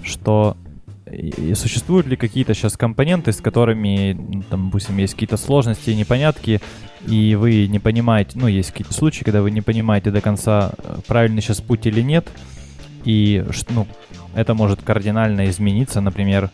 что 0.07 0.57
и 1.11 1.53
существуют 1.53 2.07
ли 2.07 2.17
какие-то 2.17 2.53
сейчас 2.53 2.75
компоненты, 2.75 3.31
с 3.31 3.37
которыми, 3.37 4.43
там, 4.49 4.65
допустим, 4.65 4.97
есть 4.97 5.13
какие-то 5.13 5.37
сложности, 5.37 5.91
непонятки, 5.91 6.59
и 7.07 7.35
вы 7.35 7.67
не 7.67 7.79
понимаете, 7.79 8.31
ну, 8.35 8.47
есть 8.47 8.71
какие-то 8.71 8.93
случаи, 8.93 9.23
когда 9.23 9.41
вы 9.41 9.51
не 9.51 9.61
понимаете 9.61 10.11
до 10.11 10.19
конца, 10.19 10.73
э, 10.77 10.99
правильный 11.07 11.41
сейчас 11.41 11.61
путь 11.61 11.85
или 11.85 12.01
нет, 12.01 12.27
и, 13.05 13.45
ну, 13.69 13.87
это 14.35 14.53
может 14.53 14.81
кардинально 14.81 15.49
измениться, 15.49 16.01
например, 16.01 16.49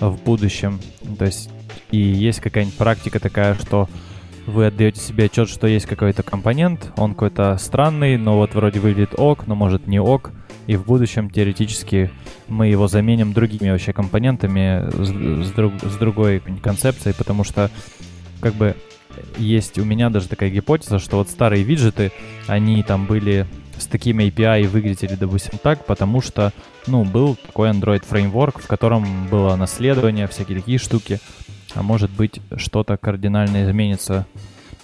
в 0.00 0.16
будущем. 0.24 0.80
То 1.18 1.26
есть 1.26 1.50
и 1.90 1.98
есть 1.98 2.40
какая-нибудь 2.40 2.76
практика 2.76 3.18
такая, 3.18 3.54
что 3.54 3.88
вы 4.48 4.66
отдаете 4.66 5.00
себе 5.00 5.24
отчет, 5.24 5.48
что 5.48 5.66
есть 5.66 5.86
какой-то 5.86 6.22
компонент, 6.22 6.92
он 6.96 7.12
какой-то 7.12 7.56
странный, 7.58 8.16
но 8.16 8.36
вот 8.36 8.54
вроде 8.54 8.80
выглядит 8.80 9.14
ок, 9.16 9.46
но 9.46 9.54
может 9.54 9.86
не 9.86 10.00
ок, 10.00 10.32
и 10.66 10.76
в 10.76 10.84
будущем 10.84 11.30
теоретически 11.30 12.10
мы 12.48 12.68
его 12.68 12.88
заменим 12.88 13.32
другими 13.32 13.70
вообще 13.70 13.92
компонентами 13.92 14.90
с, 14.90 15.48
с, 15.48 15.52
друг, 15.52 15.74
с 15.82 15.96
другой 15.96 16.40
концепцией, 16.62 17.14
потому 17.16 17.44
что 17.44 17.70
как 18.40 18.54
бы 18.54 18.74
есть 19.36 19.78
у 19.78 19.84
меня 19.84 20.10
даже 20.10 20.28
такая 20.28 20.50
гипотеза, 20.50 20.98
что 20.98 21.16
вот 21.16 21.28
старые 21.28 21.62
виджеты, 21.62 22.12
они 22.46 22.82
там 22.82 23.06
были 23.06 23.46
с 23.78 23.86
такими 23.86 24.24
API 24.24 24.66
выглядели, 24.66 25.14
допустим, 25.14 25.58
так, 25.62 25.86
потому 25.86 26.20
что, 26.20 26.52
ну, 26.86 27.04
был 27.04 27.36
такой 27.36 27.70
Android 27.70 28.04
фреймворк, 28.04 28.60
в 28.60 28.66
котором 28.66 29.28
было 29.28 29.54
наследование, 29.56 30.26
всякие 30.26 30.58
такие 30.58 30.78
штуки, 30.78 31.20
а 31.78 31.82
может 31.82 32.10
быть, 32.10 32.40
что-то 32.56 32.96
кардинально 32.96 33.64
изменится 33.64 34.26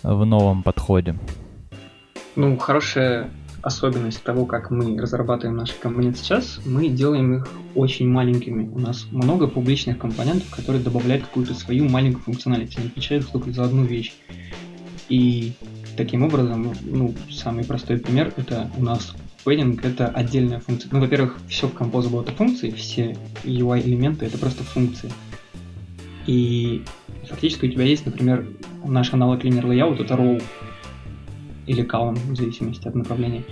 в 0.05 0.24
новом 0.24 0.62
подходе. 0.62 1.16
Ну, 2.36 2.57
хорошая 2.57 3.30
особенность 3.62 4.22
того, 4.22 4.47
как 4.47 4.70
мы 4.70 5.01
разрабатываем 5.01 5.57
наши 5.57 5.74
компоненты 5.74 6.18
сейчас, 6.18 6.61
мы 6.64 6.88
делаем 6.88 7.34
их 7.34 7.49
очень 7.74 8.09
маленькими. 8.09 8.68
У 8.68 8.78
нас 8.78 9.09
много 9.11 9.49
публичных 9.49 9.99
компонентов, 9.99 10.49
которые 10.55 10.84
добавляют 10.84 11.24
какую-то 11.24 11.55
свою 11.55 11.88
маленькую 11.88 12.22
функциональность. 12.22 12.78
Они 12.78 12.86
отвечают 12.86 13.28
только 13.28 13.51
за 13.51 13.64
одну 13.64 13.82
вещь. 13.84 14.14
И 15.09 15.55
таким 15.97 16.22
образом, 16.22 16.74
ну, 16.82 17.12
самый 17.28 17.64
простой 17.64 17.99
пример, 17.99 18.32
это 18.36 18.70
у 18.76 18.82
нас 18.84 19.16
padding 19.45 19.80
это 19.84 20.07
отдельная 20.07 20.61
функция. 20.61 20.90
Ну, 20.92 21.01
во-первых, 21.01 21.38
все 21.49 21.66
в 21.66 21.74
Composable 21.74 22.22
это 22.22 22.32
функции, 22.32 22.70
все 22.70 23.16
UI-элементы 23.42 24.26
это 24.26 24.38
просто 24.38 24.62
функции. 24.62 25.11
И 26.27 26.83
фактически 27.29 27.66
у 27.66 27.70
тебя 27.70 27.85
есть, 27.85 28.07
например, 28.07 28.47
наш 28.85 29.12
аналог 29.12 29.45
linear 29.45 29.64
layout, 29.64 30.03
это 30.03 30.14
row 30.14 30.43
или 31.66 31.85
column, 31.85 32.18
в 32.33 32.37
зависимости 32.37 32.87
от 32.89 32.95
направления. 32.95 33.45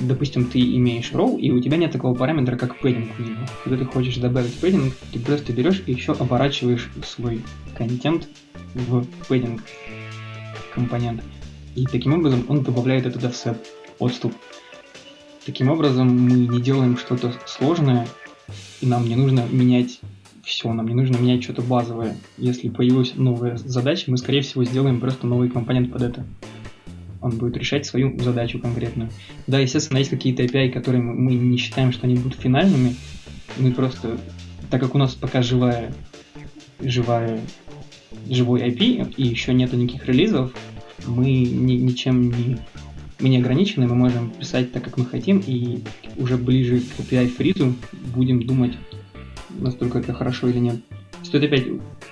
Допустим, 0.00 0.46
ты 0.46 0.60
имеешь 0.60 1.12
row, 1.12 1.38
и 1.38 1.50
у 1.50 1.60
тебя 1.60 1.76
нет 1.76 1.92
такого 1.92 2.14
параметра, 2.14 2.56
как 2.56 2.82
padding 2.82 3.08
в 3.16 3.20
него. 3.20 3.46
Когда 3.64 3.78
ты 3.78 3.84
хочешь 3.84 4.16
добавить 4.16 4.54
padding, 4.60 4.92
ты 5.12 5.18
просто 5.18 5.52
берешь 5.52 5.82
и 5.86 5.92
еще 5.92 6.12
оборачиваешь 6.12 6.90
свой 7.04 7.42
контент 7.76 8.28
в 8.74 9.06
padding 9.28 9.60
компонент. 10.74 11.22
И 11.74 11.84
таким 11.84 12.14
образом 12.14 12.44
он 12.48 12.62
добавляет 12.62 13.06
это 13.06 13.18
в 13.18 13.56
отступ. 13.98 14.34
Таким 15.44 15.70
образом 15.70 16.08
мы 16.08 16.32
не 16.32 16.60
делаем 16.60 16.96
что-то 16.98 17.32
сложное, 17.46 18.06
и 18.80 18.86
нам 18.86 19.08
не 19.08 19.14
нужно 19.14 19.46
менять 19.50 20.00
все, 20.46 20.72
нам 20.72 20.86
не 20.86 20.94
нужно 20.94 21.16
менять 21.16 21.42
что-то 21.42 21.60
базовое. 21.60 22.16
Если 22.38 22.68
появилась 22.68 23.16
новая 23.16 23.56
задача, 23.56 24.08
мы, 24.08 24.16
скорее 24.16 24.42
всего, 24.42 24.64
сделаем 24.64 25.00
просто 25.00 25.26
новый 25.26 25.50
компонент 25.50 25.92
под 25.92 26.02
это. 26.02 26.24
Он 27.20 27.32
будет 27.32 27.56
решать 27.56 27.84
свою 27.84 28.16
задачу 28.20 28.60
конкретную. 28.60 29.10
Да, 29.48 29.58
естественно, 29.58 29.98
есть 29.98 30.10
какие-то 30.10 30.44
API, 30.44 30.70
которые 30.70 31.02
мы, 31.02 31.34
не 31.34 31.58
считаем, 31.58 31.90
что 31.90 32.06
они 32.06 32.14
будут 32.14 32.38
финальными. 32.38 32.94
Мы 33.58 33.72
просто, 33.72 34.18
так 34.70 34.80
как 34.80 34.94
у 34.94 34.98
нас 34.98 35.16
пока 35.16 35.42
живая, 35.42 35.92
живая, 36.78 37.40
живой 38.30 38.68
IP, 38.68 39.14
и 39.16 39.24
еще 39.24 39.52
нету 39.52 39.76
никаких 39.76 40.06
релизов, 40.06 40.52
мы 41.08 41.26
ни, 41.26 41.72
ничем 41.72 42.30
не 42.30 42.58
мы 43.18 43.30
не 43.30 43.38
ограничены, 43.38 43.88
мы 43.88 43.94
можем 43.94 44.30
писать 44.30 44.72
так, 44.72 44.84
как 44.84 44.98
мы 44.98 45.06
хотим, 45.06 45.42
и 45.44 45.80
уже 46.18 46.36
ближе 46.36 46.80
к 46.80 47.00
API 47.00 47.28
фризу 47.28 47.74
будем 48.14 48.46
думать, 48.46 48.74
настолько 49.60 49.98
это 49.98 50.12
хорошо 50.12 50.48
или 50.48 50.58
нет. 50.58 50.76
Стоит 51.22 51.44
опять 51.44 51.66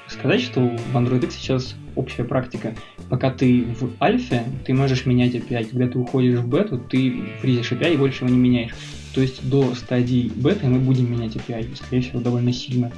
сказать, 0.08 0.40
что 0.40 0.60
в 0.60 0.96
Android 0.96 1.24
X 1.24 1.36
сейчас 1.36 1.74
общая 1.94 2.24
практика. 2.24 2.74
Пока 3.08 3.30
ты 3.30 3.64
в 3.80 3.90
альфе, 4.02 4.44
ты 4.66 4.74
можешь 4.74 5.06
менять 5.06 5.34
API. 5.34 5.64
Когда 5.70 5.88
ты 5.88 5.98
уходишь 5.98 6.38
в 6.38 6.48
бету, 6.48 6.78
ты 6.78 7.22
фризишь 7.40 7.72
API 7.72 7.94
и 7.94 7.96
больше 7.96 8.24
его 8.24 8.34
не 8.34 8.40
меняешь. 8.40 8.74
То 9.14 9.20
есть 9.20 9.48
до 9.48 9.74
стадии 9.74 10.32
беты 10.34 10.66
мы 10.66 10.80
будем 10.80 11.10
менять 11.12 11.36
API, 11.36 11.76
скорее 11.76 12.02
всего, 12.02 12.20
довольно 12.20 12.52
сильно. 12.52 12.90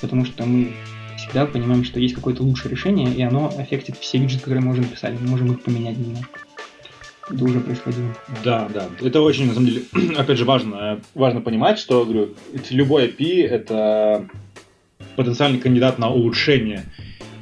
Потому 0.00 0.24
что 0.24 0.44
мы 0.46 0.72
всегда 1.18 1.46
понимаем, 1.46 1.84
что 1.84 2.00
есть 2.00 2.14
какое-то 2.14 2.42
лучшее 2.42 2.70
решение, 2.70 3.12
и 3.12 3.22
оно 3.22 3.52
аффектит 3.56 3.96
все 3.96 4.18
виджеты, 4.18 4.40
которые 4.40 4.62
мы 4.62 4.68
можем 4.68 4.84
писать. 4.84 5.14
Мы 5.20 5.28
можем 5.28 5.52
их 5.52 5.62
поменять 5.62 5.98
немножко. 5.98 6.40
Уже 7.30 7.60
происходило. 7.60 8.14
Да, 8.44 8.68
да. 8.72 8.88
Это 9.00 9.20
очень, 9.20 9.46
на 9.46 9.54
самом 9.54 9.66
деле, 9.66 9.82
опять 10.16 10.38
же, 10.38 10.44
важно, 10.44 11.00
важно 11.14 11.40
понимать, 11.40 11.78
что, 11.78 12.04
говорю, 12.04 12.34
любой 12.70 13.06
API— 13.08 13.46
это 13.48 14.28
потенциальный 15.16 15.60
кандидат 15.60 15.98
на 15.98 16.10
улучшение 16.10 16.84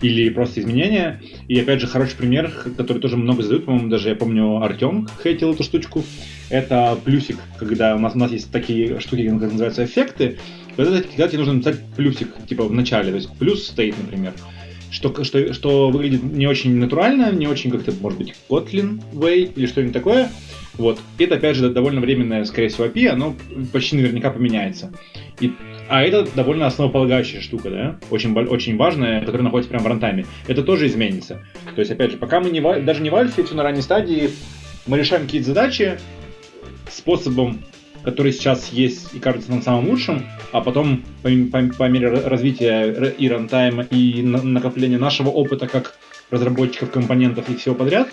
или 0.03 0.31
просто 0.31 0.61
изменения. 0.61 1.20
И 1.49 1.59
опять 1.59 1.81
же, 1.81 1.87
хороший 1.87 2.16
пример, 2.16 2.53
который 2.76 2.99
тоже 2.99 3.16
много 3.16 3.43
задают, 3.43 3.66
по-моему, 3.66 3.89
даже 3.89 4.09
я 4.09 4.14
помню, 4.14 4.62
Артем 4.62 5.09
хейтил 5.22 5.53
эту 5.53 5.62
штучку. 5.62 6.03
Это 6.49 6.99
плюсик, 7.05 7.37
когда 7.59 7.95
у 7.95 7.99
нас, 7.99 8.14
у 8.14 8.18
нас 8.18 8.33
есть 8.33 8.51
такие 8.51 9.01
штуки, 9.01 9.28
как 9.28 9.53
называются 9.53 9.85
эффекты, 9.85 10.39
когда, 10.76 11.01
когда 11.03 11.28
тебе 11.28 11.39
нужно 11.39 11.55
написать 11.55 11.81
плюсик, 11.97 12.28
типа 12.49 12.64
в 12.64 12.72
начале, 12.72 13.11
то 13.11 13.16
есть 13.16 13.31
плюс 13.39 13.66
стоит, 13.66 13.97
например, 13.99 14.33
что, 14.91 15.24
что, 15.24 15.53
что 15.53 15.91
выглядит 15.91 16.22
не 16.22 16.47
очень 16.47 16.76
натурально, 16.76 17.32
не 17.32 17.47
очень 17.47 17.70
как-то, 17.70 17.93
может 18.01 18.18
быть, 18.18 18.34
Kotlin 18.49 19.01
way 19.12 19.53
или 19.55 19.66
что-нибудь 19.66 19.95
такое. 19.95 20.30
Вот. 20.74 20.99
Это, 21.18 21.34
опять 21.34 21.57
же, 21.57 21.68
довольно 21.70 22.01
временное, 22.01 22.45
скорее 22.45 22.68
всего, 22.68 22.86
API, 22.86 23.09
оно 23.09 23.36
почти 23.72 23.97
наверняка 23.97 24.30
поменяется. 24.30 24.93
И, 25.41 25.53
а 25.88 26.03
это 26.03 26.26
довольно 26.34 26.66
основополагающая 26.66 27.41
штука, 27.41 27.70
да, 27.70 28.01
очень, 28.11 28.32
очень 28.32 28.76
важная, 28.76 29.20
которая 29.20 29.43
находится 29.43 29.70
прямо 29.70 29.84
в 29.84 29.88
рантайме. 29.88 30.26
Это 30.47 30.62
тоже 30.62 30.86
изменится. 30.86 31.45
То 31.74 31.80
есть, 31.80 31.91
опять 31.91 32.12
же, 32.12 32.16
пока 32.16 32.41
мы 32.41 32.51
не, 32.51 32.61
даже 32.61 33.03
не 33.03 33.11
в 33.11 33.14
альфе, 33.14 33.43
все 33.43 33.55
на 33.55 33.62
ранней 33.62 33.82
стадии, 33.82 34.30
мы 34.86 34.99
решаем 34.99 35.24
какие-то 35.24 35.49
задачи 35.49 35.99
способом 36.91 37.62
который 38.05 38.33
сейчас 38.33 38.69
есть 38.69 39.15
и 39.15 39.19
кажется 39.19 39.51
нам 39.51 39.63
самым 39.63 39.89
лучшим, 39.89 40.25
а 40.53 40.61
потом 40.61 41.05
по, 41.23 41.31
по, 41.51 41.75
по 41.77 41.89
мере 41.89 42.09
развития 42.09 43.11
и 43.11 43.29
рантайма, 43.29 43.83
и 43.83 44.23
на, 44.23 44.43
накопления 44.43 44.99
нашего 44.99 45.29
опыта 45.29 45.67
как 45.67 45.97
разработчиков 46.31 46.91
компонентов 46.91 47.49
и 47.49 47.57
всего 47.57 47.75
подряд, 47.75 48.09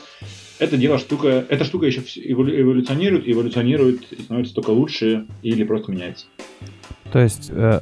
это 0.59 0.77
дело 0.77 0.97
штука, 0.97 1.45
эта 1.49 1.63
штука 1.63 1.85
еще 1.85 2.01
эволюционирует, 2.01 3.27
эволюционирует 3.27 4.11
и 4.11 4.21
становится 4.21 4.55
только 4.55 4.71
лучше 4.71 5.27
или 5.43 5.63
просто 5.63 5.91
меняется. 5.91 6.25
То 7.11 7.19
есть... 7.19 7.49
Э... 7.51 7.81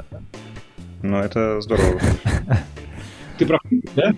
Ну, 1.01 1.17
это 1.17 1.61
здорово. 1.61 1.99
Ты 3.37 3.45
прав, 3.45 3.61
да? 3.95 4.15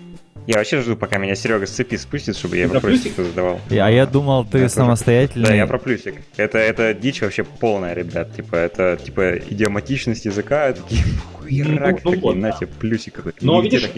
Я 0.48 0.56
вообще 0.56 0.80
жду, 0.80 0.96
пока 0.96 1.18
меня 1.18 1.34
Серега 1.34 1.66
с 1.66 1.70
цепи 1.72 1.96
спустит, 1.96 2.34
чтобы 2.34 2.56
я 2.56 2.70
про 2.70 2.80
плюсик 2.80 3.14
задавал. 3.16 3.60
А 3.68 3.90
я 3.90 4.06
думал, 4.06 4.46
ты 4.46 4.60
я 4.60 4.70
самостоятельный. 4.70 5.46
Да, 5.46 5.54
я 5.54 5.66
про 5.66 5.76
плюсик. 5.76 6.22
Это, 6.38 6.56
это 6.56 6.94
дичь 6.94 7.20
вообще 7.20 7.44
полная, 7.44 7.92
ребят. 7.92 8.34
Типа, 8.34 8.56
это 8.56 8.96
типа 8.96 9.36
идиоматичность 9.36 10.24
языка, 10.24 10.72
такие 10.72 11.02
хуерак, 11.34 12.02
ну, 12.02 12.12
ну, 12.12 12.16
такие, 12.16 12.34
на 12.36 12.52
тебе 12.52 12.66
плюсик. 12.66 13.22
Но 13.42 13.60
видишь, 13.60 13.90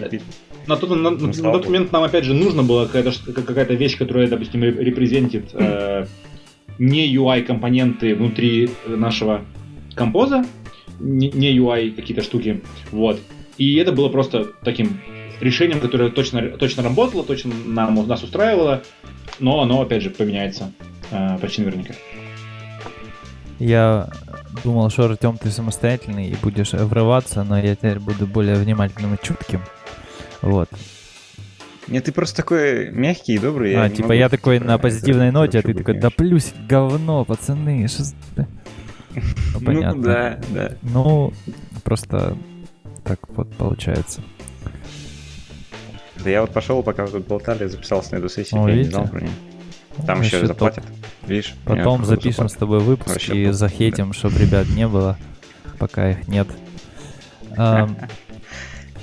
на 0.67 0.75
тот, 0.75 0.89
на, 0.89 1.11
ну, 1.11 1.27
на 1.27 1.51
тот 1.53 1.67
момент 1.67 1.93
нам 1.93 2.03
опять 2.03 2.25
же 2.25 2.33
нужно 2.33 2.63
было 2.63 2.85
какая-то, 2.85 3.13
какая-то 3.31 3.73
вещь, 3.75 3.97
которая, 3.97 4.27
допустим, 4.27 4.61
репрезентит 4.61 5.51
э, 5.53 6.05
не 6.79 7.15
UI-компоненты 7.15 8.13
внутри 8.13 8.71
нашего 8.85 9.45
композа, 9.95 10.43
не, 10.99 11.31
не 11.31 11.57
UI 11.57 11.91
какие-то 11.91 12.23
штуки, 12.23 12.61
вот. 12.91 13.21
И 13.57 13.75
это 13.75 13.93
было 13.93 14.09
просто 14.09 14.49
таким 14.65 14.99
решением, 15.41 15.79
которое 15.79 16.09
точно, 16.09 16.49
точно 16.49 16.83
работало, 16.83 17.23
точно 17.23 17.53
нам, 17.65 18.07
нас 18.07 18.23
устраивало, 18.23 18.83
но 19.39 19.61
оно, 19.61 19.81
опять 19.81 20.03
же, 20.03 20.09
поменяется 20.09 20.71
э, 21.11 21.37
почти 21.39 21.61
наверняка. 21.61 21.93
Я 23.59 24.09
думал, 24.63 24.89
что, 24.89 25.05
Артем, 25.05 25.37
ты 25.37 25.51
самостоятельный 25.51 26.29
и 26.29 26.35
будешь 26.41 26.71
врываться, 26.73 27.43
но 27.43 27.59
я 27.59 27.75
теперь 27.75 27.99
буду 27.99 28.25
более 28.25 28.55
внимательным 28.55 29.15
и 29.15 29.17
чутким. 29.21 29.61
Вот. 30.41 30.69
Нет, 31.87 32.05
ты 32.05 32.11
просто 32.11 32.37
такой 32.37 32.89
мягкий 32.91 33.35
и 33.35 33.37
добрый. 33.37 33.75
А, 33.75 33.83
я 33.83 33.89
типа 33.89 34.13
я 34.13 34.29
такой 34.29 34.59
на 34.59 34.77
позитивной 34.77 35.31
ноте, 35.31 35.59
а 35.59 35.61
ты 35.61 35.73
такой, 35.73 35.99
да 35.99 36.09
плюсик, 36.09 36.55
говно, 36.67 37.25
пацаны. 37.25 37.87
Что... 37.87 38.03
Ну, 38.35 38.47
ну, 39.53 39.65
понятно. 39.65 39.97
Ну, 39.97 40.03
да, 40.03 40.39
да. 40.53 40.71
Ну, 40.83 41.33
просто 41.83 42.37
так 43.03 43.19
вот 43.29 43.51
получается. 43.55 44.21
Да 46.23 46.29
я 46.29 46.41
вот 46.41 46.51
пошел, 46.51 46.83
пока 46.83 47.05
вы 47.05 47.11
тут 47.11 47.27
болтали, 47.27 47.67
записался 47.67 48.13
на 48.13 48.17
эту 48.19 48.29
сессию, 48.29 48.67
я 48.67 48.75
не 48.75 48.83
знал 48.83 49.07
про 49.07 49.21
нее. 49.21 49.31
Там 50.05 50.19
Вообще 50.19 50.37
еще 50.37 50.47
заплатят. 50.47 50.85
Топ. 50.85 50.93
Видишь? 51.27 51.53
Потом 51.65 52.05
запишем 52.05 52.49
с 52.49 52.53
тобой 52.53 52.79
выпуск 52.79 53.09
Вообще 53.09 53.43
и 53.43 53.45
топ, 53.47 53.55
захейтим, 53.55 54.07
да. 54.07 54.13
чтобы 54.13 54.39
ребят 54.39 54.67
не 54.69 54.87
было, 54.87 55.17
пока 55.77 56.11
их 56.11 56.27
нет. 56.27 56.47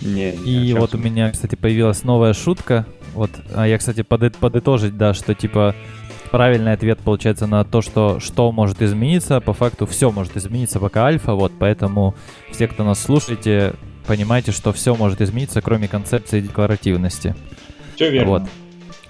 Не, 0.01 0.31
и 0.31 0.75
вот 0.75 0.95
у 0.95 0.99
меня, 0.99 1.31
кстати, 1.31 1.57
появилась 1.57 2.05
новая 2.05 2.33
шутка. 2.33 2.87
Вот, 3.15 3.31
а 3.53 3.67
я, 3.67 3.79
кстати, 3.79 4.03
подыт, 4.03 4.37
подытожить, 4.37 4.97
да, 4.97 5.13
что 5.13 5.35
типа 5.35 5.75
правильный 6.31 6.73
ответ 6.73 7.01
получается 7.01 7.47
на 7.47 7.65
то, 7.65 7.83
что 7.83 8.21
что 8.21 8.53
может 8.53 8.81
измениться. 8.81 9.41
По 9.41 9.53
факту 9.53 9.87
все 9.87 10.13
может 10.13 10.37
измениться, 10.37 10.79
пока 10.79 11.07
альфа, 11.07 11.35
вот, 11.35 11.53
поэтому 11.59 12.15
все, 12.53 12.69
кто 12.69 12.85
нас 12.85 13.01
слушаете, 13.01 13.75
понимаете, 14.09 14.53
что 14.53 14.73
все 14.73 14.97
может 14.97 15.21
измениться, 15.21 15.61
кроме 15.61 15.87
концепции 15.87 16.41
декларативности. 16.41 17.37
Все 17.95 18.11
верно. 18.11 18.31
Вот. 18.31 18.43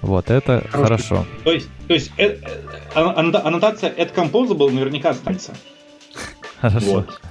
Вот 0.01 0.29
это 0.29 0.63
Хороший. 0.69 0.83
хорошо. 0.83 1.25
То 1.43 1.51
есть, 1.51 1.69
то 1.87 1.93
есть 1.93 2.11
э, 2.17 2.37
э, 2.37 2.39
аннотация 2.93 3.91
at 3.91 4.13
composable 4.13 4.71
наверняка 4.71 5.09
останется. 5.09 5.53
Хорошо. 6.59 6.85
Вот. 6.85 7.21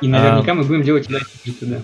И 0.00 0.08
наверняка 0.08 0.52
а... 0.52 0.54
мы 0.54 0.64
будем 0.64 0.82
делать 0.82 1.08
иначе, 1.10 1.26
да. 1.60 1.82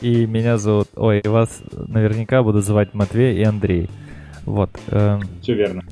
И 0.00 0.26
меня 0.26 0.58
зовут... 0.58 0.88
Ой, 0.96 1.22
вас 1.24 1.62
наверняка 1.72 2.42
будут 2.42 2.64
звать 2.64 2.92
Матвей 2.92 3.38
и 3.38 3.42
Андрей. 3.42 3.88
Вот. 4.44 4.70
Эм, 4.88 5.22
Все 5.40 5.54
верно. 5.54 5.82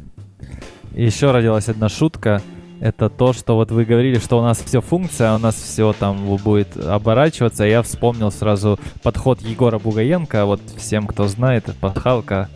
еще 0.94 1.30
родилась 1.30 1.68
одна 1.68 1.88
шутка. 1.88 2.42
Это 2.82 3.08
то, 3.08 3.32
что 3.32 3.54
вот 3.54 3.70
вы 3.70 3.84
говорили, 3.84 4.18
что 4.18 4.40
у 4.40 4.42
нас 4.42 4.58
все 4.58 4.80
функция, 4.80 5.36
у 5.36 5.38
нас 5.38 5.54
все 5.54 5.92
там 5.92 6.26
будет 6.38 6.76
оборачиваться. 6.76 7.62
Я 7.62 7.80
вспомнил 7.80 8.32
сразу 8.32 8.76
подход 9.04 9.40
Егора 9.40 9.78
Бугаенко. 9.78 10.46
Вот 10.46 10.60
всем, 10.78 11.06
кто 11.06 11.28
знает, 11.28 11.72
пасхалка, 11.80 12.48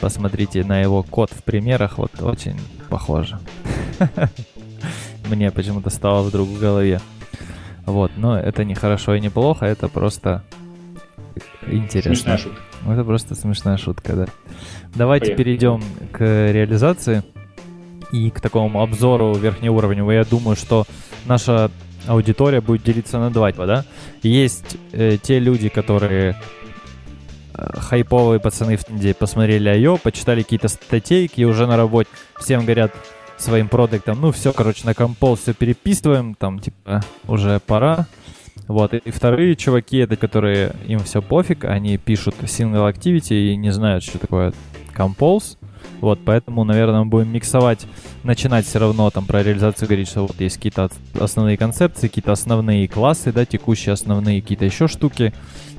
посмотрите 0.00 0.64
на 0.64 0.80
его 0.80 1.04
код 1.04 1.30
в 1.30 1.44
примерах. 1.44 1.98
Вот 1.98 2.10
очень 2.20 2.58
похоже. 2.88 3.38
Мне 5.30 5.52
почему-то 5.52 5.90
стало 5.90 6.22
вдруг 6.22 6.48
в 6.48 6.58
голове. 6.58 7.00
Вот, 7.86 8.10
но 8.16 8.36
это 8.36 8.64
не 8.64 8.74
хорошо 8.74 9.14
и 9.14 9.20
не 9.20 9.28
плохо, 9.28 9.64
это 9.64 9.86
просто 9.86 10.42
интересно. 11.70 12.16
Смешная 12.16 12.38
шутка. 12.38 12.62
Это 12.84 13.04
просто 13.04 13.34
смешная 13.36 13.76
шутка, 13.76 14.12
да. 14.14 14.26
Давайте 14.96 15.26
Поехали. 15.26 15.44
перейдем 15.44 15.82
к 16.10 16.50
реализации 16.50 17.22
и 18.12 18.30
к 18.30 18.40
такому 18.40 18.82
обзору 18.82 19.34
верхнеуровневому. 19.34 20.12
Я 20.12 20.24
думаю, 20.24 20.56
что 20.56 20.86
наша 21.26 21.70
аудитория 22.06 22.60
будет 22.60 22.82
делиться 22.82 23.18
на 23.18 23.30
два 23.30 23.52
типа, 23.52 23.66
да? 23.66 23.84
Есть 24.22 24.76
э, 24.92 25.18
те 25.22 25.38
люди, 25.38 25.68
которые 25.68 26.40
э, 27.54 27.80
хайповые 27.80 28.40
пацаны 28.40 28.76
в 28.76 28.84
тренде 28.84 29.14
посмотрели 29.14 29.70
IO, 29.70 30.00
почитали 30.00 30.42
какие-то 30.42 30.68
статейки 30.68 31.42
уже 31.42 31.66
на 31.66 31.76
работе 31.76 32.08
всем 32.38 32.62
говорят 32.62 32.92
своим 33.36 33.68
продуктам, 33.68 34.20
ну 34.20 34.32
все, 34.32 34.52
короче, 34.52 34.84
на 34.84 34.94
компол 34.94 35.36
все 35.36 35.54
переписываем, 35.54 36.34
там 36.34 36.58
типа 36.58 37.02
уже 37.26 37.60
пора. 37.60 38.06
Вот, 38.66 38.92
и 38.92 39.10
вторые 39.10 39.56
чуваки, 39.56 39.98
это 39.98 40.16
которые 40.16 40.74
им 40.86 40.98
все 40.98 41.22
пофиг, 41.22 41.64
они 41.64 41.96
пишут 41.96 42.34
single 42.42 42.92
activity 42.92 43.52
и 43.52 43.56
не 43.56 43.70
знают, 43.70 44.04
что 44.04 44.18
такое 44.18 44.52
compose. 44.94 45.56
Вот, 46.00 46.20
поэтому, 46.24 46.64
наверное, 46.64 47.00
мы 47.00 47.06
будем 47.06 47.32
миксовать, 47.32 47.86
начинать 48.22 48.66
все 48.66 48.78
равно 48.78 49.10
там 49.10 49.26
про 49.26 49.42
реализацию 49.42 49.88
говорить, 49.88 50.08
что 50.08 50.22
вот 50.22 50.40
есть 50.40 50.56
какие-то 50.56 50.90
основные 51.18 51.56
концепции, 51.56 52.06
какие-то 52.06 52.32
основные 52.32 52.86
классы, 52.86 53.32
да, 53.32 53.44
текущие 53.44 53.92
основные 53.92 54.40
какие-то 54.40 54.64
еще 54.64 54.86
штуки. 54.86 55.32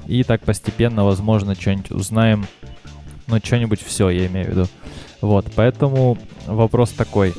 И 0.07 0.23
так 0.23 0.41
постепенно, 0.41 1.05
возможно, 1.05 1.55
что-нибудь 1.55 1.91
узнаем. 1.91 2.45
Ну, 3.27 3.37
что-нибудь 3.41 3.81
все, 3.81 4.09
я 4.09 4.25
имею 4.27 4.47
в 4.47 4.49
виду. 4.49 4.67
Вот, 5.21 5.45
поэтому 5.55 6.17
вопрос 6.47 6.89
такой. 6.89 7.33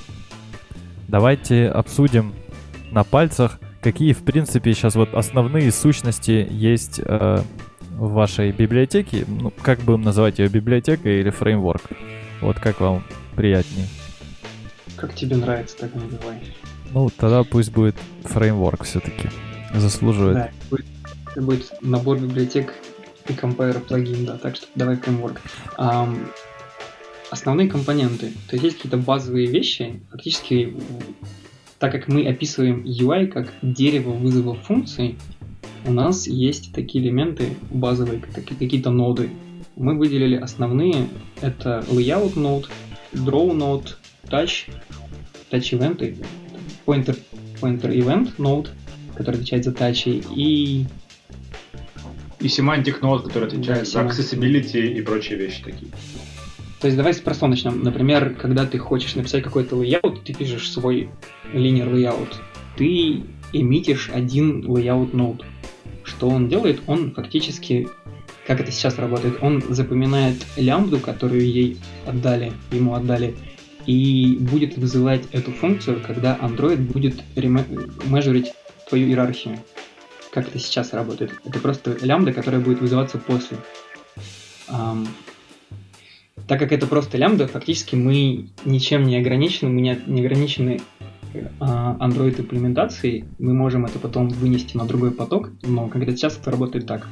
Давайте 1.09 1.67
обсудим 1.67 2.33
на 2.93 3.05
пальцах, 3.05 3.59
какие, 3.81 4.13
в 4.13 4.23
принципе, 4.23 4.73
сейчас 4.73 4.95
вот 4.95 5.15
основные 5.15 5.73
сущности 5.73 6.47
есть 6.49 7.01
э, 7.05 7.43
в 7.91 8.13
вашей 8.13 8.53
библиотеке. 8.53 9.25
Ну, 9.27 9.53
как 9.63 9.81
будем 9.81 10.03
называть 10.03 10.39
ее, 10.39 10.49
библиотека 10.49 11.09
или 11.09 11.31
фреймворк? 11.31 11.83
Вот 12.41 12.59
как 12.59 12.81
вам 12.81 13.05
приятнее? 13.37 13.87
Как 14.97 15.15
тебе 15.15 15.37
нравится, 15.37 15.77
так 15.77 15.95
называй. 15.95 16.41
Ну, 16.93 17.11
тогда 17.17 17.45
пусть 17.45 17.73
будет 17.73 17.97
фреймворк 18.25 18.85
все-таки. 18.85 19.29
Заслуживает. 19.75 20.35
Да, 20.35 20.45
это 20.47 20.69
будет, 20.71 20.87
это 21.31 21.43
будет 21.43 21.73
набор 21.83 22.19
библиотек 22.19 22.75
и 23.29 23.33
компайер 23.35 23.81
плагин, 23.81 24.25
да, 24.25 24.37
так 24.37 24.57
что 24.57 24.67
давай 24.75 24.97
фреймворк. 24.97 25.41
Ам, 25.77 26.31
основные 27.31 27.69
компоненты, 27.69 28.33
то 28.49 28.57
есть 28.57 28.65
есть 28.65 28.77
какие-то 28.77 28.97
базовые 28.97 29.47
вещи, 29.47 30.01
фактически, 30.11 30.77
так 31.79 31.93
как 31.93 32.09
мы 32.09 32.27
описываем 32.27 32.85
UI 32.85 33.29
как 33.29 33.53
дерево 33.63 34.11
вызова 34.11 34.55
функций, 34.55 35.17
у 35.87 35.93
нас 35.93 36.27
есть 36.27 36.73
такие 36.75 37.05
элементы 37.05 37.57
базовые, 37.71 38.21
какие-то 38.21 38.91
ноды. 38.91 39.31
Мы 39.77 39.97
выделили 39.97 40.37
основные, 40.37 41.09
это 41.41 41.85
layout 41.89 42.35
node, 42.35 42.67
draw 43.13 43.51
node, 43.53 43.95
touch, 44.29 44.71
touch 45.51 45.73
event, 45.73 46.17
pointer, 46.87 47.19
pointer 47.61 47.91
event 47.93 48.37
node, 48.37 48.69
который 49.17 49.37
отвечает 49.37 49.65
за 49.65 49.73
тачи, 49.73 50.23
и 50.35 50.87
И 52.41 52.49
семантик 52.49 53.03
нод, 53.03 53.25
который 53.25 53.49
отвечает 53.49 53.81
Да, 53.81 53.85
за 53.85 54.01
accessibility 54.01 54.95
и 54.95 55.03
прочие 55.03 55.39
вещи 55.39 55.63
такие. 55.63 55.91
То 56.81 56.87
есть 56.87 56.97
давай 56.97 57.13
с 57.13 57.21
простого 57.21 57.51
начнем. 57.51 57.83
Например, 57.83 58.35
когда 58.35 58.65
ты 58.65 58.79
хочешь 58.79 59.15
написать 59.15 59.43
какой-то 59.43 59.77
layout, 59.77 60.23
ты 60.25 60.33
пишешь 60.33 60.71
свой 60.71 61.11
linear 61.53 61.93
layout, 61.93 62.35
ты 62.77 63.23
эмитишь 63.53 64.11
один 64.13 64.65
layout 64.65 65.13
node. 65.13 65.45
Что 66.03 66.29
он 66.29 66.49
делает? 66.49 66.81
Он 66.87 67.13
фактически, 67.13 67.89
как 68.47 68.61
это 68.61 68.73
сейчас 68.73 68.99
работает, 68.99 69.39
он 69.43 69.63
запоминает 69.69 70.37
лямбду, 70.57 70.99
которую 70.99 71.47
ей 71.47 71.79
отдали, 72.07 72.53
ему 72.73 72.95
отдали, 72.95 73.37
и 73.87 74.37
будет 74.41 74.77
вызывать 74.77 75.23
эту 75.33 75.53
функцию, 75.53 76.03
когда 76.07 76.37
Android 76.41 76.77
будет 76.77 77.23
межурить 78.07 78.53
твою 78.89 79.09
иерархию. 79.09 79.59
Как 80.33 80.49
это 80.49 80.59
сейчас 80.59 80.93
работает? 80.93 81.33
Это 81.45 81.59
просто 81.59 81.97
лямбда, 82.01 82.33
которая 82.33 82.61
будет 82.61 82.81
вызываться 82.81 83.19
после. 83.19 83.57
Ам, 84.69 85.09
так 86.47 86.59
как 86.59 86.73
это 86.73 86.87
просто 86.87 87.19
лямбда, 87.19 87.47
фактически 87.47 87.97
мы 87.97 88.49
ничем 88.65 89.05
не 89.05 89.17
ограничены, 89.17 89.71
мы 89.71 89.81
не, 89.81 90.01
не 90.07 90.21
ограничены 90.21 90.81
а, 91.61 91.97
Android 92.01 92.41
имплементацией, 92.41 93.25
мы 93.39 93.55
можем 93.55 93.87
это 93.87 93.99
потом 93.99 94.29
вынести 94.29 94.77
на 94.77 94.85
другой 94.85 95.13
поток, 95.13 95.51
но 95.63 95.89
когда 95.89 96.13
сейчас 96.13 96.39
это 96.39 96.51
работает 96.51 96.87
так. 96.87 97.09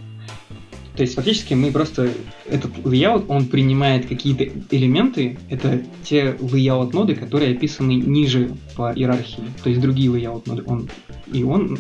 То 0.99 1.03
есть 1.03 1.15
фактически 1.15 1.55
мы 1.55 1.71
просто 1.71 2.11
этот 2.51 2.73
layout, 2.79 3.27
он 3.29 3.47
принимает 3.47 4.07
какие-то 4.07 4.49
элементы, 4.75 5.39
это 5.49 5.81
те 6.03 6.33
layout 6.41 6.93
ноды, 6.93 7.15
которые 7.15 7.55
описаны 7.55 7.93
ниже 7.93 8.51
по 8.75 8.93
иерархии, 8.93 9.45
то 9.63 9.69
есть 9.69 9.81
другие 9.81 10.11
layout 10.11 10.43
ноды, 10.47 10.65
он, 10.67 10.91
и 11.33 11.45
он 11.45 11.79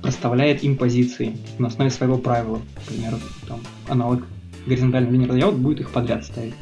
проставляет 0.00 0.62
им 0.62 0.76
позиции 0.76 1.36
на 1.58 1.66
основе 1.66 1.90
своего 1.90 2.18
правила, 2.18 2.60
к 2.76 2.88
примеру, 2.88 3.16
там 3.48 3.58
аналог 3.88 4.24
горизонтальный 4.64 5.18
linear 5.18 5.36
layout 5.36 5.56
будет 5.56 5.80
их 5.80 5.90
подряд 5.90 6.24
ставить. 6.24 6.54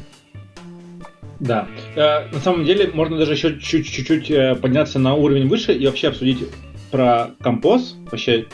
Да. 1.39 1.67
Э, 1.95 2.31
на 2.31 2.39
самом 2.39 2.65
деле 2.65 2.89
можно 2.95 3.15
даже 3.15 3.33
еще 3.33 3.59
чуть- 3.59 3.85
чуть-чуть 3.85 4.31
э, 4.31 4.55
подняться 4.55 4.97
на 4.97 5.13
уровень 5.13 5.47
выше 5.47 5.71
и 5.71 5.85
вообще 5.85 6.07
обсудить 6.07 6.39
про 6.89 7.29
композ, 7.41 7.95
вообще, 8.09 8.47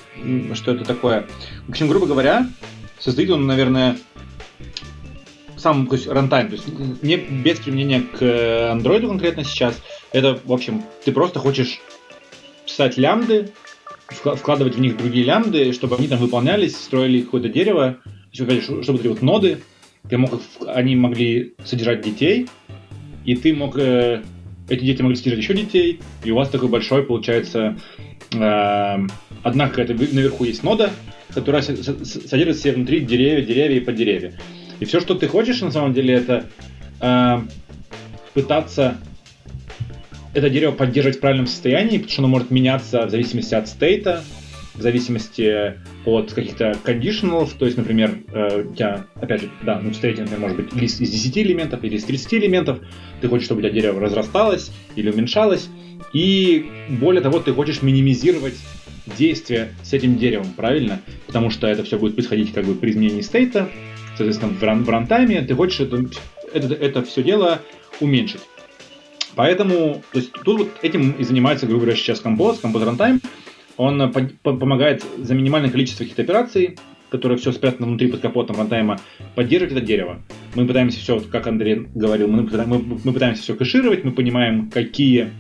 что 0.54 0.74
это 0.74 0.84
такое. 0.84 1.28
В 1.68 1.70
общем, 1.70 1.88
грубо 1.88 2.08
говоря, 2.08 2.50
состоит 3.02 3.30
он, 3.30 3.48
наверное, 3.48 3.98
сам, 5.58 5.88
то 5.88 5.96
есть, 5.96 6.08
рантайм, 6.08 6.48
то 6.50 6.56
есть 6.56 6.68
не 7.04 7.18
без 7.18 7.60
применения 7.60 8.02
к 8.02 8.72
андроиду 8.72 9.10
конкретно 9.10 9.44
сейчас. 9.44 9.80
Это, 10.12 10.40
в 10.44 10.52
общем, 10.54 10.84
ты 11.04 11.12
просто 11.12 11.40
хочешь 11.40 11.80
писать 12.66 12.98
лямбды, 12.98 13.52
вкла- 14.08 14.36
вкладывать 14.36 14.76
в 14.76 14.80
них 14.80 14.98
другие 14.98 15.26
лямбды, 15.26 15.74
чтобы 15.74 15.98
они 15.98 16.08
там 16.08 16.20
выполнялись, 16.20 16.76
строили 16.76 17.22
какое-то 17.22 17.50
дерево, 17.50 17.98
чтобы 18.32 18.54
эти 18.54 19.08
вот 19.08 19.22
ноды, 19.22 19.62
ты 20.10 20.18
мог, 20.18 20.42
они 20.68 20.96
могли 20.96 21.54
содержать 21.64 22.02
детей, 22.02 22.48
и 23.26 23.36
ты 23.36 23.54
мог, 23.54 23.78
э, 23.78 24.24
эти 24.68 24.84
дети 24.84 25.02
могли 25.02 25.16
содержать 25.16 25.44
еще 25.44 25.54
детей, 25.54 26.00
и 26.24 26.32
у 26.32 26.36
вас 26.36 26.50
такой 26.50 26.70
большой, 26.70 27.04
получается, 27.04 27.78
э, 28.34 28.98
одна 29.44 29.70
какая-то, 29.70 29.94
наверху 29.94 30.44
есть 30.46 30.64
нода, 30.64 30.92
содержит 31.34 32.56
в 32.56 32.62
себе 32.62 32.74
внутри 32.74 33.02
деревья, 33.02 33.46
деревья 33.46 33.78
и 33.78 33.80
поддеревья. 33.80 34.34
И 34.80 34.86
все, 34.86 35.00
что 35.00 35.16
ты 35.16 35.28
хочешь, 35.28 35.62
на 35.62 35.72
самом 35.72 35.94
деле, 35.94 36.16
это 36.16 36.48
э, 37.00 37.42
пытаться 38.34 38.98
это 40.34 40.50
дерево 40.50 40.72
поддерживать 40.72 41.18
в 41.18 41.20
правильном 41.20 41.48
состоянии, 41.48 41.98
потому 41.98 42.10
что 42.10 42.22
оно 42.22 42.28
может 42.30 42.52
меняться 42.52 43.06
в 43.06 43.10
зависимости 43.10 43.54
от 43.54 43.68
стейта, 43.68 44.24
в 44.74 44.82
зависимости 44.82 45.76
от 46.06 46.34
каких-то 46.34 46.78
conditionals, 46.86 47.52
то 47.58 47.66
есть, 47.66 47.78
например, 47.78 48.20
э, 48.34 48.64
у 48.64 48.74
тебя, 48.74 49.06
опять 49.16 49.42
же, 49.42 49.50
да, 49.64 49.80
ну, 49.80 49.90
в 49.90 49.96
стейте, 49.96 50.22
например, 50.22 50.40
может 50.40 50.58
быть 50.58 50.74
из 50.82 50.98
10 50.98 51.38
элементов 51.38 51.84
или 51.84 51.98
из 51.98 52.06
30 52.06 52.34
элементов, 52.36 52.80
ты 53.20 53.28
хочешь, 53.28 53.46
чтобы 53.46 53.60
у 53.60 53.64
тебя 53.64 53.74
дерево 53.74 54.00
разрасталось 54.00 54.72
или 54.96 55.12
уменьшалось, 55.12 55.68
и 56.14 56.66
более 56.90 57.22
того, 57.22 57.40
ты 57.40 57.54
хочешь 57.54 57.82
минимизировать 57.82 58.56
действие 59.06 59.74
с 59.84 59.94
этим 59.94 60.18
деревом, 60.18 60.54
правильно? 60.56 61.02
Потому 61.28 61.50
что 61.50 61.68
это 61.68 61.84
все 61.84 61.98
будет 61.98 62.16
происходить 62.16 62.54
как 62.54 62.66
бы 62.66 62.76
при 62.76 62.92
изменении 62.92 63.22
стейта, 63.22 63.70
соответственно, 64.18 64.54
в, 64.54 64.64
ран- 64.64 64.84
в 64.84 64.90
рантайме 64.90 65.42
ты 65.42 65.56
хочешь 65.56 65.80
это, 65.80 66.06
это, 66.54 66.74
это 66.74 67.04
все 67.04 67.24
дело 67.24 67.62
уменьшить. 68.00 68.42
Поэтому, 69.36 70.02
то 70.12 70.20
есть 70.20 70.32
тут 70.44 70.60
вот 70.60 70.72
этим 70.82 71.12
и 71.12 71.24
занимается, 71.24 71.66
грубо 71.66 71.82
говоря, 71.84 71.98
сейчас 71.98 72.22
Compose, 72.22 72.62
Compose 72.62 72.96
Runtime. 72.96 73.22
Он 73.78 74.02
э, 74.02 74.08
по- 74.10 74.30
по- 74.44 74.58
помогает 74.58 75.04
за 75.18 75.34
минимальное 75.34 75.72
количество 75.72 76.04
каких-то 76.04 76.22
операций, 76.22 76.78
которые 77.10 77.38
все 77.38 77.52
спрятано 77.52 77.88
внутри 77.88 78.08
под 78.10 78.20
капотом 78.22 78.58
рантайма, 78.58 79.00
поддерживать 79.36 79.74
это 79.74 79.82
дерево. 79.86 80.22
Мы 80.56 80.66
пытаемся 80.68 81.00
все, 81.00 81.16
вот 81.16 81.28
как 81.28 81.48
Андрей 81.48 81.88
говорил, 81.96 82.28
мы, 82.28 82.44
мы, 82.44 83.00
мы 83.04 83.14
пытаемся 83.14 83.42
все 83.42 83.56
кэшировать, 83.56 84.04
мы 84.04 84.12
понимаем, 84.12 84.70
какие 84.70 85.32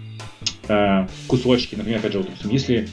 э, 0.67 1.07
кусочки, 1.27 1.75
например, 1.75 1.99
опять 1.99 2.13
же, 2.13 2.19
вот, 2.19 2.29
если 2.45 2.87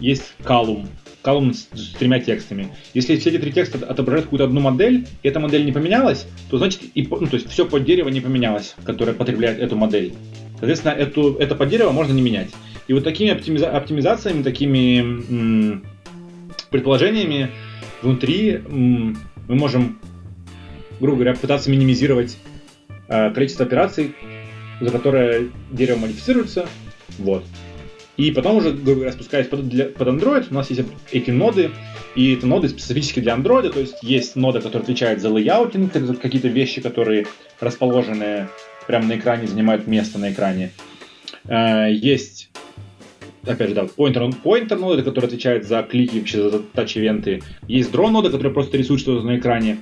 есть 0.00 0.34
колумн, 0.42 0.88
колумн 1.22 1.54
с, 1.54 1.68
с 1.72 1.94
тремя 1.94 2.20
текстами. 2.20 2.68
Если 2.94 3.16
все 3.16 3.30
эти 3.30 3.38
три 3.38 3.52
текста 3.52 3.78
отображают 3.86 4.26
какую-то 4.26 4.44
одну 4.44 4.60
модель, 4.60 5.06
и 5.22 5.28
эта 5.28 5.40
модель 5.40 5.64
не 5.64 5.72
поменялась, 5.72 6.26
то 6.50 6.58
значит 6.58 6.82
и, 6.94 7.06
ну, 7.06 7.26
то 7.26 7.36
есть 7.36 7.48
все 7.50 7.66
под 7.66 7.84
дерево 7.84 8.08
не 8.08 8.20
поменялось, 8.20 8.74
которое 8.84 9.12
потребляет 9.12 9.58
эту 9.58 9.76
модель. 9.76 10.14
Соответственно, 10.58 10.92
эту, 10.92 11.34
это 11.34 11.54
поддерево 11.54 11.90
можно 11.90 12.12
не 12.12 12.22
менять. 12.22 12.50
И 12.88 12.92
вот 12.92 13.04
такими 13.04 13.30
оптимиза- 13.30 13.70
оптимизациями, 13.70 14.42
такими 14.42 15.00
м- 15.00 15.82
предположениями 16.70 17.50
внутри 18.02 18.52
м- 18.52 19.18
мы 19.48 19.54
можем, 19.54 19.98
грубо 21.00 21.16
говоря, 21.16 21.34
пытаться 21.34 21.70
минимизировать 21.70 22.38
э, 23.08 23.30
количество 23.32 23.66
операций, 23.66 24.14
за 24.80 24.90
которое 24.90 25.48
дерево 25.70 25.98
модифицируется. 25.98 26.68
Вот. 27.18 27.44
И 28.16 28.30
потом 28.30 28.56
уже, 28.56 28.72
грубо 28.72 28.94
говоря, 28.94 29.12
спускаясь 29.12 29.46
под, 29.46 29.68
для, 29.68 29.86
под 29.86 30.08
Android, 30.08 30.46
у 30.50 30.54
нас 30.54 30.70
есть 30.70 30.82
эти 31.12 31.30
ноды, 31.30 31.70
и 32.14 32.34
это 32.34 32.46
ноды 32.46 32.68
специфически 32.68 33.20
для 33.20 33.34
Android, 33.34 33.70
то 33.70 33.80
есть 33.80 34.02
есть 34.02 34.36
нода, 34.36 34.60
которая 34.60 34.84
отвечает 34.84 35.20
за 35.20 35.30
layouting, 35.30 35.92
за 35.94 36.14
какие-то 36.14 36.48
вещи, 36.48 36.80
которые 36.80 37.26
расположены 37.60 38.48
прямо 38.86 39.06
на 39.06 39.18
экране, 39.18 39.46
занимают 39.46 39.86
место 39.86 40.18
на 40.18 40.32
экране. 40.32 40.72
Э, 41.44 41.88
есть, 41.92 42.50
опять 43.44 43.68
же, 43.68 43.74
да, 43.74 43.82
pointer, 43.82 44.34
pointer 44.42 44.78
нода, 44.78 45.02
которая 45.02 45.28
отвечает 45.28 45.66
за 45.66 45.82
клики, 45.82 46.18
вообще 46.18 46.48
за 46.48 46.60
тач-ивенты. 46.60 47.42
Есть 47.68 47.92
дрон 47.92 48.12
нода, 48.12 48.30
которая 48.30 48.54
просто 48.54 48.78
рисует 48.78 49.00
что-то 49.00 49.26
на 49.26 49.36
экране. 49.36 49.78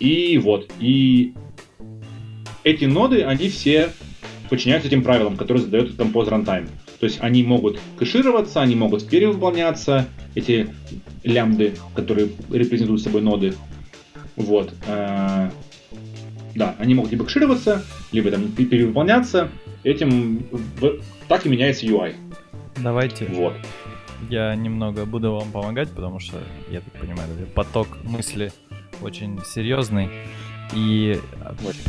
И 0.00 0.38
вот, 0.38 0.70
и 0.80 1.32
эти 2.62 2.84
ноды, 2.84 3.22
они 3.22 3.48
все 3.48 3.90
подчиняются 4.50 4.88
этим 4.88 5.02
правилам, 5.02 5.36
которые 5.36 5.62
задает 5.62 5.90
Compose 5.98 6.28
Runtime. 6.28 6.68
То 7.00 7.06
есть 7.06 7.18
они 7.20 7.42
могут 7.42 7.78
кэшироваться, 7.98 8.60
они 8.60 8.74
могут 8.74 9.08
перевыполняться, 9.08 10.08
эти 10.34 10.68
лямбды, 11.22 11.74
которые 11.94 12.30
репрезентуют 12.50 13.02
собой 13.02 13.22
ноды. 13.22 13.54
Вот. 14.36 14.72
Э, 14.86 15.50
да, 16.54 16.74
они 16.78 16.94
могут 16.94 17.12
либо 17.12 17.24
кэшироваться, 17.24 17.84
либо 18.12 18.30
там 18.30 18.48
перевыполняться. 18.48 19.48
Этим 19.84 20.44
так 21.28 21.46
и 21.46 21.48
меняется 21.48 21.86
UI. 21.86 22.14
Давайте. 22.76 23.26
Вот. 23.26 23.54
Я 24.28 24.54
немного 24.56 25.06
буду 25.06 25.32
вам 25.32 25.52
помогать, 25.52 25.90
потому 25.90 26.18
что, 26.18 26.38
я 26.70 26.80
так 26.80 26.92
понимаю, 26.94 27.28
поток 27.54 27.98
мысли 28.02 28.52
очень 29.00 29.38
серьезный. 29.44 30.08
И 30.74 31.20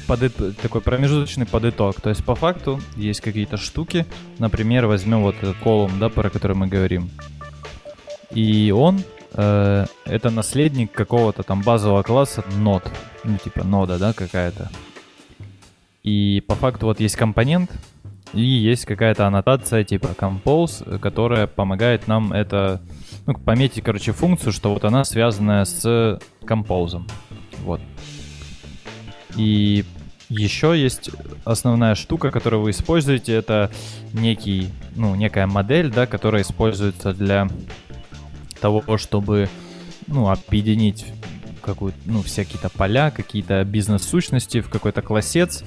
под, 0.07 0.31
такой 0.57 0.81
промежуточный 0.81 1.45
подыток. 1.45 1.99
То 2.01 2.09
есть 2.09 2.23
по 2.23 2.35
факту 2.35 2.79
есть 2.95 3.21
какие-то 3.21 3.57
штуки. 3.57 4.05
Например, 4.37 4.85
возьмем 4.85 5.21
вот 5.21 5.35
этот 5.41 5.57
колумн, 5.57 5.99
да, 5.99 6.09
про 6.09 6.29
который 6.29 6.55
мы 6.55 6.67
говорим. 6.67 7.09
И 8.31 8.71
он 8.71 9.01
э, 9.33 9.85
это 10.05 10.29
наследник 10.29 10.91
какого-то 10.91 11.43
там 11.43 11.61
базового 11.61 12.03
класса 12.03 12.43
нод. 12.57 12.83
Ну, 13.23 13.37
типа 13.37 13.63
нода, 13.63 13.97
да, 13.97 14.13
какая-то. 14.13 14.69
И 16.03 16.41
по 16.47 16.55
факту 16.55 16.85
вот 16.85 16.99
есть 16.99 17.17
компонент, 17.17 17.71
и 18.33 18.41
есть 18.41 18.85
какая-то 18.85 19.27
аннотация 19.27 19.83
типа 19.83 20.07
compose, 20.17 20.99
которая 20.99 21.47
помогает 21.47 22.07
нам 22.07 22.31
это, 22.31 22.81
ну, 23.25 23.33
пометить, 23.33 23.83
короче, 23.83 24.11
функцию, 24.11 24.53
что 24.53 24.73
вот 24.73 24.85
она 24.85 25.03
связанная 25.03 25.65
с 25.65 26.19
композом. 26.45 27.07
Вот. 27.63 27.81
И 29.35 29.85
еще 30.29 30.79
есть 30.79 31.09
основная 31.43 31.95
штука, 31.95 32.31
которую 32.31 32.63
вы 32.63 32.71
используете, 32.71 33.33
это 33.33 33.71
некий, 34.13 34.69
ну, 34.95 35.15
некая 35.15 35.47
модель, 35.47 35.91
да, 35.91 36.05
которая 36.05 36.43
используется 36.43 37.13
для 37.13 37.47
того, 38.61 38.97
чтобы, 38.97 39.49
ну, 40.07 40.29
объединить 40.29 41.05
какую 41.61 41.93
ну, 42.05 42.21
все 42.21 42.45
какие-то 42.45 42.69
поля, 42.69 43.11
какие-то 43.11 43.63
бизнес-сущности 43.63 44.61
в 44.61 44.69
какой-то 44.69 45.01
классец, 45.01 45.63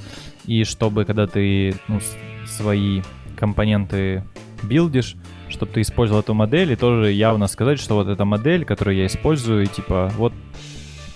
и 0.46 0.64
чтобы, 0.64 1.04
когда 1.04 1.26
ты 1.26 1.74
ну, 1.88 2.00
свои 2.46 3.02
компоненты 3.36 4.24
билдишь, 4.62 5.16
чтобы 5.48 5.72
ты 5.72 5.80
использовал 5.82 6.20
эту 6.20 6.34
модель, 6.34 6.72
и 6.72 6.76
тоже 6.76 7.12
явно 7.12 7.46
сказать, 7.46 7.78
что 7.78 7.94
вот 7.94 8.08
эта 8.08 8.24
модель, 8.24 8.64
которую 8.64 8.96
я 8.96 9.06
использую, 9.06 9.66
типа, 9.66 10.12
вот 10.16 10.32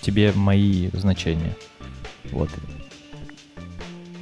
тебе 0.03 0.33
мои 0.35 0.89
значения. 0.93 1.57
Вот. 2.33 2.51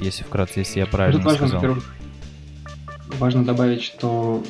Если 0.00 0.24
вкратце, 0.24 0.60
если 0.60 0.80
я 0.80 0.86
правильно 0.86 1.22
Тут 1.22 1.32
важно, 1.32 1.48
сказал. 1.48 1.76
Важно 3.18 3.44
добавить, 3.44 3.82
что 3.82 4.42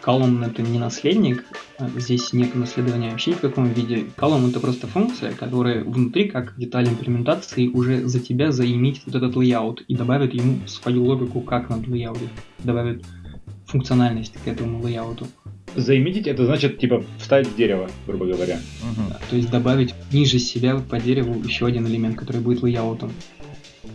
колумн 0.00 0.44
это 0.44 0.62
не 0.62 0.78
наследник, 0.78 1.44
а 1.78 1.88
здесь 1.96 2.32
нет 2.32 2.54
наследования 2.54 3.10
вообще 3.10 3.30
ни 3.32 3.34
в 3.34 3.40
каком 3.40 3.68
виде. 3.68 4.06
Колумн 4.16 4.50
это 4.50 4.60
просто 4.60 4.86
функция, 4.86 5.32
которая 5.32 5.82
внутри, 5.82 6.28
как 6.28 6.56
деталь 6.56 6.88
имплементации, 6.88 7.68
уже 7.68 8.06
за 8.06 8.20
тебя 8.20 8.52
заимит 8.52 9.00
вот 9.06 9.14
этот 9.14 9.34
layout 9.34 9.82
и 9.88 9.96
добавит 9.96 10.34
ему 10.34 10.66
свою 10.68 11.04
логику, 11.04 11.40
как 11.40 11.70
над 11.70 11.86
layout, 11.86 12.28
добавит 12.62 13.04
функциональность 13.66 14.34
к 14.44 14.46
этому 14.46 14.80
layout. 14.80 15.26
Заиметить 15.76 16.26
это 16.26 16.46
значит, 16.46 16.78
типа, 16.78 17.04
вставить 17.18 17.48
в 17.48 17.56
дерево, 17.56 17.90
грубо 18.06 18.26
говоря. 18.26 18.60
Угу. 18.82 19.16
То 19.30 19.36
есть 19.36 19.50
добавить 19.50 19.94
ниже 20.12 20.38
себя 20.38 20.76
по 20.76 21.00
дереву 21.00 21.42
еще 21.42 21.66
один 21.66 21.86
элемент, 21.86 22.16
который 22.16 22.40
будет 22.40 22.62
лейаутом. 22.62 23.12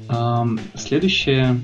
Эм, 0.10 0.60
следующее. 0.76 1.62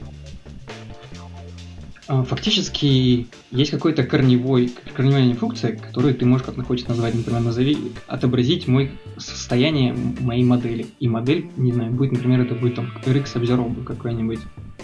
Э, 2.08 2.24
фактически 2.24 3.28
есть 3.52 3.72
какой-то 3.72 4.04
корневой, 4.04 4.72
корневая 4.94 5.34
функция, 5.34 5.76
которую 5.76 6.16
ты 6.16 6.26
можешь 6.26 6.46
как 6.46 6.56
хочешь 6.66 6.88
назвать, 6.88 7.16
например, 7.16 7.42
назови, 7.42 7.78
отобразить 8.08 8.68
мой 8.68 8.92
состояние 9.18 9.96
моей 10.20 10.44
модели. 10.44 10.88
И 11.00 11.08
модель, 11.08 11.50
не 11.58 11.72
знаю, 11.72 11.92
будет, 11.92 12.12
например, 12.12 12.42
это 12.42 12.56
будет 12.56 12.76
там 12.76 12.92
RX 13.06 13.36
Observable 13.36 13.84
какой-нибудь. 13.84 14.40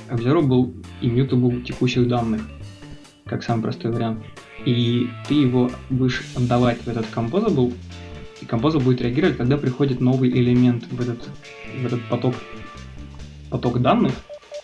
Observable 0.10 0.74
immutable 1.02 1.64
текущих 1.64 2.08
данных, 2.08 2.42
как 3.26 3.44
самый 3.44 3.62
простой 3.62 3.92
вариант 3.92 4.24
и 4.66 5.10
ты 5.28 5.36
его 5.36 5.72
будешь 5.90 6.24
отдавать 6.36 6.82
в 6.84 6.88
этот 6.88 7.06
composable, 7.14 7.74
и 8.42 8.46
composable 8.46 8.84
будет 8.84 9.02
реагировать, 9.02 9.38
когда 9.38 9.58
приходит 9.58 10.02
новый 10.02 10.30
элемент 10.30 10.86
в 10.92 11.00
этот, 11.02 11.30
в 11.80 11.86
этот 11.86 12.02
поток, 12.10 12.36
поток 13.50 13.82
данных, 13.82 14.14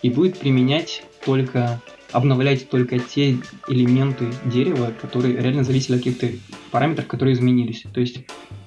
и 0.02 0.10
будет 0.10 0.38
применять 0.38 1.02
только, 1.24 1.80
обновлять 2.12 2.68
только 2.70 2.98
те 2.98 3.36
элементы 3.68 4.26
дерева, 4.44 4.92
которые 5.00 5.36
реально 5.36 5.64
зависели 5.64 5.96
от 5.96 6.04
каких-то 6.04 6.28
параметров, 6.70 7.06
которые 7.06 7.34
изменились. 7.34 7.84
То 7.92 8.00
есть 8.00 8.24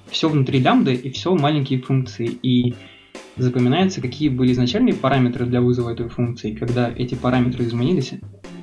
все 0.09 0.29
внутри 0.29 0.59
лямбды 0.59 0.93
и 0.93 1.09
все 1.11 1.33
маленькие 1.33 1.81
функции. 1.81 2.27
И 2.27 2.75
запоминается, 3.37 4.01
какие 4.01 4.29
были 4.29 4.51
изначальные 4.51 4.93
параметры 4.93 5.45
для 5.45 5.61
вызова 5.61 5.91
этой 5.91 6.09
функции. 6.09 6.53
Когда 6.53 6.91
эти 6.93 7.15
параметры 7.15 7.65
изменились, 7.65 8.11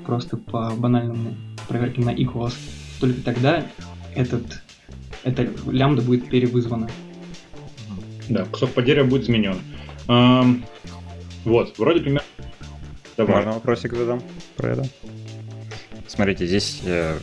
просто 0.05 0.37
по 0.37 0.73
банальному 0.77 1.35
проверки 1.69 2.01
на 2.01 2.15
equals, 2.15 2.55
только 3.01 3.21
тогда 3.23 3.67
этот, 4.15 4.63
эта 5.23 5.49
лямбда 5.71 6.03
будет 6.03 6.29
перевызвана. 6.29 6.89
Да, 8.29 8.45
кусок 8.45 8.71
по 8.73 8.83
дереву 8.83 9.09
будет 9.09 9.25
изменен. 9.25 9.59
Эм, 10.09 10.65
вот, 11.45 11.79
вроде 11.79 12.01
примерно... 12.01 12.27
Давай. 13.17 13.37
Можно 13.37 13.53
вопросик 13.53 13.95
задам 13.95 14.23
про 14.57 14.71
это? 14.71 14.89
Смотрите, 16.07 16.47
здесь 16.47 16.83
э, 16.85 17.19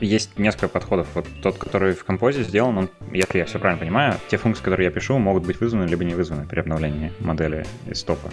есть 0.00 0.38
несколько 0.38 0.68
подходов. 0.68 1.08
Вот 1.14 1.26
тот, 1.42 1.58
который 1.58 1.94
в 1.94 2.04
композе 2.04 2.42
сделан, 2.44 2.78
он, 2.78 2.90
если 3.12 3.38
я 3.38 3.46
все 3.46 3.58
правильно 3.58 3.80
понимаю, 3.80 4.14
те 4.28 4.36
функции, 4.36 4.62
которые 4.62 4.86
я 4.86 4.90
пишу, 4.92 5.18
могут 5.18 5.44
быть 5.44 5.60
вызваны 5.60 5.88
либо 5.88 6.04
не 6.04 6.14
вызваны 6.14 6.46
при 6.46 6.60
обновлении 6.60 7.12
модели 7.20 7.66
из 7.86 8.00
стопа. 8.00 8.30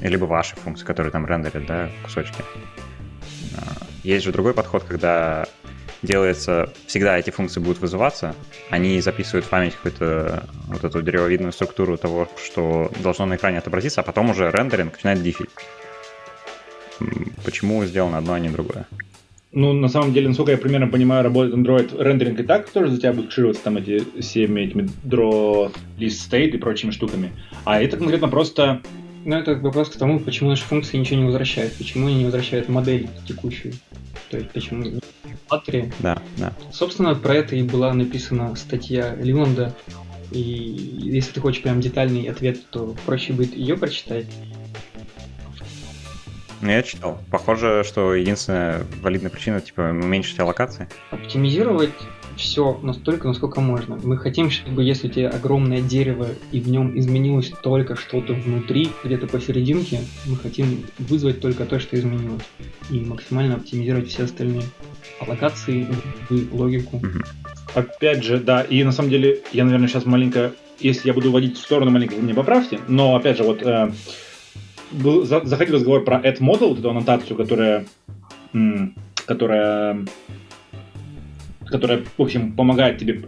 Либо 0.00 0.24
ваши 0.24 0.56
функции, 0.56 0.84
которые 0.84 1.12
там 1.12 1.26
рендерят, 1.26 1.66
да, 1.66 1.90
кусочки. 2.02 2.42
Есть 4.02 4.24
же 4.24 4.32
другой 4.32 4.54
подход, 4.54 4.84
когда 4.84 5.46
делается, 6.02 6.72
всегда 6.86 7.18
эти 7.18 7.30
функции 7.30 7.60
будут 7.60 7.80
вызываться, 7.80 8.34
они 8.70 9.00
записывают 9.00 9.44
в 9.44 9.48
память 9.48 9.74
какую-то 9.74 10.48
вот 10.68 10.84
эту 10.84 11.02
древовидную 11.02 11.52
структуру 11.52 11.98
того, 11.98 12.28
что 12.42 12.90
должно 13.02 13.26
на 13.26 13.36
экране 13.36 13.58
отобразиться, 13.58 14.00
а 14.00 14.04
потом 14.04 14.30
уже 14.30 14.50
рендеринг 14.50 14.94
начинает 14.94 15.22
дифить. 15.22 15.50
Почему 17.44 17.84
сделано 17.84 18.18
одно, 18.18 18.34
а 18.34 18.40
не 18.40 18.48
другое? 18.48 18.86
Ну, 19.52 19.72
на 19.72 19.88
самом 19.88 20.12
деле, 20.12 20.28
насколько 20.28 20.52
я 20.52 20.58
примерно 20.58 20.86
понимаю, 20.86 21.24
работает 21.24 21.56
Android 21.56 22.00
рендеринг 22.00 22.38
и 22.38 22.44
так 22.44 22.70
тоже 22.70 22.92
за 22.92 22.98
тебя 22.98 23.12
будет 23.12 23.26
кэшироваться 23.26 23.64
там 23.64 23.78
эти 23.78 24.04
всеми 24.20 24.60
этими 24.60 24.88
draw, 25.04 25.74
list 25.98 26.30
state 26.30 26.50
и 26.50 26.56
прочими 26.56 26.92
штуками. 26.92 27.32
А 27.64 27.82
это 27.82 27.96
конкретно 27.96 28.28
просто 28.28 28.80
ну, 29.24 29.36
это 29.36 29.54
вопрос 29.56 29.90
к 29.90 29.96
тому, 29.96 30.20
почему 30.20 30.50
наши 30.50 30.64
функции 30.64 30.96
ничего 30.96 31.20
не 31.20 31.24
возвращают, 31.24 31.74
почему 31.74 32.06
они 32.06 32.16
не 32.16 32.24
возвращают 32.24 32.68
модель 32.68 33.08
текущую. 33.26 33.74
То 34.30 34.38
есть 34.38 34.50
почему 34.50 34.82
не 34.82 35.00
Патри. 35.48 35.92
Да, 35.98 36.22
да. 36.36 36.52
Собственно, 36.72 37.14
про 37.14 37.34
это 37.34 37.56
и 37.56 37.62
была 37.62 37.92
написана 37.92 38.54
статья 38.56 39.14
Лионда. 39.16 39.74
И 40.30 40.40
если 40.40 41.32
ты 41.32 41.40
хочешь 41.40 41.62
прям 41.62 41.80
детальный 41.80 42.24
ответ, 42.26 42.70
то 42.70 42.94
проще 43.04 43.32
будет 43.32 43.54
ее 43.56 43.76
прочитать. 43.76 44.26
Ну, 46.60 46.70
я 46.70 46.82
читал. 46.82 47.18
Похоже, 47.30 47.84
что 47.86 48.14
единственная 48.14 48.84
валидная 49.02 49.30
причина, 49.30 49.60
типа, 49.60 49.80
уменьшить 49.80 50.38
аллокации. 50.38 50.88
Оптимизировать 51.10 51.90
все 52.40 52.78
настолько, 52.82 53.28
насколько 53.28 53.60
можно. 53.60 53.98
Мы 54.02 54.16
хотим, 54.16 54.50
чтобы 54.50 54.82
если 54.82 55.08
у 55.08 55.10
тебя 55.10 55.28
огромное 55.28 55.80
дерево 55.80 56.26
и 56.52 56.60
в 56.60 56.68
нем 56.68 56.98
изменилось 56.98 57.52
только 57.62 57.96
что-то 57.96 58.32
внутри, 58.32 58.88
где-то 59.04 59.26
посерединке, 59.26 60.00
мы 60.26 60.36
хотим 60.36 60.84
вызвать 60.98 61.40
только 61.40 61.66
то, 61.66 61.78
что 61.78 61.96
изменилось. 61.98 62.42
И 62.90 63.00
максимально 63.00 63.56
оптимизировать 63.56 64.08
все 64.08 64.24
остальные 64.24 64.62
аллокации 65.20 65.86
и 66.30 66.48
логику. 66.50 67.00
Опять 67.74 68.24
же, 68.24 68.38
да, 68.38 68.62
и 68.62 68.82
на 68.82 68.92
самом 68.92 69.10
деле, 69.10 69.42
я, 69.52 69.64
наверное, 69.64 69.86
сейчас 69.86 70.06
маленько, 70.06 70.52
если 70.80 71.08
я 71.08 71.14
буду 71.14 71.30
вводить 71.30 71.56
в 71.56 71.60
сторону 71.60 71.90
маленько, 71.90 72.14
вы 72.14 72.22
мне 72.22 72.34
поправьте, 72.34 72.80
но, 72.88 73.14
опять 73.14 73.36
же, 73.36 73.44
вот 73.44 73.62
э, 73.62 73.92
был, 74.90 75.24
за, 75.24 75.44
заходил 75.44 75.76
разговор 75.76 76.04
про 76.04 76.18
add 76.18 76.38
model, 76.38 76.70
вот 76.70 76.78
эту 76.78 76.90
аннотацию, 76.90 77.36
которая, 77.36 77.86
м, 78.52 78.94
которая 79.26 80.04
которая, 81.70 82.04
в 82.16 82.22
общем, 82.22 82.52
помогает 82.52 82.98
тебе 82.98 83.22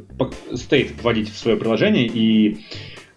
state 0.50 0.92
вводить 1.02 1.30
в 1.30 1.38
свое 1.38 1.56
приложение. 1.56 2.06
И, 2.06 2.58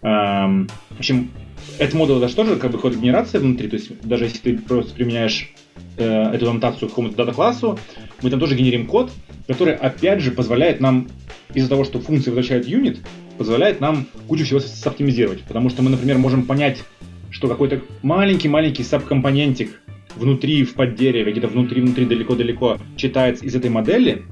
эм, 0.02 0.68
в 0.90 0.98
общем, 0.98 1.30
это 1.78 1.96
модуль 1.96 2.18
это 2.18 2.28
же 2.28 2.36
тоже 2.36 2.56
как 2.56 2.70
бы 2.70 2.78
код 2.78 2.94
генерации 2.94 3.38
внутри. 3.38 3.68
То 3.68 3.76
есть 3.76 4.00
даже 4.02 4.24
если 4.24 4.38
ты 4.38 4.58
просто 4.58 4.94
применяешь 4.94 5.50
э, 5.96 6.04
эту 6.32 6.48
аннотацию 6.48 6.88
к 6.88 6.92
какому-то 6.92 7.16
дата-классу, 7.16 7.78
мы 8.22 8.30
там 8.30 8.40
тоже 8.40 8.54
генерим 8.54 8.86
код, 8.86 9.10
который, 9.46 9.74
опять 9.74 10.20
же, 10.20 10.30
позволяет 10.30 10.80
нам, 10.80 11.08
из-за 11.54 11.68
того, 11.68 11.84
что 11.84 12.00
функции 12.00 12.30
возвращают 12.30 12.66
юнит, 12.66 13.00
позволяет 13.38 13.80
нам 13.80 14.06
кучу 14.28 14.44
всего 14.44 14.60
соптимизировать. 14.60 15.42
Потому 15.42 15.70
что 15.70 15.82
мы, 15.82 15.90
например, 15.90 16.18
можем 16.18 16.44
понять, 16.44 16.82
что 17.30 17.48
какой-то 17.48 17.82
маленький-маленький 18.02 18.82
сабкомпонентик 18.82 19.80
внутри, 20.16 20.64
в 20.64 20.74
поддереве, 20.74 21.30
где-то 21.32 21.48
внутри-внутри, 21.48 22.06
далеко-далеко 22.06 22.78
читается 22.96 23.44
из 23.44 23.54
этой 23.54 23.70
модели, 23.70 24.24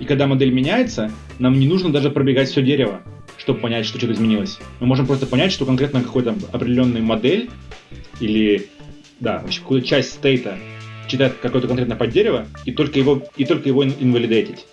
и 0.00 0.06
когда 0.06 0.26
модель 0.26 0.50
меняется, 0.50 1.12
нам 1.38 1.60
не 1.60 1.68
нужно 1.68 1.92
даже 1.92 2.10
пробегать 2.10 2.48
все 2.48 2.62
дерево, 2.62 3.02
чтобы 3.36 3.60
понять, 3.60 3.86
что 3.86 3.98
что-то 3.98 4.14
изменилось. 4.14 4.58
Мы 4.80 4.86
можем 4.86 5.06
просто 5.06 5.26
понять, 5.26 5.52
что 5.52 5.66
конкретно 5.66 6.02
какой-то 6.02 6.34
определенный 6.52 7.02
модель 7.02 7.50
или 8.18 8.68
да, 9.20 9.44
какую-то 9.58 9.86
часть 9.86 10.12
стейта 10.12 10.58
читает 11.06 11.34
какое-то 11.42 11.68
конкретное 11.68 11.96
поддерево, 11.96 12.46
и 12.64 12.72
только 12.72 12.98
его, 12.98 13.22
и 13.36 13.44
только 13.44 13.68
его 13.68 13.84
инвалидейтить. 13.84 14.66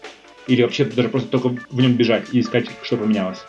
Или 0.48 0.62
вообще 0.62 0.86
даже 0.86 1.10
просто 1.10 1.30
только 1.30 1.58
в 1.70 1.82
нем 1.82 1.94
бежать 1.94 2.28
и 2.32 2.40
искать, 2.40 2.68
что 2.84 2.96
поменялось. 2.96 3.40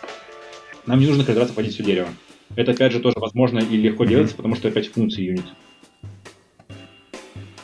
Нам 0.86 0.98
не 0.98 1.06
нужно 1.06 1.24
каждый 1.24 1.40
раз 1.40 1.50
обходить 1.50 1.74
все 1.74 1.84
дерево. 1.84 2.08
Это, 2.56 2.72
опять 2.72 2.92
же, 2.92 3.00
тоже 3.00 3.18
возможно 3.18 3.58
и 3.58 3.76
легко 3.76 4.04
mm-hmm. 4.04 4.08
делается, 4.08 4.36
потому 4.36 4.56
что 4.56 4.68
опять 4.68 4.88
функции 4.88 5.22
юнит. 5.22 5.44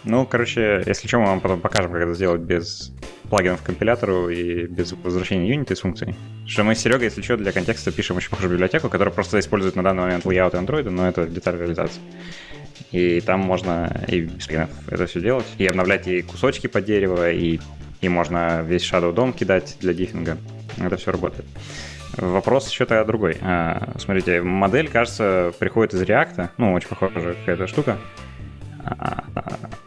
Ну, 0.05 0.27
короче, 0.27 0.83
если 0.87 1.09
что, 1.09 1.19
мы 1.19 1.27
вам 1.27 1.41
потом 1.41 1.61
покажем, 1.61 1.93
как 1.93 2.03
это 2.03 2.15
сделать 2.15 2.43
без 2.43 2.93
плагинов 3.31 3.63
к 3.63 3.67
компилятору 3.67 4.29
и 4.29 4.67
без 4.67 4.93
возвращения 4.93 5.49
юнита 5.49 5.73
из 5.73 5.81
функций. 5.81 6.15
Что 6.47 6.63
мы 6.63 6.75
с 6.75 6.81
Серегой, 6.81 7.05
если 7.05 7.23
что, 7.23 7.39
для 7.39 7.53
контекста 7.53 7.91
пишем 7.91 8.19
очень 8.19 8.29
похожую 8.29 8.53
библиотеку, 8.53 8.91
которая 8.91 9.15
просто 9.15 9.41
использует 9.41 9.77
на 9.77 9.83
данный 9.83 10.03
момент 10.03 10.27
layout 10.27 10.53
Android, 10.53 10.91
но 10.91 11.09
это 11.09 11.27
деталь 11.27 11.59
реализации. 11.59 12.03
И 12.93 13.21
там 13.23 13.41
можно 13.41 14.05
и 14.09 14.21
без 14.21 14.47
плагинов 14.47 14.71
это 14.89 15.07
все 15.07 15.21
делать, 15.21 15.47
и 15.57 15.67
обновлять 15.67 16.07
и 16.07 16.21
кусочки 16.21 16.67
под 16.67 16.85
дерево, 16.85 17.31
и, 17.31 17.59
и 18.03 18.09
можно 18.09 18.63
весь 18.63 18.83
Shadow 18.83 19.15
DOM 19.15 19.33
кидать 19.33 19.77
для 19.81 19.95
диффинга. 19.95 20.37
Это 20.79 20.97
все 20.97 21.13
работает. 21.13 21.47
Вопрос 22.17 22.71
еще-то 22.71 23.05
другой. 23.05 23.39
А, 23.41 23.95
смотрите, 23.99 24.43
модель, 24.43 24.89
кажется, 24.89 25.53
приходит 25.59 25.95
из 25.95 26.03
React, 26.03 26.51
ну, 26.59 26.75
очень 26.75 26.89
похожая 26.89 27.35
какая-то 27.35 27.67
штука. 27.67 27.99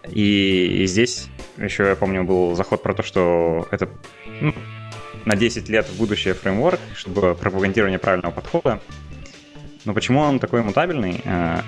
И, 0.10 0.84
и 0.84 0.88
здесь 0.88 1.28
еще, 1.58 1.84
я 1.84 1.96
помню, 1.96 2.24
был 2.24 2.56
заход 2.56 2.82
про 2.82 2.94
то, 2.94 3.04
что 3.04 3.68
это 3.72 3.90
ну, 4.42 4.54
на 5.26 5.36
10 5.36 5.70
лет 5.70 5.88
в 5.88 5.98
будущее 5.98 6.34
фреймворк, 6.34 6.80
чтобы 6.96 7.36
пропагандирование 7.36 8.00
правильного 8.00 8.32
подхода. 8.32 8.80
Но 9.86 9.94
почему 9.94 10.20
он 10.20 10.40
такой 10.40 10.64
мутабельный? 10.64 11.22
А, 11.26 11.62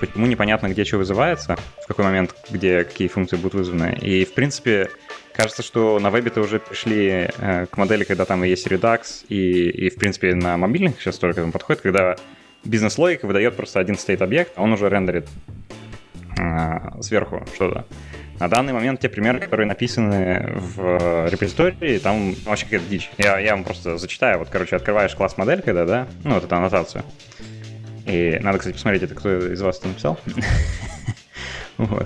почему 0.00 0.26
непонятно, 0.26 0.68
где 0.68 0.84
что 0.84 0.98
вызывается, 0.98 1.56
в 1.82 1.86
какой 1.86 2.04
момент, 2.04 2.34
где 2.50 2.84
какие 2.84 3.08
функции 3.08 3.36
будут 3.36 3.54
вызваны. 3.54 3.98
И, 4.00 4.24
в 4.24 4.32
принципе, 4.34 4.90
кажется, 5.32 5.62
что 5.62 5.98
на 5.98 6.10
вебе-то 6.10 6.40
уже 6.40 6.60
пришли 6.60 7.30
э, 7.36 7.66
к 7.66 7.76
модели, 7.76 8.04
когда 8.04 8.24
там 8.24 8.42
есть 8.42 8.66
Redux, 8.66 9.26
и, 9.28 9.68
и 9.68 9.90
в 9.90 9.96
принципе, 9.96 10.34
на 10.34 10.56
мобильных 10.56 11.00
сейчас 11.00 11.18
только 11.18 11.40
этому 11.40 11.52
подходит, 11.52 11.82
когда 11.82 12.16
бизнес-логика 12.64 13.26
выдает 13.26 13.56
просто 13.56 13.80
один 13.80 13.96
стейт-объект, 13.96 14.52
а 14.56 14.62
он 14.62 14.72
уже 14.72 14.88
рендерит 14.88 15.26
а, 16.38 17.02
сверху 17.02 17.44
что-то. 17.54 17.84
На 18.38 18.48
данный 18.48 18.72
момент 18.72 19.00
те 19.00 19.08
примеры, 19.08 19.40
которые 19.40 19.66
написаны 19.66 20.52
в 20.54 21.28
репозитории, 21.28 21.98
там 21.98 22.34
вообще 22.44 22.64
какая-то 22.66 22.88
дичь. 22.88 23.10
Я, 23.18 23.38
я 23.40 23.54
вам 23.54 23.64
просто 23.64 23.98
зачитаю. 23.98 24.38
Вот, 24.38 24.48
короче, 24.48 24.76
открываешь 24.76 25.14
класс 25.14 25.36
модель, 25.36 25.60
когда, 25.60 25.84
да, 25.84 26.08
ну, 26.22 26.34
вот 26.34 26.44
эту 26.44 26.54
аннотацию. 26.54 27.02
И 28.06 28.38
надо, 28.40 28.58
кстати, 28.58 28.74
посмотреть, 28.74 29.02
это 29.02 29.14
кто 29.14 29.52
из 29.52 29.60
вас 29.60 29.78
это 29.78 29.88
написал. 29.88 30.20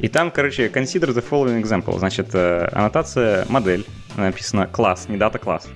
И 0.00 0.08
там, 0.08 0.30
короче, 0.30 0.68
consider 0.68 1.12
the 1.12 1.22
following 1.28 1.62
example. 1.62 1.98
Значит, 1.98 2.30
э, 2.32 2.68
аннотация 2.72 3.44
модель, 3.50 3.84
написано 4.16 4.66
класс, 4.66 5.08
не 5.08 5.18
дата 5.18 5.38
класс. 5.38 5.68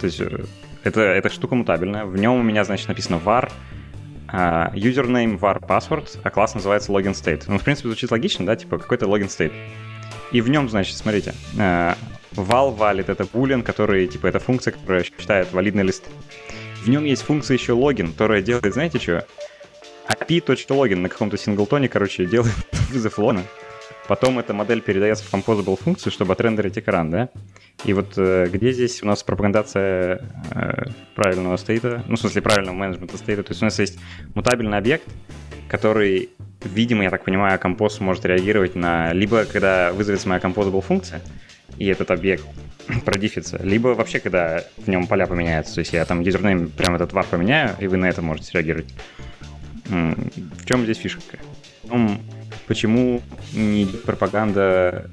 То 0.00 0.06
есть 0.06 0.20
э, 0.20 0.44
это, 0.84 1.00
это 1.00 1.28
штука 1.30 1.56
мутабельная. 1.56 2.04
В 2.04 2.16
нем 2.16 2.34
у 2.34 2.42
меня, 2.44 2.62
значит, 2.62 2.86
написано 2.86 3.16
var 3.16 3.50
Username 4.32 5.38
var 5.38 5.60
password, 5.60 6.20
а 6.22 6.30
класс 6.30 6.54
называется 6.54 6.92
login 6.92 7.12
state. 7.12 7.44
Ну, 7.46 7.58
в 7.58 7.64
принципе, 7.64 7.88
звучит 7.88 8.10
логично, 8.10 8.46
да, 8.46 8.56
типа 8.56 8.78
какой-то 8.78 9.06
login 9.06 9.28
state. 9.28 9.52
И 10.32 10.40
в 10.40 10.50
нем, 10.50 10.68
значит, 10.68 10.96
смотрите, 10.96 11.34
val 11.56 11.96
valid 12.76 13.06
это 13.06 13.24
boolean, 13.24 13.62
который, 13.62 14.06
типа, 14.06 14.26
это 14.26 14.40
функция, 14.40 14.72
которая 14.72 15.04
считает 15.04 15.52
валидный 15.52 15.84
лист. 15.84 16.04
В 16.82 16.88
нем 16.88 17.04
есть 17.04 17.22
функция 17.22 17.56
еще 17.56 17.72
login, 17.72 18.12
которая 18.12 18.42
делает, 18.42 18.72
знаете 18.72 18.98
что? 18.98 19.26
api.login 20.08 20.96
на 20.96 21.08
каком-то 21.08 21.36
синглтоне, 21.36 21.88
короче, 21.88 22.26
делает 22.26 22.54
вызов 22.90 23.18
логина. 23.18 23.42
Потом 24.08 24.38
эта 24.38 24.54
модель 24.54 24.80
передается 24.80 25.24
в 25.24 25.32
composable 25.32 25.76
функцию, 25.76 26.12
чтобы 26.12 26.32
отрендерить 26.32 26.78
экран, 26.78 27.10
да? 27.10 27.28
И 27.84 27.92
вот 27.92 28.14
э, 28.16 28.48
где 28.50 28.72
здесь 28.72 29.02
у 29.02 29.06
нас 29.06 29.22
пропагандация 29.22 30.20
э, 30.50 30.84
правильного 31.14 31.56
стейта, 31.56 32.02
ну, 32.08 32.16
в 32.16 32.18
смысле, 32.18 32.42
правильного 32.42 32.74
менеджмента 32.74 33.16
стейта, 33.16 33.42
то 33.42 33.52
есть 33.52 33.62
у 33.62 33.66
нас 33.66 33.78
есть 33.78 33.98
мутабельный 34.34 34.78
объект, 34.78 35.04
который, 35.68 36.30
видимо, 36.64 37.04
я 37.04 37.10
так 37.10 37.24
понимаю, 37.24 37.58
композ 37.58 38.00
может 38.00 38.24
реагировать 38.24 38.74
на 38.74 39.12
либо 39.12 39.44
когда 39.44 39.92
вызовется 39.92 40.28
моя 40.28 40.40
composable 40.40 40.80
функция, 40.80 41.20
и 41.76 41.86
этот 41.86 42.10
объект 42.10 42.44
продифится, 43.04 43.60
либо 43.62 43.88
вообще, 43.88 44.20
когда 44.20 44.64
в 44.78 44.88
нем 44.88 45.06
поля 45.06 45.26
поменяются, 45.26 45.74
то 45.74 45.80
есть 45.80 45.92
я 45.92 46.04
там 46.04 46.20
юзернейм 46.20 46.70
прям 46.70 46.96
этот 46.96 47.12
var 47.12 47.26
поменяю, 47.28 47.76
и 47.78 47.86
вы 47.86 47.98
на 47.98 48.06
это 48.06 48.22
можете 48.22 48.52
реагировать. 48.54 48.92
В 49.88 50.66
чем 50.66 50.82
здесь 50.82 50.96
фишка? 50.98 51.20
Почему 52.66 53.22
не 53.52 53.84
идет 53.84 54.02
пропаганда 54.02 55.08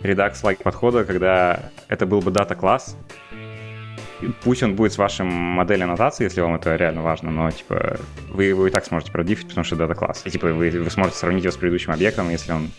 Redux-like 0.00 0.62
подхода, 0.62 1.04
когда 1.04 1.70
это 1.88 2.06
был 2.06 2.20
бы 2.20 2.30
дата-класс, 2.30 2.96
пусть 4.42 4.62
он 4.62 4.74
будет 4.74 4.92
с 4.92 4.98
вашим 4.98 5.28
моделью 5.28 5.84
аннотации, 5.84 6.24
если 6.24 6.40
вам 6.40 6.54
это 6.54 6.76
реально 6.76 7.02
важно, 7.02 7.30
но, 7.30 7.50
типа, 7.50 7.98
вы 8.28 8.44
его 8.44 8.66
и 8.66 8.70
так 8.70 8.84
сможете 8.84 9.12
продифить, 9.12 9.48
потому 9.48 9.64
что 9.64 9.76
дата-класс. 9.76 10.22
И, 10.24 10.30
типа, 10.30 10.48
вы, 10.48 10.70
вы 10.70 10.90
сможете 10.90 11.18
сравнить 11.18 11.44
его 11.44 11.52
с 11.52 11.56
предыдущим 11.56 11.92
объектом, 11.92 12.30
если 12.30 12.52
он, 12.52 12.70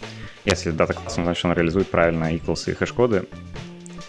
если 0.45 0.71
дата-класс, 0.71 1.15
значит, 1.15 1.43
он 1.45 1.53
реализует 1.53 1.89
правильно 1.89 2.33
equals 2.33 2.69
и 2.69 2.73
хэш-коды, 2.73 3.25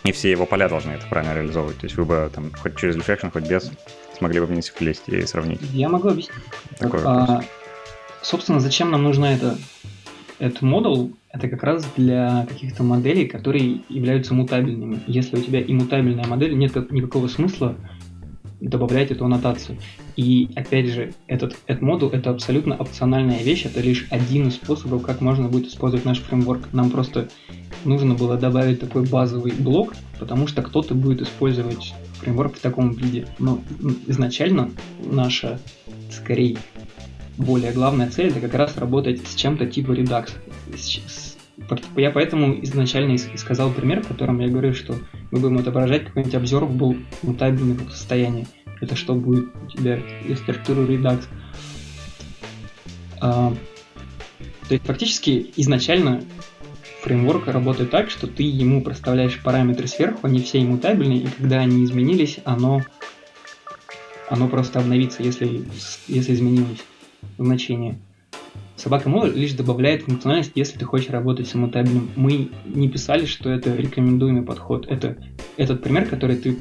и 0.04 0.12
все 0.12 0.30
его 0.30 0.46
поля 0.46 0.68
должны 0.68 0.92
это 0.92 1.06
правильно 1.08 1.34
реализовывать. 1.34 1.78
То 1.78 1.86
есть 1.86 1.96
вы 1.96 2.04
бы 2.04 2.30
там 2.34 2.50
хоть 2.62 2.76
через 2.76 2.96
reflection, 2.96 3.30
хоть 3.30 3.48
без 3.48 3.70
смогли 4.16 4.40
бы 4.40 4.46
вниз 4.46 4.72
влезть 4.78 5.08
и 5.08 5.24
сравнить. 5.26 5.60
Я 5.72 5.88
могу 5.88 6.08
объяснить. 6.08 6.36
Такой 6.78 7.00
вот, 7.00 7.08
а, 7.08 7.40
собственно, 8.22 8.60
зачем 8.60 8.90
нам 8.90 9.02
нужна 9.02 9.34
эта 9.34 9.56
этот 10.38 10.62
модул— 10.62 11.12
это 11.32 11.48
как 11.48 11.62
раз 11.62 11.86
для 11.96 12.46
каких-то 12.48 12.82
моделей, 12.82 13.26
которые 13.26 13.82
являются 13.88 14.34
мутабельными. 14.34 15.00
Если 15.06 15.36
у 15.36 15.42
тебя 15.42 15.62
иммутабельная 15.62 16.26
модель, 16.26 16.56
нет 16.56 16.74
никакого 16.90 17.28
смысла 17.28 17.76
добавлять 18.60 19.10
эту 19.10 19.24
аннотацию. 19.24 19.78
И 20.16 20.50
опять 20.54 20.88
же, 20.88 21.14
этот, 21.28 21.56
модуль— 21.80 22.10
это 22.12 22.30
абсолютно 22.30 22.76
опциональная 22.76 23.42
вещь, 23.42 23.64
это 23.64 23.80
лишь 23.80 24.06
один 24.10 24.48
из 24.48 24.54
способов, 24.54 25.02
как 25.02 25.20
можно 25.20 25.48
будет 25.48 25.68
использовать 25.68 26.04
наш 26.04 26.18
фреймворк. 26.18 26.72
Нам 26.72 26.90
просто 26.90 27.28
нужно 27.84 28.14
было 28.14 28.36
добавить 28.36 28.80
такой 28.80 29.06
базовый 29.06 29.52
блок, 29.52 29.94
потому 30.18 30.46
что 30.46 30.62
кто-то 30.62 30.94
будет 30.94 31.22
использовать 31.22 31.94
фреймворк 32.18 32.56
в 32.56 32.60
таком 32.60 32.92
виде. 32.92 33.26
Но 33.38 33.60
изначально 34.08 34.70
наша, 35.10 35.58
скорее, 36.10 36.58
более 37.38 37.72
главная 37.72 38.10
цель 38.10 38.26
это 38.28 38.40
как 38.40 38.54
раз 38.54 38.76
работать 38.76 39.26
с 39.26 39.34
чем-то 39.34 39.66
типа 39.66 39.92
Redux. 39.92 40.32
Я 41.96 42.10
поэтому 42.10 42.62
изначально 42.64 43.18
сказал 43.18 43.70
пример, 43.70 44.02
в 44.02 44.08
котором 44.08 44.40
я 44.40 44.48
говорю, 44.48 44.74
что 44.74 44.96
мы 45.30 45.40
будем 45.40 45.58
отображать 45.58 46.06
какой-нибудь 46.06 46.34
обзор 46.34 46.66
был 46.66 46.96
мутабельного 47.22 47.88
состояния. 47.90 48.46
Это 48.80 48.96
что 48.96 49.14
будет 49.14 49.50
у 49.62 49.66
тебя 49.66 50.00
из 50.26 50.38
структуры 50.38 50.84
Redux. 50.84 51.24
А, 53.20 53.52
то 54.68 54.74
есть 54.74 54.86
фактически 54.86 55.52
изначально 55.56 56.24
фреймворк 57.02 57.48
работает 57.48 57.90
так, 57.90 58.10
что 58.10 58.26
ты 58.26 58.42
ему 58.42 58.82
проставляешь 58.82 59.40
параметры 59.42 59.86
сверху, 59.86 60.26
они 60.26 60.40
все 60.40 60.62
иммутабельные, 60.62 61.20
и 61.20 61.26
когда 61.26 61.58
они 61.58 61.84
изменились, 61.84 62.38
оно, 62.44 62.82
оно 64.28 64.48
просто 64.48 64.78
обновится, 64.78 65.22
если, 65.22 65.64
если 66.08 66.34
изменилось 66.34 66.80
значение. 67.38 67.98
Собака 68.80 69.10
модуль 69.10 69.34
лишь 69.34 69.52
добавляет 69.52 70.04
функциональность, 70.04 70.52
если 70.54 70.78
ты 70.78 70.86
хочешь 70.86 71.10
работать 71.10 71.46
с 71.46 71.54
иммутабельным. 71.54 72.08
Мы 72.16 72.48
не 72.64 72.88
писали, 72.88 73.26
что 73.26 73.50
это 73.50 73.76
рекомендуемый 73.76 74.42
подход. 74.42 74.86
Это 74.88 75.18
этот 75.58 75.82
пример, 75.82 76.06
который 76.06 76.36
ты 76.36 76.56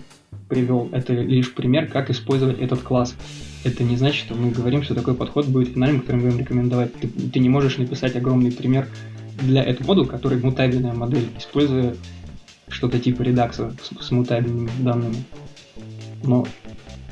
привел, 0.49 0.89
это 0.91 1.13
лишь 1.13 1.53
пример, 1.53 1.87
как 1.87 2.09
использовать 2.09 2.59
этот 2.59 2.81
класс. 2.81 3.15
Это 3.63 3.85
не 3.85 3.95
значит, 3.95 4.25
что 4.25 4.35
мы 4.35 4.51
говорим, 4.51 4.83
что 4.83 4.95
такой 4.95 5.13
подход 5.13 5.45
будет 5.47 5.69
финальным, 5.69 6.01
который 6.01 6.17
мы 6.17 6.23
будем 6.23 6.39
рекомендовать. 6.39 6.93
Ты, 6.95 7.07
ты 7.07 7.39
не 7.39 7.47
можешь 7.47 7.77
написать 7.77 8.17
огромный 8.17 8.51
пример 8.51 8.89
для 9.41 9.63
этого 9.63 9.87
модуля, 9.87 10.07
который 10.07 10.41
мутабельная 10.41 10.93
модель, 10.93 11.29
используя 11.37 11.95
что-то 12.67 12.99
типа 12.99 13.21
редакса 13.21 13.73
с, 13.81 14.07
с 14.07 14.11
мутабельными 14.11 14.69
данными. 14.79 15.23
Но 16.23 16.45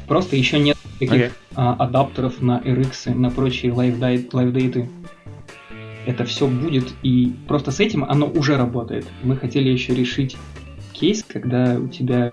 просто 0.05 0.35
еще 0.35 0.59
нет 0.59 0.77
таких 0.99 1.13
okay. 1.13 1.31
а, 1.55 1.75
адаптеров 1.75 2.41
на 2.41 2.59
RX, 2.59 3.13
на 3.13 3.29
прочие 3.29 3.71
live 3.71 3.99
Это 6.07 6.23
все 6.23 6.47
будет, 6.47 6.93
и 7.03 7.33
просто 7.49 7.71
с 7.71 7.81
этим 7.81 8.05
оно 8.05 8.27
уже 8.27 8.55
работает. 8.55 9.05
Мы 9.23 9.35
хотели 9.35 9.67
еще 9.67 9.93
решить 9.93 10.37
кейс, 10.93 11.21
когда 11.27 11.77
у 11.77 11.89
тебя 11.89 12.31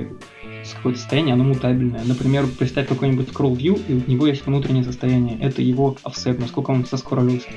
какое-то 0.77 1.01
состояние, 1.01 1.35
оно 1.35 1.43
мутабельное. 1.43 2.05
Например, 2.05 2.47
представь 2.57 2.87
какой-нибудь 2.87 3.31
scroll 3.31 3.57
view, 3.57 3.83
и 3.89 3.95
у 3.95 4.09
него 4.09 4.29
есть 4.29 4.47
внутреннее 4.47 4.85
состояние. 4.85 5.39
Это 5.41 5.61
его 5.61 5.97
offset, 6.05 6.41
насколько 6.41 6.71
он 6.71 6.87
соскроллился. 6.87 7.49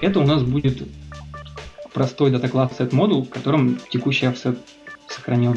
Это 0.00 0.18
у 0.18 0.24
нас 0.24 0.42
будет 0.42 0.82
простой 1.92 2.32
дата 2.32 2.48
класс 2.48 2.72
set 2.76 2.92
модул, 2.92 3.22
в 3.22 3.28
котором 3.28 3.78
текущий 3.90 4.26
offset 4.26 4.58
сохранен. 5.08 5.54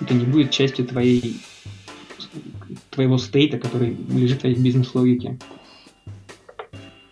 Это 0.00 0.12
не 0.12 0.26
будет 0.26 0.50
частью 0.50 0.84
твоей 0.84 1.40
твоего 2.90 3.16
стейта, 3.16 3.58
который 3.58 3.96
лежит 4.10 4.36
в 4.36 4.40
твоей 4.42 4.56
бизнес-логике. 4.56 5.38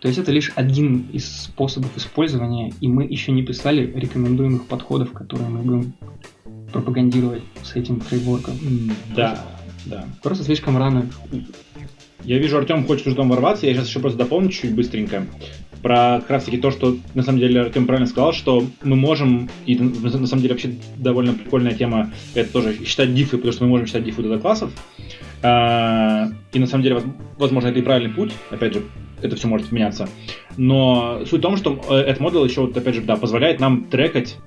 То 0.01 0.07
есть 0.07 0.19
это 0.19 0.31
лишь 0.31 0.51
один 0.55 1.07
из 1.11 1.43
способов 1.43 1.95
использования, 1.97 2.73
и 2.79 2.87
мы 2.87 3.03
еще 3.03 3.31
не 3.31 3.43
писали 3.43 3.91
рекомендуемых 3.93 4.65
подходов, 4.65 5.11
которые 5.11 5.49
мы 5.49 5.59
будем 5.59 5.93
пропагандировать 6.71 7.43
с 7.63 7.75
этим 7.75 7.99
фреймворком. 7.99 8.55
Да, 9.15 9.45
да. 9.85 10.05
Просто 10.23 10.43
слишком 10.43 10.77
рано. 10.77 11.09
Я 12.23 12.37
вижу, 12.37 12.57
Артем 12.57 12.85
хочет 12.85 13.07
уже 13.07 13.15
там 13.15 13.29
ворваться, 13.29 13.65
я 13.65 13.73
сейчас 13.73 13.87
еще 13.87 13.99
просто 13.99 14.19
дополню 14.19 14.49
чуть 14.49 14.73
быстренько 14.73 15.25
про 15.81 16.19
как 16.19 16.29
раз 16.29 16.43
таки 16.43 16.57
то, 16.57 16.71
что 16.71 16.97
на 17.13 17.23
самом 17.23 17.39
деле 17.39 17.61
Артем 17.61 17.85
правильно 17.85 18.07
сказал, 18.07 18.33
что 18.33 18.65
мы 18.83 18.95
можем, 18.95 19.49
и 19.65 19.75
на 19.77 20.27
самом 20.27 20.41
деле 20.41 20.53
вообще 20.53 20.75
довольно 20.97 21.33
прикольная 21.33 21.73
тема, 21.73 22.11
это 22.33 22.51
тоже 22.51 22.85
считать 22.85 23.13
дифы, 23.13 23.37
потому 23.37 23.53
что 23.53 23.63
мы 23.63 23.69
можем 23.69 23.87
считать 23.87 24.03
дифы 24.03 24.21
дата 24.23 24.39
классов. 24.39 24.71
А, 25.41 26.27
и 26.51 26.59
на 26.59 26.67
самом 26.67 26.83
деле, 26.83 27.01
возможно, 27.37 27.69
это 27.69 27.79
и 27.79 27.81
правильный 27.81 28.13
путь, 28.13 28.33
опять 28.49 28.73
же, 28.73 28.83
это 29.21 29.35
все 29.35 29.47
может 29.47 29.71
меняться. 29.71 30.09
Но 30.57 31.21
суть 31.25 31.39
в 31.39 31.41
том, 31.41 31.57
что 31.57 31.81
э, 31.89 31.95
этот 31.95 32.19
модуль 32.19 32.47
еще, 32.47 32.61
вот, 32.61 32.75
опять 32.75 32.95
же, 32.95 33.01
да, 33.01 33.15
позволяет 33.15 33.59
нам 33.59 33.85
трекать 33.85 34.37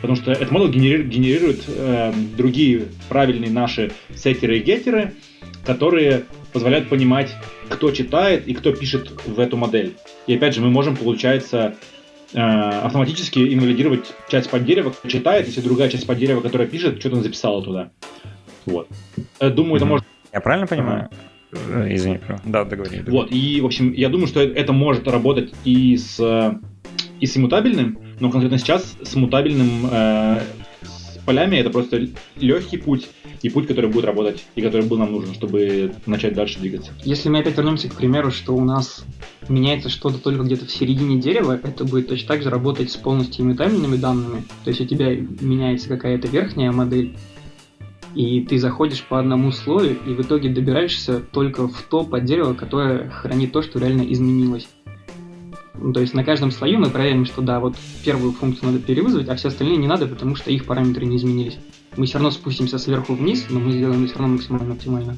потому 0.00 0.16
что 0.16 0.32
этот 0.32 0.50
модуль 0.50 0.70
генерирует, 0.70 1.08
генерирует 1.08 1.64
э, 1.68 2.12
другие 2.36 2.86
правильные 3.08 3.50
наши 3.50 3.92
сеттеры 4.14 4.58
и 4.58 4.62
геттеры, 4.62 5.14
которые 5.64 6.24
позволяют 6.52 6.88
понимать, 6.88 7.34
кто 7.68 7.90
читает 7.90 8.46
и 8.46 8.54
кто 8.54 8.72
пишет 8.72 9.12
в 9.26 9.38
эту 9.38 9.56
модель. 9.56 9.96
И 10.26 10.34
опять 10.34 10.54
же, 10.54 10.60
мы 10.60 10.70
можем, 10.70 10.96
получается, 10.96 11.76
э, 12.32 12.38
автоматически 12.40 13.52
инвалидировать 13.52 14.14
часть 14.28 14.50
под 14.50 14.64
дерево, 14.64 14.90
кто 14.90 15.08
читает, 15.08 15.46
если 15.46 15.60
другая 15.60 15.88
часть 15.88 16.06
под 16.06 16.18
дерево, 16.18 16.40
которая 16.40 16.68
пишет, 16.68 17.00
что-то 17.00 17.16
записала 17.16 17.62
туда. 17.62 17.90
Вот. 18.66 18.88
Э, 19.40 19.50
думаю, 19.50 19.76
это 19.76 19.86
может... 19.86 20.06
Я 20.32 20.40
правильно 20.40 20.66
понимаю? 20.66 21.08
Ага. 21.10 21.27
Извини, 21.52 22.20
да, 22.44 22.64
договори, 22.64 22.98
договори. 22.98 23.10
Вот, 23.10 23.32
и, 23.32 23.60
в 23.60 23.66
общем, 23.66 23.92
я 23.92 24.08
думаю, 24.08 24.26
что 24.26 24.40
это 24.40 24.72
может 24.72 25.08
работать 25.08 25.52
и 25.64 25.96
с, 25.96 26.60
и 27.20 27.26
с 27.26 27.36
иммутабельным, 27.36 27.98
но 28.20 28.30
конкретно 28.30 28.58
сейчас 28.58 28.96
с 29.02 29.14
мутабельным 29.14 29.86
э, 29.90 30.40
с 30.82 31.18
полями 31.24 31.56
это 31.56 31.70
просто 31.70 32.08
легкий 32.36 32.76
путь 32.76 33.08
и 33.42 33.48
путь, 33.48 33.66
который 33.66 33.88
будет 33.88 34.04
работать 34.04 34.44
и 34.56 34.60
который 34.60 34.86
был 34.86 34.98
нам 34.98 35.12
нужен, 35.12 35.34
чтобы 35.34 35.92
начать 36.06 36.34
дальше 36.34 36.58
двигаться. 36.58 36.92
Если 37.04 37.28
мы 37.28 37.38
опять 37.38 37.56
вернемся 37.56 37.88
к 37.88 37.94
примеру, 37.94 38.30
что 38.30 38.54
у 38.54 38.64
нас 38.64 39.04
меняется 39.48 39.88
что-то 39.88 40.18
только 40.18 40.42
где-то 40.42 40.66
в 40.66 40.70
середине 40.70 41.20
дерева, 41.20 41.58
это 41.62 41.84
будет 41.84 42.08
точно 42.08 42.28
так 42.28 42.42
же 42.42 42.50
работать 42.50 42.90
с 42.90 42.96
полностью 42.96 43.44
иммутабельными 43.44 43.96
данными. 43.96 44.44
То 44.64 44.70
есть 44.70 44.80
у 44.80 44.86
тебя 44.86 45.14
меняется 45.14 45.88
какая-то 45.88 46.28
верхняя 46.28 46.72
модель, 46.72 47.14
и 48.14 48.40
ты 48.42 48.58
заходишь 48.58 49.04
по 49.04 49.18
одному 49.18 49.52
слою, 49.52 49.96
и 50.06 50.14
в 50.14 50.20
итоге 50.20 50.48
добираешься 50.48 51.20
только 51.20 51.68
в 51.68 51.82
то 51.82 52.04
под 52.04 52.24
дерево, 52.24 52.54
которое 52.54 53.10
хранит 53.10 53.52
то, 53.52 53.62
что 53.62 53.78
реально 53.78 54.02
изменилось. 54.02 54.68
Ну, 55.74 55.92
то 55.92 56.00
есть 56.00 56.14
на 56.14 56.24
каждом 56.24 56.50
слою 56.50 56.80
мы 56.80 56.90
проверим, 56.90 57.24
что 57.24 57.40
да, 57.40 57.60
вот 57.60 57.76
первую 58.04 58.32
функцию 58.32 58.72
надо 58.72 58.80
перевызвать, 58.80 59.28
а 59.28 59.36
все 59.36 59.48
остальные 59.48 59.76
не 59.76 59.86
надо, 59.86 60.06
потому 60.06 60.34
что 60.34 60.50
их 60.50 60.64
параметры 60.64 61.06
не 61.06 61.16
изменились. 61.16 61.58
Мы 61.96 62.06
все 62.06 62.14
равно 62.14 62.30
спустимся 62.30 62.78
сверху 62.78 63.14
вниз, 63.14 63.46
но 63.48 63.60
мы 63.60 63.72
сделаем 63.72 64.06
все 64.06 64.18
равно 64.18 64.34
максимально 64.34 64.74
оптимально. 64.74 65.16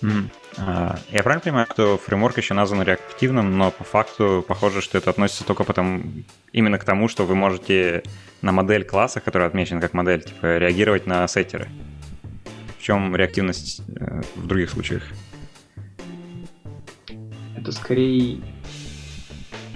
Mm. 0.00 0.24
Uh, 0.58 0.98
я 1.10 1.22
правильно 1.22 1.40
понимаю, 1.40 1.66
что 1.72 1.96
фреймворк 1.96 2.36
еще 2.36 2.52
назван 2.52 2.82
реактивным, 2.82 3.56
но 3.56 3.70
по 3.70 3.84
факту 3.84 4.44
похоже, 4.46 4.82
что 4.82 4.98
это 4.98 5.08
относится 5.08 5.44
только 5.44 5.64
потому, 5.64 6.02
именно 6.52 6.78
к 6.78 6.84
тому, 6.84 7.08
что 7.08 7.24
вы 7.24 7.34
можете 7.34 8.02
на 8.42 8.52
модель 8.52 8.84
класса, 8.84 9.20
которая 9.20 9.48
отмечена 9.48 9.80
как 9.80 9.94
модель, 9.94 10.22
типа, 10.22 10.58
реагировать 10.58 11.06
на 11.06 11.26
сеттеры. 11.26 11.68
В 12.78 12.82
чем 12.82 13.16
реактивность 13.16 13.80
uh, 13.80 14.24
в 14.36 14.46
других 14.46 14.70
случаях? 14.70 15.04
это 17.62 17.70
скорее 17.70 18.40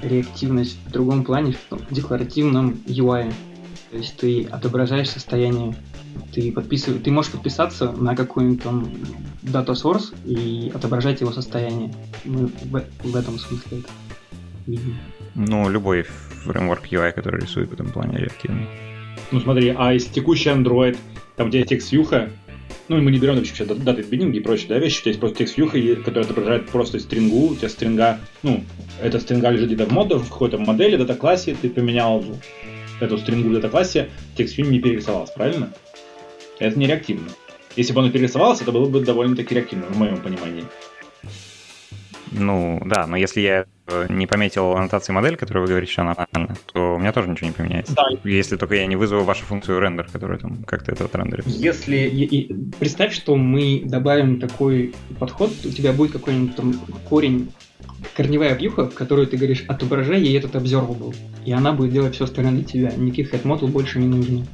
реактивность 0.02 0.78
в 0.86 0.90
другом 0.90 1.24
плане, 1.24 1.56
в 1.70 1.94
декларативном 1.94 2.82
UI. 2.86 3.32
То 3.90 3.96
есть 3.96 4.16
ты 4.16 4.44
отображаешь 4.44 5.08
состояние, 5.08 5.76
ты, 6.32 6.52
подписываешь, 6.52 7.02
ты 7.02 7.10
можешь 7.10 7.32
подписаться 7.32 7.92
на 7.92 8.14
какой-нибудь 8.16 8.62
там 8.62 8.88
data 9.42 9.72
source 9.72 10.14
и 10.24 10.70
отображать 10.74 11.20
его 11.20 11.32
состояние. 11.32 11.92
Мы 12.24 12.46
в, 12.46 12.84
в 13.02 13.16
этом 13.16 13.38
смысле 13.38 13.78
это 13.78 13.88
видим. 14.66 14.96
Ну, 15.34 15.68
любой 15.68 16.02
фреймворк 16.02 16.86
UI, 16.92 17.12
который 17.12 17.40
рисует 17.40 17.70
в 17.70 17.72
этом 17.74 17.90
плане 17.90 18.18
реактивный. 18.18 18.66
Ну 19.32 19.40
смотри, 19.40 19.74
а 19.76 19.92
если 19.92 20.12
текущий 20.12 20.50
Android, 20.50 20.96
там 21.36 21.48
где 21.48 21.64
текст 21.64 21.92
юха, 21.92 22.30
ну, 22.88 22.98
и 22.98 23.00
мы 23.00 23.10
не 23.10 23.18
берем 23.18 23.36
вообще 23.36 23.64
даты 23.64 24.02
биннинги 24.02 24.38
и 24.38 24.40
прочие 24.40 24.68
да, 24.68 24.78
вещи. 24.78 24.98
У 24.98 25.00
тебя 25.02 25.10
есть 25.10 25.20
просто 25.20 25.38
текст 25.38 25.58
вьюха, 25.58 26.02
который 26.02 26.24
отображает 26.24 26.68
просто 26.68 27.00
стрингу. 27.00 27.48
У 27.48 27.56
тебя 27.56 27.68
стринга, 27.68 28.20
ну, 28.42 28.62
эта 29.02 29.18
стринга 29.18 29.50
лежит 29.50 29.66
где-то 29.66 29.86
в 29.86 29.92
моде, 29.92 30.14
в 30.16 30.28
какой-то 30.28 30.58
модели, 30.58 30.96
дата-классе, 30.96 31.56
ты 31.60 31.68
поменял 31.68 32.24
эту 33.00 33.18
стрингу 33.18 33.48
в 33.48 33.54
дата-классе, 33.54 34.08
текст 34.36 34.58
view 34.58 34.68
не 34.68 34.80
перерисовался, 34.80 35.32
правильно? 35.34 35.72
Это 36.58 36.78
не 36.78 36.86
реактивно. 36.86 37.28
Если 37.76 37.92
бы 37.92 38.00
оно 38.00 38.10
перерисовалось, 38.10 38.62
это 38.62 38.72
было 38.72 38.88
бы 38.88 39.00
довольно-таки 39.00 39.54
реактивно, 39.54 39.86
в 39.86 39.98
моем 39.98 40.16
понимании. 40.18 40.64
Ну, 42.32 42.82
да, 42.84 43.06
но 43.06 43.16
если 43.16 43.40
я 43.40 43.66
э, 43.86 44.06
не 44.08 44.26
пометил 44.26 44.72
аннотации 44.72 45.12
модель, 45.12 45.36
которую 45.36 45.62
вы 45.62 45.68
говорите, 45.68 45.92
что 45.92 46.02
она 46.02 46.14
нормальная, 46.16 46.56
то 46.72 46.96
у 46.96 46.98
меня 46.98 47.12
тоже 47.12 47.28
ничего 47.28 47.48
не 47.48 47.52
поменяется. 47.52 47.94
Да. 47.94 48.02
Если 48.24 48.56
только 48.56 48.74
я 48.74 48.86
не 48.86 48.96
вызову 48.96 49.24
вашу 49.24 49.44
функцию 49.44 49.80
рендер, 49.80 50.08
которая 50.10 50.38
там 50.38 50.64
как-то 50.64 50.92
это 50.92 51.04
отрендерит. 51.04 51.46
Если... 51.46 51.96
И, 51.96 52.52
представь, 52.78 53.14
что 53.14 53.36
мы 53.36 53.82
добавим 53.84 54.40
такой 54.40 54.94
подход, 55.18 55.52
у 55.64 55.70
тебя 55.70 55.92
будет 55.92 56.12
какой-нибудь 56.12 56.56
там 56.56 56.74
корень 57.08 57.52
корневая 58.14 58.54
вьюха, 58.54 58.88
в 58.88 58.94
которую 58.94 59.26
ты 59.26 59.36
говоришь, 59.36 59.64
отображай 59.68 60.20
ей 60.20 60.36
этот 60.36 60.54
observable, 60.54 61.14
и 61.44 61.52
она 61.52 61.72
будет 61.72 61.92
делать 61.92 62.14
все 62.14 62.24
остальное 62.24 62.54
для 62.54 62.64
тебя. 62.64 62.92
Никаких 62.96 63.32
head 63.32 63.42
model 63.42 63.68
больше 63.68 63.98
не 63.98 64.06
нужно. 64.06 64.46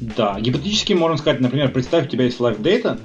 Да, 0.00 0.38
гипотетически 0.40 0.92
можно 0.92 1.16
сказать, 1.16 1.40
например, 1.40 1.72
представь, 1.72 2.06
у 2.06 2.08
тебя 2.08 2.24
есть 2.24 2.40
live 2.40 2.60
data, 2.60 3.00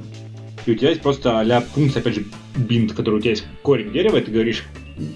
и 0.66 0.72
у 0.72 0.76
тебя 0.76 0.90
есть 0.90 1.02
просто 1.02 1.40
а 1.40 1.62
функция, 1.62 2.02
опять 2.02 2.16
же, 2.16 2.26
bind, 2.56 2.94
который 2.94 3.16
у 3.16 3.20
тебя 3.20 3.32
есть 3.32 3.46
корень 3.64 3.92
дерева, 3.92 4.18
и 4.18 4.22
ты 4.22 4.32
говоришь, 4.32 4.66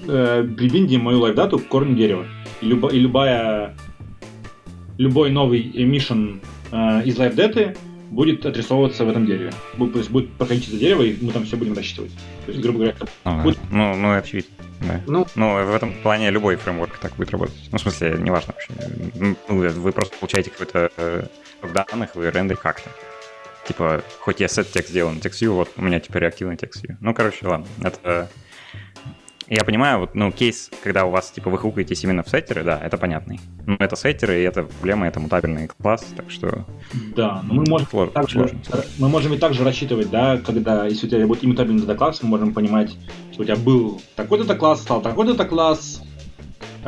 э, 0.07 0.47
прибинди 0.57 0.95
мою 0.95 1.19
лайфдату 1.19 1.59
к 1.59 1.67
корню 1.67 1.95
дерева. 1.95 2.25
И, 2.61 2.65
любо, 2.65 2.89
и 2.89 2.99
любая, 2.99 3.75
любой 4.97 5.31
новый 5.31 5.69
emission 5.73 6.39
э, 6.71 7.03
из 7.05 7.17
лайфдаты 7.17 7.75
будет 8.09 8.45
отрисовываться 8.45 9.05
в 9.05 9.09
этом 9.09 9.25
дереве. 9.25 9.51
Будет, 9.77 9.93
то 9.93 9.99
есть 9.99 10.11
будет 10.11 10.31
проходить 10.33 10.67
это 10.67 10.77
дерево, 10.77 11.01
и 11.03 11.17
мы 11.23 11.31
там 11.31 11.45
все 11.45 11.57
будем 11.57 11.73
рассчитывать. 11.73 12.11
То 12.45 12.51
есть, 12.51 12.61
грубо 12.61 12.79
говоря, 12.79 12.95
ну, 13.23 13.43
будет... 13.43 13.59
ну, 13.71 13.95
ну, 13.95 14.11
это 14.11 14.25
очевидно. 14.25 14.51
Да. 14.81 15.01
Ну, 15.07 15.25
ну, 15.35 15.65
в 15.65 15.73
этом 15.73 15.93
плане 16.01 16.29
любой 16.31 16.57
фреймворк 16.57 16.97
так 16.97 17.15
будет 17.15 17.31
работать. 17.31 17.55
Ну, 17.71 17.77
в 17.77 17.81
смысле, 17.81 18.17
неважно 18.19 18.53
вообще. 18.53 19.35
Ну, 19.49 19.69
вы 19.71 19.91
просто 19.91 20.17
получаете 20.17 20.51
какой-то 20.51 20.91
э, 20.97 21.25
данных, 21.73 22.15
вы 22.15 22.29
рендер 22.29 22.57
как-то. 22.57 22.89
Типа, 23.67 24.03
хоть 24.19 24.41
я 24.41 24.47
сет 24.47 24.69
текст 24.71 24.93
на 24.93 25.17
TextView, 25.17 25.49
вот 25.49 25.69
у 25.77 25.81
меня 25.81 25.99
теперь 25.99 26.25
активный 26.25 26.55
TextView. 26.55 26.97
Ну, 26.99 27.13
короче, 27.13 27.47
ладно. 27.47 27.65
Это 27.81 28.29
Я 29.47 29.63
понимаю, 29.63 29.99
вот, 29.99 30.15
ну, 30.15 30.31
кейс, 30.31 30.71
когда 30.83 31.05
у 31.05 31.11
вас, 31.11 31.29
типа, 31.29 31.51
вы 31.51 31.59
хукаетесь 31.59 32.03
именно 32.03 32.23
в 32.23 32.29
сеттеры, 32.29 32.63
да, 32.63 32.79
это 32.81 32.97
понятный. 32.97 33.39
Но 33.67 33.75
это 33.79 33.95
сеттеры, 33.95 34.39
и 34.41 34.43
это 34.43 34.63
проблема, 34.63 35.07
это 35.07 35.19
мутабельный 35.19 35.67
класс, 35.67 36.03
так 36.15 36.31
что... 36.31 36.65
Да, 37.15 37.43
но 37.43 37.53
мы 37.53 37.63
можем, 37.67 37.87
Сложно, 37.87 38.13
также, 38.13 38.49
мы 38.97 39.07
можем 39.07 39.33
и 39.33 39.37
также 39.37 39.63
рассчитывать, 39.63 40.09
да, 40.09 40.37
когда, 40.37 40.87
если 40.87 41.05
у 41.05 41.09
тебя 41.09 41.27
будет 41.27 41.45
иммутабельный 41.45 41.81
дата-класс, 41.81 42.23
мы 42.23 42.29
можем 42.29 42.53
понимать, 42.53 42.95
что 43.31 43.43
у 43.43 43.45
тебя 43.45 43.55
был 43.55 44.01
такой 44.15 44.39
дата-класс, 44.39 44.81
стал 44.81 45.01
такой 45.01 45.27
дата-класс, 45.27 46.01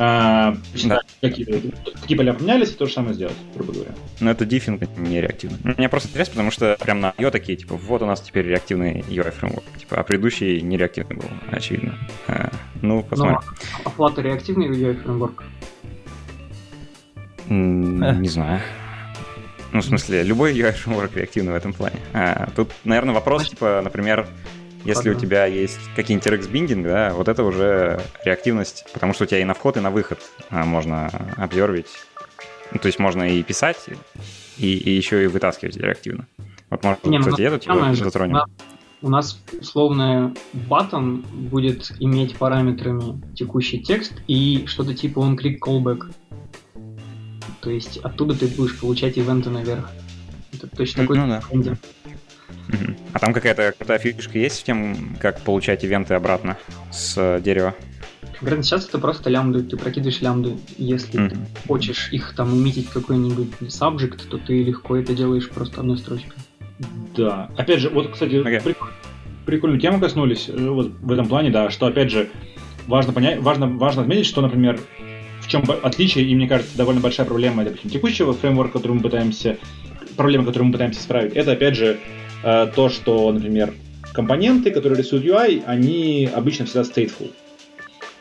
а, 0.00 0.56
посчитать, 0.72 1.04
какие, 1.20 1.44
какие 2.00 2.16
поля 2.16 2.32
поменялись, 2.32 2.70
и 2.70 2.74
то 2.74 2.86
же 2.86 2.92
самое 2.92 3.14
сделать, 3.14 3.34
грубо 3.56 3.72
говоря. 3.72 3.90
Но 4.20 4.30
это 4.30 4.44
диффинг 4.44 4.96
не 4.96 5.20
реактивно. 5.20 5.58
Мне 5.76 5.88
просто 5.88 6.08
интересно, 6.08 6.34
потому 6.34 6.52
что 6.52 6.76
прям 6.80 7.00
на 7.00 7.14
ее 7.18 7.32
такие, 7.32 7.58
типа, 7.58 7.74
вот 7.74 8.00
у 8.02 8.06
нас 8.06 8.20
теперь 8.20 8.46
реактивный 8.46 9.00
UI 9.00 9.32
фреймворк. 9.32 9.64
Типа, 9.76 9.96
а 9.96 10.04
предыдущий 10.04 10.60
не 10.60 10.76
реактивный 10.76 11.16
был, 11.16 11.28
очевидно. 11.50 11.98
А, 12.28 12.50
ну, 12.80 13.02
посмотрим. 13.02 13.40
А 13.84 13.88
Flutter 13.88 14.22
реактивный 14.22 14.68
UI 14.68 15.02
фреймворк? 15.02 15.42
Э. 17.48 17.52
Не 17.52 18.28
знаю. 18.28 18.60
Ну, 19.72 19.80
в 19.80 19.84
смысле, 19.84 20.22
любой 20.22 20.54
UI 20.54 20.70
фреймворк 20.70 21.16
реактивный 21.16 21.52
в 21.52 21.56
этом 21.56 21.72
плане. 21.72 21.96
А, 22.12 22.48
тут, 22.54 22.70
наверное, 22.84 23.14
вопрос, 23.14 23.48
типа, 23.48 23.80
например, 23.82 24.28
если 24.84 25.10
у 25.10 25.12
Ладно. 25.12 25.20
тебя 25.28 25.46
есть 25.46 25.78
какие-нибудь 25.96 26.26
RX-биндинг, 26.26 26.84
да, 26.86 27.12
вот 27.14 27.28
это 27.28 27.44
уже 27.44 28.00
реактивность, 28.24 28.84
потому 28.92 29.12
что 29.14 29.24
у 29.24 29.26
тебя 29.26 29.40
и 29.40 29.44
на 29.44 29.54
вход, 29.54 29.76
и 29.76 29.80
на 29.80 29.90
выход 29.90 30.18
а, 30.50 30.64
можно 30.64 31.10
обзорвить. 31.36 31.88
Ну, 32.72 32.78
то 32.78 32.86
есть 32.86 32.98
можно 32.98 33.22
и 33.22 33.42
писать, 33.42 33.78
и, 34.58 34.66
и 34.76 34.90
еще 34.90 35.24
и 35.24 35.26
вытаскивать 35.26 35.76
реактивно. 35.76 36.26
Вот, 36.70 36.84
может, 36.84 37.04
Не, 37.06 37.18
ну, 37.18 37.24
кстати, 37.24 37.94
же, 37.94 38.04
затронем. 38.04 38.34
у 38.34 38.38
нас- 38.38 38.48
У 39.00 39.10
нас 39.10 39.40
условно 39.60 40.34
button 40.52 41.24
будет 41.32 41.92
иметь 42.00 42.36
параметрами 42.36 43.20
текущий 43.34 43.78
текст 43.80 44.12
и 44.26 44.64
что-то 44.66 44.92
типа 44.92 45.20
on-click 45.20 45.58
callback. 45.60 46.12
То 47.60 47.70
есть 47.70 47.98
оттуда 47.98 48.34
ты 48.34 48.48
будешь 48.48 48.78
получать 48.78 49.16
ивенты 49.16 49.50
наверх. 49.50 49.88
Это 50.52 50.66
точно 50.66 51.02
такой 51.04 51.16
Ну 51.18 51.28
да. 51.28 51.42
А 53.18 53.20
там 53.20 53.32
какая-то 53.32 53.74
крутая 53.76 53.98
фишка 53.98 54.38
есть 54.38 54.60
в 54.60 54.62
тем, 54.62 55.16
как 55.20 55.40
получать 55.40 55.82
ивенты 55.82 56.14
обратно 56.14 56.56
с 56.92 57.14
э, 57.16 57.40
дерева? 57.42 57.74
Конкретно 58.38 58.62
сейчас 58.62 58.88
это 58.88 59.00
просто 59.00 59.28
лямбды, 59.28 59.64
ты 59.64 59.76
прокидываешь 59.76 60.20
лямбды. 60.20 60.54
Если 60.76 61.10
ты 61.16 61.34
Мгм. 61.34 61.46
хочешь 61.66 62.10
их 62.12 62.32
там 62.36 62.56
иметить 62.56 62.86
в 62.86 62.92
какой-нибудь 62.92 63.48
subject, 63.62 64.28
то 64.30 64.38
ты 64.38 64.62
легко 64.62 64.96
это 64.96 65.14
делаешь 65.14 65.48
просто 65.50 65.80
одной 65.80 65.98
строчкой. 65.98 66.34
Да. 67.16 67.50
Опять 67.56 67.80
же, 67.80 67.88
вот, 67.88 68.12
кстати, 68.12 68.36
Окей. 68.36 68.60
прик- 68.60 68.86
прикольную 69.46 69.80
тему 69.80 69.98
коснулись 69.98 70.48
э, 70.48 70.68
вот 70.68 70.92
в 71.00 71.10
этом 71.10 71.26
плане, 71.26 71.50
да, 71.50 71.70
что, 71.70 71.86
опять 71.88 72.12
же, 72.12 72.28
важно 72.86 73.12
понять, 73.12 73.40
важно, 73.40 73.66
важно 73.66 74.02
отметить, 74.02 74.26
что, 74.26 74.42
например, 74.42 74.78
в 75.40 75.48
чем 75.48 75.64
отличие, 75.82 76.24
и 76.24 76.36
мне 76.36 76.46
кажется, 76.46 76.76
довольно 76.76 77.00
большая 77.00 77.26
проблема, 77.26 77.64
допустим, 77.64 77.90
текущего 77.90 78.32
фреймворка, 78.32 78.74
который 78.74 78.92
мы 78.92 79.00
пытаемся, 79.00 79.58
проблема, 80.16 80.44
которую 80.44 80.68
мы 80.68 80.72
пытаемся 80.74 81.00
исправить, 81.00 81.32
это, 81.32 81.50
опять 81.50 81.74
же, 81.74 81.98
то, 82.42 82.88
что, 82.88 83.32
например, 83.32 83.74
компоненты, 84.12 84.70
которые 84.70 84.98
рисуют 84.98 85.24
UI, 85.24 85.62
они 85.66 86.28
обычно 86.32 86.66
всегда 86.66 86.82
stateful. 86.82 87.32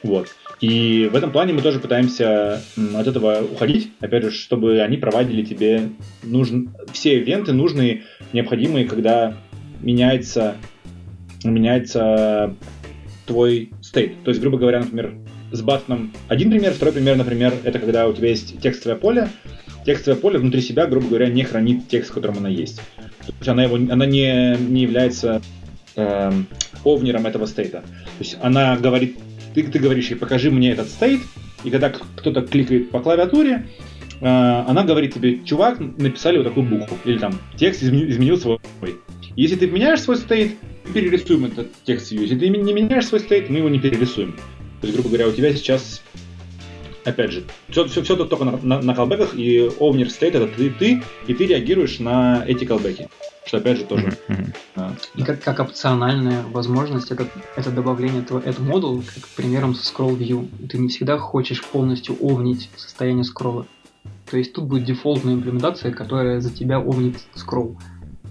Вот. 0.03 0.27
И 0.59 1.07
в 1.11 1.15
этом 1.15 1.31
плане 1.31 1.53
мы 1.53 1.61
тоже 1.61 1.79
пытаемся 1.79 2.61
от 2.95 3.07
этого 3.07 3.43
уходить, 3.43 3.91
опять 3.99 4.23
же, 4.23 4.31
чтобы 4.31 4.81
они 4.81 4.97
проводили 4.97 5.43
тебе 5.43 5.89
нужн... 6.23 6.69
все 6.93 7.19
ивенты 7.19 7.53
нужные, 7.53 8.03
необходимые, 8.33 8.87
когда 8.87 9.37
меняется, 9.81 10.55
меняется 11.43 12.55
твой 13.27 13.71
стейт. 13.81 14.23
То 14.23 14.31
есть, 14.31 14.41
грубо 14.41 14.57
говоря, 14.57 14.79
например, 14.79 15.13
с 15.51 15.61
баттоном 15.61 16.11
один 16.27 16.49
пример, 16.49 16.73
второй 16.73 16.93
пример, 16.93 17.17
например, 17.17 17.53
это 17.63 17.77
когда 17.77 18.07
у 18.07 18.13
тебя 18.13 18.29
есть 18.29 18.59
текстовое 18.59 18.97
поле, 18.97 19.29
текстовое 19.85 20.19
поле 20.19 20.39
внутри 20.39 20.61
себя, 20.61 20.87
грубо 20.87 21.07
говоря, 21.07 21.27
не 21.27 21.43
хранит 21.43 21.87
текст, 21.87 22.11
в 22.11 22.13
котором 22.15 22.39
она 22.39 22.49
есть. 22.49 22.81
То 23.27 23.33
есть 23.39 23.49
она, 23.49 23.63
его, 23.63 23.75
она 23.75 24.05
не, 24.05 24.57
не 24.57 24.81
является 24.81 25.41
эм, 25.95 26.47
овнером 26.83 27.25
этого 27.25 27.45
стейта. 27.45 27.81
То 27.81 28.19
есть 28.19 28.37
она 28.41 28.77
говорит, 28.77 29.17
ты, 29.53 29.63
ты 29.63 29.79
говоришь 29.79 30.09
ей, 30.09 30.15
покажи 30.15 30.51
мне 30.51 30.71
этот 30.71 30.87
стейт, 30.89 31.21
и 31.63 31.69
когда 31.69 31.89
кто-то 31.89 32.41
кликает 32.41 32.91
по 32.91 32.99
клавиатуре, 32.99 33.67
э, 34.21 34.25
она 34.25 34.83
говорит 34.83 35.13
тебе, 35.13 35.43
чувак, 35.43 35.79
написали 35.79 36.37
вот 36.37 36.45
такую 36.45 36.67
букву, 36.67 36.97
или 37.05 37.17
там 37.17 37.39
текст 37.57 37.83
изменил, 37.83 38.09
изменил 38.09 38.37
свой. 38.37 38.59
Если 39.35 39.55
ты 39.55 39.67
меняешь 39.67 40.01
свой 40.01 40.17
стейт, 40.17 40.53
мы 40.85 40.93
перерисуем 40.93 41.45
этот 41.45 41.67
текст. 41.83 42.11
Если 42.11 42.37
ты 42.37 42.49
не 42.49 42.73
меняешь 42.73 43.05
свой 43.05 43.19
стейт, 43.19 43.49
мы 43.49 43.57
его 43.57 43.69
не 43.69 43.79
перерисуем. 43.79 44.33
То 44.81 44.87
есть, 44.87 44.93
грубо 44.93 45.09
говоря, 45.09 45.27
у 45.27 45.31
тебя 45.31 45.53
сейчас, 45.53 46.03
опять 47.07 47.31
же, 47.31 47.43
все, 47.69 47.85
все, 47.87 48.03
все 48.03 48.15
только 48.15 48.43
на, 48.43 48.57
на, 48.57 48.81
на 48.81 48.95
колбеках, 48.95 49.33
и 49.33 49.69
овнер 49.79 50.09
стейт 50.09 50.35
это 50.35 50.47
ты, 50.47 50.69
ты, 50.69 51.01
и 51.25 51.33
ты 51.33 51.45
реагируешь 51.47 51.99
на 51.99 52.43
эти 52.45 52.65
колбеки. 52.65 53.09
Что, 53.45 53.57
опять 53.57 53.77
же, 53.77 53.85
тоже... 53.85 54.17
Мгм, 54.27 54.39
мгм. 54.39 54.53
а, 54.75 54.93
И 55.15 55.23
как, 55.23 55.41
как 55.41 55.59
опциональная 55.61 56.43
возможность 56.43 57.11
это, 57.11 57.27
это 57.55 57.71
добавление 57.71 58.21
этого 58.21 58.41
это 58.43 58.61
модул, 58.61 59.01
как 59.01 59.25
примером 59.29 59.73
со 59.73 59.91
scroll 59.93 60.17
view. 60.17 60.49
Ты 60.67 60.77
не 60.77 60.89
всегда 60.89 61.17
хочешь 61.17 61.63
полностью 61.63 62.17
овнить 62.19 62.69
состояние 62.75 63.23
скролла. 63.23 63.65
То 64.29 64.37
есть 64.37 64.51
тут 64.51 64.65
будет 64.65 64.83
дефолтная 64.83 65.35
имплементация, 65.35 65.93
которая 65.93 66.41
за 66.41 66.49
тебя 66.49 66.79
овнит 66.79 67.15
скролл. 67.35 67.77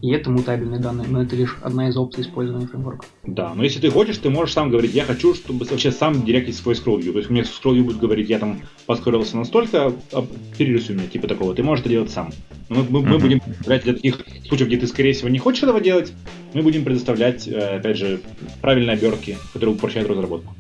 И 0.03 0.11
это 0.13 0.31
мутабельные 0.31 0.79
данные, 0.81 1.09
но 1.09 1.23
это 1.23 1.35
лишь 1.37 1.57
одна 1.63 1.89
из 1.89 1.97
опций 1.97 2.23
использования 2.23 2.67
фреймворка. 2.67 3.07
Да, 3.25 3.55
но 3.55 3.65
если 3.65 3.81
ты 3.81 3.91
хочешь, 3.91 4.19
ты 4.19 4.29
можешь 4.31 4.55
сам 4.55 4.71
говорить, 4.71 4.93
я 4.95 5.05
хочу, 5.05 5.35
чтобы 5.35 5.65
вообще 5.65 5.91
сам 5.91 6.25
директить 6.25 6.57
свой 6.57 6.75
scroll 6.75 6.99
view. 7.01 7.13
То 7.13 7.19
есть 7.19 7.31
у 7.31 7.33
меня 7.33 7.43
scroll 7.45 7.75
view 7.77 7.83
будет 7.85 7.99
говорить, 7.99 8.29
я 8.29 8.39
там 8.39 8.61
поскорился 8.87 9.37
настолько, 9.37 9.93
а 10.13 10.27
перерисуй 10.59 10.97
меня, 10.97 11.07
типа 11.09 11.27
такого. 11.29 11.55
Ты 11.55 11.63
можешь 11.63 11.81
это 11.83 11.91
делать 11.91 12.11
сам. 12.11 12.31
Но 12.69 12.77
мы, 12.77 12.83
мы- 12.83 13.01
мы 13.03 13.09
Мгм. 13.15 13.21
будем 13.21 13.41
предоставлять 13.41 13.85
для 13.85 13.95
таких 13.95 14.19
случаев, 14.47 14.69
где 14.69 14.77
ты, 14.79 14.87
скорее 14.87 15.13
всего, 15.13 15.29
не 15.29 15.39
хочешь 15.39 15.63
этого 15.63 15.81
делать, 15.81 16.13
мы 16.53 16.63
будем 16.63 16.85
предоставлять, 16.85 17.47
э, 17.49 17.77
опять 17.79 17.97
же, 17.97 18.21
правильные 18.61 18.95
обертки, 18.97 19.37
которые 19.53 19.75
упрощают 19.77 20.09
разработку. 20.11 20.55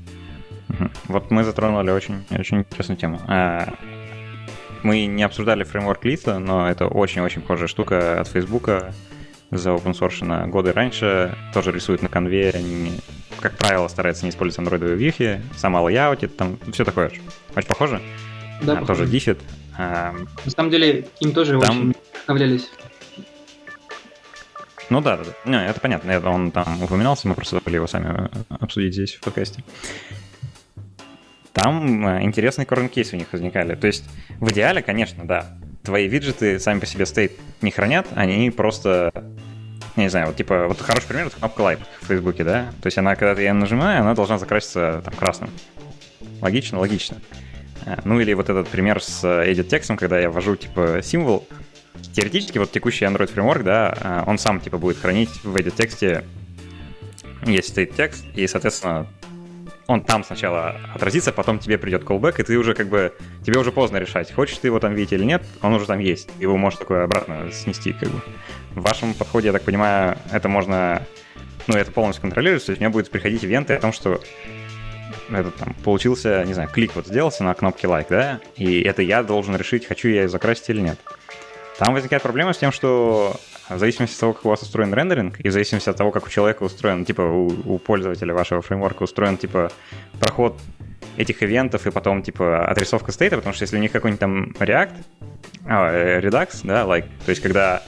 Вот 1.09 1.31
мы 1.31 1.45
затронули 1.45 1.91
очень, 1.91 2.17
очень 2.31 2.59
интересную 2.59 2.99
тему. 2.99 3.21
А, 3.29 3.75
Мы 4.83 5.07
не 5.07 5.25
обсуждали 5.25 5.65
фреймворк 5.65 6.05
Лита, 6.05 6.39
но 6.39 6.69
это 6.71 6.87
очень-очень 6.87 7.41
похожая 7.41 7.67
штука 7.67 8.21
от 8.21 8.29
Фейсбука 8.29 8.95
за 9.51 9.71
open 9.71 9.93
source 9.93 10.25
на 10.25 10.47
годы 10.49 10.73
раньше. 10.73 11.37
Тоже 11.55 11.73
рисует 11.73 12.03
на 12.03 12.09
конве, 12.09 12.53
не- 12.63 13.01
как 13.41 13.57
правило, 13.57 13.87
старается 13.89 14.25
не 14.25 14.31
использовать 14.31 14.59
андроидовые 14.61 14.97
вьюхи, 14.97 15.43
сама 15.57 15.81
лайаутит, 15.81 16.37
там 16.37 16.59
все 16.73 16.85
такое 16.85 17.11
же. 17.11 17.21
Очень 17.55 17.69
похоже. 17.69 18.01
Да, 18.63 18.79
А, 18.79 18.85
тоже 18.87 19.07
диффит. 19.07 19.39
А, 19.79 20.15
На 20.45 20.51
самом 20.51 20.71
деле, 20.71 21.07
им 21.21 21.33
тоже 21.33 21.59
Там- 21.61 21.91
очень 21.91 21.95
вдохновлялись. 22.15 22.71
Ну 24.89 25.01
да, 25.01 25.17
да, 25.17 25.25
да. 25.25 25.51
Не, 25.51 25.67
это 25.69 25.81
понятно. 25.81 26.11
Это 26.13 26.31
он 26.31 26.51
там 26.53 26.83
упоминался, 26.83 27.27
мы 27.29 27.35
просто 27.35 27.57
забыли 27.57 27.75
его 27.75 27.87
сами 27.89 28.29
э, 28.33 28.55
обсудить 28.61 28.95
здесь 28.95 29.15
в 29.15 29.21
подкасте. 29.21 29.63
Там 31.53 32.07
э, 32.07 32.23
интересные 32.23 32.67
корн-кейсы 32.67 33.17
у 33.17 33.19
них 33.19 33.27
возникали. 33.33 33.75
То 33.75 33.87
есть 33.89 34.05
в 34.41 34.51
идеале, 34.53 34.83
конечно, 34.83 35.25
да, 35.27 35.57
твои 35.87 36.09
виджеты 36.09 36.59
сами 36.59 36.81
по 36.81 36.87
себе 36.87 37.07
стейт 37.07 37.33
не 37.63 37.71
хранят, 37.71 38.07
они 38.15 38.51
просто, 38.51 39.13
я 39.95 40.03
не 40.03 40.11
знаю, 40.11 40.27
вот 40.27 40.37
типа, 40.37 40.67
вот 40.67 40.81
хороший 40.81 41.07
пример, 41.07 41.29
это 41.29 41.37
кнопка 41.37 41.61
лайк 41.63 41.79
в 42.03 42.07
Фейсбуке, 42.07 42.45
да? 42.45 42.73
То 42.83 42.89
есть 42.89 42.99
она, 42.99 43.15
когда 43.15 43.41
ее 43.41 43.53
нажимаешь, 43.53 44.01
она 44.01 44.15
должна 44.15 44.39
закраситься 44.39 45.01
там 45.05 45.15
красным. 45.15 45.51
Логично, 46.43 46.81
логично. 46.81 47.19
Э, 47.87 47.97
Ну 48.05 48.21
или 48.21 48.35
вот 48.35 48.51
этот 48.51 48.69
пример 48.69 49.03
с 49.03 49.25
э, 49.25 49.53
edit 49.53 49.65
текстом, 49.65 49.97
когда 49.97 50.19
я 50.19 50.29
ввожу 50.29 50.57
типа 50.57 51.01
символ, 51.03 51.47
теоретически 52.13 52.59
вот 52.59 52.73
текущий 52.73 53.05
Android 53.05 53.33
фреймворк, 53.33 53.63
да, 53.63 53.97
а, 54.01 54.25
он 54.27 54.39
сам 54.39 54.61
типа 54.61 54.79
будет 54.79 54.99
хранить 54.99 55.31
в 55.45 55.57
edit 55.57 55.77
тексте 55.77 56.25
есть 57.45 57.69
стоит 57.69 57.95
текст, 57.95 58.25
и, 58.35 58.47
соответственно, 58.47 59.07
он 59.87 60.03
там 60.03 60.25
сначала 60.25 60.81
отразится, 60.95 61.33
потом 61.33 61.59
тебе 61.59 61.79
придет 61.79 62.03
callback, 62.03 62.41
и 62.41 62.43
ты 62.43 62.59
уже 62.59 62.75
как 62.75 62.89
бы, 62.89 63.15
тебе 63.45 63.59
уже 63.59 63.73
поздно 63.73 63.99
решать, 63.99 64.33
хочешь 64.33 64.59
ты 64.59 64.69
его 64.69 64.81
там 64.81 64.95
видеть 64.95 65.13
или 65.13 65.25
нет, 65.25 65.45
он 65.63 65.75
уже 65.75 65.87
там 65.87 65.99
есть, 65.99 66.29
его 66.39 66.57
можешь 66.57 66.79
такое 66.79 67.05
обратно 67.05 67.51
снести 67.53 67.93
как 67.93 68.09
бы. 68.09 68.21
В 68.75 68.83
вашем 68.83 69.15
подходе, 69.15 69.49
я 69.49 69.53
так 69.53 69.63
понимаю, 69.63 70.19
это 70.33 70.49
можно, 70.49 71.03
ну, 71.67 71.77
это 71.77 71.93
полностью 71.93 72.23
контролируется, 72.23 72.67
то 72.67 72.73
есть 72.73 72.81
у 72.81 72.85
меня 72.85 72.93
будет 72.93 73.11
приходить 73.11 73.45
ивенты 73.45 73.75
о 73.75 73.81
том, 73.81 73.93
что 73.93 74.21
этот 75.31 75.55
там 75.57 75.75
получился, 75.85 76.45
не 76.45 76.55
знаю, 76.55 76.69
клик 76.69 76.95
вот 76.95 77.07
сделался 77.07 77.45
на 77.45 77.55
кнопке 77.55 77.87
лайк, 77.87 78.09
да, 78.11 78.41
и 78.57 78.81
это 78.83 79.03
я 79.03 79.23
должен 79.23 79.57
решить, 79.57 79.87
хочу 79.87 80.09
я 80.09 80.23
ее 80.23 80.29
закрасить 80.29 80.69
или 80.71 80.81
нет. 80.81 80.99
Там 81.79 81.95
возникает 81.95 82.23
проблема 82.23 82.53
с 82.53 82.59
тем, 82.59 82.73
что 82.73 83.39
в 83.69 83.79
зависимости 83.79 84.15
от 84.15 84.21
того, 84.21 84.33
как 84.33 84.45
у 84.47 84.49
вас 84.49 84.63
устроен 84.63 84.95
рендеринг, 84.95 85.41
и 85.41 85.49
в 85.49 85.53
зависимости 85.53 85.89
от 85.89 85.97
того, 85.97 86.11
как 86.11 86.27
у 86.27 86.31
человека 86.31 86.63
устроен, 86.63 87.05
типа 87.05 87.23
у, 87.23 87.75
у 87.75 87.79
пользователя 87.79 88.35
вашего 88.35 88.63
фреймворка 88.63 89.03
устроен, 89.03 89.37
типа, 89.37 89.71
проход 90.21 90.59
этих 91.17 91.43
ивентов 91.43 91.87
и 91.87 91.91
потом, 91.91 92.23
типа, 92.23 92.67
отрисовка 92.67 93.13
стейта, 93.13 93.37
потому 93.37 93.55
что 93.55 93.65
если 93.65 93.77
у 93.77 93.81
них 93.81 93.93
какой-нибудь 93.93 94.21
там 94.21 94.55
React, 94.59 94.95
а, 95.67 95.91
э, 95.93 96.21
Redux, 96.21 96.61
да, 96.63 96.85
like, 96.85 97.07
то 97.25 97.31
есть 97.31 97.43
когда 97.43 97.83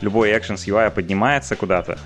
любой 0.00 0.32
action 0.32 0.56
с 0.56 0.66
UI 0.66 0.90
поднимается 0.90 1.56
куда-то, 1.56 1.98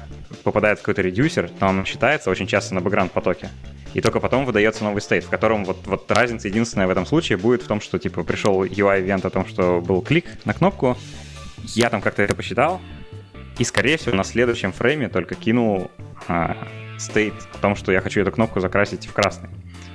попадает 0.45 0.79
в 0.79 0.83
какой-то 0.83 1.03
редюсер, 1.03 1.49
то 1.49 1.67
он 1.67 1.85
считается 1.85 2.31
очень 2.31 2.47
часто 2.47 2.75
на 2.75 2.81
бэкграунд 2.81 3.11
потоке. 3.13 3.49
и 3.95 4.01
только 4.03 4.21
потом 4.21 4.45
выдается 4.45 4.85
новый 4.85 5.01
стейт, 5.01 5.25
в 5.25 5.31
котором 5.31 5.65
вот, 5.65 5.87
вот 5.87 6.11
разница 6.11 6.49
единственная 6.49 6.87
в 6.87 6.91
этом 6.91 7.07
случае 7.07 7.39
будет 7.39 7.63
в 7.63 7.67
том, 7.67 7.81
что 7.81 7.99
типа 7.99 8.23
пришел 8.25 8.63
UI-ивент 8.63 9.25
о 9.25 9.31
том, 9.31 9.47
что 9.47 9.81
был 9.81 10.03
клик 10.03 10.27
на 10.45 10.53
кнопку, 10.53 10.99
я 11.75 11.89
там 11.89 12.03
как-то 12.03 12.23
это 12.23 12.35
посчитал, 12.35 12.81
и, 13.59 13.65
скорее 13.65 13.97
всего, 13.97 14.15
на 14.15 14.25
следующем 14.25 14.73
фрейме 14.73 15.09
только 15.09 15.35
кинул 15.35 15.91
а, 16.29 16.57
стейт 16.99 17.35
о 17.55 17.59
том, 17.59 17.77
что 17.77 17.93
я 17.93 18.01
хочу 18.01 18.21
эту 18.21 18.33
кнопку 18.33 18.61
закрасить 18.61 19.07
в 19.07 19.13
красный. 19.13 19.49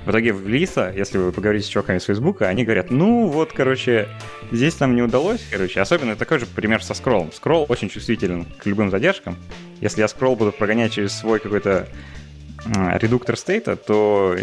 В 0.05 0.09
итоге 0.09 0.33
в 0.33 0.47
Лиса, 0.47 0.91
если 0.95 1.19
вы 1.19 1.31
поговорите 1.31 1.67
с 1.67 1.69
чуваками 1.69 1.99
с 1.99 2.05
Фейсбука, 2.05 2.47
они 2.47 2.63
говорят, 2.63 2.89
ну 2.89 3.27
вот, 3.27 3.53
короче, 3.53 4.07
здесь 4.51 4.79
нам 4.79 4.95
не 4.95 5.03
удалось, 5.03 5.45
короче. 5.51 5.79
Особенно 5.79 6.15
такой 6.15 6.39
же 6.39 6.47
пример 6.47 6.83
со 6.83 6.95
скроллом. 6.95 7.31
Скролл 7.31 7.67
очень 7.69 7.87
чувствителен 7.87 8.45
к 8.45 8.65
любым 8.65 8.89
задержкам. 8.89 9.37
Если 9.79 10.01
я 10.01 10.07
скролл 10.07 10.35
буду 10.35 10.51
прогонять 10.51 10.93
через 10.93 11.13
свой 11.13 11.39
какой-то 11.39 11.87
редуктор 12.65 13.37
стейта, 13.37 13.75
то 13.75 14.35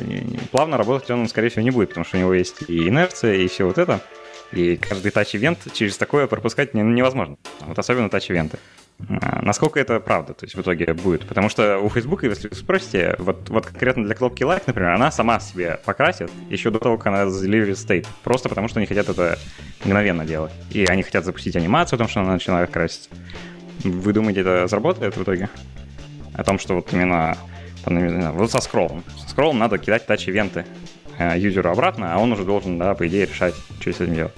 плавно 0.52 0.76
работать 0.76 1.10
он, 1.10 1.28
скорее 1.28 1.48
всего, 1.50 1.62
не 1.62 1.70
будет, 1.70 1.90
потому 1.90 2.04
что 2.04 2.16
у 2.16 2.20
него 2.20 2.34
есть 2.34 2.62
и 2.68 2.88
инерция, 2.88 3.34
и 3.34 3.48
все 3.48 3.64
вот 3.64 3.78
это. 3.78 4.00
И 4.52 4.76
каждый 4.76 5.10
тач-ивент 5.10 5.58
через 5.72 5.96
такое 5.96 6.26
пропускать 6.26 6.72
невозможно. 6.74 7.36
Вот 7.60 7.78
особенно 7.78 8.08
тач-ивенты. 8.08 8.58
А, 9.08 9.40
насколько 9.42 9.78
это 9.78 10.00
правда, 10.00 10.34
то 10.34 10.44
есть 10.44 10.56
в 10.56 10.60
итоге 10.60 10.92
будет? 10.92 11.26
Потому 11.26 11.48
что 11.48 11.78
у 11.78 11.88
Facebook, 11.88 12.24
если 12.24 12.48
вы 12.48 12.56
спросите, 12.56 13.14
вот, 13.18 13.48
вот 13.48 13.66
конкретно 13.66 14.04
для 14.04 14.14
кнопки 14.14 14.42
Like, 14.42 14.64
например, 14.66 14.90
она 14.90 15.12
сама 15.12 15.38
себе 15.38 15.78
покрасит 15.84 16.30
еще 16.50 16.70
до 16.70 16.78
того, 16.78 16.98
как 16.98 17.06
она 17.06 17.30
заделивит 17.30 17.78
стейт. 17.78 18.06
Просто 18.24 18.48
потому 18.48 18.68
что 18.68 18.80
они 18.80 18.86
хотят 18.86 19.08
это 19.08 19.38
мгновенно 19.84 20.24
делать. 20.24 20.52
И 20.70 20.84
они 20.84 21.02
хотят 21.02 21.24
запустить 21.24 21.54
анимацию 21.54 21.96
о 21.96 21.98
том, 21.98 22.08
что 22.08 22.20
она 22.20 22.32
начинает 22.32 22.70
краситься. 22.70 23.08
Вы 23.84 24.12
думаете, 24.12 24.40
это 24.40 24.66
заработает 24.66 25.16
в 25.16 25.22
итоге? 25.22 25.48
О 26.34 26.42
том, 26.42 26.58
что 26.58 26.74
вот 26.74 26.92
именно 26.92 27.36
там, 27.84 28.32
вот 28.32 28.50
со 28.50 28.60
скроллом. 28.60 29.04
Со 29.22 29.30
скроллом 29.30 29.58
надо 29.58 29.78
кидать 29.78 30.06
тач-ивенты 30.06 30.66
э, 31.18 31.38
юзеру 31.38 31.70
обратно, 31.70 32.14
а 32.14 32.18
он 32.18 32.32
уже 32.32 32.44
должен, 32.44 32.78
да, 32.78 32.94
по 32.94 33.06
идее, 33.06 33.26
решать, 33.26 33.54
что 33.80 33.92
с 33.92 34.00
этим 34.00 34.14
делать. 34.14 34.34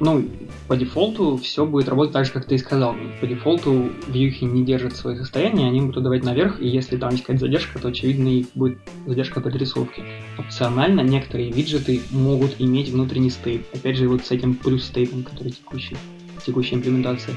Ну, 0.00 0.28
по 0.68 0.76
дефолту 0.76 1.36
все 1.36 1.66
будет 1.66 1.88
работать 1.88 2.12
так 2.12 2.24
же, 2.24 2.32
как 2.32 2.46
ты 2.46 2.54
и 2.54 2.58
сказал. 2.58 2.94
По 3.20 3.26
дефолту 3.26 3.90
вьюхи 4.06 4.44
не 4.44 4.64
держат 4.64 4.96
свое 4.96 5.16
состояние, 5.16 5.68
они 5.68 5.80
будут 5.82 6.02
давать 6.02 6.24
наверх, 6.24 6.60
и 6.60 6.68
если 6.68 6.96
там 6.96 7.10
есть 7.10 7.22
какая-то 7.22 7.46
задержка, 7.46 7.78
то 7.78 7.88
очевидно 7.88 8.28
и 8.28 8.46
будет 8.54 8.78
задержка 9.06 9.40
подрисовки. 9.40 10.02
Опционально 10.38 11.02
некоторые 11.02 11.50
виджеты 11.50 12.00
могут 12.10 12.60
иметь 12.60 12.88
внутренний 12.88 13.30
стейт. 13.30 13.66
Опять 13.74 13.96
же, 13.96 14.08
вот 14.08 14.24
с 14.24 14.30
этим 14.30 14.54
плюс 14.54 14.84
стейтом, 14.84 15.22
который 15.22 15.52
текущий, 15.52 15.96
текущая 16.44 16.76
имплементация. 16.76 17.36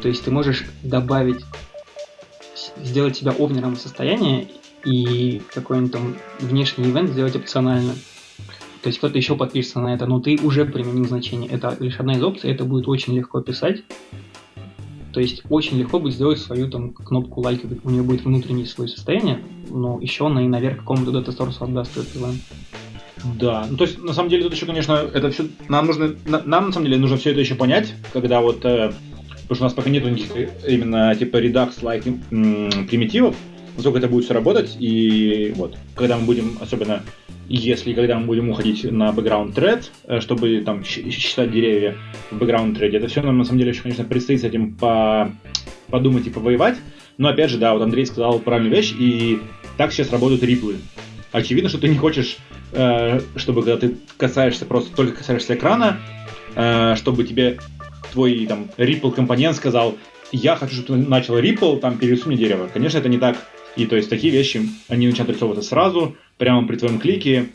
То 0.00 0.08
есть 0.08 0.24
ты 0.24 0.30
можешь 0.30 0.64
добавить, 0.82 1.44
сделать 2.82 3.16
себя 3.16 3.32
овнером 3.32 3.76
состояния 3.76 4.46
и 4.84 5.42
какой-нибудь 5.52 5.92
там 5.92 6.16
внешний 6.38 6.88
ивент 6.88 7.10
сделать 7.10 7.36
опционально. 7.36 7.94
То 8.82 8.88
есть 8.88 8.98
кто-то 8.98 9.18
еще 9.18 9.36
подпишется 9.36 9.80
на 9.80 9.94
это, 9.94 10.06
но 10.06 10.20
ты 10.20 10.38
уже 10.42 10.64
применил 10.64 11.06
значение. 11.06 11.50
Это 11.50 11.76
лишь 11.80 11.98
одна 12.00 12.14
из 12.14 12.22
опций, 12.22 12.50
это 12.50 12.64
будет 12.64 12.88
очень 12.88 13.14
легко 13.14 13.40
писать. 13.40 13.82
То 15.12 15.20
есть 15.20 15.42
очень 15.50 15.78
легко 15.78 15.98
будет 15.98 16.14
сделать 16.14 16.38
свою 16.38 16.70
там 16.70 16.92
кнопку 16.92 17.40
лайка, 17.40 17.66
у 17.82 17.90
нее 17.90 18.02
будет 18.02 18.24
внутреннее 18.24 18.66
свое 18.66 18.88
состояние, 18.88 19.40
но 19.68 19.98
еще 20.00 20.26
она 20.26 20.44
и 20.44 20.48
наверх 20.48 20.78
какому-то 20.78 21.10
дата 21.10 21.32
source 21.32 21.56
отдаст 21.60 21.96
этот 21.96 22.16
ивент. 22.16 22.40
Да, 23.38 23.66
ну 23.68 23.76
то 23.76 23.84
есть 23.84 24.02
на 24.02 24.14
самом 24.14 24.30
деле 24.30 24.44
тут 24.44 24.54
еще, 24.54 24.66
конечно, 24.66 24.92
это 24.92 25.30
все 25.30 25.48
нам 25.68 25.86
нужно, 25.86 26.14
на, 26.26 26.42
нам 26.42 26.66
на 26.66 26.72
самом 26.72 26.86
деле 26.86 26.98
нужно 26.98 27.16
все 27.16 27.32
это 27.32 27.40
еще 27.40 27.54
понять, 27.54 27.92
когда 28.12 28.40
вот, 28.40 28.64
э, 28.64 28.92
потому 29.42 29.54
что 29.56 29.64
у 29.64 29.64
нас 29.64 29.74
пока 29.74 29.90
нет 29.90 30.04
никаких 30.04 30.48
именно 30.66 31.14
типа 31.14 31.36
Redux-like 31.36 32.86
примитивов, 32.88 33.36
насколько 33.76 33.98
это 33.98 34.08
будет 34.08 34.24
все 34.24 34.34
работать, 34.34 34.76
и 34.78 35.52
вот, 35.56 35.76
когда 35.94 36.16
мы 36.16 36.24
будем 36.24 36.58
особенно 36.60 37.02
если 37.52 37.94
когда 37.94 38.16
мы 38.16 38.26
будем 38.26 38.48
уходить 38.50 38.84
на 38.84 39.10
background 39.10 39.54
thread, 39.54 39.90
э, 40.04 40.20
чтобы 40.20 40.60
там 40.60 40.84
считать 40.84 41.50
деревья 41.50 41.96
в 42.30 42.40
background 42.40 42.78
thread, 42.78 42.96
это 42.96 43.08
все 43.08 43.22
нам 43.22 43.38
на 43.38 43.44
самом 43.44 43.58
деле 43.58 43.72
еще, 43.72 43.82
конечно, 43.82 44.04
предстоит 44.04 44.40
с 44.40 44.44
этим 44.44 44.74
по 44.76 45.32
подумать 45.88 46.28
и 46.28 46.30
повоевать. 46.30 46.76
Но 47.18 47.28
опять 47.28 47.50
же, 47.50 47.58
да, 47.58 47.74
вот 47.74 47.82
Андрей 47.82 48.06
сказал 48.06 48.38
правильную 48.38 48.74
вещь, 48.74 48.94
и 48.96 49.40
так 49.76 49.92
сейчас 49.92 50.12
работают 50.12 50.44
риплы. 50.44 50.76
Очевидно, 51.32 51.68
что 51.68 51.78
ты 51.78 51.88
не 51.88 51.96
хочешь, 51.96 52.38
э, 52.72 53.20
чтобы 53.34 53.62
когда 53.62 53.78
ты 53.78 53.96
касаешься, 54.16 54.64
просто 54.64 54.94
только 54.94 55.18
касаешься 55.18 55.54
экрана, 55.54 55.98
э, 56.54 56.94
чтобы 56.96 57.24
тебе 57.24 57.58
твой 58.12 58.46
там 58.46 58.68
ripple 58.76 59.10
компонент 59.10 59.56
сказал, 59.56 59.96
я 60.30 60.54
хочу, 60.54 60.76
чтобы 60.76 61.02
ты 61.02 61.08
начал 61.08 61.36
ripple, 61.36 61.80
там 61.80 61.98
перерисуй 61.98 62.28
мне 62.28 62.36
дерево. 62.36 62.68
Конечно, 62.72 62.98
это 62.98 63.08
не 63.08 63.18
так. 63.18 63.36
И 63.76 63.86
то 63.86 63.96
есть 63.96 64.10
такие 64.10 64.32
вещи, 64.32 64.62
они 64.88 65.06
начинают 65.06 65.30
рисовываться 65.30 65.68
сразу, 65.68 66.16
прямо 66.38 66.66
при 66.66 66.76
твоем 66.76 66.98
клике, 66.98 67.50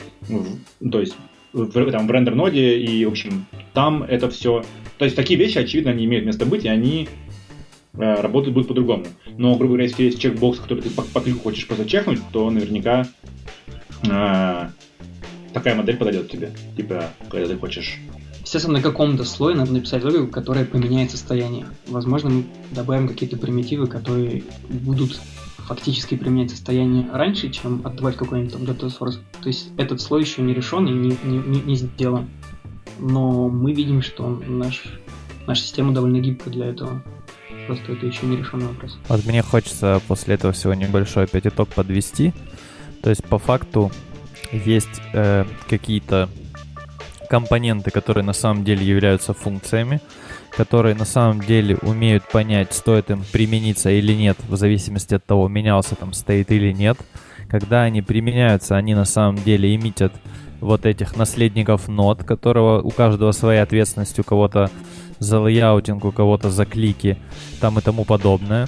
то 0.90 1.00
есть 1.00 1.14
в, 1.52 1.90
там, 1.90 2.06
в 2.06 2.10
рендер-ноде, 2.10 2.78
и, 2.78 3.04
в 3.04 3.10
общем, 3.10 3.46
там 3.72 4.02
это 4.02 4.30
все... 4.30 4.64
То 4.98 5.04
есть 5.04 5.16
такие 5.16 5.38
вещи, 5.38 5.58
очевидно, 5.58 5.90
они 5.90 6.04
имеют 6.04 6.26
место 6.26 6.46
быть, 6.46 6.64
и 6.64 6.68
они 6.68 7.08
э, 7.94 8.20
работать 8.20 8.52
будут 8.52 8.68
по-другому. 8.68 9.06
Но, 9.36 9.54
грубо 9.56 9.74
говоря, 9.74 9.84
если 9.84 10.04
есть 10.04 10.20
чекбокс, 10.20 10.58
который 10.58 10.80
ты 10.80 10.90
по, 10.90 11.02
по 11.02 11.20
клику 11.20 11.40
хочешь 11.40 11.66
просто 11.66 11.86
чекнуть, 11.86 12.20
то 12.32 12.50
наверняка 12.50 13.06
э, 14.02 14.68
такая 15.52 15.74
модель 15.74 15.96
подойдет 15.96 16.30
тебе. 16.30 16.52
Типа, 16.76 17.10
когда 17.30 17.46
ты 17.46 17.56
хочешь 17.56 17.98
Естественно, 18.42 18.78
на 18.78 18.82
каком-то 18.82 19.24
слое 19.24 19.56
надо 19.56 19.72
написать 19.72 20.04
логику, 20.04 20.28
которая 20.28 20.64
поменяет 20.64 21.10
состояние. 21.10 21.66
Возможно, 21.88 22.30
мы 22.30 22.44
добавим 22.70 23.08
какие-то 23.08 23.36
примитивы, 23.36 23.88
которые 23.88 24.44
будут 24.68 25.20
фактически 25.66 26.16
применять 26.16 26.50
состояние 26.50 27.08
раньше, 27.12 27.50
чем 27.50 27.82
отдавать 27.84 28.16
какой-нибудь 28.16 28.52
там 28.52 28.62
data 28.62 28.86
source. 28.86 29.18
То 29.42 29.48
есть 29.48 29.70
этот 29.76 30.00
слой 30.00 30.22
еще 30.22 30.42
не 30.42 30.54
решен 30.54 30.86
и 30.86 30.92
не, 30.92 31.18
не, 31.24 31.60
не 31.60 31.74
сделан. 31.76 32.28
Но 32.98 33.48
мы 33.48 33.72
видим, 33.72 34.00
что 34.02 34.28
наш, 34.46 34.84
наша 35.46 35.62
система 35.62 35.92
довольно 35.92 36.18
гибкая 36.18 36.52
для 36.52 36.66
этого. 36.66 37.02
Просто 37.66 37.92
это 37.92 38.06
еще 38.06 38.26
не 38.26 38.36
решенный 38.36 38.66
вопрос. 38.66 38.96
Вот 39.08 39.26
мне 39.26 39.42
хочется 39.42 40.00
после 40.06 40.36
этого 40.36 40.52
всего 40.52 40.74
небольшой 40.74 41.24
опять 41.24 41.46
итог 41.46 41.68
подвести. 41.68 42.32
То 43.02 43.10
есть 43.10 43.24
по 43.24 43.38
факту 43.38 43.90
есть 44.52 45.02
э, 45.12 45.44
какие-то 45.68 46.28
компоненты, 47.28 47.90
которые 47.90 48.24
на 48.24 48.32
самом 48.32 48.64
деле 48.64 48.86
являются 48.86 49.34
функциями, 49.34 50.00
которые 50.56 50.94
на 50.94 51.04
самом 51.04 51.42
деле 51.42 51.76
умеют 51.82 52.24
понять, 52.24 52.72
стоит 52.72 53.10
им 53.10 53.22
примениться 53.30 53.90
или 53.90 54.14
нет, 54.14 54.38
в 54.48 54.56
зависимости 54.56 55.14
от 55.14 55.24
того, 55.24 55.48
менялся 55.48 55.94
там 55.94 56.14
стоит 56.14 56.50
или 56.50 56.72
нет. 56.72 56.98
Когда 57.48 57.82
они 57.82 58.00
применяются, 58.00 58.76
они 58.76 58.94
на 58.94 59.04
самом 59.04 59.36
деле 59.36 59.74
имитят 59.74 60.12
вот 60.60 60.86
этих 60.86 61.14
наследников 61.16 61.88
нод, 61.88 62.24
которого 62.24 62.80
у 62.80 62.90
каждого 62.90 63.32
своя 63.32 63.62
ответственность, 63.62 64.18
у 64.18 64.24
кого-то 64.24 64.70
за 65.18 65.40
layouting, 65.40 66.04
у 66.04 66.12
кого-то 66.12 66.50
за 66.50 66.64
клики, 66.64 67.18
там 67.60 67.78
и 67.78 67.82
тому 67.82 68.04
подобное. 68.04 68.66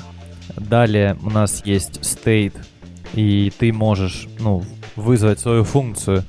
Далее 0.57 1.17
у 1.23 1.31
нас 1.31 1.63
есть 1.65 2.01
state, 2.01 2.55
и 3.15 3.51
ты 3.59 3.73
можешь, 3.73 4.29
ну, 4.39 4.63
вызвать 4.95 5.41
свою 5.41 5.65
функцию, 5.65 6.25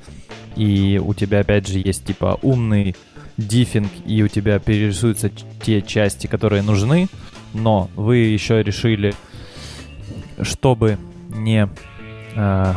и 0.56 1.00
у 1.04 1.12
тебя 1.12 1.40
опять 1.40 1.68
же 1.68 1.78
есть 1.78 2.06
типа 2.06 2.38
умный 2.42 2.96
diffing, 3.40 3.90
и 4.06 4.22
у 4.22 4.28
тебя 4.28 4.58
перерисуются 4.58 5.30
те 5.62 5.82
части, 5.82 6.26
которые 6.26 6.62
нужны, 6.62 7.08
но 7.54 7.90
вы 7.96 8.18
еще 8.18 8.62
решили, 8.62 9.14
чтобы 10.42 10.98
не 11.28 11.68
э, 12.36 12.74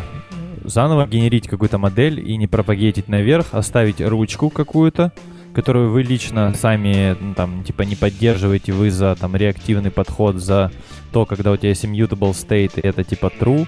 заново 0.64 1.08
генерить 1.08 1.48
какую-то 1.48 1.78
модель 1.78 2.20
и 2.20 2.38
не 2.38 2.48
пропагетить 2.48 3.08
наверх, 3.08 3.48
оставить 3.54 4.02
ручку 4.02 4.50
какую-то, 4.50 5.12
которую 5.54 5.92
вы 5.92 6.04
лично 6.04 6.54
сами 6.54 7.16
ну, 7.20 7.34
там 7.34 7.64
типа 7.64 7.84
не 7.84 7.96
поддерживаете, 7.96 8.74
вы 8.74 8.90
за 8.92 9.16
там 9.16 9.36
реактивный 9.36 9.92
подход, 9.92 10.38
за 10.38 10.72
то, 11.12 11.26
когда 11.26 11.52
у 11.52 11.58
тебя 11.58 11.70
есть 11.70 11.86
immutable 11.86 12.32
state, 12.32 12.80
это 12.82 13.04
типа 13.04 13.32
true, 13.40 13.68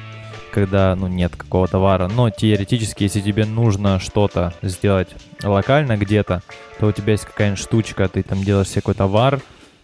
когда, 0.55 0.95
ну, 0.95 1.07
нет 1.07 1.35
какого 1.35 1.67
товара. 1.67 2.07
Но 2.07 2.29
теоретически, 2.29 3.03
если 3.03 3.19
тебе 3.19 3.45
нужно 3.45 3.99
что-то 3.99 4.53
сделать 4.61 5.09
локально 5.43 5.97
где-то, 5.97 6.43
то 6.79 6.87
у 6.87 6.91
тебя 6.93 7.11
есть 7.11 7.25
какая-нибудь 7.25 7.59
штучка, 7.59 8.07
ты 8.07 8.23
там 8.23 8.41
делаешь 8.41 8.69
себе 8.69 8.79
какой-то 8.79 9.05
вар, 9.05 9.41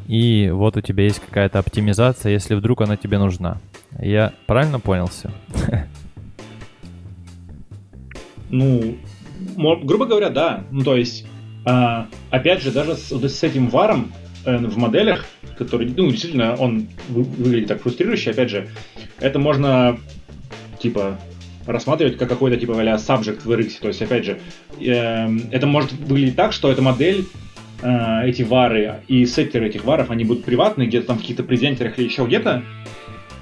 и 0.08 0.50
вот 0.50 0.78
у 0.78 0.82
тебя 0.82 1.04
есть 1.04 1.20
какая-то 1.20 1.60
оптимизация, 1.60 2.32
если 2.32 2.56
вдруг 2.56 2.80
она 2.80 2.96
тебе 2.96 3.18
нужна. 3.18 3.58
Я 4.00 4.32
правильно 4.48 4.80
понял 4.80 5.08
все? 5.08 5.30
Ну, 8.54 8.98
грубо 9.56 10.06
говоря, 10.06 10.30
да. 10.30 10.66
Ну, 10.72 10.84
то 10.84 10.98
есть, 10.98 11.26
а, 11.64 12.08
опять 12.32 12.62
же, 12.62 12.70
даже 12.70 12.96
с, 12.96 13.10
с 13.10 13.44
этим 13.44 13.70
варом 13.70 14.12
э, 14.44 14.58
в 14.58 14.78
моделях, 14.78 15.26
который, 15.58 15.88
ну, 15.96 16.12
действительно, 16.12 16.56
он 16.56 16.88
выглядит 17.08 17.70
так 17.70 17.82
фрустрирующе, 17.82 18.32
опять 18.32 18.50
же, 18.50 18.68
это 19.22 19.40
можно 19.40 19.98
типа 20.82 21.18
рассматривать 21.66 22.18
как 22.18 22.30
какой-то 22.30 22.58
типа 22.58 22.74
а 22.74 22.96
subject 22.96 23.42
в 23.44 23.52
RX. 23.52 23.80
То 23.82 23.88
есть, 23.90 24.02
опять 24.02 24.26
же, 24.26 24.40
э, 24.80 25.38
это 25.52 25.68
может 25.68 25.92
выглядеть 25.94 26.36
так, 26.36 26.54
что 26.54 26.72
эта 26.72 26.82
модель, 26.82 27.26
э, 27.82 28.28
эти 28.28 28.44
вары 28.44 29.02
и 29.08 29.26
сеттеры 29.26 29.68
этих 29.68 29.84
варов, 29.86 30.10
они 30.10 30.26
будут 30.26 30.44
приватные, 30.44 30.88
где-то 30.88 31.08
там 31.08 31.18
в 31.18 31.22
каких-то 31.22 31.44
презентерах 31.44 32.00
или 32.00 32.06
еще 32.06 32.26
где-то. 32.26 32.64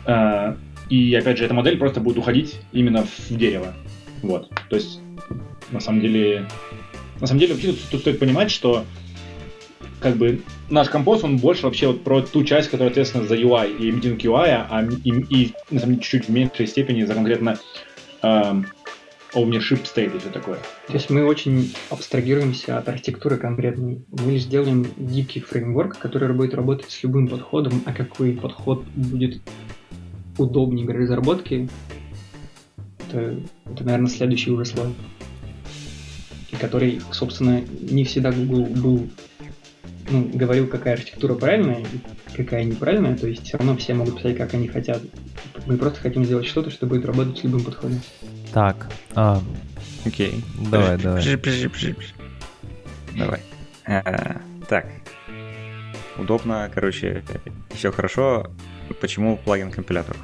Э, 0.06 0.56
И 0.90 1.14
опять 1.14 1.38
же, 1.38 1.46
эта 1.46 1.54
модель 1.54 1.78
просто 1.78 2.00
будет 2.00 2.18
уходить 2.18 2.60
именно 2.72 3.04
в 3.04 3.30
дерево. 3.30 3.76
Вот. 4.24 4.50
То 4.70 4.76
есть, 4.76 5.00
на 5.72 5.80
самом 5.80 6.02
деле, 6.02 6.48
на 7.22 7.28
самом 7.28 7.40
деле, 7.40 7.54
вообще 7.54 7.74
тут, 7.74 7.80
тут 7.92 8.02
стоит 8.02 8.20
понимать, 8.20 8.50
что 8.50 8.86
как 10.00 10.16
бы 10.16 10.42
наш 10.70 10.90
композ, 10.90 11.24
он 11.24 11.38
больше 11.38 11.64
вообще 11.64 11.88
вот 11.88 12.04
про 12.04 12.22
ту 12.22 12.44
часть, 12.44 12.70
которая 12.70 12.92
ответственна 12.92 13.26
за 13.26 13.36
UI 13.36 13.78
и 13.78 13.90
эмитинг 13.90 14.22
UI, 14.22 14.66
а 14.70 14.88
и, 15.04 15.10
и, 15.10 15.54
деле, 15.72 15.96
чуть-чуть 15.96 16.28
в 16.28 16.32
меньшей 16.32 16.68
степени 16.68 17.04
за 17.04 17.14
конкретно 17.14 17.58
э, 18.22 18.62
ownership 19.34 19.84
state 19.84 20.16
и 20.16 20.20
все 20.20 20.30
такое. 20.30 20.58
То 20.88 20.94
есть 20.94 21.10
мы 21.10 21.26
очень 21.26 21.74
абстрагируемся 21.90 22.78
от 22.78 22.88
архитектуры 22.88 23.38
конкретной. 23.38 24.04
Мы 24.12 24.34
лишь 24.34 24.46
делаем 24.46 24.88
гибкий 24.98 25.40
фреймворк, 25.40 25.98
который 25.98 26.34
будет 26.34 26.54
работать 26.54 26.92
с 26.92 27.04
любым 27.04 27.28
подходом, 27.28 27.82
а 27.86 27.94
какой 27.94 28.34
подход 28.34 28.84
будет 28.96 29.42
удобнее 30.38 30.86
для 30.86 30.96
разработки, 30.96 31.70
это, 33.10 33.40
это, 33.66 33.84
наверное, 33.84 34.10
следующий 34.10 34.52
уже 34.52 34.66
слой. 34.66 34.94
И 36.52 36.56
который, 36.56 37.02
собственно, 37.12 37.62
не 37.82 38.04
всегда 38.04 38.32
Google 38.32 38.66
был 38.66 39.10
ну, 40.10 40.30
говорил, 40.34 40.68
какая 40.68 40.94
архитектура 40.96 41.36
правильная, 41.36 41.86
какая 42.36 42.64
неправильная, 42.64 43.18
то 43.18 43.28
есть 43.28 43.46
все 43.46 43.58
равно 43.58 43.76
все 43.78 43.94
могут 43.94 44.18
писать, 44.18 44.38
как 44.38 44.54
они 44.54 44.68
хотят. 44.68 45.02
Мы 45.66 45.78
просто 45.78 46.00
хотим 46.00 46.26
сделать 46.26 46.48
что-то, 46.48 46.70
что 46.70 46.86
будет 46.86 47.06
работать 47.06 47.38
с 47.38 47.44
любым 47.44 47.64
подходом. 47.64 48.00
Так, 48.54 48.90
а, 49.14 49.42
Окей. 50.06 50.44
Давай, 50.72 50.98
давай. 50.98 51.22
Давай. 53.18 53.42
А, 53.86 54.42
так. 54.68 54.86
Удобно, 56.18 56.70
короче, 56.74 57.24
все 57.74 57.92
хорошо. 57.92 58.52
Почему 59.02 59.38
плагин 59.38 59.72
компилятор? 59.72 60.16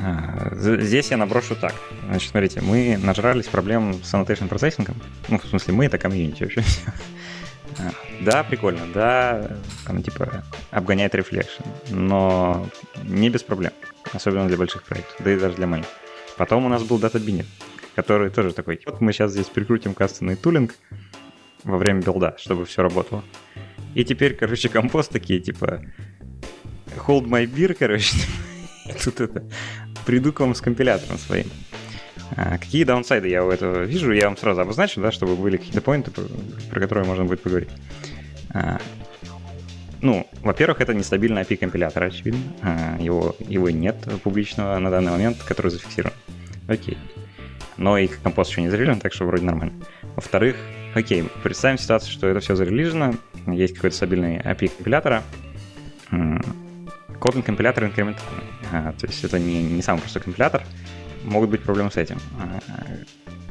А, 0.00 0.52
Здесь 0.54 1.10
я 1.10 1.16
наброшу 1.16 1.56
так. 1.56 1.74
Значит, 2.06 2.30
смотрите, 2.30 2.60
мы 2.60 2.98
нажрались 3.02 3.46
проблем 3.46 3.94
с 4.02 4.14
annotation 4.14 4.48
processing 4.48 4.85
ом. 4.85 4.96
Ну, 5.28 5.38
в 5.38 5.44
смысле, 5.46 5.74
мы 5.74 5.86
это 5.86 5.98
комьюнити 5.98 6.42
вообще. 6.42 6.62
Да, 8.20 8.42
прикольно, 8.42 8.86
да, 8.92 9.56
там 9.86 10.02
типа 10.02 10.44
обгоняет 10.70 11.14
reflection, 11.14 11.62
но 11.90 12.66
не 13.04 13.30
без 13.30 13.42
проблем, 13.42 13.72
особенно 14.12 14.48
для 14.48 14.56
больших 14.56 14.82
проектов, 14.82 15.16
да 15.20 15.32
и 15.32 15.38
даже 15.38 15.54
для 15.54 15.66
маленьких. 15.66 15.90
Потом 16.36 16.66
у 16.66 16.68
нас 16.68 16.82
был 16.82 16.98
Data 16.98 17.24
Binet, 17.24 17.46
который 17.94 18.30
тоже 18.30 18.52
такой, 18.52 18.80
вот 18.86 19.00
мы 19.00 19.12
сейчас 19.12 19.32
здесь 19.32 19.46
прикрутим 19.46 19.94
кастомный 19.94 20.36
тулинг 20.36 20.74
во 21.64 21.78
время 21.78 22.02
билда, 22.02 22.34
чтобы 22.38 22.64
все 22.64 22.82
работало. 22.82 23.24
И 23.94 24.04
теперь, 24.04 24.34
короче, 24.34 24.68
компост 24.68 25.10
такие, 25.10 25.40
типа, 25.40 25.82
hold 27.06 27.26
my 27.26 27.44
beer, 27.46 27.74
короче, 27.74 28.16
тут 29.04 29.20
это, 29.20 29.44
приду 30.06 30.32
к 30.32 30.40
вам 30.40 30.54
с 30.54 30.60
компилятором 30.60 31.18
своим. 31.18 31.46
А, 32.36 32.58
какие 32.58 32.84
даунсайды 32.84 33.28
я 33.28 33.44
у 33.44 33.50
этого 33.50 33.82
вижу, 33.82 34.12
я 34.12 34.26
вам 34.26 34.36
сразу 34.36 34.60
обозначу, 34.60 35.00
да, 35.00 35.10
чтобы 35.12 35.36
были 35.36 35.56
какие-то 35.56 35.80
поинты, 35.80 36.10
про, 36.10 36.80
которые 36.80 37.04
можно 37.04 37.24
будет 37.24 37.42
поговорить. 37.42 37.70
А, 38.50 38.78
ну, 40.00 40.26
во-первых, 40.42 40.80
это 40.80 40.94
нестабильный 40.94 41.42
API 41.42 41.56
компилятора, 41.56 42.06
очевидно. 42.06 42.40
А, 42.62 42.96
его, 43.00 43.34
его 43.40 43.70
нет 43.70 43.96
публичного 44.22 44.78
на 44.78 44.90
данный 44.90 45.12
момент, 45.12 45.38
который 45.42 45.70
зафиксирован. 45.70 46.14
Окей. 46.68 46.98
Но 47.76 47.96
и 47.96 48.08
компост 48.08 48.50
еще 48.50 48.62
не 48.62 48.68
зарелижен, 48.68 49.00
так 49.00 49.12
что 49.12 49.24
вроде 49.24 49.44
нормально. 49.44 49.74
Во-вторых, 50.16 50.56
окей, 50.94 51.24
представим 51.42 51.78
ситуацию, 51.78 52.12
что 52.12 52.26
это 52.26 52.40
все 52.40 52.56
зарелижено, 52.56 53.14
есть 53.46 53.74
какой-то 53.74 53.96
стабильный 53.96 54.38
API 54.38 54.68
компилятора, 54.76 55.22
Kotlin 56.10 57.42
компилятор 57.42 57.84
инкрементальный. 57.84 58.44
То 58.70 59.06
есть 59.06 59.24
это 59.24 59.38
не, 59.38 59.62
не 59.62 59.82
самый 59.82 60.00
простой 60.00 60.22
компилятор, 60.22 60.62
могут 61.24 61.50
быть 61.50 61.62
проблемы 61.62 61.90
с 61.90 61.96
этим. 61.96 62.18
А, 62.40 62.60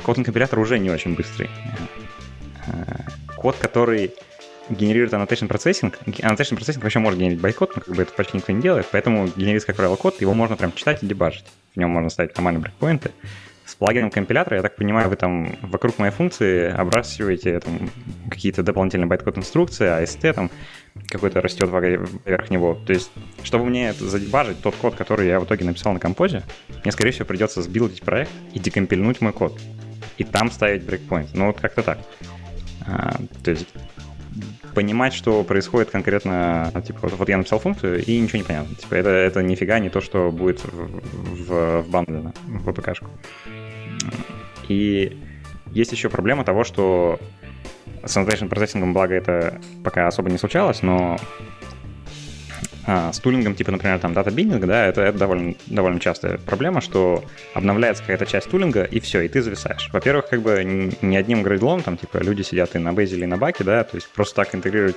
Kotlin 0.04 0.24
компилятор 0.24 0.60
уже 0.60 0.80
не 0.80 0.90
очень 0.90 1.16
быстрый. 1.16 1.50
А, 2.68 3.02
Код, 3.36 3.56
который 3.58 4.14
генерирует 4.70 5.14
annotation 5.14 5.48
processing. 5.48 5.94
Annotation 6.06 6.58
processing 6.58 6.82
вообще 6.82 7.00
может 7.00 7.20
генерить 7.20 7.40
байткод, 7.40 7.76
но 7.76 7.82
как 7.82 7.96
бы 7.96 8.02
это 8.02 8.12
почти 8.14 8.38
никто 8.38 8.52
не 8.52 8.62
делает, 8.62 8.88
поэтому 8.92 9.28
генерится, 9.36 9.68
как 9.68 9.78
правило, 9.78 9.96
код, 9.96 10.20
его 10.22 10.34
можно 10.34 10.58
прям 10.58 10.74
читать 10.74 11.04
и 11.04 11.06
дебажить. 11.06 11.46
В 11.74 11.80
нем 11.80 11.90
можно 11.90 12.10
ставить 12.10 12.36
нормальные 12.36 12.62
брейкпоинты. 12.62 13.12
Плагином 13.78 14.10
компилятора, 14.10 14.58
я 14.58 14.64
так 14.64 14.76
понимаю, 14.76 15.10
вы 15.10 15.16
там 15.16 15.56
вокруг 15.62 16.00
моей 16.00 16.12
функции 16.12 16.72
обрасываете 16.72 17.60
там, 17.60 17.90
какие-то 18.30 18.64
дополнительные 18.64 19.08
байткод 19.08 19.38
инструкции, 19.38 19.86
AST 19.86 20.34
там 20.34 20.50
какой-то 21.10 21.42
растет 21.42 21.70
поверх 21.70 22.50
него. 22.50 22.76
То 22.86 22.94
есть, 22.94 23.12
чтобы 23.44 23.66
мне 23.66 23.90
это 23.90 24.06
задебажить, 24.06 24.62
тот 24.62 24.76
код, 24.76 24.96
который 24.96 25.28
я 25.28 25.40
в 25.40 25.46
итоге 25.46 25.66
написал 25.66 25.94
на 25.94 26.00
композе, 26.00 26.44
мне, 26.84 26.92
скорее 26.92 27.12
всего, 27.12 27.26
придется 27.26 27.62
сбилдить 27.62 28.02
проект 28.02 28.32
и 28.54 28.60
декомпильнуть 28.60 29.22
мой 29.22 29.32
код. 29.32 29.60
И 30.18 30.24
там 30.24 30.50
ставить 30.50 30.84
брейкпоинт. 30.84 31.36
Ну, 31.36 31.48
вот 31.48 31.60
как-то 31.60 31.84
так. 31.84 32.00
А, 32.88 33.16
то 33.44 33.52
есть, 33.52 33.68
понимать, 34.74 35.14
что 35.14 35.44
происходит 35.44 35.92
конкретно, 35.92 36.72
типа, 36.86 37.00
вот, 37.04 37.14
вот 37.14 37.30
я 37.30 37.38
написал 37.38 37.60
функцию, 37.60 38.04
и 38.04 38.20
ничего 38.20 38.40
не 38.40 38.44
понятно. 38.44 38.76
Типа, 38.76 38.96
это, 38.96 39.10
это 39.10 39.44
нифига 39.44 39.80
не 39.80 39.90
то, 39.90 40.02
что 40.02 40.32
будет 40.32 40.64
в, 40.64 41.02
в, 41.48 41.82
в 41.82 41.90
бандле, 41.90 42.34
в 42.46 42.72
ВПКшку. 42.72 43.08
И 44.68 45.18
есть 45.72 45.92
еще 45.92 46.10
проблема 46.10 46.44
того, 46.44 46.64
что 46.64 47.20
с 48.04 48.16
annotation 48.18 48.50
процессингом, 48.50 48.94
благо, 48.94 49.16
это 49.16 49.60
пока 49.84 50.08
особо 50.08 50.30
не 50.30 50.38
случалось, 50.38 50.82
но 50.82 51.18
а, 52.90 53.12
с 53.12 53.20
тулингом, 53.20 53.54
типа, 53.54 53.72
например, 53.72 54.00
там 54.00 54.14
дата 54.14 54.32
биндинг, 54.32 54.66
да, 54.66 54.86
это, 54.86 55.02
это 55.02 55.18
довольно, 55.18 55.56
довольно 55.66 56.00
частая 56.00 56.38
проблема, 56.38 56.80
что 56.80 57.22
обновляется 57.54 58.02
какая-то 58.02 58.26
часть 58.26 58.50
тулинга, 58.50 58.84
и 58.84 59.02
все, 59.02 59.22
и 59.22 59.28
ты 59.28 59.42
зависаешь. 59.42 59.90
Во-первых, 59.92 60.30
как 60.30 60.42
бы 60.42 60.64
не 61.02 61.18
одним 61.18 61.44
грейдлом, 61.44 61.84
там, 61.84 61.98
типа, 61.98 62.20
люди 62.20 62.44
сидят 62.44 62.76
и 62.76 62.80
на 62.80 62.94
бейзе 62.94 63.18
или 63.18 63.26
на 63.26 63.38
баке, 63.38 63.66
да, 63.66 63.84
то 63.84 63.98
есть 63.98 64.08
просто 64.10 64.36
так 64.36 64.56
интегрировать 64.56 64.96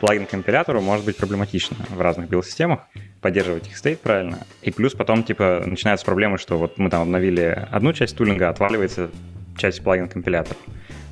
плагин 0.00 0.26
компилятору 0.26 0.80
может 0.80 1.04
быть 1.04 1.16
проблематично 1.16 1.76
в 1.90 2.00
разных 2.00 2.28
билд-системах, 2.28 2.80
поддерживать 3.20 3.68
их 3.68 3.76
стейт 3.76 4.00
правильно. 4.00 4.38
И 4.62 4.70
плюс 4.70 4.94
потом, 4.94 5.22
типа, 5.22 5.62
начинаются 5.66 6.06
проблемы, 6.06 6.38
что 6.38 6.58
вот 6.58 6.78
мы 6.78 6.90
там 6.90 7.02
обновили 7.02 7.66
одну 7.70 7.92
часть 7.92 8.16
тулинга, 8.16 8.48
отваливается 8.48 9.10
часть 9.56 9.82
плагин 9.82 10.08
компилятора. 10.08 10.58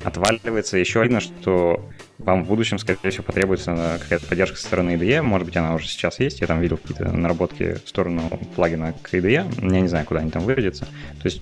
Отваливается 0.03 0.77
еще 0.77 1.03
видно, 1.03 1.19
что 1.19 1.85
вам 2.17 2.43
в 2.43 2.47
будущем, 2.47 2.79
скорее 2.79 3.11
всего, 3.11 3.23
потребуется 3.23 3.99
какая-то 4.01 4.25
поддержка 4.25 4.57
со 4.57 4.63
стороны 4.63 4.91
IDE. 4.91 5.21
Может 5.21 5.45
быть, 5.45 5.57
она 5.57 5.75
уже 5.75 5.87
сейчас 5.87 6.19
есть. 6.19 6.41
Я 6.41 6.47
там 6.47 6.59
видел 6.61 6.77
какие-то 6.77 7.11
наработки 7.11 7.75
в 7.83 7.89
сторону 7.89 8.21
плагина 8.55 8.93
к 9.01 9.13
IDE. 9.13 9.71
Я 9.71 9.81
не 9.81 9.87
знаю, 9.87 10.05
куда 10.05 10.21
они 10.21 10.31
там 10.31 10.43
выведутся. 10.43 10.85
То 10.85 11.25
есть, 11.25 11.41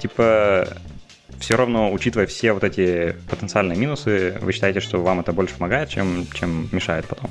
типа, 0.00 0.68
все 1.38 1.56
равно, 1.56 1.92
учитывая 1.92 2.26
все 2.26 2.52
вот 2.52 2.64
эти 2.64 3.16
потенциальные 3.28 3.78
минусы, 3.78 4.38
вы 4.40 4.52
считаете, 4.52 4.80
что 4.80 5.02
вам 5.02 5.20
это 5.20 5.32
больше 5.32 5.54
помогает, 5.56 5.88
чем, 5.88 6.26
чем 6.32 6.68
мешает 6.72 7.06
потом? 7.06 7.30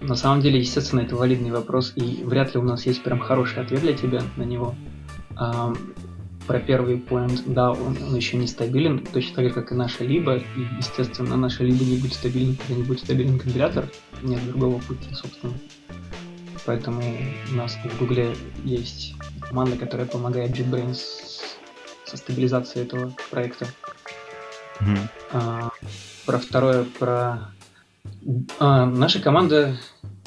На 0.00 0.16
самом 0.16 0.40
деле, 0.40 0.58
естественно, 0.58 1.00
это 1.00 1.14
валидный 1.14 1.50
вопрос, 1.50 1.92
и 1.94 2.22
вряд 2.24 2.54
ли 2.54 2.60
у 2.60 2.64
нас 2.64 2.86
есть 2.86 3.02
прям 3.02 3.18
хороший 3.20 3.62
ответ 3.62 3.82
для 3.82 3.92
тебя 3.92 4.22
на 4.36 4.44
него. 4.44 4.74
Про 6.46 6.58
первый 6.58 6.96
поинт, 6.96 7.42
да, 7.46 7.70
он, 7.70 7.96
он 8.02 8.16
еще 8.16 8.36
не 8.36 8.46
стабилен, 8.46 9.06
точно 9.12 9.36
так 9.36 9.44
же, 9.44 9.50
как 9.52 9.72
и 9.72 9.74
наша 9.74 10.04
либо, 10.04 10.36
и, 10.36 10.42
естественно, 10.78 11.36
наша 11.36 11.62
либо 11.62 11.84
не 11.84 11.98
будет 11.98 12.14
стабильна, 12.14 12.56
когда 12.56 12.74
не 12.74 12.82
будет 12.82 13.00
стабилен 13.00 13.38
компилятор, 13.38 13.84
нет 14.22 14.44
другого 14.48 14.80
пути, 14.80 15.12
собственно. 15.12 15.52
Поэтому 16.66 17.02
у 17.52 17.54
нас 17.54 17.76
в 17.76 17.98
Гугле 17.98 18.34
есть 18.64 19.14
команда, 19.40 19.76
которая 19.76 20.06
помогает 20.06 20.50
JetBrains 20.50 20.98
со 22.10 22.16
стабилизацией 22.16 22.86
этого 22.86 23.14
проекта. 23.30 23.66
Мгм. 24.80 24.98
А, 25.32 25.70
про 26.26 26.38
второе, 26.38 26.84
про... 26.98 27.50
А, 28.58 28.86
наша 28.86 29.20
команда 29.20 29.76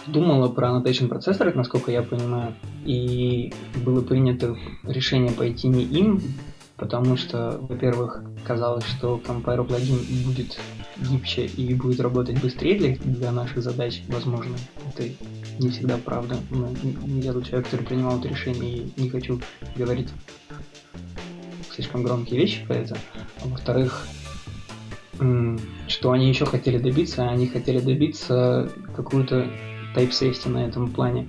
думала 0.08 0.50
про 0.50 0.70
annotation 0.70 1.08
процессоры, 1.08 1.54
насколько 1.54 1.92
я 1.92 2.02
понимаю, 2.02 2.56
и 2.86 3.54
было 3.84 4.02
принято 4.02 4.56
решение 4.84 5.32
пойти 5.32 5.68
не 5.68 5.84
им, 5.84 6.22
потому 6.78 7.18
что, 7.18 7.58
во-первых, 7.62 8.24
казалось, 8.46 8.86
что 8.86 9.22
Compare 9.26 9.64
плагин 9.64 10.00
будет 10.26 10.58
гибче 10.98 11.46
и 11.46 11.74
будет 11.74 12.00
работать 12.00 12.42
быстрее 12.42 12.78
для, 12.78 12.96
для 12.96 13.32
наших 13.32 13.64
задач, 13.64 14.04
возможно. 14.08 14.56
Это 14.90 15.10
не 15.60 15.70
всегда 15.70 15.98
правда. 15.98 16.38
Но 16.50 16.70
я 17.22 17.34
тот 17.34 17.46
человек, 17.46 17.66
который 17.66 17.86
принимал 17.86 18.20
это 18.20 18.28
решение, 18.28 18.78
и 18.78 19.02
не 19.02 19.10
хочу 19.10 19.40
говорить 19.76 20.10
слишком 21.74 22.04
громкие 22.04 22.40
вещи 22.40 22.66
про 22.66 22.76
это. 22.76 22.98
А 23.42 23.48
во-вторых, 23.48 24.08
что 25.88 26.12
они 26.12 26.30
еще 26.30 26.46
хотели 26.46 26.78
добиться? 26.78 27.28
Они 27.30 27.48
хотели 27.48 27.80
добиться 27.80 28.72
какую-то 28.96 29.48
type 29.96 30.10
safety 30.10 30.50
на 30.50 30.66
этом 30.66 30.90
плане. 30.90 31.28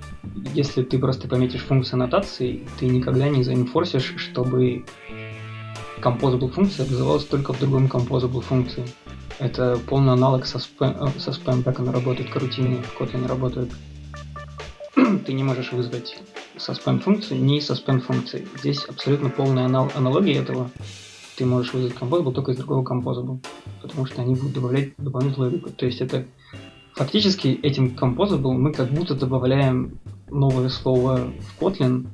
Если 0.55 0.83
ты 0.83 0.99
просто 0.99 1.29
пометишь 1.29 1.63
функцию 1.63 1.95
аннотации, 1.95 2.67
ты 2.79 2.87
никогда 2.87 3.29
не 3.29 3.43
заинфорсишь, 3.45 4.15
чтобы 4.17 4.85
composable 6.01 6.51
функция 6.51 6.87
вызывалась 6.87 7.25
только 7.25 7.53
в 7.53 7.61
другом 7.61 7.87
composable 7.87 8.41
функции. 8.41 8.85
Это 9.39 9.79
полный 9.87 10.13
аналог 10.13 10.47
со, 10.47 10.59
спэм, 10.59 10.97
э, 11.01 11.19
со 11.19 11.33
спэм, 11.33 11.63
как 11.63 11.81
она 11.81 11.93
работает, 11.93 12.31
карутины 12.31 12.83
в 12.83 13.01
Kotlin 13.01 13.27
работают. 13.27 13.71
Ты 14.95 15.33
не 15.33 15.43
можешь 15.43 15.73
вызвать 15.73 16.17
suspend 16.57 17.01
функции, 17.01 17.37
не 17.37 17.59
suspend 17.59 18.01
функции. 18.01 18.47
Здесь 18.59 18.85
абсолютно 18.85 19.31
полная 19.31 19.67
анал- 19.67 19.91
аналогия 19.95 20.35
этого. 20.39 20.71
Ты 21.37 21.47
можешь 21.47 21.73
вызвать 21.73 21.95
composable 21.95 22.33
только 22.33 22.53
из 22.53 22.59
другого 22.59 22.85
composable, 22.85 23.39
потому 23.83 24.07
что 24.07 24.23
они 24.23 24.35
будут 24.35 24.53
добавлять 24.53 24.91
дополнительный 24.99 25.51
выпад. 25.51 25.77
То 25.77 25.87
есть 25.87 26.01
это 26.01 26.27
фактически 26.95 27.49
этим 27.49 27.97
composable 28.01 28.53
мы 28.53 28.73
как 28.73 28.91
будто 28.91 29.15
добавляем 29.15 29.99
новое 30.31 30.69
слово 30.69 31.33
в 31.41 31.61
Kotlin 31.63 32.07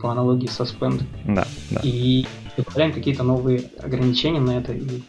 по 0.00 0.10
аналогии 0.10 0.48
suspend 0.48 1.02
Да, 1.24 1.46
да. 1.70 1.80
и 1.84 2.26
добавляем 2.56 2.92
какие-то 2.92 3.22
новые 3.22 3.70
ограничения 3.78 4.40
на 4.40 4.58
это 4.58 4.72
и 4.72 5.02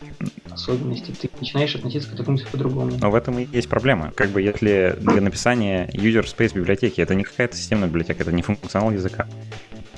особенности. 0.52 1.12
Ты 1.12 1.30
начинаешь 1.40 1.76
относиться 1.76 2.10
к 2.10 2.14
этой 2.14 2.26
функции 2.26 2.48
по-другому. 2.52 2.92
Но 3.00 3.12
в 3.12 3.16
этом 3.16 3.40
и 3.40 3.48
есть 3.52 3.70
проблема. 3.70 4.12
Как 4.16 4.30
бы 4.30 4.42
если 4.42 4.96
для 5.00 5.22
написания 5.22 5.88
user 5.94 6.26
space 6.26 6.54
библиотеки 6.54 7.02
это 7.02 7.16
не 7.16 7.24
какая-то 7.24 7.56
системная 7.56 7.88
библиотека, 7.88 8.22
это 8.24 8.32
не 8.32 8.42
функционал 8.42 8.92
языка, 8.92 9.28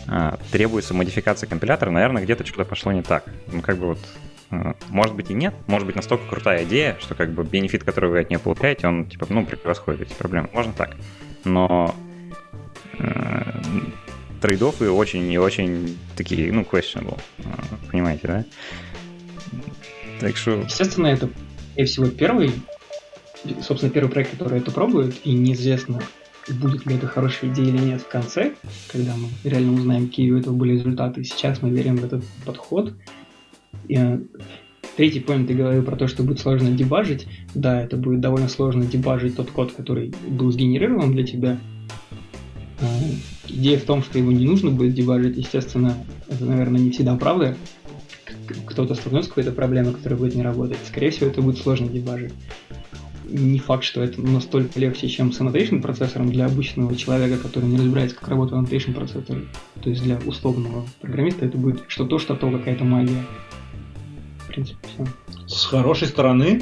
а, 0.07 0.37
требуется 0.51 0.93
модификация 0.93 1.47
компилятора, 1.47 1.91
наверное, 1.91 2.23
где-то 2.23 2.45
что-то 2.45 2.65
пошло 2.65 2.91
не 2.91 3.01
так. 3.01 3.25
Ну, 3.51 3.61
как 3.61 3.77
бы 3.77 3.87
вот 3.87 3.99
а, 4.49 4.75
может 4.89 5.15
быть 5.15 5.31
и 5.31 5.33
нет, 5.33 5.53
может 5.67 5.87
быть 5.87 5.95
настолько 5.95 6.27
крутая 6.27 6.65
идея, 6.65 6.97
что 6.99 7.15
как 7.15 7.31
бы 7.31 7.43
бенефит, 7.43 7.83
который 7.83 8.09
вы 8.09 8.19
от 8.19 8.29
нее 8.29 8.39
получаете, 8.39 8.87
он 8.87 9.05
типа, 9.05 9.27
ну, 9.29 9.45
превосходит 9.45 10.01
эти 10.01 10.13
проблемы. 10.13 10.49
Можно 10.53 10.73
так. 10.73 10.97
Но 11.45 11.95
э, 12.99 13.61
трейдофы 14.41 14.91
очень 14.91 15.31
и 15.31 15.37
очень 15.37 15.97
такие, 16.17 16.51
ну, 16.51 16.61
questionable. 16.63 17.19
А, 17.45 17.63
Понимаете, 17.91 18.27
да? 18.27 18.45
Так 20.21 20.37
что 20.37 20.51
Естественно, 20.51 21.07
это, 21.07 21.29
скорее 21.71 21.87
всего, 21.87 22.05
первый, 22.05 22.51
собственно, 23.61 23.91
первый 23.91 24.11
проект, 24.11 24.31
который 24.31 24.59
это 24.59 24.69
пробует, 24.71 25.15
и 25.23 25.33
неизвестно, 25.33 25.99
будет 26.47 26.85
ли 26.85 26.95
это 26.95 27.07
хорошая 27.07 27.51
идея 27.51 27.69
или 27.69 27.79
нет 27.79 28.01
в 28.01 28.07
конце, 28.07 28.53
когда 28.91 29.13
мы 29.15 29.29
реально 29.43 29.73
узнаем, 29.73 30.07
какие 30.07 30.29
у 30.29 30.37
этого 30.37 30.53
были 30.53 30.73
результаты. 30.73 31.23
Сейчас 31.23 31.63
мы 31.63 31.71
верим 31.71 31.97
в 31.97 32.05
этот 32.05 32.23
подход. 32.45 32.93
И, 33.87 33.95
э, 33.95 34.19
третий 34.95 35.21
поинт 35.21 35.47
ты 35.47 35.55
говорил 35.55 35.81
про 35.81 35.95
то, 35.95 36.07
что 36.07 36.21
будет 36.21 36.39
сложно 36.39 36.69
дебажить. 36.69 37.27
Да, 37.55 37.81
это 37.81 37.97
будет 37.97 38.19
довольно 38.19 38.47
сложно 38.47 38.85
дебажить 38.85 39.35
тот 39.35 39.49
код, 39.49 39.71
который 39.71 40.13
был 40.27 40.51
сгенерирован 40.51 41.13
для 41.13 41.25
тебя. 41.25 41.57
Э, 42.79 42.85
Идея 43.47 43.79
в 43.79 43.83
том, 43.83 44.03
что 44.03 44.19
его 44.19 44.31
не 44.31 44.45
нужно 44.45 44.69
будет 44.69 44.93
дебажить, 44.93 45.35
естественно, 45.35 45.97
это, 46.29 46.45
наверное, 46.45 46.79
не 46.79 46.91
всегда 46.91 47.15
правда. 47.17 47.57
Кто-то 48.65 48.95
столкнется 48.95 49.27
с 49.27 49.29
какой-то 49.29 49.51
проблемой, 49.51 49.93
которая 49.93 50.19
будет 50.19 50.35
не 50.35 50.43
работать. 50.43 50.77
Скорее 50.87 51.11
всего, 51.11 51.27
это 51.27 51.41
будет 51.41 51.57
сложно 51.57 51.87
дебажить. 51.87 52.33
Не 53.25 53.59
факт, 53.59 53.83
что 53.83 54.03
это 54.03 54.21
настолько 54.21 54.79
легче, 54.79 55.07
чем 55.07 55.31
с 55.31 55.39
annotation 55.39 55.81
процессором 55.81 56.31
для 56.31 56.45
обычного 56.45 56.95
человека, 56.95 57.37
который 57.37 57.65
не 57.65 57.77
разбирается, 57.77 58.17
как 58.17 58.27
работает 58.27 58.61
annotation 58.61 58.93
процессор. 58.93 59.37
То 59.81 59.89
есть 59.89 60.03
для 60.03 60.17
условного 60.25 60.85
программиста 60.99 61.45
это 61.45 61.57
будет 61.57 61.83
что 61.87 62.05
то, 62.05 62.19
что 62.19 62.35
то, 62.35 62.51
какая-то 62.51 62.83
магия. 62.83 63.23
В 64.39 64.47
принципе, 64.47 64.79
все. 64.87 65.07
С 65.47 65.65
хорошей 65.65 66.09
стороны, 66.09 66.61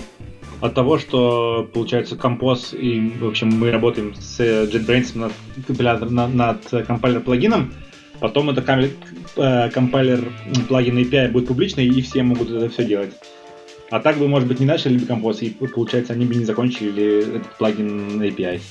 от 0.61 0.74
того, 0.74 0.99
что 0.99 1.70
получается 1.74 2.16
композ, 2.16 2.74
и, 2.74 3.14
в 3.20 3.26
общем, 3.26 3.49
мы 3.49 3.72
работаем 3.72 4.14
с 4.16 4.40
JetBrains 4.40 5.18
над, 5.18 6.11
над, 6.11 6.34
над 6.34 6.86
компайлер 6.86 7.22
плагином, 7.22 7.74
потом 8.20 8.50
это 8.50 8.62
э, 9.38 9.70
компайлер 9.72 10.32
плагин 10.68 10.98
API 10.98 11.30
будет 11.30 11.48
публичный, 11.48 11.86
и 11.86 12.02
все 12.02 12.24
могут 12.24 12.50
это 12.50 12.70
все 12.70 12.86
делать. 12.86 13.12
А 13.90 14.00
так 14.00 14.18
бы, 14.18 14.28
может 14.28 14.48
быть, 14.48 14.60
не 14.60 14.66
начали 14.66 14.98
бы 14.98 15.06
композ, 15.06 15.41
и 15.41 15.50
получается, 15.50 16.14
они 16.14 16.26
бы 16.26 16.36
не 16.36 16.46
закончили 16.46 17.38
этот 17.38 17.58
плагин 17.58 18.22
API. 18.22 18.62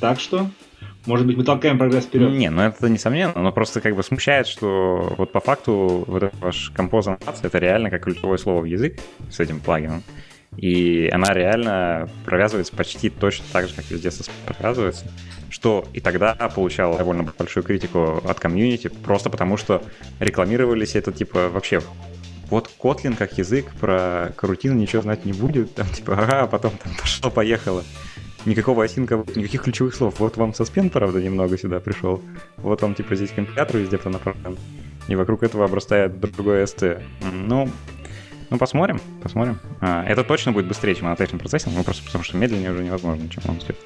Так 0.00 0.20
что, 0.20 0.48
может 1.06 1.26
быть, 1.26 1.36
мы 1.36 1.44
толкаем 1.44 1.78
прогресс 1.78 2.04
вперед. 2.04 2.30
Не, 2.30 2.50
ну 2.50 2.62
это 2.62 2.88
несомненно, 2.88 3.40
но 3.40 3.52
просто 3.52 3.80
как 3.80 3.96
бы 3.96 4.02
смущает, 4.02 4.46
что 4.46 5.14
вот 5.18 5.32
по 5.32 5.40
факту 5.40 6.04
вот 6.06 6.22
этот 6.22 6.40
ваш 6.40 6.70
композ 6.70 7.08
это 7.42 7.58
реально 7.58 7.90
как 7.90 8.04
ключевое 8.04 8.38
слово 8.38 8.60
в 8.60 8.64
язык 8.64 9.00
с 9.30 9.40
этим 9.40 9.58
плагином. 9.60 10.02
И 10.56 11.08
она 11.10 11.32
реально 11.32 12.10
провязывается 12.24 12.76
почти 12.76 13.08
точно 13.08 13.46
так 13.52 13.68
же, 13.68 13.74
как 13.74 13.90
везде 13.90 14.08
сос- 14.10 14.30
провязывается. 14.46 15.06
Что 15.52 15.84
и 15.92 16.00
тогда 16.00 16.34
получало 16.34 16.96
довольно 16.96 17.24
большую 17.24 17.62
критику 17.62 18.22
от 18.24 18.40
комьюнити, 18.40 18.88
просто 18.88 19.28
потому 19.28 19.58
что 19.58 19.82
рекламировались 20.18 20.94
это 20.94 21.12
типа 21.12 21.50
вообще 21.50 21.82
вот 22.48 22.70
Kotlin 22.82 23.16
как 23.16 23.36
язык 23.36 23.66
про 23.78 24.32
карутину 24.34 24.74
ничего 24.74 25.02
знать 25.02 25.26
не 25.26 25.34
будет, 25.34 25.74
там 25.74 25.86
типа, 25.88 26.14
ага, 26.14 26.40
а 26.42 26.46
потом 26.46 26.72
там 26.82 26.94
пошло-поехало. 27.00 27.84
Никакого 28.46 28.82
осинка, 28.82 29.16
никаких 29.36 29.62
ключевых 29.62 29.94
слов. 29.94 30.20
Вот 30.20 30.38
вам 30.38 30.54
соспен, 30.54 30.88
правда, 30.88 31.22
немного 31.22 31.58
сюда 31.58 31.80
пришел. 31.80 32.22
Вот 32.56 32.80
вам, 32.80 32.94
типа, 32.94 33.14
здесь 33.14 33.30
компилятор 33.30 33.76
везде 33.76 34.00
направлен. 34.04 34.56
И 35.06 35.14
вокруг 35.14 35.42
этого 35.42 35.66
обрастает 35.66 36.18
другой 36.18 36.62
ST. 36.62 37.02
Ну, 37.30 37.70
ну, 38.50 38.58
посмотрим, 38.58 39.00
посмотрим. 39.22 39.60
А, 39.80 40.04
это 40.04 40.24
точно 40.24 40.52
будет 40.52 40.66
быстрее, 40.66 40.94
чем 40.94 41.08
annotation 41.08 41.38
процессинг, 41.38 41.74
ну, 41.76 41.84
просто 41.84 42.04
потому 42.04 42.24
что 42.24 42.36
медленнее 42.36 42.72
уже 42.72 42.82
невозможно, 42.82 43.28
чем 43.28 43.42
он 43.48 43.60
стоит. 43.60 43.78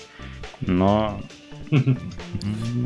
Но, 0.61 1.21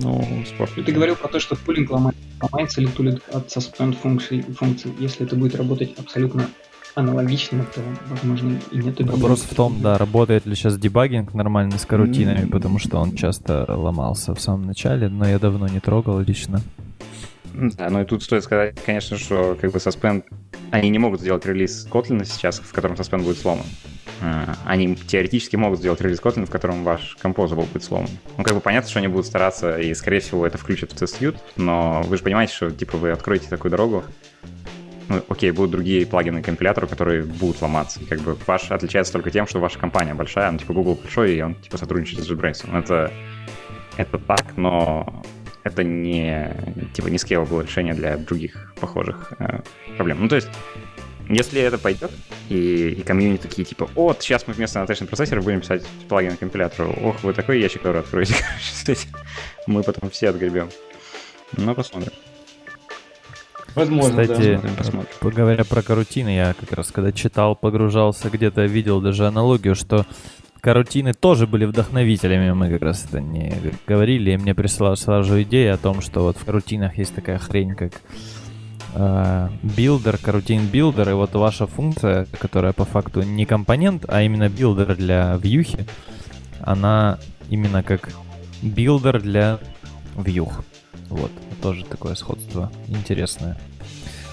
ну, 0.03 0.45
спор. 0.47 0.69
Ты 0.75 0.93
говорил 0.93 1.17
про 1.17 1.29
то, 1.29 1.41
что 1.41 1.57
тулинг 1.57 1.91
ломает- 1.91 2.17
ломается 2.41 2.81
или 2.81 2.89
тулинг 2.89 3.23
от 3.33 3.49
suspend 3.49 3.97
функций, 3.97 4.43
функций. 4.43 4.93
Если 4.99 5.27
это 5.27 5.37
будет 5.37 5.55
работать 5.55 5.99
абсолютно 5.99 6.49
аналогично, 6.95 7.65
то, 7.75 7.81
возможно, 8.09 8.59
и 8.73 8.79
нет 8.79 9.01
Вопрос 9.01 9.43
в 9.43 9.55
том, 9.55 9.81
да, 9.81 9.97
работает 9.99 10.47
ли 10.47 10.55
сейчас 10.55 10.79
дебагинг 10.79 11.35
нормально 11.35 11.79
с 11.79 11.87
карутинами, 11.87 12.47
потому 12.47 12.79
что 12.79 12.99
он 12.99 13.15
часто 13.15 13.65
ломался 13.69 14.35
в 14.35 14.41
самом 14.41 14.67
начале, 14.67 15.09
но 15.09 15.29
я 15.29 15.39
давно 15.39 15.69
не 15.69 15.81
трогал 15.81 16.21
лично. 16.21 16.61
Да, 17.53 17.91
ну 17.91 18.01
и 18.01 18.05
тут 18.05 18.23
стоит 18.23 18.45
сказать, 18.45 18.77
конечно, 18.85 19.17
что 19.17 19.57
как 19.61 19.73
бы 19.73 19.79
Suspend... 19.79 20.25
Они 20.71 20.89
не 20.89 20.99
могут 20.99 21.21
сделать 21.21 21.45
релиз 21.47 21.87
Kotlin 21.91 22.25
сейчас, 22.25 22.61
в 22.61 22.73
котором 22.73 22.95
Suspend 22.95 23.25
будет 23.25 23.39
сломан. 23.39 23.67
А, 24.23 24.55
Они 24.65 24.95
теоретически 24.97 25.57
могут 25.57 25.79
сделать 25.79 26.01
релиз 26.01 26.21
Kotlin, 26.21 26.47
в 26.47 26.51
котором 26.51 26.85
ваш 26.85 27.17
Composable 27.23 27.67
будет 27.73 27.85
сломан. 27.85 28.11
Ну, 28.37 28.45
как 28.45 28.55
бы 28.55 28.61
понятно, 28.61 28.91
что 28.91 28.99
они 28.99 29.09
будут 29.09 29.27
стараться, 29.27 29.79
и, 29.79 29.95
скорее 29.95 30.21
всего, 30.21 30.47
это 30.47 30.59
включат 30.59 30.93
в 30.93 30.97
тест 30.97 31.21
но 31.57 32.03
вы 32.05 32.17
же 32.17 32.23
понимаете, 32.23 32.55
что, 32.55 32.71
типа, 32.71 32.97
вы 32.97 33.11
откроете 33.11 33.49
такую 33.49 33.71
дорогу, 33.71 34.05
ну, 35.09 35.23
окей, 35.29 35.51
будут 35.51 35.73
другие 35.73 36.07
плагины 36.07 36.41
компилятору, 36.41 36.87
которые 36.87 37.25
будут 37.25 37.61
ломаться. 37.63 38.01
Как 38.09 38.21
бы 38.21 38.37
ваш 38.47 38.71
отличается 38.71 39.13
только 39.13 39.31
тем, 39.31 39.47
что 39.49 39.59
ваша 39.59 39.79
компания 39.79 40.15
большая, 40.15 40.51
ну, 40.53 40.59
типа, 40.59 40.73
Google 40.73 40.95
большой, 40.95 41.35
и 41.35 41.43
он, 41.43 41.57
типа, 41.57 41.79
сотрудничает 41.79 42.23
с 42.23 42.31
JetBrains. 42.31 42.79
Это, 42.79 43.13
это 43.97 44.19
так, 44.19 44.57
но 44.57 45.25
это 45.65 45.83
не, 45.83 46.55
типа, 46.95 47.09
не 47.09 47.17
scalable 47.17 47.65
решение 47.65 47.95
для 47.95 48.17
других 48.19 48.73
похожих 48.81 49.33
э, 49.41 49.61
проблем. 49.97 50.19
Ну, 50.21 50.29
то 50.29 50.37
есть, 50.37 50.49
если 51.31 51.61
это 51.63 51.79
пойдет, 51.79 52.11
и, 52.49 52.91
и 52.91 53.03
комьюнити 53.03 53.43
такие, 53.43 53.65
типа, 53.65 53.89
вот, 53.95 54.23
сейчас 54.23 54.47
мы 54.47 54.55
вместо 54.55 54.81
annotation 54.81 55.07
процессора 55.07 55.41
будем 55.41 55.61
писать 55.61 55.87
плагин 56.09 56.37
компилятору. 56.37 56.93
Ох, 57.03 57.23
вы 57.23 57.33
такой 57.33 57.61
ящик 57.61 57.85
Лоры 57.85 58.01
откроете, 58.01 58.35
короче, 58.39 58.73
с 58.73 58.89
этим. 58.89 59.11
Мы 59.67 59.83
потом 59.83 60.11
все 60.11 60.31
отгребем. 60.31 60.69
Ну, 61.57 61.75
посмотрим. 61.75 62.13
Возможно, 63.75 64.23
Кстати, 64.23 64.61
да. 64.61 64.69
посмотрим. 64.77 65.09
говоря 65.21 65.65
про 65.65 65.83
корутины, 65.83 66.35
я 66.35 66.55
как 66.55 66.73
раз 66.73 66.91
когда 66.91 67.13
читал, 67.13 67.55
погружался, 67.55 68.29
где-то 68.29 68.65
видел 68.65 69.01
даже 69.01 69.29
аналогию, 69.29 69.77
что 69.77 70.07
корутины 70.61 71.15
тоже 71.15 71.47
были 71.47 71.65
вдохновителями, 71.65 72.53
мы 72.53 72.71
как 72.71 72.83
раз 72.83 73.05
это 73.05 73.21
не 73.21 73.73
говорили, 73.87 74.33
и 74.33 74.37
мне 74.37 74.55
пришла 74.55 74.97
сразу 74.97 75.41
идея 75.43 75.75
о 75.75 75.79
том, 75.79 76.01
что 76.01 76.23
вот 76.23 76.37
в 76.37 76.45
корутинах 76.45 76.99
есть 76.99 77.15
такая 77.15 77.39
хрень, 77.39 77.77
как 77.77 77.93
builder, 78.95 80.19
coroutine 80.19 80.67
builder, 80.67 81.11
и 81.11 81.13
вот 81.13 81.35
ваша 81.35 81.67
функция, 81.67 82.27
которая 82.39 82.73
по 82.73 82.85
факту 82.85 83.23
не 83.23 83.47
компонент, 83.47 84.05
а 84.09 84.23
именно 84.23 84.49
builder 84.49 84.97
для 84.97 85.37
вьюхи, 85.37 85.87
она 86.61 87.19
именно 87.49 87.83
как 87.83 88.11
builder 88.63 89.21
для 89.21 89.59
вьюх. 90.17 90.65
Вот, 91.09 91.31
тоже 91.63 91.85
такое 91.85 92.15
сходство 92.15 92.71
интересное. 92.89 93.59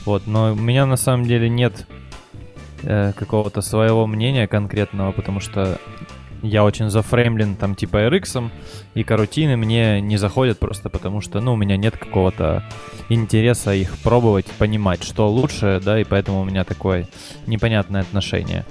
Вот, 0.05 0.27
но 0.27 0.53
у 0.53 0.55
меня 0.55 0.85
на 0.85 0.95
самом 0.97 1.25
деле 1.25 1.49
нет 1.49 1.85
э, 2.83 3.11
какого-то 3.13 3.61
своего 3.61 4.07
мнения 4.07 4.47
конкретного, 4.47 5.11
потому 5.11 5.39
что 5.39 5.79
я 6.41 6.63
очень 6.63 6.89
зафреймлен 6.89 7.55
там 7.55 7.75
типа 7.75 8.07
RX, 8.07 8.51
и 8.93 9.03
корутины 9.03 9.57
мне 9.57 10.01
не 10.01 10.17
заходят 10.17 10.59
просто 10.59 10.89
потому 10.89 11.21
что, 11.21 11.39
ну, 11.39 11.53
у 11.53 11.55
меня 11.55 11.77
нет 11.77 11.97
какого-то 11.97 12.63
интереса 13.09 13.73
их 13.73 13.97
пробовать, 13.99 14.45
понимать, 14.57 15.03
что 15.03 15.29
лучше, 15.29 15.81
да, 15.83 15.99
и 15.99 16.03
поэтому 16.03 16.41
у 16.41 16.45
меня 16.45 16.63
такое 16.63 17.07
непонятное 17.45 18.01
отношение. 18.01 18.65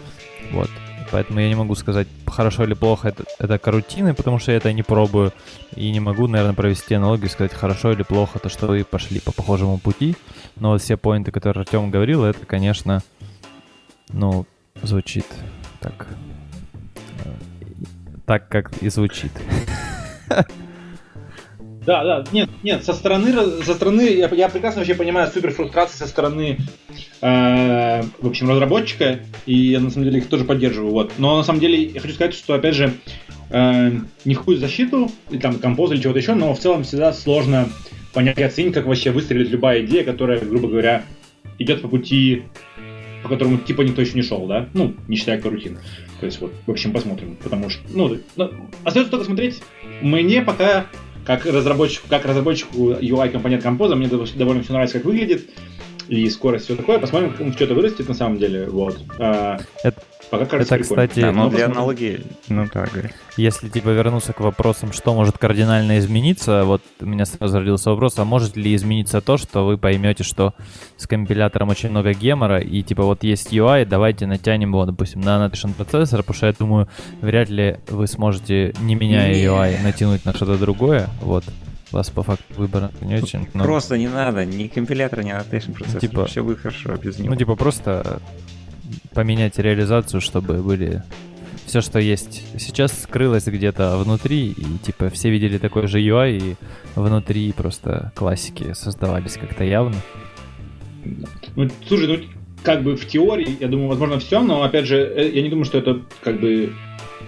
Вот. 0.52 0.70
Поэтому 1.10 1.40
я 1.40 1.48
не 1.48 1.54
могу 1.54 1.74
сказать, 1.74 2.08
хорошо 2.26 2.64
или 2.64 2.74
плохо 2.74 3.08
это, 3.08 3.24
это 3.38 3.58
карутины, 3.58 4.12
потому 4.14 4.38
что 4.38 4.50
я 4.50 4.58
это 4.58 4.72
не 4.72 4.82
пробую. 4.82 5.32
И 5.76 5.90
не 5.90 6.00
могу, 6.00 6.26
наверное, 6.26 6.54
провести 6.54 6.94
аналогию 6.94 7.26
и 7.26 7.30
сказать, 7.30 7.52
хорошо 7.52 7.92
или 7.92 8.02
плохо 8.02 8.38
то, 8.38 8.48
что 8.48 8.66
вы 8.66 8.84
пошли 8.84 9.20
по 9.20 9.32
похожему 9.32 9.78
пути. 9.78 10.16
Но 10.56 10.70
вот 10.70 10.82
все 10.82 10.96
поинты, 10.96 11.30
которые 11.30 11.62
Артем 11.62 11.90
говорил, 11.90 12.24
это, 12.24 12.44
конечно, 12.44 13.02
ну, 14.08 14.46
звучит 14.82 15.26
так. 15.80 16.08
Так, 18.26 18.48
как 18.48 18.82
и 18.82 18.88
звучит. 18.88 19.30
Да, 21.86 22.02
да, 22.02 22.24
нет, 22.32 22.50
нет, 22.64 22.84
со 22.84 22.92
стороны, 22.92 23.32
со 23.62 23.74
стороны, 23.74 24.00
я, 24.00 24.26
я 24.26 24.48
прекрасно 24.48 24.80
вообще 24.80 24.96
понимаю 24.96 25.30
супер 25.32 25.52
фрустрации 25.52 25.98
со 25.98 26.08
стороны, 26.08 26.58
э, 27.20 28.02
в 28.02 28.26
общем, 28.26 28.50
разработчика, 28.50 29.20
и 29.46 29.54
я 29.54 29.78
на 29.78 29.90
самом 29.90 30.06
деле 30.06 30.18
их 30.18 30.26
тоже 30.26 30.44
поддерживаю, 30.44 30.90
вот. 30.90 31.12
Но 31.18 31.36
на 31.36 31.44
самом 31.44 31.60
деле 31.60 31.80
я 31.80 32.00
хочу 32.00 32.14
сказать, 32.14 32.34
что, 32.34 32.54
опять 32.54 32.74
же, 32.74 32.92
э, 33.50 33.92
не 34.24 34.56
защиту, 34.56 35.12
или 35.30 35.38
там 35.38 35.60
композ 35.60 35.92
или 35.92 36.00
чего-то 36.00 36.18
еще, 36.18 36.34
но 36.34 36.52
в 36.54 36.58
целом 36.58 36.82
всегда 36.82 37.12
сложно 37.12 37.68
понять 38.12 38.36
и 38.38 38.42
оценить, 38.42 38.74
как 38.74 38.86
вообще 38.86 39.12
выстрелит 39.12 39.50
любая 39.50 39.84
идея, 39.84 40.02
которая, 40.02 40.40
грубо 40.40 40.66
говоря, 40.66 41.04
идет 41.60 41.82
по 41.82 41.88
пути, 41.88 42.46
по 43.22 43.28
которому 43.28 43.58
типа 43.58 43.82
никто 43.82 44.02
еще 44.02 44.14
не 44.14 44.22
шел, 44.22 44.44
да? 44.48 44.68
Ну, 44.74 44.96
не 45.06 45.14
считая 45.14 45.40
карутин. 45.40 45.78
То 46.20 46.26
есть 46.26 46.40
вот, 46.40 46.52
в 46.66 46.70
общем, 46.70 46.92
посмотрим, 46.92 47.36
потому 47.42 47.68
что, 47.68 47.82
ну, 47.90 48.18
остается 48.84 49.10
только 49.10 49.26
смотреть. 49.26 49.62
Мне 50.00 50.42
пока 50.42 50.86
как 51.24 51.44
разработчику, 51.44 52.06
как 52.08 52.24
разработчику 52.24 52.92
UI 52.92 53.30
компонент 53.30 53.62
композа, 53.62 53.96
мне 53.96 54.08
довольно 54.08 54.62
все 54.62 54.72
нравится, 54.72 54.98
как 54.98 55.06
выглядит, 55.06 55.50
и 56.08 56.28
скорость, 56.30 56.66
все 56.66 56.76
такое. 56.76 56.98
Посмотрим, 56.98 57.52
что 57.52 57.64
это 57.64 57.74
вырастет 57.74 58.08
на 58.08 58.14
самом 58.14 58.38
деле. 58.38 58.66
Вот. 58.66 58.98
А, 59.18 59.58
это, 59.82 60.00
Пока 60.30 60.46
кажется 60.46 60.74
Это, 60.74 60.82
прикольно. 60.82 61.06
кстати... 61.06 61.20
Да, 61.20 61.32
но 61.32 61.50
для 61.50 61.66
аналогии... 61.66 62.24
Ну 62.48 62.66
так. 62.68 62.90
Если, 63.36 63.68
типа, 63.68 63.90
вернуться 63.90 64.32
к 64.32 64.40
вопросам, 64.40 64.92
что 64.92 65.14
может 65.14 65.38
кардинально 65.38 65.98
измениться, 65.98 66.64
вот 66.64 66.82
у 67.00 67.06
меня 67.06 67.26
сразу 67.26 67.58
родился 67.58 67.90
вопрос, 67.90 68.18
а 68.18 68.24
может 68.24 68.56
ли 68.56 68.74
измениться 68.74 69.20
то, 69.20 69.36
что 69.36 69.66
вы 69.66 69.78
поймете, 69.78 70.24
что 70.24 70.54
с 70.96 71.06
компилятором 71.06 71.68
очень 71.68 71.90
много 71.90 72.12
гемора, 72.12 72.60
и, 72.60 72.82
типа, 72.82 73.04
вот 73.04 73.22
есть 73.22 73.52
UI, 73.52 73.84
давайте 73.84 74.26
натянем 74.26 74.70
его, 74.70 74.84
допустим, 74.84 75.20
на 75.20 75.36
Annotation 75.36 75.74
процессор, 75.74 76.22
потому 76.22 76.36
что 76.36 76.46
я 76.46 76.52
думаю, 76.52 76.88
вряд 77.20 77.48
ли 77.48 77.78
вы 77.88 78.06
сможете, 78.06 78.74
не 78.80 78.94
меняя 78.94 79.32
UI, 79.32 79.82
натянуть 79.82 80.24
на 80.24 80.34
что-то 80.34 80.58
другое, 80.58 81.08
вот 81.20 81.44
вас 81.92 82.10
по 82.10 82.22
факту 82.22 82.44
выбора 82.56 82.90
не 83.00 83.14
очень. 83.14 83.48
Но... 83.54 83.64
Просто 83.64 83.96
не 83.96 84.08
надо, 84.08 84.44
ни 84.44 84.66
компилятора, 84.66 85.22
ни 85.22 85.32
annotation 85.32 85.72
процессор. 85.72 86.00
Типа, 86.00 86.26
все 86.26 86.42
будет 86.42 86.58
хорошо 86.58 86.96
без 86.96 87.18
него. 87.18 87.32
Ну, 87.32 87.38
типа, 87.38 87.54
просто 87.54 88.20
поменять 89.14 89.58
реализацию, 89.58 90.20
чтобы 90.20 90.62
были 90.62 91.02
все, 91.66 91.80
что 91.80 91.98
есть 91.98 92.44
сейчас, 92.58 93.02
скрылось 93.02 93.46
где-то 93.46 93.96
внутри, 93.98 94.48
и 94.48 94.78
типа 94.84 95.10
все 95.10 95.30
видели 95.30 95.58
такой 95.58 95.88
же 95.88 96.00
UI, 96.00 96.38
и 96.38 96.56
внутри 96.94 97.52
просто 97.52 98.12
классики 98.14 98.72
создавались 98.72 99.34
как-то 99.34 99.64
явно. 99.64 99.96
Ну, 101.56 101.68
слушай, 101.86 102.06
ну 102.06 102.18
как 102.62 102.82
бы 102.82 102.96
в 102.96 103.06
теории, 103.06 103.56
я 103.60 103.68
думаю, 103.68 103.88
возможно, 103.88 104.18
все, 104.18 104.40
но 104.42 104.62
опять 104.62 104.86
же, 104.86 104.96
э, 104.96 105.30
я 105.32 105.42
не 105.42 105.50
думаю, 105.50 105.64
что 105.64 105.78
это 105.78 106.02
как 106.22 106.40
бы 106.40 106.72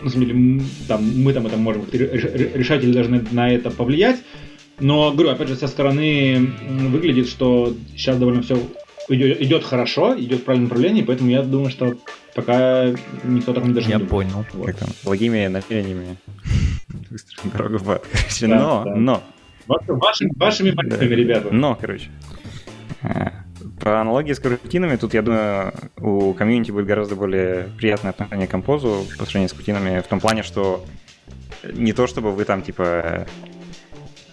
на 0.02 0.10
самом 0.10 0.26
деле, 0.26 0.62
там, 0.86 1.04
мы 1.22 1.32
там 1.32 1.46
это 1.46 1.56
можем 1.56 1.84
решать 1.92 2.84
или 2.84 2.92
должны 2.92 3.24
на 3.32 3.50
это 3.52 3.70
повлиять. 3.70 4.22
Но, 4.80 5.10
говорю, 5.10 5.30
опять 5.30 5.48
же, 5.48 5.56
со 5.56 5.66
стороны 5.66 6.52
выглядит, 6.68 7.28
что 7.28 7.74
сейчас 7.96 8.16
довольно 8.16 8.42
все 8.42 8.60
идет, 9.08 9.40
идет 9.40 9.64
хорошо, 9.64 10.18
идет 10.18 10.40
в 10.40 10.44
правильном 10.44 10.68
направлении, 10.68 11.02
поэтому 11.02 11.30
я 11.30 11.42
думаю, 11.42 11.70
что 11.70 11.96
пока 12.34 12.86
никто 13.24 13.52
так 13.52 13.64
не 13.64 13.72
даже 13.72 13.88
Я 13.88 13.96
не 13.96 14.04
понял. 14.04 14.44
Вот. 14.52 14.66
Как 14.66 14.76
там, 14.76 14.88
благими 15.04 15.46
намерениями 15.46 16.16
выстроить 17.10 17.52
дорогу 17.52 17.78
в 17.78 17.90
ад. 17.90 18.04
Короче, 18.12 18.46
да, 18.46 18.58
но, 18.58 18.84
да. 18.84 18.94
но. 18.94 19.22
Вашими, 19.66 20.32
вашими 20.36 20.70
мотивами, 20.70 21.14
ребята. 21.14 21.48
Но, 21.50 21.74
короче. 21.74 22.08
А, 23.02 23.44
про 23.80 24.00
аналогии 24.00 24.32
с 24.32 24.38
карутинами, 24.38 24.96
тут, 24.96 25.12
я 25.12 25.20
думаю, 25.20 25.74
у 25.98 26.32
комьюнити 26.32 26.70
будет 26.70 26.86
гораздо 26.86 27.16
более 27.16 27.68
приятное 27.76 28.10
отношение 28.10 28.46
к 28.46 28.50
композу 28.50 29.04
по 29.18 29.24
сравнению 29.24 29.50
с 29.50 29.52
крутинами 29.52 30.00
в 30.00 30.06
том 30.06 30.20
плане, 30.20 30.42
что 30.42 30.84
не 31.64 31.92
то, 31.92 32.06
чтобы 32.06 32.32
вы 32.32 32.44
там, 32.44 32.62
типа, 32.62 33.26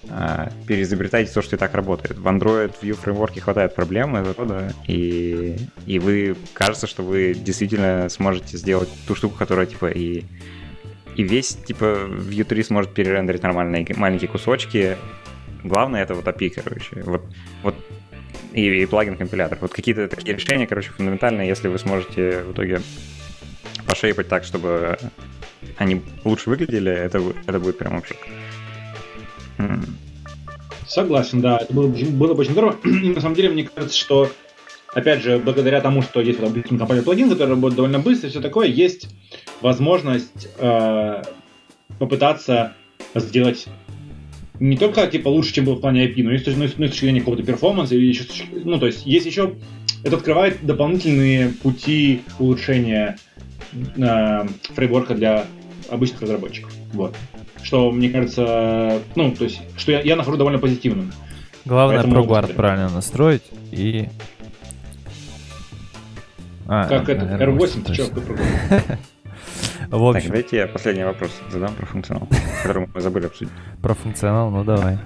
а, 0.09 0.51
переизобретаете 0.67 1.31
то, 1.31 1.41
что 1.41 1.55
и 1.55 1.59
так 1.59 1.73
работает. 1.73 2.17
В 2.17 2.27
Android 2.27 2.73
View 2.81 2.93
фреймворке 2.93 3.41
хватает 3.41 3.75
проблем 3.75 4.15
этого 4.15 4.35
рода, 4.37 4.73
и, 4.87 5.57
и 5.85 5.99
вы 5.99 6.35
кажется, 6.53 6.87
что 6.87 7.03
вы 7.03 7.33
действительно 7.33 8.09
сможете 8.09 8.57
сделать 8.57 8.89
ту 9.07 9.15
штуку, 9.15 9.35
которая 9.37 9.65
типа 9.65 9.87
и 9.87 10.23
и 11.15 11.23
весь 11.23 11.55
типа 11.55 11.85
Vue 12.07 12.43
3 12.43 12.63
сможет 12.63 12.93
перерендерить 12.93 13.41
нормальные 13.41 13.87
маленькие 13.95 14.29
кусочки. 14.29 14.97
Главное 15.63 16.03
это 16.03 16.13
вот 16.13 16.25
API, 16.25 16.49
короче. 16.49 17.01
Вот, 17.03 17.23
вот 17.63 17.75
и, 18.53 18.83
и 18.83 18.85
плагин-компилятор. 18.85 19.57
Вот 19.61 19.71
какие-то 19.71 20.07
такие 20.09 20.35
решения, 20.35 20.67
короче, 20.67 20.91
фундаментальные, 20.91 21.47
если 21.47 21.69
вы 21.69 21.79
сможете 21.79 22.43
в 22.43 22.51
итоге 22.51 22.81
пошейпать 23.87 24.27
так, 24.27 24.43
чтобы 24.43 24.97
они 25.77 26.01
лучше 26.23 26.49
выглядели, 26.49 26.91
это, 26.91 27.21
это 27.47 27.59
будет 27.59 27.77
прям 27.77 27.95
вообще 27.95 28.15
Согласен, 30.87 31.41
да, 31.41 31.57
это 31.57 31.73
было, 31.73 31.87
было 31.87 32.33
бы 32.33 32.41
очень 32.41 32.51
здорово. 32.51 32.77
на 32.83 33.19
самом 33.19 33.35
деле, 33.35 33.49
мне 33.49 33.63
кажется, 33.63 33.97
что, 33.97 34.29
опять 34.93 35.21
же, 35.23 35.39
благодаря 35.39 35.81
тому, 35.81 36.01
что 36.01 36.21
есть 36.21 36.39
вот, 36.39 36.53
допустим, 36.53 36.77
компания 36.77 37.01
плагин, 37.01 37.29
который 37.29 37.49
работает 37.49 37.75
довольно 37.75 37.99
быстро 37.99 38.27
и 38.27 38.31
все 38.31 38.41
такое, 38.41 38.67
есть 38.67 39.09
возможность 39.61 40.47
э, 40.59 41.23
попытаться 41.97 42.73
сделать 43.15 43.65
не 44.59 44.77
только 44.77 45.07
типа 45.07 45.27
лучше, 45.27 45.53
чем 45.53 45.65
был 45.65 45.75
в 45.75 45.81
плане 45.81 46.05
IP, 46.07 46.23
но 46.23 46.31
и 46.31 46.37
с, 46.37 46.45
ну, 46.45 46.67
с 46.67 46.73
точки 46.73 47.01
зрения 47.01 47.19
какого-то 47.19 47.43
перформанса, 47.43 47.95
или 47.95 48.05
еще, 48.05 48.23
ну, 48.51 48.79
то 48.79 48.85
есть 48.85 49.05
есть 49.05 49.25
еще, 49.25 49.55
это 50.03 50.17
открывает 50.17 50.65
дополнительные 50.65 51.49
пути 51.49 52.21
улучшения 52.39 53.17
э, 53.73 54.47
фреймворка 54.75 55.15
для 55.15 55.45
обычных 55.89 56.21
разработчиков. 56.21 56.71
Вот 56.93 57.15
что, 57.65 57.91
мне 57.91 58.09
кажется, 58.09 59.01
ну, 59.15 59.31
то 59.31 59.43
есть, 59.43 59.59
что 59.75 59.91
я, 59.91 60.01
я 60.01 60.15
нахожу 60.15 60.37
довольно 60.37 60.59
позитивным. 60.59 61.11
Главное 61.65 62.03
ProGuard 62.03 62.53
правильно 62.53 62.89
настроить 62.89 63.41
и... 63.71 64.07
А, 66.67 66.87
как 66.87 67.09
это, 67.09 67.25
R8, 67.25 67.83
ты 67.85 67.93
что, 67.95 68.05
В 69.89 70.03
общем. 70.03 70.21
Так, 70.21 70.29
давайте 70.29 70.57
я 70.57 70.67
последний 70.67 71.03
вопрос 71.03 71.31
задам 71.49 71.73
про 71.73 71.85
функционал, 71.87 72.27
который 72.63 72.87
мы 72.93 73.01
забыли 73.01 73.25
обсудить. 73.25 73.53
Про 73.81 73.95
функционал, 73.95 74.51
ну 74.51 74.63
давай. 74.63 74.99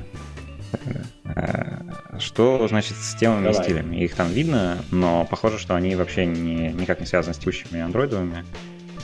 Э, 1.36 1.80
что 2.20 2.68
значит 2.68 2.98
с 2.98 3.16
темами 3.16 3.46
Давай. 3.46 3.60
и 3.60 3.64
стилями? 3.64 3.96
Их 4.04 4.16
там 4.16 4.30
видно, 4.30 4.78
но 4.92 5.26
похоже, 5.30 5.58
что 5.60 5.76
они 5.76 5.96
вообще 5.96 6.26
не, 6.26 6.74
никак 6.74 7.00
не 7.00 7.06
связаны 7.06 7.34
с 7.34 7.38
текущими 7.38 7.80
андроидовыми. 7.80 8.44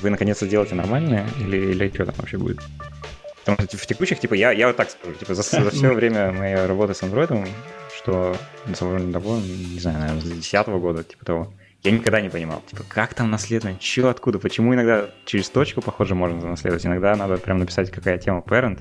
Вы 0.02 0.10
наконец-то 0.10 0.48
делаете 0.48 0.76
нормальные 0.76 1.26
или, 1.40 1.57
или 1.72 1.90
что 1.90 2.06
там 2.06 2.15
вообще 2.18 2.38
будет? 2.38 2.60
Потому 3.46 3.68
что 3.68 3.78
в 3.78 3.86
текущих, 3.86 4.20
типа, 4.20 4.34
я, 4.34 4.52
я 4.52 4.68
вот 4.68 4.76
так 4.76 4.90
скажу, 4.90 5.14
типа, 5.16 5.36
за, 5.36 5.44
за 5.44 5.70
все 5.72 5.94
время 5.94 6.32
моей 6.32 6.56
работы 6.56 6.96
с 6.96 7.04
Android, 7.04 7.48
что 7.96 8.36
довольно 8.80 9.12
давно, 9.12 9.40
не 9.40 9.80
знаю, 9.80 10.00
наверное, 10.00 10.22
с 10.22 10.26
2010 10.26 10.68
года, 10.68 11.04
типа 11.04 11.26
того, 11.26 11.54
я 11.84 11.92
никогда 11.92 12.20
не 12.20 12.30
понимал, 12.30 12.64
типа, 12.68 12.84
как 12.88 13.14
там 13.14 13.30
наследование, 13.30 13.80
что, 13.80 14.10
откуда, 14.10 14.40
почему 14.40 14.74
иногда 14.74 15.12
через 15.26 15.50
точку, 15.50 15.82
похоже, 15.82 16.16
можно 16.16 16.50
наследовать, 16.50 16.84
иногда 16.88 17.16
надо 17.16 17.38
прям 17.38 17.60
написать, 17.60 17.92
какая 17.92 18.18
тема 18.18 18.40
parent. 18.40 18.80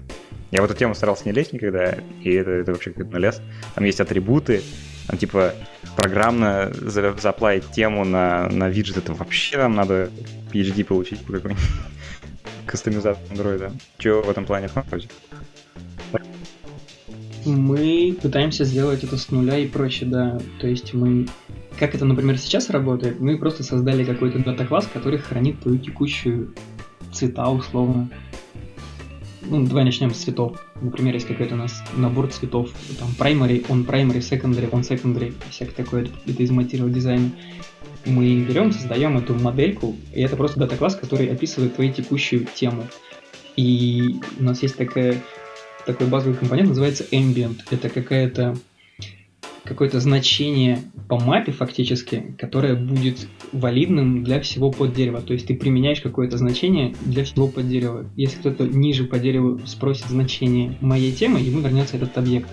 Я 0.51 0.63
в 0.63 0.65
эту 0.65 0.75
тему 0.75 0.95
старался 0.95 1.27
не 1.27 1.33
лезть 1.33 1.53
никогда, 1.53 1.97
и 2.23 2.33
это, 2.33 2.51
это 2.51 2.73
вообще 2.73 2.93
как 2.93 3.07
то 3.07 3.13
налез. 3.13 3.43
Там 3.75 3.85
есть 3.85 4.01
атрибуты, 4.01 4.63
там, 5.07 5.19
типа, 5.19 5.55
программно 5.97 6.73
заплавить 6.73 7.71
тему 7.73 8.07
на, 8.07 8.49
на 8.49 8.71
виджет, 8.71 8.97
это 8.97 9.13
вообще 9.13 9.59
там 9.59 9.75
надо 9.75 10.09
PhD 10.51 10.83
получить 10.85 11.21
по 11.27 11.33
какой-нибудь 11.33 11.63
кастомизацию 12.67 13.27
андроида. 13.31 13.73
Чего 13.99 14.23
в 14.23 14.31
этом 14.31 14.45
плане 14.45 14.69
смотрите? 14.69 15.09
Мы 17.45 18.17
пытаемся 18.23 18.65
сделать 18.65 19.05
это 19.05 19.19
с 19.19 19.31
нуля 19.31 19.59
и 19.59 19.67
проще, 19.67 20.07
да. 20.07 20.41
То 20.61 20.67
есть 20.67 20.95
мы, 20.95 21.29
как 21.79 21.95
это, 21.95 22.05
например, 22.07 22.39
сейчас 22.39 22.71
работает, 22.71 23.21
мы 23.21 23.37
просто 23.37 23.63
создали 23.63 24.05
какой-то 24.05 24.39
дата-класс, 24.39 24.89
который 24.93 25.19
хранит 25.19 25.61
твою 25.61 25.79
текущую 25.79 26.55
цвета 27.13 27.51
условно. 27.51 28.09
Ну, 29.43 29.67
давай 29.67 29.85
начнем 29.85 30.13
с 30.15 30.23
цветов. 30.23 30.59
Например, 30.81 31.13
есть 31.13 31.27
какой-то 31.27 31.55
у 31.55 31.59
нас 31.59 31.83
набор 31.97 32.29
цветов, 32.29 32.71
там 32.99 33.09
primary, 33.19 33.67
on 33.69 33.87
primary, 33.87 34.21
secondary, 34.21 34.71
on 34.71 34.81
secondary, 34.81 35.35
всякое 35.51 35.75
такое, 35.85 36.09
это 36.27 36.43
из 36.43 36.51
материал 36.51 36.89
дизайна 36.89 37.31
мы 38.07 38.41
берем, 38.41 38.73
создаем 38.73 39.17
эту 39.19 39.35
модельку, 39.35 39.97
и 40.13 40.21
это 40.21 40.37
просто 40.37 40.59
дата-класс, 40.61 40.97
который 40.97 41.27
описывает 41.29 41.75
твою 41.75 41.93
текущую 41.93 42.47
тему. 42.55 42.87
И 43.57 44.17
у 44.39 44.43
нас 44.43 44.63
есть 44.63 44.77
такая, 44.77 45.23
такой 45.87 46.07
базовый 46.07 46.37
компонент, 46.37 46.69
называется 46.69 47.05
ambient. 47.13 47.61
Это 47.71 47.89
какая-то 47.89 48.57
какое-то 49.65 49.99
значение 49.99 50.83
по 51.09 51.19
мапе 51.19 51.51
фактически, 51.51 52.35
которое 52.39 52.75
будет 52.75 53.27
валидным 53.53 54.23
для 54.23 54.41
всего 54.41 54.71
под 54.71 54.93
дерева. 54.93 55.23
То 55.23 55.33
есть 55.33 55.47
ты 55.47 55.55
применяешь 55.55 56.01
какое-то 56.01 56.37
значение 56.37 56.95
для 57.05 57.25
всего 57.25 57.49
под 57.49 57.69
дерева. 57.69 58.05
Если 58.15 58.39
кто-то 58.39 58.67
ниже 58.67 59.05
по 59.05 59.19
дереву 59.19 59.61
спросит 59.67 60.07
значение 60.07 60.77
моей 60.81 61.13
темы, 61.13 61.41
ему 61.41 61.61
вернется 61.61 61.97
этот 61.97 62.17
объект 62.19 62.49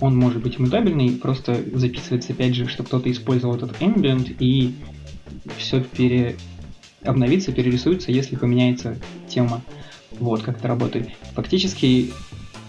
он 0.00 0.16
может 0.16 0.42
быть 0.42 0.58
мутабельный, 0.58 1.12
просто 1.12 1.60
записывается 1.72 2.32
опять 2.32 2.54
же, 2.54 2.68
что 2.68 2.82
кто-то 2.84 3.10
использовал 3.10 3.56
этот 3.56 3.80
ambient 3.80 4.34
и 4.38 4.74
все 5.56 5.82
пере... 5.82 6.36
обновится, 7.02 7.52
перерисуется, 7.52 8.12
если 8.12 8.36
поменяется 8.36 8.96
тема. 9.28 9.62
Вот 10.18 10.42
как 10.42 10.58
это 10.58 10.68
работает. 10.68 11.10
Фактически 11.34 12.12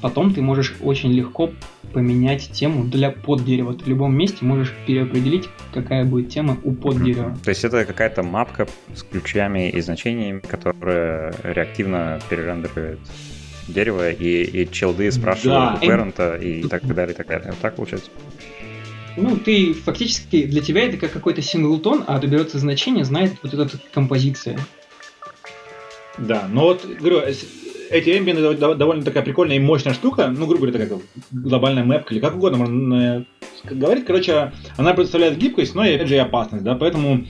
потом 0.02 0.34
ты 0.34 0.42
можешь 0.42 0.76
очень 0.82 1.12
легко 1.12 1.52
поменять 1.94 2.52
тему 2.52 2.86
для 2.86 3.10
под 3.12 3.44
дерева. 3.44 3.74
Ты 3.74 3.86
в 3.86 3.88
любом 3.88 4.16
месте 4.16 4.46
можешь 4.46 4.74
переопределить, 4.86 5.50
какая 5.74 6.06
будет 6.06 6.30
тема 6.30 6.58
у 6.64 6.74
под 6.74 7.04
дерева. 7.04 7.38
То 7.44 7.50
есть 7.50 7.64
это 7.64 7.86
какая-то 7.86 8.24
мапка 8.24 8.68
с 8.94 9.04
ключами 9.04 9.70
и 9.70 9.82
значениями, 9.82 10.40
которая 10.40 11.34
реактивно 11.44 12.20
перерендеривает 12.30 13.00
дерево 13.74 14.12
и, 14.12 14.44
и 14.44 14.72
челды 14.72 15.12
спрашивают 15.12 15.74
да. 15.74 15.76
у 15.76 15.86
парента 15.88 16.36
и 16.36 16.64
так 16.68 16.86
далее, 16.86 17.14
и 17.14 17.18
так 17.18 17.28
далее. 17.28 17.50
Вот 17.50 17.60
так 17.60 17.76
получается? 17.76 18.10
Ну, 19.18 19.38
ты 19.38 19.74
фактически, 19.74 20.46
для 20.46 20.62
тебя 20.62 20.86
это 20.86 20.98
как 20.98 21.12
какой-то 21.12 21.42
синглтон, 21.42 22.04
а 22.08 22.20
доберется 22.20 22.60
значение, 22.60 23.04
знает 23.04 23.34
вот 23.44 23.54
эта 23.54 23.70
композиция. 23.94 24.60
Да, 26.18 26.48
но 26.50 26.64
вот, 26.64 26.86
говорю, 26.86 27.22
эти 27.90 28.18
эмбиенты 28.18 28.56
довольно 28.76 29.04
такая 29.04 29.24
прикольная 29.24 29.58
и 29.58 29.60
мощная 29.60 29.94
штука, 29.94 30.28
ну, 30.28 30.46
грубо 30.46 30.68
говоря, 30.68 30.86
такая 30.86 31.02
глобальная 31.32 31.84
мэпка 31.84 32.14
или 32.14 32.22
как 32.22 32.36
угодно 32.36 32.58
можно 32.58 33.26
говорить. 33.64 34.06
Короче, 34.06 34.52
она 34.78 34.94
представляет 34.94 35.38
гибкость, 35.38 35.76
но 35.76 35.86
и, 35.86 35.96
опять 35.96 36.08
же, 36.08 36.16
и 36.16 36.20
опасность, 36.20 36.64
да, 36.64 36.76
поэтому 36.76 37.26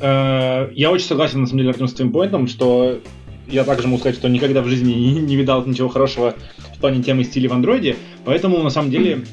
э, 0.00 0.70
я 0.72 0.90
очень 0.90 1.06
согласен, 1.06 1.40
на 1.40 1.46
самом 1.46 1.58
деле, 1.58 1.70
Артем, 1.70 1.88
с 1.88 1.94
твоим 1.94 2.12
поинтом, 2.12 2.48
что 2.48 3.00
я 3.48 3.64
также 3.64 3.86
могу 3.86 3.98
сказать, 3.98 4.16
что 4.16 4.28
никогда 4.28 4.62
в 4.62 4.68
жизни 4.68 4.92
не, 4.92 5.36
видал 5.36 5.64
ничего 5.64 5.88
хорошего 5.88 6.34
в 6.74 6.80
плане 6.80 7.02
темы 7.02 7.24
стиля 7.24 7.48
в 7.48 7.52
андроиде, 7.52 7.96
поэтому, 8.24 8.62
на 8.62 8.70
самом 8.70 8.90
деле, 8.90 9.24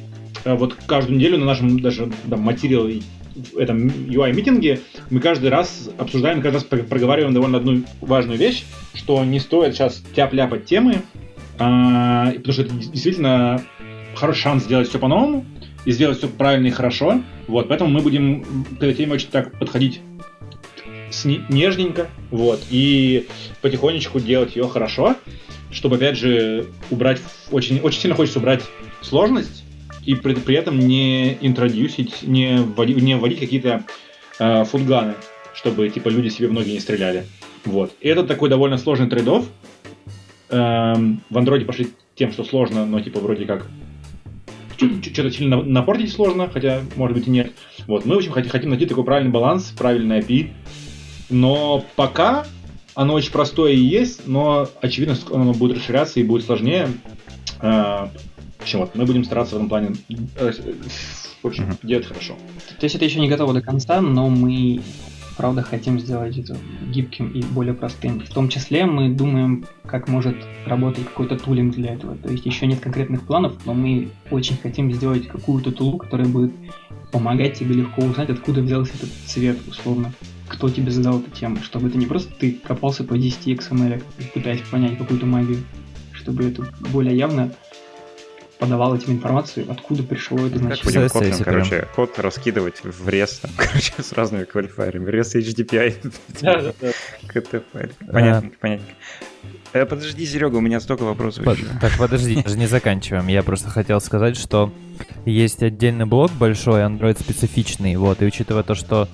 э, 0.43 0.55
вот 0.55 0.75
каждую 0.87 1.17
неделю 1.17 1.37
на 1.37 1.45
нашем 1.45 1.79
даже 1.79 2.11
да, 2.25 2.37
материале 2.37 3.01
этом 3.57 3.87
UI-митинге 3.87 4.81
мы 5.09 5.19
каждый 5.19 5.49
раз 5.49 5.89
обсуждаем, 5.97 6.41
каждый 6.41 6.57
раз 6.57 6.63
проговариваем 6.63 7.33
довольно 7.33 7.57
одну 7.57 7.83
важную 8.01 8.37
вещь, 8.37 8.63
что 8.93 9.23
не 9.23 9.39
стоит 9.39 9.75
сейчас 9.75 10.03
тяп-ляпать 10.15 10.65
темы, 10.65 11.01
а, 11.57 12.31
потому 12.31 12.53
что 12.53 12.61
это 12.63 12.73
действительно 12.73 13.61
хороший 14.15 14.41
шанс 14.41 14.63
сделать 14.63 14.89
все 14.89 14.99
по-новому 14.99 15.45
и 15.85 15.91
сделать 15.91 16.17
все 16.17 16.27
правильно 16.27 16.67
и 16.67 16.71
хорошо. 16.71 17.21
Вот, 17.47 17.67
поэтому 17.67 17.89
мы 17.91 18.01
будем 18.01 18.65
к 18.79 18.83
этой 18.83 18.93
теме 18.93 19.13
очень 19.13 19.29
так 19.29 19.57
подходить 19.57 20.01
нежненько, 21.49 22.09
вот, 22.31 22.61
и 22.69 23.27
потихонечку 23.61 24.19
делать 24.19 24.55
ее 24.55 24.67
хорошо, 24.67 25.15
чтобы, 25.71 25.97
опять 25.97 26.17
же, 26.17 26.67
убрать, 26.89 27.21
очень, 27.51 27.79
очень 27.79 28.01
сильно 28.01 28.15
хочется 28.15 28.39
убрать 28.39 28.63
сложность, 29.01 29.63
и 30.05 30.15
при, 30.15 30.33
при 30.35 30.55
этом 30.55 30.79
не 30.79 31.37
интродюсить, 31.41 32.23
не 32.23 32.57
вводить, 32.57 33.01
не 33.01 33.15
вводить 33.15 33.39
какие-то 33.39 33.83
э, 34.39 34.63
футганы, 34.63 35.15
чтобы 35.53 35.89
типа 35.89 36.09
люди 36.09 36.29
себе 36.29 36.47
в 36.47 36.53
ноги 36.53 36.71
не 36.71 36.79
стреляли. 36.79 37.25
Вот. 37.65 37.93
И 37.99 38.07
это 38.07 38.23
такой 38.23 38.49
довольно 38.49 38.77
сложный 38.77 39.09
трейдов. 39.09 39.45
Эм, 40.49 41.21
в 41.29 41.37
андроиде 41.37 41.65
пошли 41.65 41.89
тем, 42.15 42.31
что 42.31 42.43
сложно, 42.43 42.85
но 42.85 43.01
типа 43.01 43.19
вроде 43.19 43.45
как 43.45 43.67
что-то 44.77 45.29
сильно 45.29 45.61
напортить 45.61 46.11
сложно, 46.11 46.49
хотя, 46.49 46.81
может 46.95 47.17
быть, 47.17 47.27
и 47.27 47.29
нет. 47.29 47.51
Вот, 47.85 48.05
мы, 48.05 48.15
в 48.15 48.17
общем, 48.19 48.31
хотим 48.31 48.69
найти 48.69 48.85
такой 48.85 49.03
правильный 49.03 49.31
баланс, 49.31 49.73
правильный 49.77 50.19
API. 50.19 50.51
Но 51.29 51.83
пока 51.95 52.45
оно 52.95 53.13
очень 53.13 53.31
простое 53.31 53.73
и 53.73 53.79
есть, 53.79 54.27
но 54.27 54.67
очевидно, 54.81 55.15
что 55.15 55.35
оно 55.35 55.53
будет 55.53 55.77
расширяться 55.77 56.19
и 56.19 56.23
будет 56.23 56.45
сложнее. 56.45 56.89
Э, 57.61 58.07
в 58.57 58.61
общем, 58.61 58.79
вот, 58.79 58.95
мы 58.95 59.05
будем 59.05 59.23
стараться 59.23 59.55
в 59.55 59.57
этом 59.57 59.69
плане 59.69 59.95
э, 60.35 60.51
в 61.41 61.47
общем, 61.47 61.69
uh-huh. 61.69 61.87
делать 61.87 62.05
хорошо. 62.05 62.35
То 62.79 62.83
есть 62.83 62.95
это 62.95 63.05
еще 63.05 63.19
не 63.19 63.29
готово 63.29 63.53
до 63.53 63.61
конца, 63.61 64.01
но 64.01 64.29
мы 64.29 64.81
правда 65.37 65.61
хотим 65.61 65.97
сделать 65.97 66.37
это 66.37 66.57
гибким 66.91 67.31
и 67.31 67.41
более 67.41 67.73
простым. 67.73 68.19
В 68.19 68.29
том 68.29 68.49
числе 68.49 68.85
мы 68.85 69.07
думаем, 69.07 69.65
как 69.85 70.09
может 70.09 70.35
работать 70.65 71.05
какой-то 71.05 71.37
тулинг 71.37 71.75
для 71.75 71.93
этого. 71.93 72.17
То 72.17 72.29
есть 72.29 72.45
еще 72.45 72.67
нет 72.67 72.81
конкретных 72.81 73.25
планов, 73.25 73.53
но 73.65 73.73
мы 73.73 74.09
очень 74.31 74.57
хотим 74.57 74.91
сделать 74.91 75.27
какую-то 75.27 75.71
тулу, 75.71 75.97
которая 75.97 76.27
будет 76.27 76.51
помогать 77.13 77.57
тебе 77.57 77.75
легко 77.75 78.01
узнать, 78.01 78.29
откуда 78.29 78.61
взялся 78.61 78.91
этот 78.95 79.09
цвет, 79.27 79.57
условно. 79.65 80.11
Кто 80.49 80.69
тебе 80.69 80.91
задал 80.91 81.19
эту 81.19 81.29
тему, 81.31 81.57
чтобы 81.63 81.89
это 81.89 81.97
не 81.97 82.05
просто 82.05 82.33
ты 82.33 82.51
копался 82.51 83.03
по 83.03 83.17
10 83.17 83.47
XML, 83.47 84.03
пытаясь 84.33 84.61
понять 84.61 84.97
какую-то 84.97 85.25
магию, 85.25 85.63
чтобы 86.13 86.45
это 86.45 86.65
более 86.91 87.15
явно 87.15 87.51
подавал 88.59 88.93
этим 88.93 89.13
информацию, 89.13 89.65
откуда 89.69 90.03
пришло 90.03 90.45
это 90.45 90.59
значение. 90.59 90.83
Будем 90.83 91.09
кодом, 91.09 91.43
короче, 91.43 91.87
код 91.95 92.19
раскидывать 92.19 92.83
в 92.83 93.07
REST, 93.07 93.41
там, 93.41 93.51
короче, 93.57 93.93
с 93.97 94.11
разными 94.11 94.43
квалифайерами. 94.43 95.09
REST 95.09 95.39
HDPI. 95.39 96.13
Да, 96.41 96.61
да, 96.61 96.91
КТ 97.27 97.63
файл. 97.71 97.89
Понятно, 98.11 98.51
понятно. 98.59 98.85
Подожди, 99.71 100.25
Серега, 100.25 100.55
у 100.55 100.61
меня 100.61 100.79
столько 100.79 101.03
вопросов 101.03 101.45
Под, 101.45 101.59
Так, 101.79 101.97
подожди, 101.97 102.41
даже 102.41 102.57
не 102.57 102.67
заканчиваем. 102.67 103.27
Я 103.27 103.43
просто 103.43 103.69
хотел 103.69 104.01
сказать, 104.01 104.35
что 104.35 104.73
есть 105.25 105.63
отдельный 105.63 106.05
блок 106.05 106.31
большой, 106.31 106.81
Android-специфичный, 106.81 107.95
вот, 107.95 108.21
и 108.21 108.25
учитывая 108.25 108.63
то, 108.63 108.75
что, 108.75 109.07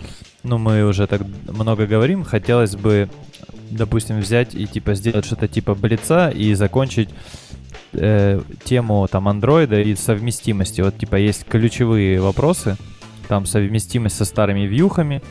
ну, 0.46 0.58
мы 0.58 0.84
уже 0.84 1.08
так 1.08 1.22
много 1.48 1.88
говорим, 1.88 2.24
хотелось 2.24 2.76
бы, 2.76 3.10
допустим, 3.72 4.20
взять 4.20 4.54
и, 4.54 4.68
типа, 4.68 4.94
сделать 4.94 5.26
что-то 5.26 5.48
типа 5.48 5.76
блица 5.76 6.30
и 6.30 6.54
закончить 6.54 7.10
э, 7.94 8.42
тему 8.64 9.08
там 9.08 9.28
андроида 9.28 9.82
и 9.82 9.96
совместимости. 9.96 10.82
Вот 10.82 10.98
типа 10.98 11.16
есть 11.16 11.46
ключевые 11.46 12.22
вопросы, 12.22 12.78
там 13.28 13.46
совместимость 13.46 14.18
со 14.18 14.26
старыми 14.26 14.62
вьюхами, 14.62 15.22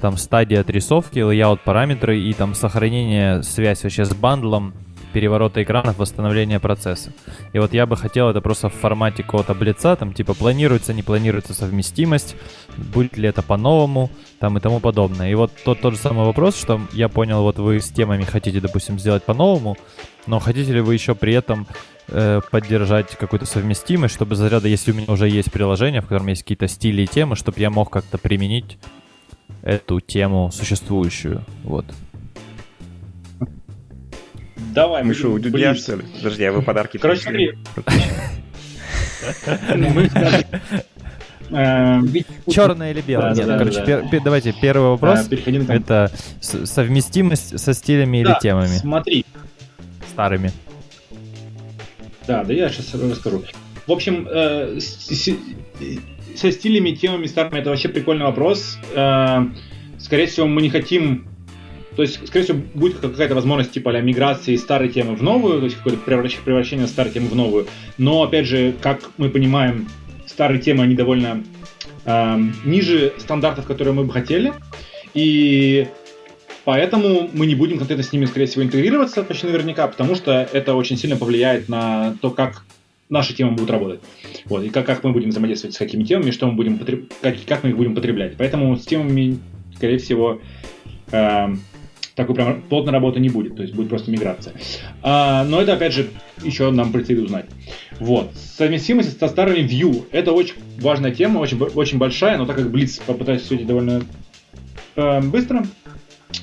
там 0.00 0.16
стадия 0.16 0.60
отрисовки, 0.60 1.18
layout 1.18 1.60
параметры 1.64 2.20
и 2.20 2.32
там 2.32 2.54
сохранение, 2.54 3.42
связь 3.42 3.82
вообще 3.82 4.04
с 4.04 4.14
бандлом, 4.14 4.74
переворота 5.16 5.62
экранов, 5.62 5.96
восстановление 5.96 6.60
процесса. 6.60 7.10
И 7.54 7.58
вот 7.58 7.72
я 7.72 7.86
бы 7.86 7.96
хотел 7.96 8.28
это 8.28 8.42
просто 8.42 8.68
в 8.68 8.74
формате 8.74 9.22
какого-то 9.22 9.54
блица, 9.54 9.96
там 9.96 10.12
типа 10.12 10.34
планируется, 10.34 10.92
не 10.92 11.02
планируется 11.02 11.54
совместимость, 11.54 12.36
будет 12.76 13.16
ли 13.16 13.26
это 13.26 13.40
по-новому, 13.40 14.10
там 14.40 14.58
и 14.58 14.60
тому 14.60 14.78
подобное. 14.78 15.30
И 15.30 15.34
вот 15.34 15.52
тот, 15.64 15.80
тот 15.80 15.94
же 15.94 15.98
самый 15.98 16.26
вопрос, 16.26 16.54
что 16.60 16.82
я 16.92 17.08
понял, 17.08 17.40
вот 17.40 17.58
вы 17.58 17.80
с 17.80 17.88
темами 17.88 18.24
хотите, 18.24 18.60
допустим, 18.60 18.98
сделать 18.98 19.22
по-новому, 19.24 19.78
но 20.26 20.38
хотите 20.38 20.70
ли 20.74 20.82
вы 20.82 20.92
еще 20.92 21.14
при 21.14 21.32
этом 21.32 21.66
э, 22.08 22.42
поддержать 22.50 23.16
какую-то 23.16 23.46
совместимость, 23.46 24.14
чтобы 24.14 24.36
заряда, 24.36 24.68
если 24.68 24.92
у 24.92 24.94
меня 24.96 25.10
уже 25.10 25.30
есть 25.30 25.50
приложение, 25.50 26.02
в 26.02 26.08
котором 26.08 26.26
есть 26.26 26.42
какие-то 26.42 26.68
стили 26.68 27.00
и 27.00 27.06
темы, 27.06 27.36
чтобы 27.36 27.58
я 27.60 27.70
мог 27.70 27.88
как-то 27.88 28.18
применить 28.18 28.76
эту 29.62 30.00
тему 30.00 30.50
существующую. 30.52 31.42
Вот. 31.64 31.86
Давай, 34.76 35.02
мы 35.02 35.14
что, 35.14 35.28
удивляешь, 35.32 35.78
что 35.78 35.96
ли? 35.96 36.04
Подожди, 36.18 36.44
а 36.44 36.52
вы 36.52 36.60
подарки 36.60 36.98
Короче, 36.98 37.22
смотри. 37.22 37.52
Черное 42.50 42.90
или 42.90 43.00
белое? 43.00 43.34
Нет, 43.34 43.46
короче, 43.46 44.20
давайте 44.22 44.52
первый 44.60 44.90
вопрос. 44.90 45.30
Это 45.68 46.12
совместимость 46.42 47.58
со 47.58 47.72
стилями 47.72 48.18
или 48.18 48.36
темами? 48.38 48.76
Смотри. 48.76 49.24
Старыми. 50.10 50.52
Да, 52.26 52.44
да 52.44 52.52
я 52.52 52.68
сейчас 52.68 52.92
расскажу. 53.00 53.44
В 53.86 53.92
общем, 53.92 54.28
э, 54.30 54.78
со 54.78 56.52
стилями, 56.52 56.90
темами 56.90 57.24
старыми 57.24 57.60
это 57.60 57.70
вообще 57.70 57.88
прикольный 57.88 58.26
вопрос. 58.26 58.76
Э, 58.94 59.38
скорее 59.98 60.26
всего, 60.26 60.46
мы 60.46 60.60
не 60.60 60.68
хотим 60.68 61.28
то 61.96 62.02
есть, 62.02 62.26
скорее 62.26 62.44
всего, 62.44 62.60
будет 62.74 62.98
какая-то 62.98 63.34
возможность 63.34 63.72
типа 63.72 63.90
а 63.90 64.00
миграции 64.00 64.56
старой 64.56 64.90
темы 64.90 65.16
в 65.16 65.22
новую, 65.22 65.60
то 65.60 65.64
есть 65.64 65.76
какое-то 65.76 65.98
превращение 66.00 66.86
старой 66.86 67.10
темы 67.10 67.28
в 67.28 67.34
новую. 67.34 67.66
Но, 67.96 68.22
опять 68.22 68.46
же, 68.46 68.74
как 68.82 69.10
мы 69.16 69.30
понимаем, 69.30 69.88
старые 70.26 70.60
темы, 70.60 70.84
они 70.84 70.94
довольно 70.94 71.42
э, 72.04 72.38
ниже 72.64 73.14
стандартов, 73.16 73.66
которые 73.66 73.94
мы 73.94 74.04
бы 74.04 74.12
хотели. 74.12 74.52
И 75.14 75.88
поэтому 76.66 77.30
мы 77.32 77.46
не 77.46 77.54
будем 77.54 77.78
конкретно 77.78 78.04
с 78.04 78.12
ними, 78.12 78.26
скорее 78.26 78.46
всего, 78.46 78.62
интегрироваться 78.62 79.22
почти 79.22 79.46
наверняка, 79.46 79.88
потому 79.88 80.14
что 80.14 80.46
это 80.52 80.74
очень 80.74 80.98
сильно 80.98 81.16
повлияет 81.16 81.70
на 81.70 82.14
то, 82.20 82.30
как 82.30 82.64
наши 83.08 83.32
темы 83.32 83.52
будут 83.52 83.70
работать. 83.70 84.00
Вот, 84.44 84.62
и 84.64 84.68
как, 84.68 84.84
как 84.84 85.02
мы 85.04 85.12
будем 85.12 85.30
взаимодействовать 85.30 85.74
с 85.74 85.78
какими 85.78 86.04
темами, 86.04 86.30
что 86.30 86.46
мы 86.46 86.52
будем 86.52 86.78
потреб... 86.78 87.10
как, 87.22 87.36
как 87.46 87.62
мы 87.64 87.70
их 87.70 87.76
будем 87.76 87.94
потреблять. 87.94 88.34
Поэтому 88.36 88.76
с 88.76 88.84
темами, 88.84 89.38
скорее 89.76 89.98
всего, 89.98 90.40
э, 91.12 91.46
такой 92.16 92.34
прям 92.34 92.62
плотной 92.62 92.92
работы 92.92 93.20
не 93.20 93.28
будет, 93.28 93.56
то 93.56 93.62
есть 93.62 93.74
будет 93.74 93.90
просто 93.90 94.10
миграция. 94.10 94.54
А, 95.02 95.44
но 95.44 95.60
это, 95.60 95.74
опять 95.74 95.92
же, 95.92 96.08
еще 96.42 96.70
нам 96.70 96.90
предстоит 96.90 97.20
узнать. 97.20 97.44
Вот. 98.00 98.32
Совместимость 98.34 99.18
со 99.20 99.28
старыми 99.28 99.68
View. 99.68 100.06
Это 100.10 100.32
очень 100.32 100.54
важная 100.78 101.14
тема, 101.14 101.38
очень, 101.38 101.58
очень 101.58 101.98
большая, 101.98 102.38
но 102.38 102.46
так 102.46 102.56
как 102.56 102.66
Blitz 102.66 103.00
попытаюсь 103.06 103.42
судить 103.42 103.66
довольно 103.66 104.02
э, 104.96 105.20
быстро. 105.20 105.66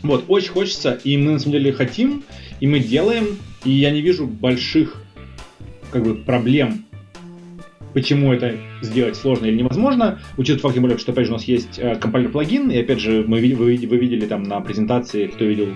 Вот, 0.03 0.25
очень 0.27 0.51
хочется, 0.51 0.99
и 1.03 1.17
мы 1.17 1.33
на 1.33 1.39
самом 1.39 1.53
деле 1.53 1.73
хотим, 1.73 2.23
и 2.59 2.67
мы 2.67 2.79
делаем, 2.79 3.37
и 3.65 3.71
я 3.71 3.91
не 3.91 4.01
вижу 4.01 4.27
больших 4.27 5.03
как 5.91 6.03
бы 6.03 6.15
проблем 6.15 6.85
Почему 7.93 8.33
это 8.33 8.57
сделать 8.81 9.15
сложно 9.15 9.45
или 9.45 9.57
невозможно, 9.57 10.19
учитывая 10.37 10.61
факт, 10.61 10.73
тем 10.75 10.83
более, 10.83 10.97
что, 10.97 11.11
опять 11.11 11.25
же, 11.25 11.31
у 11.31 11.35
нас 11.35 11.43
есть 11.45 11.77
э, 11.77 11.95
компайлер-плагин, 11.95 12.71
и, 12.71 12.77
опять 12.79 12.99
же, 12.99 13.23
мы, 13.27 13.39
вы, 13.39 13.77
вы 13.77 13.97
видели 13.97 14.25
там 14.25 14.43
на 14.43 14.59
презентации, 14.61 15.27
кто 15.27 15.45
видел, 15.45 15.69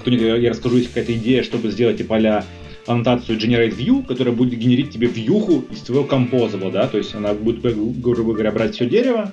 кто 0.00 0.10
нет, 0.10 0.20
я 0.20 0.50
расскажу, 0.50 0.76
есть 0.76 0.88
какая-то 0.88 1.14
идея, 1.14 1.42
чтобы 1.42 1.70
сделать 1.70 1.98
типа 1.98 2.16
а 2.16 2.44
аннотацию 2.86 3.38
generate 3.38 3.76
view, 3.76 4.04
которая 4.04 4.34
будет 4.34 4.58
генерить 4.58 4.90
тебе 4.90 5.06
вьюху 5.06 5.64
из 5.70 5.80
твоего 5.80 6.06
composable, 6.06 6.72
да, 6.72 6.86
то 6.88 6.98
есть 6.98 7.14
она 7.14 7.34
будет, 7.34 7.60
грубо 8.00 8.32
говоря, 8.32 8.50
брать 8.50 8.74
все 8.74 8.86
дерево, 8.86 9.32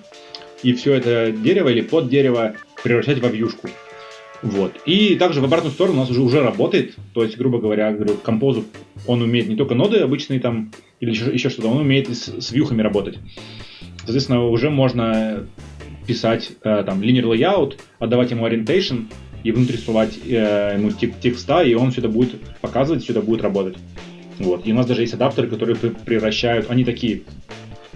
и 0.64 0.74
все 0.74 0.94
это 0.94 1.32
дерево 1.32 1.70
или 1.70 1.82
под 1.82 2.10
дерево 2.10 2.56
превращать 2.84 3.20
во 3.20 3.30
вьюшку. 3.30 3.70
Вот. 4.42 4.74
И 4.86 5.16
также 5.16 5.42
в 5.42 5.46
обратную 5.46 5.74
сторону 5.74 5.98
у 5.98 6.00
нас 6.02 6.12
уже, 6.12 6.22
уже 6.22 6.44
работает, 6.44 6.96
то 7.14 7.24
есть, 7.24 7.38
грубо 7.38 7.60
говоря, 7.60 7.92
говорю, 7.92 8.16
композу, 8.16 8.66
он 9.08 9.22
умеет 9.22 9.48
не 9.48 9.56
только 9.56 9.74
ноды 9.74 9.98
обычные 10.00 10.40
там, 10.40 10.72
или 11.00 11.12
еще, 11.12 11.32
еще 11.32 11.50
что-то, 11.50 11.68
он 11.70 11.78
умеет 11.78 12.10
с, 12.10 12.42
с 12.42 12.52
вьюхами 12.52 12.82
работать. 12.82 13.18
Соответственно, 14.00 14.46
уже 14.46 14.70
можно 14.70 15.46
писать 16.06 16.52
э, 16.64 16.84
там 16.86 17.02
linear 17.02 17.24
layout, 17.24 17.76
отдавать 18.00 18.32
ему 18.32 18.48
orientation 18.48 19.08
и 19.44 19.52
внутри 19.52 19.78
э, 19.78 20.76
ему 20.78 20.92
тек 20.92 21.20
текста, 21.20 21.62
и 21.62 21.74
он 21.74 21.92
все 21.92 22.02
это 22.02 22.10
будет 22.10 22.40
показывать, 22.62 23.04
все 23.04 23.14
это 23.14 23.22
будет 23.22 23.42
работать. 23.42 23.78
Вот. 24.40 24.66
И 24.66 24.72
у 24.72 24.76
нас 24.76 24.86
даже 24.86 25.02
есть 25.02 25.14
адаптеры, 25.14 25.48
которые 25.48 25.76
превращают, 25.76 26.70
они 26.70 26.86
такие 26.86 27.24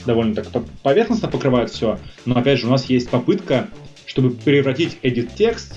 довольно 0.06 0.34
так 0.34 0.48
поверхностно 0.84 1.28
покрывают 1.28 1.72
все, 1.72 2.00
но 2.26 2.36
опять 2.36 2.60
же 2.60 2.68
у 2.68 2.70
нас 2.70 2.86
есть 2.86 3.10
попытка, 3.10 3.70
чтобы 4.06 4.32
превратить 4.32 4.98
edit 5.04 5.30
текст 5.38 5.76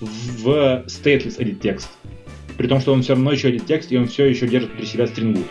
в 0.00 0.84
stateless 0.86 1.38
edit 1.38 1.56
текст. 1.60 1.88
При 2.56 2.66
том, 2.66 2.80
что 2.80 2.92
он 2.92 3.02
все 3.02 3.14
равно 3.14 3.32
еще 3.32 3.50
edit 3.50 3.64
текст, 3.66 3.90
и 3.92 3.96
он 3.96 4.08
все 4.08 4.26
еще 4.26 4.46
держит 4.46 4.72
при 4.72 4.84
себя 4.84 5.06
стрингу. 5.06 5.42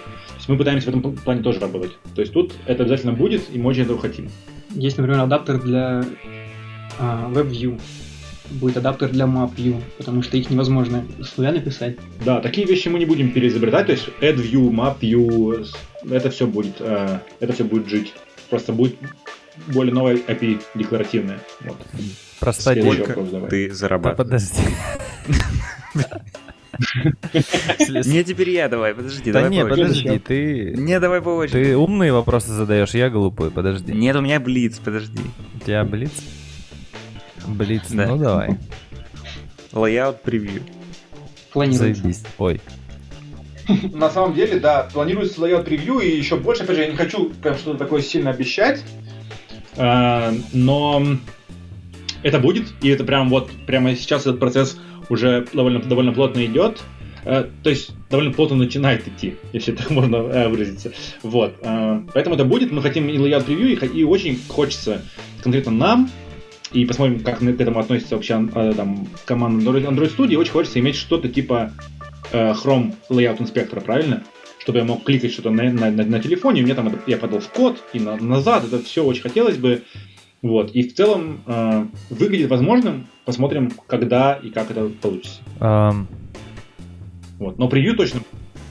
Есть 0.47 0.49
мы 0.49 0.57
пытаемся 0.57 0.91
в 0.91 0.95
этом 0.95 1.13
плане 1.13 1.43
тоже 1.43 1.59
работать. 1.59 1.91
То 2.15 2.21
есть 2.21 2.31
тут 2.31 2.53
это 2.65 2.83
обязательно 2.83 3.11
будет, 3.11 3.53
и 3.53 3.57
мы 3.57 3.69
очень 3.69 3.83
этого 3.83 3.99
хотим. 3.99 4.29
Есть, 4.69 4.97
например, 4.97 5.19
адаптер 5.19 5.61
для 5.61 6.05
а, 6.99 7.29
WebView. 7.33 7.77
Будет 8.51 8.77
адаптер 8.77 9.09
для 9.09 9.25
MapView, 9.25 9.81
потому 9.97 10.23
что 10.23 10.37
их 10.37 10.49
невозможно 10.49 11.03
с 11.21 11.35
нуля 11.35 11.51
написать. 11.51 11.97
Да, 12.23 12.39
такие 12.39 12.65
вещи 12.65 12.87
мы 12.87 12.97
не 12.97 13.05
будем 13.05 13.31
переизобретать, 13.31 13.87
то 13.87 13.91
есть 13.91 14.07
AddView, 14.21 14.71
MapView, 14.71 15.67
это 16.09 16.29
все 16.29 16.47
будет, 16.47 16.75
э, 16.79 17.19
это 17.41 17.51
все 17.51 17.65
будет 17.65 17.89
жить. 17.89 18.13
Просто 18.49 18.71
будет 18.71 18.95
более 19.73 19.93
новая 19.93 20.15
API 20.15 20.61
декларативная. 20.75 21.41
Вот. 21.65 21.75
Просто 22.39 22.73
Сколько 22.81 23.47
ты 23.49 23.73
зарабатываешь? 23.73 24.17
Да, 24.17 24.23
подожди. 24.23 24.61
Не 27.33 28.23
теперь 28.23 28.49
я 28.51 28.69
давай, 28.69 28.93
подожди. 28.93 29.31
Да 29.31 29.47
не, 29.49 29.65
подожди, 29.65 30.19
ты... 30.19 30.73
Не, 30.75 30.99
давай 30.99 31.21
по 31.21 31.29
очереди. 31.29 31.69
Ты 31.69 31.77
умные 31.77 32.13
вопросы 32.13 32.51
задаешь, 32.51 32.91
я 32.91 33.09
глупый, 33.09 33.51
подожди. 33.51 33.93
Нет, 33.93 34.15
у 34.15 34.21
меня 34.21 34.39
блиц, 34.39 34.79
подожди. 34.79 35.21
У 35.55 35.65
тебя 35.65 35.83
блиц? 35.83 36.11
Блиц, 37.47 37.83
ну 37.89 38.17
давай. 38.17 38.57
Layout 39.71 40.17
превью. 40.23 40.63
Заебись. 41.53 42.23
Ой. 42.37 42.61
На 43.93 44.09
самом 44.09 44.33
деле, 44.33 44.59
да, 44.59 44.87
планируется 44.93 45.41
layout 45.41 45.63
превью, 45.63 45.99
и 45.99 46.09
еще 46.09 46.37
больше, 46.37 46.63
опять 46.63 46.75
же, 46.75 46.83
я 46.83 46.89
не 46.89 46.95
хочу 46.95 47.31
прям 47.41 47.57
что-то 47.57 47.79
такое 47.79 48.01
сильно 48.01 48.31
обещать, 48.31 48.83
а, 49.75 50.33
но 50.53 51.03
это 52.23 52.39
будет, 52.39 52.67
и 52.81 52.89
это 52.89 53.03
прям 53.03 53.29
вот, 53.29 53.51
прямо 53.65 53.95
сейчас 53.95 54.21
этот 54.21 54.39
процесс 54.39 54.77
уже 55.09 55.45
довольно, 55.53 55.79
довольно 55.79 56.13
плотно 56.13 56.45
идет, 56.45 56.83
э, 57.25 57.45
то 57.63 57.69
есть 57.69 57.91
довольно 58.09 58.31
плотно 58.31 58.55
начинает 58.57 59.07
идти, 59.07 59.35
если 59.53 59.71
так 59.73 59.89
можно 59.89 60.17
э, 60.17 60.47
выразиться. 60.47 60.91
Вот. 61.23 61.55
Э, 61.61 62.01
поэтому 62.13 62.35
это 62.35 62.45
будет. 62.45 62.71
Мы 62.71 62.81
хотим 62.81 63.09
и 63.09 63.17
layout 63.17 63.45
превью, 63.45 63.79
и, 63.79 64.03
очень 64.03 64.39
хочется 64.47 65.01
конкретно 65.41 65.71
нам, 65.71 66.09
и 66.71 66.85
посмотрим, 66.85 67.21
как 67.21 67.39
к 67.39 67.43
этому 67.43 67.79
относится 67.79 68.15
вообще 68.15 68.47
там, 68.53 69.07
команда 69.25 69.71
Android, 69.71 69.87
Android 69.87 70.15
Studio. 70.15 70.37
Очень 70.37 70.51
хочется 70.51 70.79
иметь 70.79 70.95
что-то 70.95 71.29
типа 71.29 71.71
Chrome 72.33 72.93
Layout 73.09 73.41
инспектора, 73.41 73.79
правильно? 73.79 74.23
Чтобы 74.59 74.79
я 74.79 74.83
мог 74.83 75.05
кликать 75.05 75.31
что-то 75.31 75.49
на, 75.49 75.71
на, 75.71 75.89
на, 75.89 76.19
телефоне, 76.19 76.61
у 76.61 76.65
меня 76.65 76.75
там 76.75 76.93
я 77.07 77.15
подал 77.15 77.39
в 77.39 77.47
код 77.47 77.81
и 77.93 78.01
на, 78.01 78.17
назад, 78.17 78.65
это 78.65 78.83
все 78.83 79.01
очень 79.05 79.21
хотелось 79.21 79.55
бы. 79.55 79.83
Вот. 80.41 80.71
И 80.71 80.83
в 80.83 80.95
целом 80.95 81.41
э, 81.45 81.85
выглядит 82.09 82.49
возможным. 82.49 83.07
Посмотрим, 83.25 83.71
когда 83.87 84.33
и 84.33 84.49
как 84.49 84.71
это 84.71 84.89
получится. 85.01 85.41
Um... 85.59 86.05
Вот. 87.39 87.57
Но 87.57 87.67
превью 87.67 87.95
точно 87.95 88.21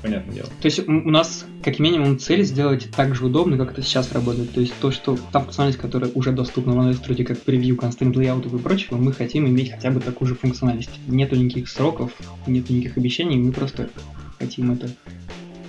понятное 0.03 0.35
дело. 0.35 0.49
То 0.61 0.67
есть 0.67 0.87
у 0.89 1.11
нас, 1.11 1.47
как 1.63 1.79
минимум, 1.79 2.19
цель 2.19 2.45
сделать 2.45 2.89
так 2.95 3.15
же 3.15 3.27
удобно, 3.27 3.57
как 3.57 3.73
это 3.73 3.83
сейчас 3.83 4.13
работает. 4.13 4.53
То 4.53 4.61
есть 4.61 4.75
то, 4.81 4.91
что 4.91 5.19
та 5.33 5.41
функциональность, 5.41 5.81
которая 5.81 6.11
уже 6.13 6.33
доступна 6.33 6.73
в 6.73 6.79
Android 6.79 7.03
Studio, 7.03 7.25
как 7.25 7.41
превью, 7.43 7.77
constraint 7.77 8.13
layout 8.15 8.55
и 8.55 8.59
прочего, 8.59 8.97
мы 8.97 9.13
хотим 9.13 9.47
иметь 9.47 9.71
хотя 9.71 9.91
бы 9.91 10.01
такую 10.01 10.29
же 10.29 10.35
функциональность. 10.35 10.91
Нету 11.07 11.37
никаких 11.37 11.69
сроков, 11.69 12.13
нет 12.47 12.69
никаких 12.71 12.97
обещаний, 12.97 13.37
мы 13.37 13.53
просто 13.53 13.91
хотим 14.39 14.73
это 14.73 14.91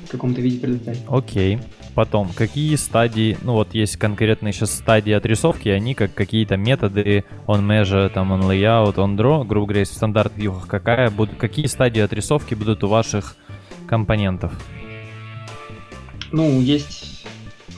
в 0.07 0.11
каком-то 0.11 0.41
виде 0.41 0.59
предоставить. 0.59 1.01
Окей. 1.07 1.59
Потом, 1.93 2.29
какие 2.33 2.75
стадии, 2.75 3.37
ну 3.41 3.53
вот 3.53 3.73
есть 3.73 3.97
конкретные 3.97 4.53
сейчас 4.53 4.75
стадии 4.75 5.11
отрисовки, 5.11 5.69
они 5.69 5.93
как 5.93 6.13
какие-то 6.13 6.55
методы 6.55 7.25
on 7.47 7.61
measure, 7.61 8.09
там 8.09 8.31
on 8.33 8.41
layout, 8.41 8.95
on 8.95 9.15
draw, 9.15 9.45
грубо 9.45 9.67
говоря, 9.67 9.83
в 9.83 9.87
стандарт 9.87 10.33
вьюхах, 10.35 10.67
какая 10.67 11.09
будут, 11.09 11.37
какие 11.37 11.65
стадии 11.65 12.01
отрисовки 12.01 12.53
будут 12.53 12.83
у 12.83 12.87
ваших 12.87 13.35
компонентов? 13.87 14.53
Ну, 16.31 16.61
есть 16.61 17.25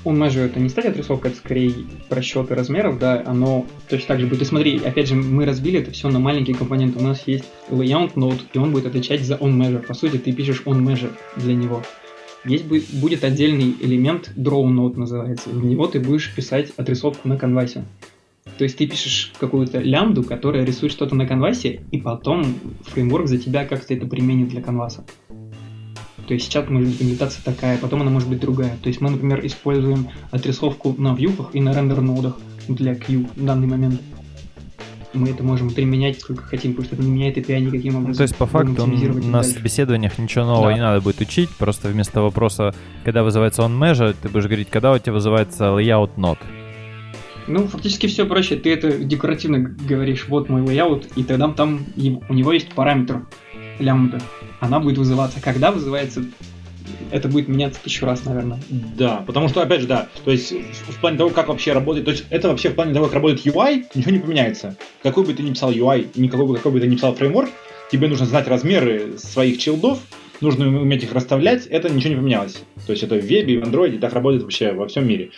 on 0.06 0.18
measure 0.18 0.45
это 0.45 0.60
не 0.60 0.69
стадия 0.69 0.91
отрисовка, 0.91 1.30
это 1.30 1.38
скорее 1.38 1.73
просчеты 2.07 2.56
размеров, 2.56 2.99
да, 2.99 3.23
оно 3.26 3.65
точно 3.89 4.07
так 4.07 4.19
же 4.19 4.27
будет. 4.27 4.41
И 4.41 4.45
смотри, 4.45 4.80
опять 4.80 5.07
же, 5.07 5.15
мы 5.15 5.45
разбили 5.45 5.80
это 5.80 5.91
все 5.91 6.10
на 6.10 6.19
маленькие 6.19 6.56
компоненты. 6.56 6.99
У 6.99 7.03
нас 7.03 7.23
есть 7.26 7.45
layout 7.69 8.14
node, 8.15 8.41
и 8.53 8.57
он 8.57 8.72
будет 8.72 8.85
отвечать 8.85 9.22
за 9.22 9.35
on 9.35 9.57
measure. 9.57 9.85
По 9.85 9.93
сути, 9.93 10.18
ты 10.18 10.31
пишешь 10.31 10.64
on 10.65 10.84
measure 10.84 11.11
для 11.35 11.53
него 11.53 11.84
есть 12.45 12.66
будет 12.66 13.24
отдельный 13.24 13.76
элемент 13.82 14.32
draw 14.36 14.64
node 14.66 14.98
называется. 14.98 15.49
В 15.49 15.64
него 15.64 15.88
ты 15.88 15.99
будешь 15.99 16.34
писать 16.34 16.72
отрисовку 16.78 17.28
на 17.28 17.38
канвасе. 17.38 17.84
То 18.57 18.64
есть 18.64 18.78
ты 18.78 18.88
пишешь 18.88 19.32
какую-то 19.40 19.80
лямбду, 19.80 20.24
которая 20.24 20.66
рисует 20.66 20.91
что-то 20.91 21.16
на 21.16 21.28
канвасе, 21.28 21.82
и 21.91 21.98
потом 21.98 22.56
фреймворк 22.88 23.28
за 23.28 23.38
тебя 23.38 23.66
как-то 23.66 23.94
это 23.94 24.06
применит 24.06 24.49
для 24.49 24.61
канваса. 24.61 25.06
То 26.28 26.34
есть 26.34 26.45
сейчас 26.45 26.70
может 26.70 26.90
быть 26.90 27.02
имитация 27.02 27.44
такая, 27.44 27.78
потом 27.78 28.02
она 28.02 28.11
может 28.11 28.30
быть 28.30 28.40
другая. 28.40 28.78
То 28.84 28.90
есть 28.90 29.02
мы, 29.02 29.10
например, 29.10 29.45
используем 29.45 30.10
отрисовку 30.32 30.94
на 30.98 31.16
вьюхах 31.16 31.56
и 31.56 31.61
на 31.61 31.74
рендер-нодах 31.74 32.38
для 32.68 32.95
Q 32.95 33.26
в 33.36 33.44
данный 33.44 33.68
момент 33.68 33.99
мы 35.14 35.30
это 35.30 35.44
можем 35.44 35.72
применять 35.72 36.19
сколько 36.19 36.44
хотим, 36.44 36.73
потому 36.73 36.86
что 36.86 36.95
это 36.95 37.03
не 37.03 37.11
меняет 37.11 37.38
API 37.38 37.60
никаким 37.60 37.95
образом. 37.95 38.11
Ну, 38.11 38.18
то 38.18 38.23
есть 38.23 38.36
по 38.36 38.45
факту 38.45 38.86
на 38.86 39.31
дальше. 39.31 39.49
собеседованиях 39.52 40.18
ничего 40.18 40.45
нового 40.45 40.69
да. 40.69 40.73
не 40.73 40.81
надо 40.81 41.02
будет 41.02 41.22
учить, 41.22 41.49
просто 41.52 41.88
вместо 41.90 42.22
вопроса, 42.22 42.73
когда 43.03 43.23
вызывается 43.23 43.64
on 43.64 43.77
measure, 43.77 44.15
ты 44.19 44.30
будешь 44.30 44.45
говорить, 44.45 44.69
когда 44.69 44.91
у 44.94 44.98
тебя 44.98 45.14
вызывается 45.14 45.65
layout 45.65 46.15
node. 46.15 46.40
Ну, 47.48 47.68
фактически 47.68 48.06
все 48.06 48.26
проще. 48.26 48.57
Ты 48.57 48.72
это 48.72 48.91
декоративно 48.91 49.60
говоришь, 49.60 50.27
вот 50.27 50.49
мой 50.49 50.61
layout, 50.61 51.11
и 51.15 51.23
тогда 51.23 51.49
там 51.49 51.86
у 51.98 52.34
него 52.34 52.53
есть 52.53 52.69
параметр 52.69 53.26
лямбда. 53.80 54.19
Она 54.60 54.80
будет 54.80 54.99
вызываться. 54.99 55.41
Когда 55.41 55.72
вызывается, 55.72 56.23
это 57.11 57.27
будет 57.27 57.47
меняться 57.47 57.80
тысячу 57.84 58.05
раз, 58.05 58.26
наверное. 58.26 58.59
Да, 58.69 59.23
потому 59.26 59.47
что, 59.49 59.61
опять 59.61 59.81
же, 59.81 59.88
да, 59.88 60.07
то 60.23 60.31
есть 60.31 60.51
в 60.51 60.99
плане 60.99 61.17
того, 61.17 61.30
как 61.30 61.47
вообще 61.47 61.73
работает, 61.73 62.05
то 62.05 62.11
есть 62.11 62.26
это 62.30 62.49
вообще 62.49 62.69
в 62.69 62.76
плане 62.76 62.93
того, 62.93 63.05
как 63.05 63.15
работает 63.15 63.45
UI, 63.45 63.85
ничего 63.95 64.11
не 64.11 64.19
поменяется. 64.19 64.76
Какой 65.03 65.26
бы 65.26 65.34
ты 65.34 65.43
ни 65.43 65.51
писал 65.51 65.71
UI, 65.71 66.07
никакой 66.15 66.45
бы, 66.45 66.55
какой 66.55 66.71
бы 66.71 66.80
ты 66.80 66.88
ни 66.88 66.95
писал 66.95 67.13
фреймворк, 67.15 67.49
тебе 67.91 68.07
нужно 68.07 68.26
знать 68.26 68.47
размеры 68.47 69.17
своих 69.17 69.57
челдов, 69.57 69.99
нужно 70.41 70.67
уметь 70.67 71.03
их 71.03 71.13
расставлять, 71.13 71.65
это 71.67 71.89
ничего 71.89 72.11
не 72.11 72.15
поменялось. 72.15 72.61
То 72.85 72.91
есть 72.93 73.03
это 73.03 73.15
в 73.15 73.23
вебе, 73.23 73.59
в 73.59 73.63
андроиде, 73.63 73.97
так 73.97 74.13
работает 74.13 74.43
вообще 74.43 74.71
во 74.71 74.88
всем 74.88 75.07
мире. 75.07 75.31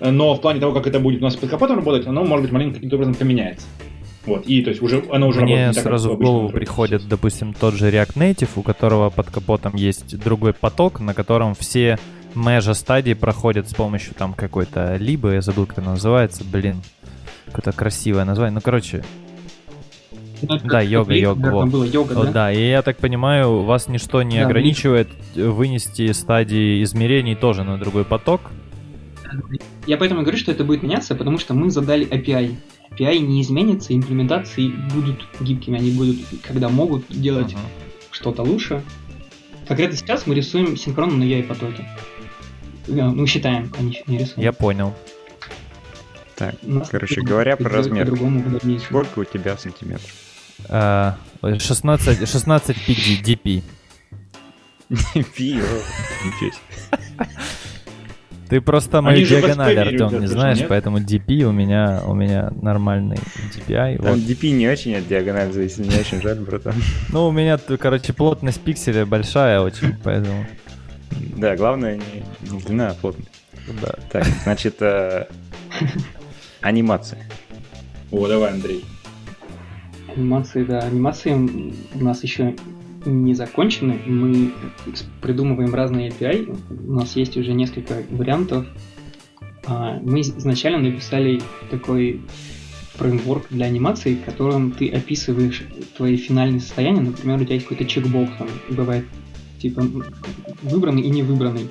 Но 0.00 0.34
в 0.34 0.40
плане 0.40 0.60
того, 0.60 0.72
как 0.72 0.86
это 0.86 0.98
будет 1.00 1.20
у 1.20 1.24
нас 1.24 1.36
под 1.36 1.50
капотом 1.50 1.76
работать, 1.76 2.06
оно, 2.06 2.24
может 2.24 2.44
быть, 2.44 2.52
маленько 2.52 2.74
каким-то 2.76 2.96
образом 2.96 3.14
поменяется. 3.14 3.66
Вот, 4.28 4.46
и 4.46 4.62
то 4.62 4.70
есть 4.70 4.82
уже 4.82 5.04
оно 5.10 5.28
уже 5.28 5.40
Мне 5.40 5.66
работает 5.66 5.84
сразу 5.84 6.14
в 6.14 6.18
голову 6.18 6.48
приходит, 6.50 7.08
допустим, 7.08 7.54
тот 7.54 7.74
же 7.74 7.90
React 7.90 8.16
Native, 8.16 8.50
у 8.56 8.62
которого 8.62 9.10
под 9.10 9.30
капотом 9.30 9.74
есть 9.74 10.18
другой 10.18 10.52
поток, 10.52 11.00
на 11.00 11.14
котором 11.14 11.54
все 11.54 11.98
межа 12.34 12.74
стадии 12.74 13.14
проходят 13.14 13.68
с 13.68 13.74
помощью 13.74 14.14
там 14.14 14.34
какой-то 14.34 14.96
либо, 14.96 15.32
я 15.32 15.42
забыл, 15.42 15.66
как 15.66 15.78
это 15.78 15.88
называется, 15.88 16.44
блин, 16.44 16.82
какое-то 17.46 17.72
красивое 17.72 18.24
название, 18.24 18.54
ну, 18.54 18.60
короче, 18.60 19.02
ну, 20.42 20.58
да, 20.64 20.80
йога, 20.80 21.14
йога. 21.14 21.50
Вот. 21.50 21.68
Было 21.68 21.84
йога 21.84 22.14
да? 22.14 22.30
да, 22.30 22.52
и 22.52 22.68
я 22.68 22.82
так 22.82 22.98
понимаю, 22.98 23.62
вас 23.62 23.88
ничто 23.88 24.22
не 24.22 24.38
да, 24.38 24.46
ограничивает 24.46 25.08
вынести 25.34 26.12
стадии 26.12 26.82
измерений 26.82 27.34
тоже 27.34 27.64
на 27.64 27.78
другой 27.78 28.04
поток. 28.04 28.40
Я 29.86 29.96
поэтому 29.96 30.22
говорю, 30.22 30.38
что 30.38 30.52
это 30.52 30.64
будет 30.64 30.82
меняться, 30.82 31.14
потому 31.14 31.38
что 31.38 31.54
мы 31.54 31.70
задали 31.70 32.06
API. 32.06 32.54
API 32.98 33.18
не 33.18 33.42
изменится, 33.42 33.94
имплементации 33.94 34.68
будут 34.92 35.26
гибкими, 35.40 35.78
они 35.78 35.90
будут, 35.90 36.18
когда 36.42 36.68
могут 36.68 37.08
делать 37.08 37.52
uh-huh. 37.52 37.58
что-то 38.10 38.42
лучше. 38.42 38.82
Конкретно 39.66 39.96
сейчас 39.96 40.26
мы 40.26 40.34
рисуем 40.34 40.76
синхронно 40.76 41.16
на 41.16 41.24
UI 41.24 41.42
потоке. 41.42 41.88
Мы 42.86 43.26
считаем, 43.26 43.70
а 43.78 43.82
не, 43.82 44.02
рисуем. 44.18 44.42
Я 44.42 44.52
понял. 44.52 44.94
Так, 46.36 46.54
короче 46.90 47.20
говоря, 47.20 47.56
про 47.56 47.68
размер. 47.68 48.10
Сколько 48.80 49.20
у 49.20 49.24
тебя 49.24 49.56
сантиметров? 49.56 50.14
Uh, 50.68 51.14
16, 51.42 52.28
16 52.28 52.76
PD, 52.76 53.22
DP. 53.22 53.62
DP, 54.90 55.62
ничего 56.24 56.50
себе. 56.50 56.52
Ты 58.48 58.60
просто 58.62 59.02
мою 59.02 59.26
диагональ, 59.26 59.78
Артем, 59.78 60.20
не 60.20 60.26
знаешь, 60.26 60.58
нет? 60.58 60.68
поэтому 60.68 60.98
DP 60.98 61.42
у 61.42 61.52
меня, 61.52 62.02
у 62.06 62.14
меня 62.14 62.50
нормальный 62.62 63.18
DPI. 63.54 63.98
Там 64.02 64.14
вот. 64.14 64.18
DP 64.20 64.52
не 64.52 64.68
очень 64.68 64.96
от 64.96 65.06
диагонали 65.06 65.52
зависит, 65.52 65.78
мне 65.80 65.98
очень 65.98 66.22
жаль, 66.22 66.38
братан. 66.40 66.74
Ну, 67.12 67.28
у 67.28 67.30
меня, 67.30 67.58
короче, 67.58 68.12
плотность 68.12 68.60
пикселя 68.60 69.04
большая 69.04 69.60
очень, 69.60 69.94
поэтому, 70.02 70.46
Да, 71.36 71.56
главное 71.56 71.96
не, 71.96 72.50
не 72.50 72.60
длина, 72.60 72.90
а 72.90 72.94
плотность. 72.94 73.30
да. 73.82 73.94
Так, 74.10 74.24
значит, 74.44 74.76
э, 74.80 75.26
анимация. 76.62 77.20
О, 78.10 78.26
давай, 78.26 78.52
Андрей. 78.52 78.84
Анимации, 80.16 80.64
да, 80.64 80.78
анимации 80.80 81.32
у 81.94 82.02
нас 82.04 82.22
еще 82.22 82.54
не 83.04 83.34
закончены. 83.34 83.98
Мы 84.06 84.52
придумываем 85.20 85.74
разные 85.74 86.10
API. 86.10 86.56
У 86.86 86.92
нас 86.92 87.16
есть 87.16 87.36
уже 87.36 87.52
несколько 87.52 88.02
вариантов. 88.10 88.66
А, 89.66 90.00
Мы 90.02 90.20
из- 90.20 90.36
изначально 90.36 90.90
написали 90.90 91.40
такой 91.70 92.20
фреймворк 92.94 93.46
для 93.50 93.66
анимации, 93.66 94.14
в 94.14 94.24
котором 94.24 94.72
ты 94.72 94.88
описываешь 94.88 95.62
твои 95.96 96.16
финальные 96.16 96.60
состояния. 96.60 97.00
Например, 97.00 97.40
у 97.40 97.44
тебя 97.44 97.54
есть 97.54 97.66
какой-то 97.66 97.84
чекбокс, 97.90 98.32
там 98.38 98.48
бывает 98.70 99.04
типа 99.60 99.82
выбранный 100.62 101.02
и 101.02 101.10
не 101.10 101.22
выбранный. 101.22 101.68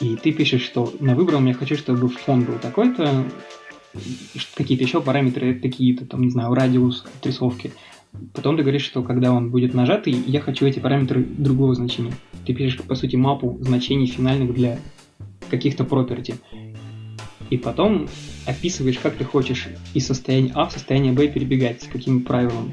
И 0.00 0.16
ты 0.16 0.32
пишешь, 0.32 0.62
что 0.62 0.92
на 1.00 1.14
выбранном 1.14 1.46
я 1.46 1.54
хочу, 1.54 1.76
чтобы 1.76 2.08
фон 2.08 2.44
был 2.44 2.54
такой-то, 2.54 3.26
какие-то 4.54 4.84
еще 4.84 5.00
параметры 5.00 5.54
такие-то, 5.54 6.06
там, 6.06 6.22
не 6.22 6.30
знаю, 6.30 6.54
радиус 6.54 7.04
отрисовки. 7.18 7.72
Потом 8.34 8.56
ты 8.56 8.62
говоришь, 8.62 8.84
что 8.84 9.02
когда 9.02 9.32
он 9.32 9.50
будет 9.50 9.74
нажатый, 9.74 10.12
я 10.12 10.40
хочу 10.40 10.66
эти 10.66 10.78
параметры 10.78 11.22
другого 11.24 11.74
значения. 11.74 12.12
Ты 12.46 12.54
пишешь, 12.54 12.80
по 12.82 12.94
сути, 12.94 13.16
мапу 13.16 13.58
значений 13.60 14.06
финальных 14.06 14.54
для 14.54 14.78
каких-то 15.48 15.84
property. 15.84 16.34
И 17.50 17.56
потом 17.56 18.08
описываешь, 18.46 18.98
как 18.98 19.16
ты 19.16 19.24
хочешь 19.24 19.68
из 19.94 20.06
состояния 20.06 20.52
А 20.54 20.66
в 20.66 20.72
состояние 20.72 21.12
Б 21.12 21.28
перебегать, 21.28 21.82
с 21.82 21.86
каким 21.86 22.22
правилом. 22.22 22.72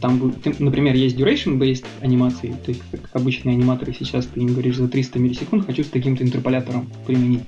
Там, 0.00 0.34
например, 0.58 0.94
есть 0.96 1.16
duration-based 1.16 1.86
анимации, 2.00 2.54
то 2.64 2.72
есть, 2.72 2.82
как 2.90 3.08
обычные 3.12 3.54
аниматоры 3.54 3.94
сейчас, 3.96 4.26
ты 4.26 4.40
им 4.40 4.48
говоришь 4.48 4.76
за 4.76 4.88
300 4.88 5.18
миллисекунд, 5.20 5.64
хочу 5.64 5.84
с 5.84 5.88
таким-то 5.88 6.24
интерполятором 6.24 6.90
применить 7.06 7.42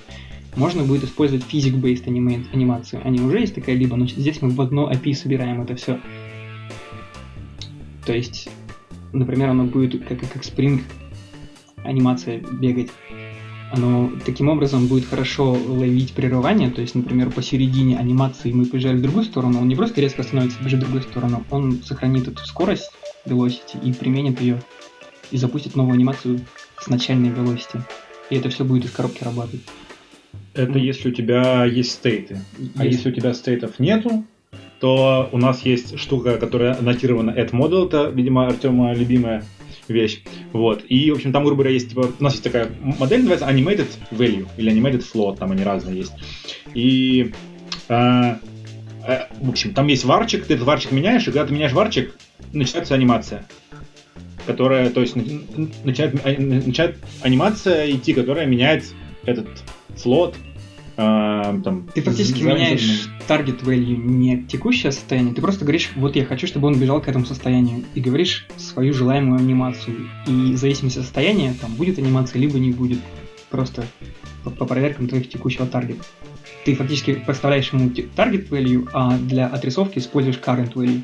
можно 0.57 0.85
будет 0.85 1.05
использовать 1.05 1.45
аниме- 1.53 2.45
анимацию. 2.53 3.03
Они 3.05 3.21
уже 3.21 3.41
есть 3.41 3.55
такая 3.55 3.75
либо, 3.75 3.97
но 3.97 4.07
здесь 4.07 4.41
мы 4.43 4.51
в 4.51 4.61
одно 4.61 4.91
API 4.91 5.15
собираем 5.15 5.63
это 5.63 5.75
все. 5.77 6.01
То 8.05 8.13
есть, 8.13 8.49
например, 9.13 9.51
оно 9.51 9.65
будет 9.65 10.07
как, 10.07 10.21
как 10.21 10.43
Spring 10.43 10.83
анимация 11.85 12.41
бегать. 12.41 12.91
Оно 13.73 14.13
таким 14.25 14.49
образом 14.49 14.87
будет 14.87 15.05
хорошо 15.05 15.53
ловить 15.53 16.13
прерывание, 16.13 16.71
то 16.71 16.81
есть, 16.81 16.95
например, 16.95 17.31
посередине 17.31 17.99
анимации 17.99 18.53
мы 18.53 18.67
побежали 18.67 18.99
в 18.99 19.03
другую 19.03 19.25
сторону, 19.25 19.61
он 19.61 19.67
не 19.69 19.75
просто 19.75 20.01
резко 20.01 20.23
остановится 20.23 20.61
и 20.61 20.65
бежит 20.65 20.79
в 20.81 20.83
другую 20.83 21.03
сторону, 21.03 21.45
он 21.51 21.83
сохранит 21.83 22.29
эту 22.29 22.45
скорость 22.47 22.93
velocity 23.27 23.83
и 23.83 23.93
применит 23.93 24.41
ее 24.41 24.63
и 25.33 25.39
запустит 25.39 25.75
новую 25.75 25.95
анимацию 25.95 26.41
с 26.79 26.87
начальной 26.87 27.31
velocity. 27.31 27.81
И 28.31 28.37
это 28.37 28.49
все 28.49 28.65
будет 28.65 28.85
из 28.85 28.93
коробки 28.93 29.25
работать. 29.25 29.61
Это 30.53 30.71
Мгм. 30.71 30.79
если 30.79 31.09
у 31.09 31.13
тебя 31.13 31.65
есть 31.65 31.93
стейты. 31.93 32.41
А 32.77 32.85
Есть. 32.85 32.99
если 32.99 33.11
у 33.11 33.13
тебя 33.13 33.35
стейтов 33.35 33.81
нету, 33.81 34.25
то 34.85 35.31
у 35.33 35.39
нас 35.39 35.63
есть 35.63 35.99
штука, 35.99 36.37
которая 36.37 36.77
аннотирована 36.79 37.31
at 37.31 37.53
model, 37.53 37.87
это, 37.87 38.11
видимо, 38.15 38.49
Артема 38.49 38.93
любимая 38.93 39.43
вещь. 39.89 40.21
Вот. 40.53 40.85
И, 40.87 41.11
в 41.11 41.15
общем, 41.15 41.33
там, 41.33 41.43
грубо 41.43 41.63
говоря, 41.63 41.73
есть, 41.73 41.89
типа, 41.89 42.11
у 42.21 42.23
нас 42.23 42.35
есть 42.35 42.45
такая 42.45 42.69
модель, 42.83 43.21
называется 43.21 43.47
animated 43.47 43.89
value 44.11 44.47
или 44.59 44.71
animated 44.71 45.03
float, 45.11 45.39
там 45.39 45.53
они 45.53 45.65
разные 45.65 45.97
есть. 45.97 46.13
И, 46.75 47.33
а, 47.89 48.39
а, 49.09 49.29
в 49.41 49.49
общем, 49.49 49.73
там 49.73 49.87
есть 49.87 50.05
варчик, 50.05 50.45
ты 50.45 50.53
этот 50.53 50.67
варчик 50.67 50.93
меняешь, 50.93 51.23
и 51.23 51.31
когда 51.33 51.47
ты 51.47 51.55
меняешь 51.55 51.73
варчик, 51.73 52.15
начинается 52.53 52.95
анимация. 52.95 53.47
Которая, 54.45 54.91
то 54.91 55.01
есть, 55.01 55.17
на- 55.17 55.23
начинает, 55.85 56.13
начинает 56.39 56.99
анимация 57.23 57.91
идти, 57.91 58.13
которая 58.13 58.45
меняет 58.45 58.85
этот 59.25 59.49
флот. 59.97 60.35
А, 60.97 61.61
там, 61.63 61.89
Ты 61.95 62.03
фактически 62.03 62.43
меняешь 62.43 63.09
target 63.27 63.63
value 63.65 63.97
не 63.97 64.45
текущее 64.45 64.93
состояние, 64.93 65.35
ты 65.35 65.41
просто 65.41 65.65
говоришь, 65.65 65.91
вот 65.97 66.15
я 66.15 66.25
хочу, 66.25 66.47
чтобы 66.47 66.69
он 66.69 66.79
бежал 66.79 67.01
к 67.01 67.09
этому 67.09 67.27
состоянию, 67.27 67.85
и 67.95 68.01
говоришь 68.01 68.47
свою 68.57 68.93
желаемую 68.93 69.39
анимацию. 69.39 70.09
И 70.27 70.53
в 70.53 70.57
зависимости 70.57 70.99
от 70.99 71.05
состояния, 71.05 71.55
там 71.61 71.75
будет 71.75 71.99
анимация, 71.99 72.41
либо 72.41 72.59
не 72.59 72.71
будет. 72.71 72.99
Просто 73.51 73.87
по, 74.45 74.51
по 74.51 74.67
проверкам 74.67 75.09
твоих 75.09 75.29
текущего 75.29 75.67
таргета. 75.67 76.05
Ты 76.65 76.75
фактически 76.75 77.15
поставляешь 77.15 77.73
ему 77.73 77.91
target 77.91 78.49
value, 78.49 78.89
а 78.93 79.17
для 79.19 79.47
отрисовки 79.47 79.99
используешь 79.99 80.39
current 80.45 80.73
value. 80.75 81.03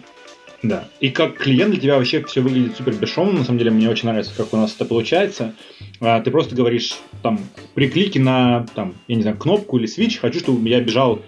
Да. 0.63 0.89
И 1.01 1.09
как 1.09 1.39
клиент 1.39 1.73
для 1.73 1.81
тебя 1.81 1.97
вообще 1.97 2.23
все 2.25 2.43
выглядит 2.43 2.77
супер 2.77 2.95
бесшовно. 2.95 3.39
На 3.39 3.45
самом 3.45 3.59
деле 3.59 3.71
мне 3.71 3.89
очень 3.89 4.09
нравится, 4.09 4.33
как 4.37 4.53
у 4.53 4.57
нас 4.57 4.75
это 4.75 4.85
получается. 4.85 5.55
А, 6.01 6.21
Ты 6.21 6.31
просто 6.31 6.55
говоришь 6.55 6.99
там 7.23 7.41
при 7.75 7.89
клике 7.89 8.21
на 8.21 8.67
там, 8.75 8.95
я 9.09 9.17
не 9.17 9.23
знаю, 9.23 9.39
кнопку 9.39 9.79
или 9.79 9.89
switch, 9.89 10.19
хочу, 10.19 10.41
чтобы 10.41 10.69
я 10.69 10.81
бежал 10.81 11.23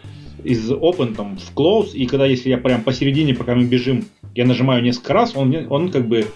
из 0.44 0.70
open 0.70 1.14
там, 1.14 1.38
в 1.38 1.54
close, 1.54 1.92
и 1.92 2.06
когда 2.06 2.26
если 2.26 2.50
я 2.50 2.58
прям 2.58 2.82
посередине, 2.82 3.34
пока 3.34 3.54
мы 3.54 3.64
бежим, 3.64 4.04
я 4.34 4.44
нажимаю 4.44 4.82
несколько 4.82 5.12
раз, 5.12 5.36
он, 5.36 5.66
он 5.70 5.90
как 5.90 6.08
бы 6.08 6.26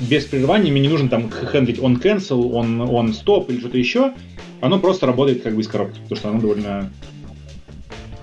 без 0.00 0.24
прерывания, 0.24 0.70
мне 0.70 0.80
не 0.80 0.88
нужно 0.88 1.08
там 1.08 1.30
хендлить 1.30 1.78
on 1.78 2.00
cancel, 2.00 2.52
on, 2.52 2.88
on 2.88 3.08
stop 3.12 3.46
или 3.48 3.58
что-то 3.58 3.76
еще, 3.76 4.14
оно 4.60 4.78
просто 4.78 5.06
работает 5.06 5.42
как 5.42 5.54
бы 5.54 5.60
из 5.60 5.68
коробки, 5.68 5.98
потому 6.00 6.16
что 6.16 6.28
оно 6.30 6.40
довольно 6.40 6.92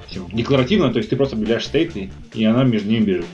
всё, 0.07 0.25
декларативно, 0.33 0.91
то 0.91 0.97
есть 0.97 1.09
ты 1.09 1.15
просто 1.15 1.35
объявляешь 1.35 1.65
стейты, 1.65 2.09
и 2.33 2.43
она 2.43 2.63
между 2.63 2.89
ними 2.89 3.03
бежит. 3.03 3.25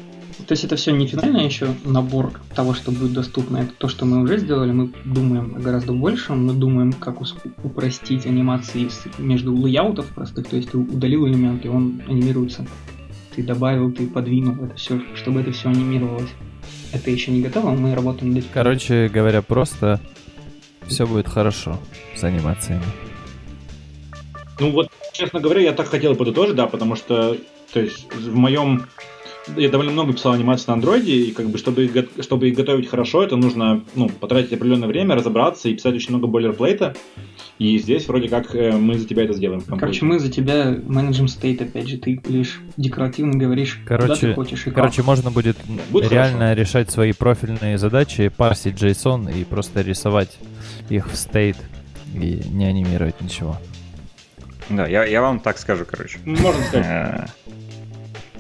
То 0.48 0.54
есть 0.54 0.64
это 0.64 0.76
все 0.76 0.92
не 0.92 1.08
финальный 1.08 1.46
еще 1.46 1.76
набор 1.86 2.34
того, 2.56 2.74
что 2.74 2.92
будет 2.92 3.14
доступно. 3.14 3.58
Это 3.58 3.72
то, 3.78 3.88
что 3.88 4.06
мы 4.06 4.22
уже 4.22 4.38
сделали. 4.38 4.72
Мы 4.72 4.92
думаем 5.06 5.56
о 5.56 5.60
гораздо 5.60 5.94
большем. 5.94 6.46
Мы 6.48 6.54
думаем, 6.54 6.94
как 6.94 7.22
упростить 7.64 8.26
анимации 8.26 8.90
между 9.18 9.54
лейаутов 9.56 10.08
простых. 10.08 10.48
То 10.48 10.58
есть 10.58 10.72
ты 10.72 10.78
удалил 10.78 11.28
элемент, 11.28 11.66
и 11.66 11.70
он 11.70 12.02
анимируется. 12.08 12.66
Ты 13.36 13.44
добавил, 13.44 13.92
ты 13.92 14.08
подвинул 14.08 14.56
это 14.66 14.76
все, 14.76 15.02
чтобы 15.16 15.42
это 15.42 15.52
все 15.52 15.70
анимировалось. 15.70 16.30
Это 16.92 17.10
еще 17.10 17.32
не 17.32 17.42
готово, 17.42 17.72
мы 17.72 17.96
работаем 17.96 18.34
над 18.34 18.40
этим. 18.40 18.50
Короче 18.54 19.08
говоря, 19.08 19.42
просто 19.42 20.02
все 20.88 21.08
будет 21.08 21.28
хорошо 21.28 21.80
с 22.16 22.24
анимациями. 22.24 22.84
Ну 24.60 24.72
вот, 24.72 24.92
честно 25.14 25.40
говоря, 25.40 25.62
я 25.62 25.72
так 25.72 25.88
хотел 25.88 26.16
подытожить, 26.16 26.56
да, 26.56 26.68
потому 26.68 26.96
что, 26.96 27.38
то 27.74 27.80
есть, 27.80 28.14
в 28.14 28.36
моем... 28.36 28.86
Я 29.58 29.70
довольно 29.70 29.92
много 29.92 30.14
писал 30.14 30.34
анимации 30.34 30.66
на 30.68 30.74
андроиде, 30.74 31.14
и 31.14 31.32
как 31.32 31.50
бы, 31.50 31.58
чтобы 31.58 31.86
их, 31.86 32.06
чтобы 32.22 32.50
их 32.50 32.56
готовить 32.56 32.90
хорошо, 32.90 33.24
это 33.24 33.36
нужно, 33.36 33.84
ну, 33.96 34.10
потратить 34.10 34.54
определенное 34.54 34.88
время, 34.88 35.16
разобраться 35.16 35.70
и 35.70 35.74
писать 35.74 35.96
очень 35.96 36.10
много 36.10 36.28
бойлерплейта. 36.28 36.96
И 37.60 37.78
здесь 37.78 38.08
вроде 38.08 38.28
как 38.28 38.56
э, 38.56 38.72
мы 38.72 38.98
за 38.98 39.08
тебя 39.08 39.24
это 39.24 39.34
сделаем. 39.34 39.62
Короче, 39.62 40.04
мы 40.04 40.20
за 40.20 40.32
тебя 40.32 40.78
менеджем 40.88 41.28
стейт, 41.28 41.62
опять 41.62 41.88
же. 41.88 41.98
Ты 41.98 42.22
лишь 42.28 42.60
декларативно 42.78 43.38
говоришь, 43.38 43.80
куда 43.84 43.98
Короче- 43.98 44.28
ты 44.28 44.34
хочешь 44.34 44.62
и 44.62 44.72
как. 44.72 44.76
Короче, 44.76 45.04
можно 45.04 45.30
будет 45.30 45.58
будет 45.92 46.12
реально 46.12 46.54
решать 46.54 46.90
свои 46.90 47.14
профильные 47.14 47.78
задачи, 47.78 48.30
парсить 48.30 48.82
JSON 48.82 49.32
и 49.40 49.44
просто 49.44 49.82
рисовать 49.82 50.40
их 50.90 51.12
в 51.12 51.16
стейт 51.16 51.58
и 52.16 52.42
не 52.52 52.66
анимировать 52.66 53.22
ничего. 53.22 53.58
Да, 54.70 54.88
я, 54.88 55.06
я 55.06 55.22
вам 55.22 55.40
так 55.40 55.58
скажу, 55.58 55.86
короче. 55.86 56.20
Можно 56.26 56.62
сказать. 56.64 57.30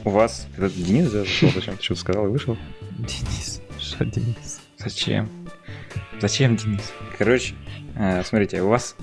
Э, 0.04 0.10
У 0.10 0.12
вас... 0.12 0.48
Этот 0.58 0.74
Денис 0.76 1.12
да, 1.12 1.20
зашел, 1.20 1.50
зачем 1.54 1.78
ты 1.78 1.84
что-то 1.84 2.02
сказал 2.02 2.28
и 2.28 2.30
вышел? 2.30 2.58
Денис, 2.98 3.62
что 3.80 4.06
Денис? 4.06 4.62
Зачем? 4.78 5.30
Зачем, 6.20 6.56
Денис? 6.56 6.92
Короче, 7.18 7.56
э, 7.96 8.24
смотрите, 8.24 8.62
у 8.62 8.68
вас 8.68 8.96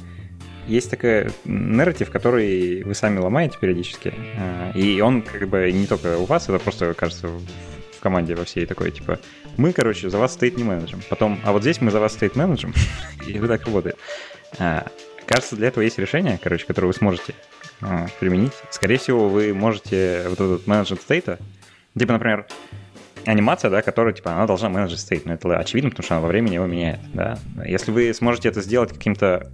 есть 0.66 0.90
такой 0.90 1.30
нарратив, 1.44 2.10
который 2.10 2.82
вы 2.82 2.94
сами 2.94 3.18
ломаете 3.18 3.58
периодически, 3.58 4.12
э, 4.36 4.72
и 4.74 5.00
он 5.00 5.22
как 5.22 5.48
бы 5.48 5.70
не 5.72 5.86
только 5.86 6.18
у 6.18 6.24
вас, 6.24 6.48
это 6.48 6.58
просто, 6.58 6.94
кажется, 6.94 7.28
в 7.28 8.00
команде 8.00 8.34
во 8.34 8.44
всей 8.44 8.66
такой, 8.66 8.90
типа, 8.90 9.18
мы, 9.56 9.72
короче, 9.72 10.10
за 10.10 10.18
вас 10.18 10.34
стоит 10.34 10.56
не 10.56 10.64
менеджем. 10.64 11.00
Потом, 11.08 11.40
а 11.44 11.52
вот 11.52 11.62
здесь 11.62 11.80
мы 11.80 11.90
за 11.90 12.00
вас 12.00 12.12
стоит 12.12 12.36
менеджем, 12.36 12.74
и 13.26 13.38
вы 13.38 13.48
так 13.48 13.64
работает. 13.66 13.96
А, 14.58 14.86
Кажется, 15.28 15.56
для 15.56 15.68
этого 15.68 15.84
есть 15.84 15.98
решение, 15.98 16.40
короче, 16.42 16.64
которое 16.64 16.86
вы 16.86 16.94
сможете 16.94 17.34
применить. 18.20 18.52
Скорее 18.70 18.98
всего, 18.98 19.28
вы 19.28 19.54
можете 19.54 20.24
вот 20.28 20.40
этот 20.40 20.66
менеджмент 20.66 21.02
стейта, 21.02 21.38
типа, 21.98 22.12
например, 22.14 22.46
анимация, 23.24 23.70
да, 23.70 23.82
которая, 23.82 24.14
типа, 24.14 24.32
она 24.32 24.46
должна 24.46 24.68
менеджер 24.68 24.98
стейт, 24.98 25.26
но 25.26 25.34
это 25.34 25.58
очевидно, 25.58 25.90
потому 25.90 26.04
что 26.04 26.14
она 26.14 26.22
во 26.22 26.28
времени 26.28 26.54
его 26.54 26.66
меняет, 26.66 27.00
да. 27.12 27.38
Если 27.66 27.90
вы 27.90 28.12
сможете 28.14 28.48
это 28.48 28.62
сделать 28.62 28.92
каким-то 28.92 29.50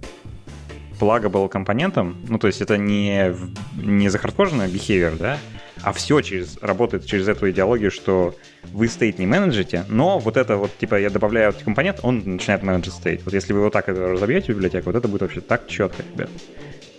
pluggable 0.99 1.49
компонентом, 1.49 2.23
ну, 2.29 2.37
то 2.39 2.47
есть 2.47 2.61
это 2.61 2.77
не, 2.77 3.35
не 3.75 4.09
захардкоженный 4.09 4.67
behavior, 4.67 5.17
да, 5.17 5.37
а 5.81 5.91
все 5.91 6.21
через, 6.21 6.57
работает 6.61 7.05
через 7.05 7.27
эту 7.27 7.49
идеологию, 7.51 7.91
что 7.91 8.35
вы 8.63 8.87
стейт 8.87 9.19
не 9.19 9.25
менеджите, 9.25 9.83
но 9.89 10.19
вот 10.19 10.37
это 10.37 10.55
вот, 10.55 10.75
типа, 10.77 10.99
я 10.99 11.09
добавляю 11.09 11.49
этот 11.49 11.63
компонент, 11.63 11.99
он 12.01 12.23
начинает 12.25 12.63
менеджер 12.63 12.93
стейт. 12.93 13.23
Вот 13.25 13.33
если 13.33 13.53
вы 13.53 13.61
вот 13.61 13.73
так 13.73 13.89
это 13.89 14.07
разобьете 14.07 14.53
библиотеку, 14.53 14.85
вот 14.85 14.95
это 14.95 15.07
будет 15.07 15.21
вообще 15.21 15.41
так 15.41 15.67
четко, 15.67 16.01
ребят. 16.13 16.29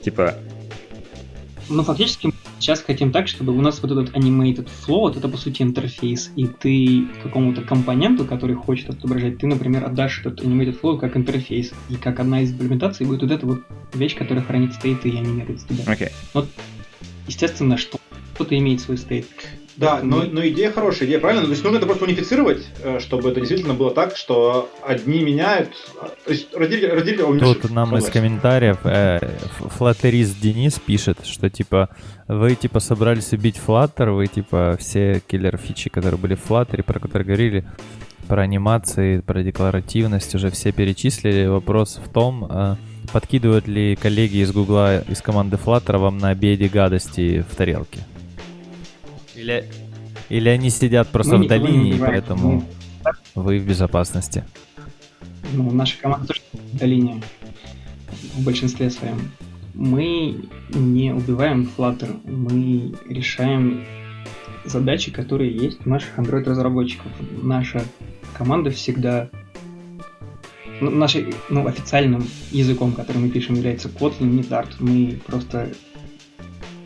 Типа, 0.02 0.34
ну, 1.68 1.82
фактически 1.82 2.26
мы 2.28 2.32
сейчас 2.58 2.80
хотим 2.80 3.12
так, 3.12 3.28
чтобы 3.28 3.52
у 3.52 3.60
нас 3.60 3.80
вот 3.82 3.90
этот 3.90 4.14
animated 4.16 4.68
flow, 4.86 5.10
это 5.16 5.28
по 5.28 5.36
сути 5.36 5.62
интерфейс, 5.62 6.30
и 6.36 6.46
ты 6.46 7.06
какому-то 7.22 7.62
компоненту, 7.62 8.24
который 8.24 8.56
хочет 8.56 8.90
отображать, 8.90 9.38
ты, 9.38 9.46
например, 9.46 9.84
отдашь 9.84 10.20
этот 10.20 10.42
animated 10.42 10.80
flow 10.80 10.98
как 10.98 11.16
интерфейс, 11.16 11.72
и 11.88 11.96
как 11.96 12.20
одна 12.20 12.42
из 12.42 12.52
имплементаций 12.52 13.06
будет 13.06 13.22
вот 13.22 13.30
эта 13.30 13.46
вот 13.46 13.60
вещь, 13.94 14.16
которая 14.16 14.44
хранит 14.44 14.74
стейты 14.74 15.08
и 15.08 15.16
анимирует 15.16 15.66
тебя. 15.66 15.84
Окей. 15.86 16.08
Okay. 16.08 16.12
Но, 16.34 16.46
естественно, 17.26 17.76
что 17.76 17.98
кто-то 18.34 18.56
имеет 18.58 18.80
свой 18.80 18.98
стейт. 18.98 19.26
Да, 19.76 20.00
но, 20.02 20.22
но 20.22 20.46
идея 20.48 20.72
хорошая, 20.72 21.06
идея 21.06 21.20
правильная. 21.20 21.44
То 21.44 21.50
есть 21.50 21.62
нужно 21.62 21.76
это 21.76 21.86
просто 21.86 22.04
унифицировать, 22.04 22.66
э, 22.82 22.98
чтобы 22.98 23.30
это 23.30 23.40
действительно 23.40 23.74
было 23.74 23.90
так, 23.90 24.16
что 24.16 24.70
одни 24.82 25.20
меняют, 25.22 25.70
то 26.24 26.30
есть 26.30 26.54
разделить, 26.54 26.90
разделить 26.90 27.20
Тут 27.40 27.70
нам 27.70 27.96
из 27.96 28.06
комментариев 28.06 28.78
э, 28.84 29.18
флаттерист 29.76 30.40
Денис 30.40 30.78
пишет, 30.78 31.26
что 31.26 31.50
типа 31.50 31.90
вы 32.26 32.54
типа 32.54 32.80
собрались 32.80 33.32
убить 33.32 33.60
Flutter, 33.64 34.12
вы 34.12 34.28
типа 34.28 34.76
все 34.80 35.20
киллер 35.26 35.58
фичи, 35.58 35.90
которые 35.90 36.18
были 36.18 36.36
в 36.36 36.50
Flutter, 36.50 36.82
про 36.82 36.98
которые 36.98 37.26
говорили, 37.26 37.64
про 38.26 38.42
анимации, 38.42 39.20
про 39.20 39.42
декларативность 39.42 40.34
уже 40.34 40.50
все 40.50 40.72
перечислили. 40.72 41.46
Вопрос 41.46 42.00
в 42.02 42.08
том, 42.10 42.46
э, 42.48 42.76
подкидывают 43.12 43.68
ли 43.68 43.94
коллеги 43.94 44.38
из 44.38 44.52
Гугла, 44.52 45.00
из 45.02 45.20
команды 45.20 45.58
Flutter 45.62 45.98
вам 45.98 46.16
на 46.16 46.30
обеде 46.30 46.68
гадости 46.68 47.44
в 47.48 47.54
тарелке? 47.54 48.00
Или, 49.36 49.68
или 50.28 50.48
они 50.48 50.70
сидят 50.70 51.08
просто 51.08 51.36
мы 51.36 51.44
в 51.44 51.48
долине, 51.48 51.90
и 51.90 51.98
поэтому 51.98 52.64
мы... 53.34 53.42
вы 53.42 53.58
в 53.58 53.66
безопасности? 53.66 54.44
Ну, 55.52 55.70
наша 55.70 55.98
команда 56.00 56.28
тоже 56.28 56.40
в 56.52 56.76
долине 56.76 57.22
в 58.34 58.44
большинстве 58.44 58.90
своем. 58.90 59.30
Мы 59.74 60.48
не 60.70 61.12
убиваем 61.12 61.70
Flutter, 61.76 62.18
мы 62.24 62.94
решаем 63.08 63.84
задачи, 64.64 65.10
которые 65.10 65.54
есть 65.54 65.86
у 65.86 65.88
наших 65.88 66.18
Android-разработчиков. 66.18 67.12
Наша 67.42 67.84
команда 68.36 68.70
всегда 68.70 69.28
ну, 70.80 70.90
нашим 70.90 71.32
ну, 71.48 71.66
официальным 71.66 72.26
языком, 72.50 72.92
который 72.92 73.18
мы 73.18 73.28
пишем, 73.28 73.54
является 73.54 73.88
Kotlin, 73.88 74.24
не 74.24 74.42
Dart. 74.42 74.74
Мы 74.78 75.18
просто 75.26 75.72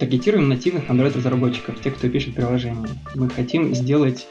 таргетируем 0.00 0.48
нативных 0.48 0.88
Android-разработчиков, 0.88 1.80
тех, 1.80 1.94
кто 1.96 2.08
пишет 2.08 2.34
приложение. 2.34 2.88
Мы 3.14 3.28
хотим 3.28 3.74
сделать 3.74 4.26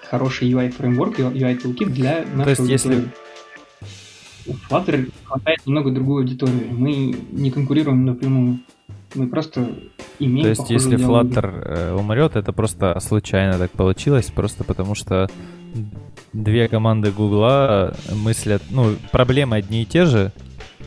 хороший 0.00 0.50
UI-фреймворк, 0.50 1.18
UI-toolkit 1.18 1.90
для 1.90 2.24
нашей 2.34 2.44
То 2.44 2.50
есть, 2.50 2.60
аудитории. 2.60 2.72
если 2.72 3.08
у 4.46 4.52
Flutter 4.54 5.12
хватает 5.24 5.66
немного 5.66 5.90
другую 5.90 6.22
аудиторию. 6.22 6.66
Мы 6.72 7.14
не 7.30 7.50
конкурируем 7.50 8.04
напрямую. 8.04 8.60
Мы 9.14 9.28
просто 9.28 9.70
имеем 10.18 10.42
То 10.42 10.48
есть, 10.48 10.70
если 10.70 10.96
Flutter 10.96 11.62
э, 11.64 11.94
умрет, 11.94 12.34
это 12.34 12.52
просто 12.52 12.98
случайно 13.00 13.58
так 13.58 13.70
получилось, 13.70 14.30
просто 14.34 14.64
потому 14.64 14.94
что 14.94 15.28
две 16.32 16.68
команды 16.68 17.10
Гугла 17.10 17.94
мыслят, 18.10 18.62
ну, 18.70 18.96
проблемы 19.10 19.56
одни 19.56 19.82
и 19.82 19.86
те 19.86 20.06
же. 20.06 20.32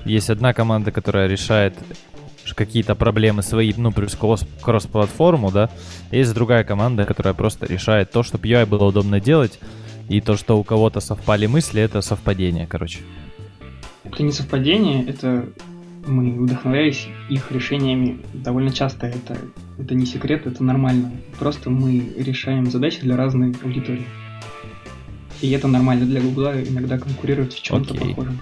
Есть 0.04 0.30
одна 0.30 0.54
команда, 0.54 0.92
которая 0.92 1.28
решает 1.28 1.76
какие-то 2.54 2.96
проблемы 2.96 3.44
свои, 3.44 3.74
ну, 3.76 3.92
плюс 3.92 4.18
кросс-платформу, 4.62 5.52
да. 5.52 5.70
Есть 6.12 6.34
другая 6.34 6.64
команда, 6.64 7.06
которая 7.06 7.34
просто 7.34 7.66
решает 7.66 8.12
то, 8.12 8.24
чтобы 8.24 8.48
UI 8.48 8.66
было 8.66 8.86
удобно 8.86 9.20
делать, 9.20 9.60
и 10.10 10.22
то, 10.22 10.38
что 10.38 10.60
у 10.60 10.64
кого-то 10.64 11.00
совпали 11.00 11.48
мысли, 11.48 11.82
это 11.82 12.02
совпадение, 12.02 12.68
короче. 12.68 13.00
Это 14.04 14.22
не 14.22 14.32
совпадение, 14.32 15.04
это 15.06 15.50
мы 16.06 16.32
вдохновляемся 16.32 17.10
их 17.30 17.52
решениями 17.52 18.20
довольно 18.34 18.72
часто. 18.72 19.08
Это, 19.08 19.38
это 19.80 19.96
не 19.96 20.06
секрет, 20.06 20.46
это 20.46 20.64
нормально. 20.64 21.12
Просто 21.40 21.70
мы 21.70 22.14
решаем 22.18 22.70
задачи 22.70 23.02
для 23.02 23.18
разной 23.18 23.56
аудитории. 23.64 24.06
И 25.42 25.52
это 25.52 25.68
нормально 25.68 26.06
для 26.06 26.22
Гугла 26.22 26.62
иногда 26.62 26.98
конкурировать 26.98 27.54
в 27.54 27.62
чем-то 27.62 27.94
okay. 27.94 28.10
похожем 28.10 28.40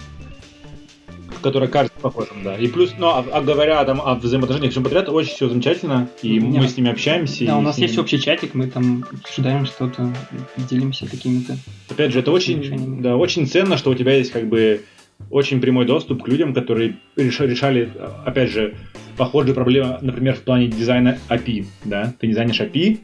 которая 1.44 1.68
кажется 1.68 1.98
похожим, 2.00 2.42
да. 2.42 2.56
И 2.56 2.66
плюс, 2.68 2.94
ну, 2.96 3.08
а, 3.08 3.24
а 3.30 3.42
говоря 3.42 3.84
там 3.84 4.00
о 4.00 4.14
взаимоотношениях 4.14 4.72
всем 4.72 4.82
подряд, 4.82 5.10
очень 5.10 5.34
все 5.34 5.46
замечательно, 5.46 6.08
и 6.22 6.38
Нет. 6.38 6.62
мы 6.62 6.68
с 6.68 6.76
ними 6.76 6.90
общаемся. 6.90 7.44
Да, 7.44 7.58
у 7.58 7.60
нас 7.60 7.76
есть 7.76 7.98
общий 7.98 8.18
чатик, 8.18 8.54
мы 8.54 8.66
там 8.66 9.04
обсуждаем 9.12 9.66
что-то, 9.66 10.10
делимся 10.56 11.06
какими-то. 11.06 11.58
Опять 11.90 12.12
же, 12.12 12.20
это 12.20 12.32
очень, 12.32 13.02
да, 13.02 13.16
очень 13.16 13.46
ценно, 13.46 13.76
что 13.76 13.90
у 13.90 13.94
тебя 13.94 14.16
есть 14.16 14.32
как 14.32 14.48
бы 14.48 14.84
очень 15.30 15.60
прямой 15.60 15.86
доступ 15.86 16.22
к 16.22 16.28
людям, 16.28 16.54
которые 16.54 16.96
решали, 17.16 17.90
опять 18.24 18.50
же, 18.50 18.74
похожие 19.16 19.54
проблемы, 19.54 19.98
например, 20.00 20.34
в 20.34 20.40
плане 20.40 20.68
дизайна 20.68 21.18
API, 21.28 21.66
да, 21.84 22.12
ты 22.18 22.26
дизайнишь 22.26 22.60
API, 22.60 22.98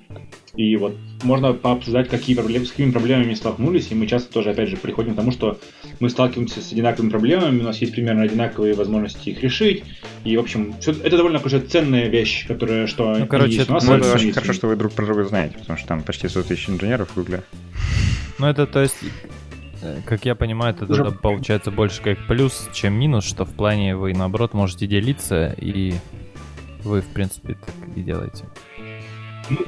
и 0.57 0.77
вот 0.77 0.97
можно 1.23 1.53
пообсуждать, 1.53 2.09
какие 2.09 2.35
проблемы, 2.35 2.67
с 2.67 2.71
какими 2.71 2.91
проблемами 2.91 3.35
столкнулись, 3.35 3.91
и 3.91 3.95
мы 3.95 4.07
часто 4.07 4.33
тоже, 4.33 4.51
опять 4.51 4.69
же, 4.69 4.77
приходим 4.77 5.13
к 5.13 5.17
тому, 5.17 5.31
что 5.31 5.59
мы 6.01 6.11
сталкиваемся 6.11 6.61
с 6.61 6.73
одинаковыми 6.73 7.11
проблемами, 7.11 7.61
у 7.61 7.65
нас 7.65 7.79
есть 7.79 7.93
примерно 7.93 8.23
одинаковые 8.23 8.75
возможности 8.75 9.31
их 9.31 9.43
решить, 9.43 9.85
и, 10.25 10.37
в 10.37 10.41
общем, 10.41 10.75
все, 10.81 10.93
это 10.93 11.17
довольно 11.17 11.39
какая 11.39 11.61
ценная 11.61 12.09
вещь, 12.09 12.47
которая, 12.47 12.87
что 12.87 13.15
ну, 13.17 13.27
короче, 13.27 13.55
есть 13.55 13.71
у 13.71 13.73
нас. 13.73 13.87
Ну, 13.87 13.95
это 13.95 14.13
очень 14.13 14.33
хорошо, 14.33 14.53
что 14.53 14.67
вы 14.67 14.77
друг 14.77 14.93
про 14.93 15.07
друга 15.07 15.25
знаете, 15.25 15.59
потому 15.59 15.79
что 15.79 15.87
там 15.87 16.03
почти 16.03 16.29
100 16.29 16.43
тысяч 16.43 16.69
инженеров 16.69 17.11
в 17.11 17.15
Гугле. 17.15 17.43
Ну, 18.39 18.47
это, 18.47 18.67
то 18.67 18.81
есть, 18.81 18.97
как 20.05 20.25
я 20.25 20.35
понимаю, 20.35 20.75
это 20.75 20.91
Уже... 20.91 21.11
получается 21.11 21.71
больше 21.71 22.03
как 22.03 22.27
плюс, 22.27 22.69
чем 22.73 22.95
минус, 22.95 23.25
что 23.25 23.45
в 23.45 23.55
плане 23.55 23.97
вы, 23.97 24.13
наоборот, 24.15 24.55
можете 24.55 24.87
делиться, 24.87 25.55
и 25.59 25.95
вы, 26.85 27.01
в 27.01 27.09
принципе, 27.09 27.55
так 27.55 27.75
и 27.97 28.03
делаете. 28.03 28.45
Ну, 29.49 29.59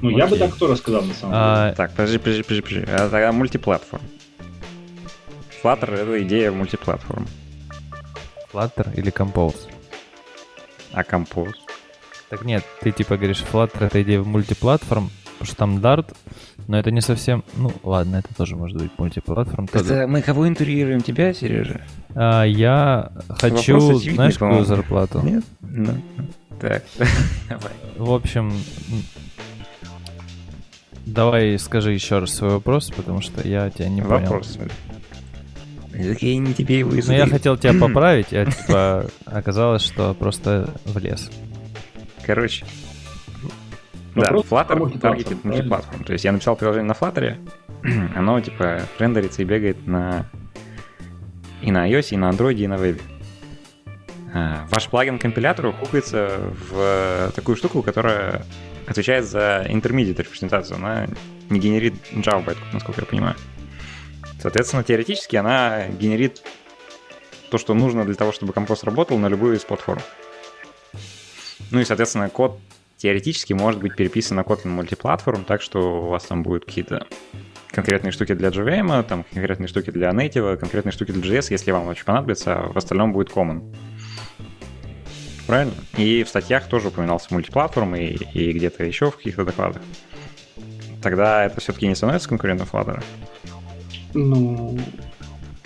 ну, 0.00 0.08
Окей. 0.08 0.18
я 0.18 0.26
бы 0.26 0.36
так 0.36 0.54
тоже 0.54 0.76
сказал, 0.76 1.02
на 1.02 1.14
самом 1.14 1.34
а... 1.36 1.64
деле. 1.64 1.76
Так, 1.76 1.90
подожди, 1.92 2.18
подожди, 2.18 2.42
подожди, 2.42 2.62
подожди. 2.62 2.92
Это 2.92 3.32
мультиплатформ. 3.32 4.02
Flutter— 5.62 5.94
это 5.94 6.22
идея 6.22 6.52
мультиплатформ. 6.52 7.26
Flutter 8.52 8.94
или 8.96 9.12
Compose? 9.12 9.68
А 10.92 11.02
Compose? 11.02 11.54
Так 12.30 12.44
нет, 12.44 12.64
ты 12.80 12.92
типа 12.92 13.16
говоришь, 13.16 13.42
Flutter— 13.52 13.86
это 13.86 14.02
идея 14.02 14.22
мультиплатформ, 14.22 15.10
потому 15.38 15.46
что 15.46 15.56
там 15.56 15.78
Dart, 15.78 16.14
но 16.66 16.78
это 16.78 16.90
не 16.90 17.00
совсем... 17.00 17.44
Ну, 17.56 17.72
ладно, 17.82 18.16
это 18.16 18.34
тоже 18.34 18.56
может 18.56 18.76
быть 18.76 18.90
мультиплатформ. 18.98 19.66
Это 19.66 19.78
тоже. 19.80 20.06
мы 20.06 20.22
кого 20.22 20.48
интурируем? 20.48 21.00
Тебя, 21.00 21.32
Сережа? 21.32 21.80
А, 22.14 22.42
я 22.44 23.12
хочу, 23.28 23.98
знаешь, 23.98 24.38
какую 24.38 24.64
зарплату? 24.64 25.20
Нет? 25.22 25.44
Ну, 25.60 25.94
так, 26.60 26.82
давай. 27.48 27.72
В 27.96 28.12
общем, 28.12 28.52
Давай 31.08 31.58
скажи 31.58 31.94
еще 31.94 32.18
раз 32.18 32.34
свой 32.34 32.50
вопрос, 32.50 32.90
потому 32.90 33.22
что 33.22 33.46
я 33.46 33.70
тебя 33.70 33.88
не 33.88 34.02
вопрос. 34.02 34.56
понял. 34.56 34.70
Вопрос. 35.94 36.18
Я 36.20 36.38
не 36.38 36.52
тебе 36.52 36.80
его 36.80 36.90
Ну, 36.90 37.12
я 37.12 37.26
хотел 37.26 37.56
тебя 37.56 37.72
поправить, 37.80 38.32
а 38.32 38.44
типа 38.44 39.06
оказалось, 39.24 39.82
что 39.82 40.12
просто 40.12 40.70
влез. 40.84 41.30
Короче. 42.26 42.66
Да, 44.20 44.30
Flutter 44.30 44.98
таргетит 44.98 45.44
мультиплатформ. 45.44 46.04
То 46.04 46.12
есть 46.12 46.24
я 46.24 46.32
написал 46.32 46.56
приложение 46.56 46.88
на 46.88 46.92
Flutter, 46.92 47.36
оно 48.16 48.40
типа 48.40 48.82
рендерится 48.98 49.42
и 49.42 49.44
бегает 49.44 49.86
на 49.86 50.26
и 51.62 51.70
на 51.70 51.90
iOS, 51.90 52.08
и 52.10 52.16
на 52.16 52.30
Android, 52.30 52.54
и 52.54 52.66
на 52.66 52.76
вебе. 52.76 53.00
А, 54.32 54.66
ваш 54.70 54.88
плагин 54.88 55.18
компилятор 55.18 55.72
хукается 55.72 56.40
в 56.70 57.32
такую 57.34 57.56
штуку, 57.56 57.82
которая 57.82 58.44
отвечает 58.86 59.24
за 59.24 59.66
intermediate 59.68 60.18
репрезентацию, 60.18 60.76
она 60.76 61.06
не 61.50 61.60
генерит 61.60 61.94
Java 62.12 62.44
байт, 62.44 62.58
насколько 62.72 63.00
я 63.00 63.06
понимаю. 63.06 63.36
Соответственно, 64.40 64.84
теоретически 64.84 65.36
она 65.36 65.88
генерит 65.88 66.42
то, 67.50 67.58
что 67.58 67.74
нужно 67.74 68.04
для 68.04 68.14
того, 68.14 68.32
чтобы 68.32 68.52
компост 68.52 68.84
работал 68.84 69.18
на 69.18 69.28
любую 69.28 69.56
из 69.56 69.64
платформ. 69.64 70.00
Ну 71.70 71.80
и, 71.80 71.84
соответственно, 71.84 72.28
код 72.28 72.60
теоретически 72.98 73.54
может 73.54 73.80
быть 73.80 73.96
переписан 73.96 74.36
на 74.36 74.42
Kotlin 74.42 74.68
мультиплатформ, 74.68 75.44
так 75.44 75.62
что 75.62 76.02
у 76.04 76.08
вас 76.08 76.24
там 76.24 76.42
будут 76.42 76.66
какие-то 76.66 77.06
конкретные 77.70 78.12
штуки 78.12 78.34
для 78.34 78.48
JVM, 78.48 79.02
там 79.04 79.24
конкретные 79.32 79.68
штуки 79.68 79.90
для 79.90 80.10
Native, 80.10 80.58
конкретные 80.58 80.92
штуки 80.92 81.12
для 81.12 81.38
JS, 81.38 81.46
если 81.50 81.70
вам 81.70 81.86
вообще 81.86 82.04
понадобится, 82.04 82.54
а 82.54 82.72
в 82.72 82.76
остальном 82.76 83.12
будет 83.12 83.30
common 83.30 83.74
правильно? 85.48 85.72
И 85.96 86.22
в 86.22 86.28
статьях 86.28 86.68
тоже 86.68 86.88
упоминался 86.88 87.32
мультиплатформ 87.34 87.96
и, 87.96 88.16
и 88.34 88.52
где-то 88.52 88.84
еще 88.84 89.10
в 89.10 89.16
каких-то 89.16 89.44
докладах. 89.44 89.82
Тогда 91.02 91.44
это 91.44 91.60
все-таки 91.60 91.88
не 91.88 91.94
становится 91.94 92.28
конкурентом 92.28 92.68
Flutter? 92.70 93.02
Ну, 94.14 94.78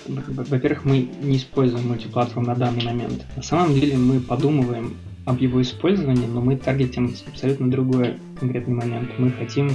во-первых, 0.06 0.84
мы 0.84 1.10
не 1.20 1.36
используем 1.36 1.88
мультиплатформ 1.88 2.44
на 2.44 2.54
данный 2.54 2.84
момент. 2.84 3.24
На 3.36 3.42
самом 3.42 3.74
деле 3.74 3.96
мы 3.96 4.20
подумываем 4.20 4.96
об 5.24 5.40
его 5.40 5.62
использовании, 5.62 6.26
но 6.26 6.40
мы 6.40 6.56
таргетим 6.56 7.14
абсолютно 7.26 7.70
другой 7.70 8.18
конкретный 8.38 8.74
момент. 8.74 9.10
Мы 9.18 9.30
хотим... 9.30 9.70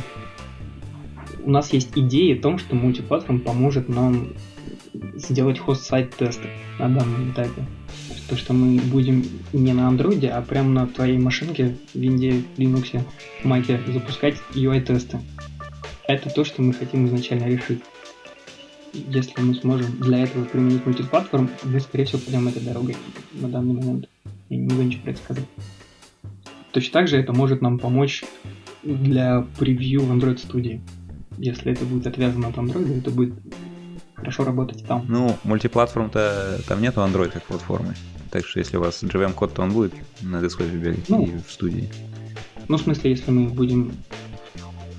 У 1.44 1.49
нас 1.49 1.72
есть 1.72 1.91
идея 1.95 2.38
о 2.38 2.41
том, 2.41 2.57
что 2.57 2.76
мультиплатформ 2.76 3.40
поможет 3.40 3.88
нам 3.88 4.30
сделать 5.15 5.60
хост-сайт 5.60 6.15
тесты 6.15 6.49
на 6.80 6.90
данном 6.90 7.32
этапе. 7.32 7.65
То, 8.30 8.36
что 8.36 8.53
мы 8.53 8.82
будем 8.82 9.24
не 9.53 9.72
на 9.72 9.88
андроиде, 9.88 10.28
а 10.30 10.41
прямо 10.41 10.69
на 10.69 10.88
твоей 10.88 11.18
машинке 11.18 11.78
в 11.94 11.98
Винде, 11.98 12.44
Linux, 12.57 13.02
Маке 13.44 13.80
запускать 13.88 14.36
UI-тесты. 14.53 15.19
Это 16.07 16.30
то, 16.30 16.44
что 16.44 16.61
мы 16.61 16.74
хотим 16.74 17.07
изначально 17.07 17.45
решить. 17.45 17.80
Если 18.94 19.40
мы 19.41 19.53
сможем 19.56 19.91
для 19.99 20.24
этого 20.24 20.44
применить 20.45 20.86
мультиплатформ, 20.86 21.49
мы, 21.64 21.80
скорее 21.80 22.06
всего, 22.06 22.19
пойдем 22.19 22.48
этой 22.48 22.61
дорогой 22.61 22.98
на 23.34 23.48
данный 23.48 23.76
момент. 23.76 24.10
Я 24.49 24.57
не 24.57 24.68
могу 24.68 24.82
ничего 24.82 25.03
про 25.03 25.11
это 25.11 25.22
сказать. 25.22 25.45
Точно 26.72 26.94
так 26.94 27.07
же 27.07 27.18
это 27.18 27.34
может 27.34 27.61
нам 27.61 27.80
помочь 27.80 28.24
для 28.84 29.45
превью 29.57 30.03
в 30.03 30.11
Android 30.11 30.36
Studio. 30.36 30.80
Если 31.38 31.72
это 31.72 31.86
будет 31.86 32.07
отвязано 32.07 32.48
от 32.48 32.56
Android, 32.56 32.99
это 32.99 33.11
будет 33.11 33.34
хорошо 34.15 34.44
работать 34.44 34.86
там. 34.86 35.06
Ну, 35.07 35.36
мультиплатформ-то 35.44 36.61
там 36.68 36.82
нету 36.82 37.02
Android 37.02 37.30
как 37.30 37.44
платформы. 37.44 37.94
Так 38.32 38.45
что 38.45 38.60
если 38.60 38.78
у 38.78 38.82
вас 38.82 39.03
JVM-код, 39.03 39.53
то 39.53 39.61
он 39.61 39.72
будет 39.72 39.94
на 40.22 40.38
Discord 40.38 40.72
библиотеке 40.72 41.06
Ну. 41.10 41.26
и 41.26 41.38
в 41.38 41.52
студии. 41.52 41.90
Ну, 42.68 42.78
в 42.78 42.82
смысле, 42.82 43.11
если 43.11 43.32
мы 43.32 43.48
будем 43.48 43.94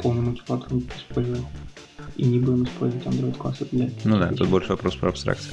полный 0.03 0.23
мультиплатформ 0.23 0.85
использовать 0.97 1.43
и 2.17 2.25
не 2.25 2.39
будем 2.39 2.65
использовать 2.65 3.07
Android 3.07 3.37
классы 3.37 3.67
для... 3.71 3.91
Ну 4.05 4.19
да, 4.19 4.33
тут 4.33 4.49
больше 4.49 4.71
вопрос 4.71 4.97
про 4.97 5.11
абстракцию. 5.11 5.53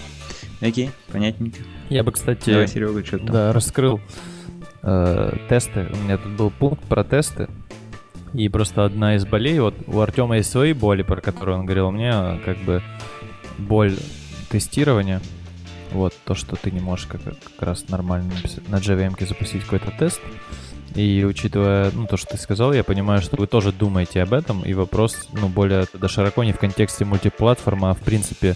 Окей, 0.61 0.91
понятненько. 1.11 1.59
Я 1.89 2.03
бы, 2.03 2.11
кстати, 2.11 2.49
Давай, 2.49 2.67
Серега, 2.67 3.05
что 3.05 3.17
там? 3.17 3.27
да, 3.27 3.53
раскрыл 3.53 3.99
э, 4.81 5.37
тесты. 5.49 5.87
У 5.91 5.97
меня 5.97 6.17
тут 6.17 6.31
был 6.33 6.49
пункт 6.49 6.83
про 6.85 7.03
тесты. 7.03 7.47
И 8.33 8.49
просто 8.49 8.83
одна 8.83 9.15
из 9.15 9.25
болей, 9.25 9.59
вот 9.59 9.75
у 9.87 9.99
Артема 9.99 10.37
есть 10.37 10.51
свои 10.51 10.73
боли, 10.73 11.03
про 11.03 11.21
которые 11.21 11.57
он 11.57 11.65
говорил, 11.65 11.87
у 11.87 11.91
меня 11.91 12.37
как 12.43 12.57
бы 12.59 12.81
боль 13.57 13.95
тестирования. 14.49 15.21
Вот 15.91 16.13
то, 16.25 16.35
что 16.35 16.57
ты 16.57 16.71
не 16.71 16.81
можешь 16.81 17.05
как, 17.05 17.21
как 17.23 17.61
раз 17.61 17.87
нормально 17.87 18.33
написать, 18.33 18.67
на 18.67 18.75
JVM 18.75 19.25
запустить 19.25 19.63
какой-то 19.63 19.93
тест. 19.97 20.19
И 20.95 21.25
учитывая, 21.25 21.91
ну, 21.91 22.07
то, 22.07 22.17
что 22.17 22.31
ты 22.31 22.37
сказал, 22.37 22.73
я 22.73 22.83
понимаю, 22.83 23.21
что 23.21 23.35
вы 23.35 23.47
тоже 23.47 23.73
думаете 23.73 24.21
об 24.21 24.33
этом, 24.33 24.63
и 24.63 24.73
вопрос, 24.73 25.27
ну, 25.33 25.49
более 25.49 25.85
тогда 25.85 26.07
широко 26.07 26.43
не 26.43 26.53
в 26.53 26.57
контексте 26.57 27.03
мультиплатформы, 27.03 27.89
а 27.89 27.93
в 27.93 27.99
принципе, 27.99 28.55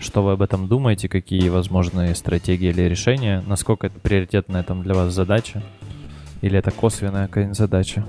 что 0.00 0.22
вы 0.22 0.32
об 0.32 0.42
этом 0.42 0.66
думаете, 0.66 1.08
какие 1.08 1.48
возможные 1.50 2.14
стратегии 2.14 2.70
или 2.70 2.82
решения, 2.82 3.44
насколько 3.46 3.86
это 3.86 4.00
приоритетная 4.00 4.62
там 4.62 4.82
для 4.82 4.94
вас 4.94 5.12
задача, 5.12 5.62
или 6.40 6.58
это 6.58 6.70
косвенная 6.70 7.26
какая-нибудь 7.26 7.56
задача. 7.56 8.04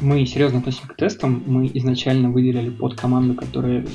Мы 0.00 0.26
серьезно 0.26 0.58
относимся 0.58 0.88
к 0.88 0.96
тестам. 0.96 1.42
Мы 1.46 1.70
изначально 1.74 2.30
выделили 2.30 2.70
под 2.70 2.94
команду, 2.94 3.34
которая 3.34 3.86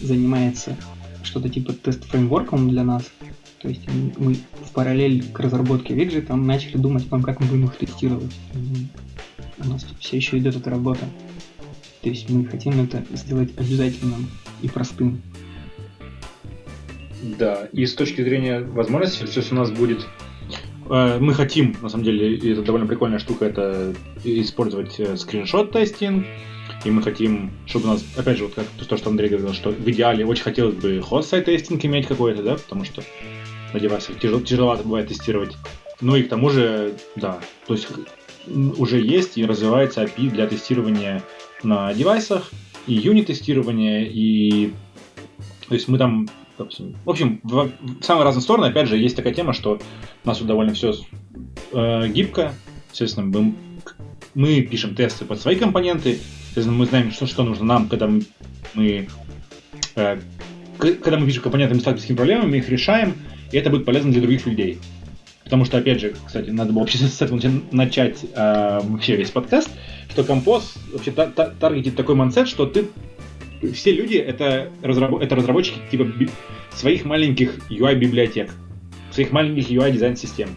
занимается 0.00 0.76
что-то 1.22 1.48
типа 1.48 1.72
тест-фреймворком 1.72 2.68
для 2.68 2.84
нас. 2.84 3.10
То 3.60 3.68
есть 3.68 3.88
мы 4.18 4.34
в 4.34 4.72
параллель 4.72 5.24
к 5.32 5.40
разработке 5.40 5.94
виджета 5.94 6.36
начали 6.36 6.76
думать 6.76 7.06
о 7.06 7.10
том, 7.10 7.22
как 7.22 7.40
мы 7.40 7.46
будем 7.46 7.64
их 7.64 7.76
тестировать. 7.76 8.34
У 9.58 9.68
нас 9.68 9.86
все 9.98 10.16
еще 10.16 10.38
идет 10.38 10.56
эта 10.56 10.70
работа. 10.70 11.04
То 12.02 12.08
есть 12.08 12.30
мы 12.30 12.44
хотим 12.44 12.80
это 12.80 13.04
сделать 13.16 13.50
обязательным 13.58 14.28
и 14.62 14.68
простым. 14.68 15.20
Да, 17.22 17.68
и 17.72 17.86
с 17.86 17.94
точки 17.94 18.22
зрения 18.22 18.60
возможностей, 18.60 19.26
все 19.26 19.42
у 19.50 19.54
нас 19.54 19.70
будет... 19.70 20.06
э, 20.88 21.18
Мы 21.18 21.34
хотим, 21.34 21.76
на 21.82 21.88
самом 21.88 22.04
деле, 22.04 22.34
и 22.36 22.52
это 22.52 22.62
довольно 22.62 22.86
прикольная 22.86 23.18
штука, 23.18 23.46
это 23.46 23.94
использовать 24.24 24.98
э, 25.00 25.16
скриншот-тестинг, 25.16 26.24
и 26.84 26.90
мы 26.90 27.02
хотим, 27.02 27.50
чтобы 27.66 27.86
у 27.86 27.88
нас, 27.88 28.04
опять 28.16 28.38
же, 28.38 28.44
вот 28.44 28.54
как 28.54 28.66
то, 28.66 28.96
что 28.96 29.10
Андрей 29.10 29.30
говорил, 29.30 29.52
что 29.52 29.70
в 29.70 29.90
идеале 29.90 30.24
очень 30.24 30.44
хотелось 30.44 30.76
бы 30.76 31.00
хост-сайт 31.02 31.46
тестинг 31.46 31.84
иметь 31.84 32.06
какой-то, 32.06 32.42
да, 32.42 32.54
потому 32.54 32.84
что 32.84 33.02
на 33.74 33.80
девайсах 33.80 34.18
тяжело, 34.20 34.40
тяжеловато 34.40 34.84
бывает 34.84 35.08
тестировать. 35.08 35.56
Ну 36.00 36.14
и 36.14 36.22
к 36.22 36.28
тому 36.28 36.50
же, 36.50 36.94
да, 37.16 37.40
то 37.66 37.74
есть 37.74 37.88
уже 38.46 39.00
есть 39.00 39.36
и 39.36 39.44
развивается 39.44 40.04
API 40.04 40.30
для 40.30 40.46
тестирования 40.46 41.22
на 41.62 41.92
девайсах, 41.92 42.50
и 42.86 42.94
юнит-тестирования, 42.94 44.04
и 44.04 44.72
то 45.68 45.74
есть 45.74 45.88
мы 45.88 45.98
там, 45.98 46.28
в 47.04 47.10
общем, 47.10 47.40
в, 47.42 47.70
в 47.80 48.02
самые 48.02 48.24
разные 48.24 48.42
стороны, 48.42 48.66
опять 48.66 48.88
же, 48.88 48.96
есть 48.96 49.16
такая 49.16 49.34
тема, 49.34 49.52
что 49.52 49.80
у 50.24 50.28
нас 50.28 50.38
тут 50.38 50.46
довольно 50.46 50.74
все 50.74 50.94
гибко, 51.72 52.52
соответственно, 52.88 53.26
мы, 53.26 53.54
мы 54.34 54.62
пишем 54.62 54.94
тесты 54.94 55.24
под 55.24 55.40
свои 55.40 55.56
компоненты, 55.56 56.18
соответственно, 56.46 56.78
мы 56.78 56.86
знаем, 56.86 57.10
что, 57.12 57.26
что 57.26 57.42
нужно 57.42 57.64
нам, 57.64 57.88
когда 57.88 58.08
мы, 58.74 59.08
э, 59.96 60.18
когда 60.78 61.18
мы 61.18 61.26
пишем 61.26 61.42
компоненты, 61.42 61.74
мы 61.74 61.80
сталкиваемся 61.80 62.12
с 62.12 62.16
проблемами, 62.16 62.50
мы 62.50 62.56
их 62.58 62.68
решаем, 62.68 63.14
и 63.52 63.56
это 63.56 63.70
будет 63.70 63.84
полезно 63.84 64.12
для 64.12 64.20
других 64.20 64.46
людей. 64.46 64.78
Потому 65.44 65.64
что, 65.64 65.78
опять 65.78 66.00
же, 66.00 66.14
кстати, 66.26 66.50
надо 66.50 66.72
было 66.72 66.80
вообще 66.80 66.98
с 67.06 67.22
этого 67.22 67.40
начать- 67.70 68.24
э, 68.34 68.80
вообще 68.82 69.16
весь 69.16 69.30
подкаст, 69.30 69.70
что 70.10 70.24
композ 70.24 70.74
вообще 70.92 71.10
та- 71.10 71.26
та- 71.26 71.50
таргетит 71.50 71.96
такой 71.96 72.14
мансет, 72.14 72.48
что 72.48 72.66
ты 72.66 72.88
все 73.72 73.92
люди 73.92 74.16
это, 74.16 74.70
разраб- 74.82 75.20
это 75.20 75.36
разработчики 75.36 75.78
типа 75.90 76.04
би- 76.04 76.30
своих 76.74 77.04
маленьких 77.04 77.54
UI-библиотек, 77.70 78.50
своих 79.12 79.32
маленьких 79.32 79.70
UI-дизайн-систем. 79.70 80.48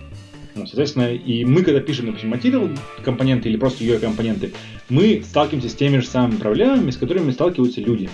Ну, 0.54 0.66
соответственно, 0.66 1.14
и 1.14 1.46
мы, 1.46 1.64
когда 1.64 1.80
пишем, 1.80 2.08
например, 2.08 2.36
материал 2.36 2.70
компоненты 3.04 3.50
или 3.50 3.58
просто 3.58 3.84
UI-компоненты, 3.84 4.52
мы 4.90 5.24
сталкиваемся 5.26 5.70
с 5.70 5.76
теми 5.76 6.00
же 6.00 6.06
самыми 6.06 6.38
проблемами, 6.38 6.92
с 6.92 6.98
которыми 6.98 7.32
сталкиваются 7.32 7.80
люди. 7.82 8.10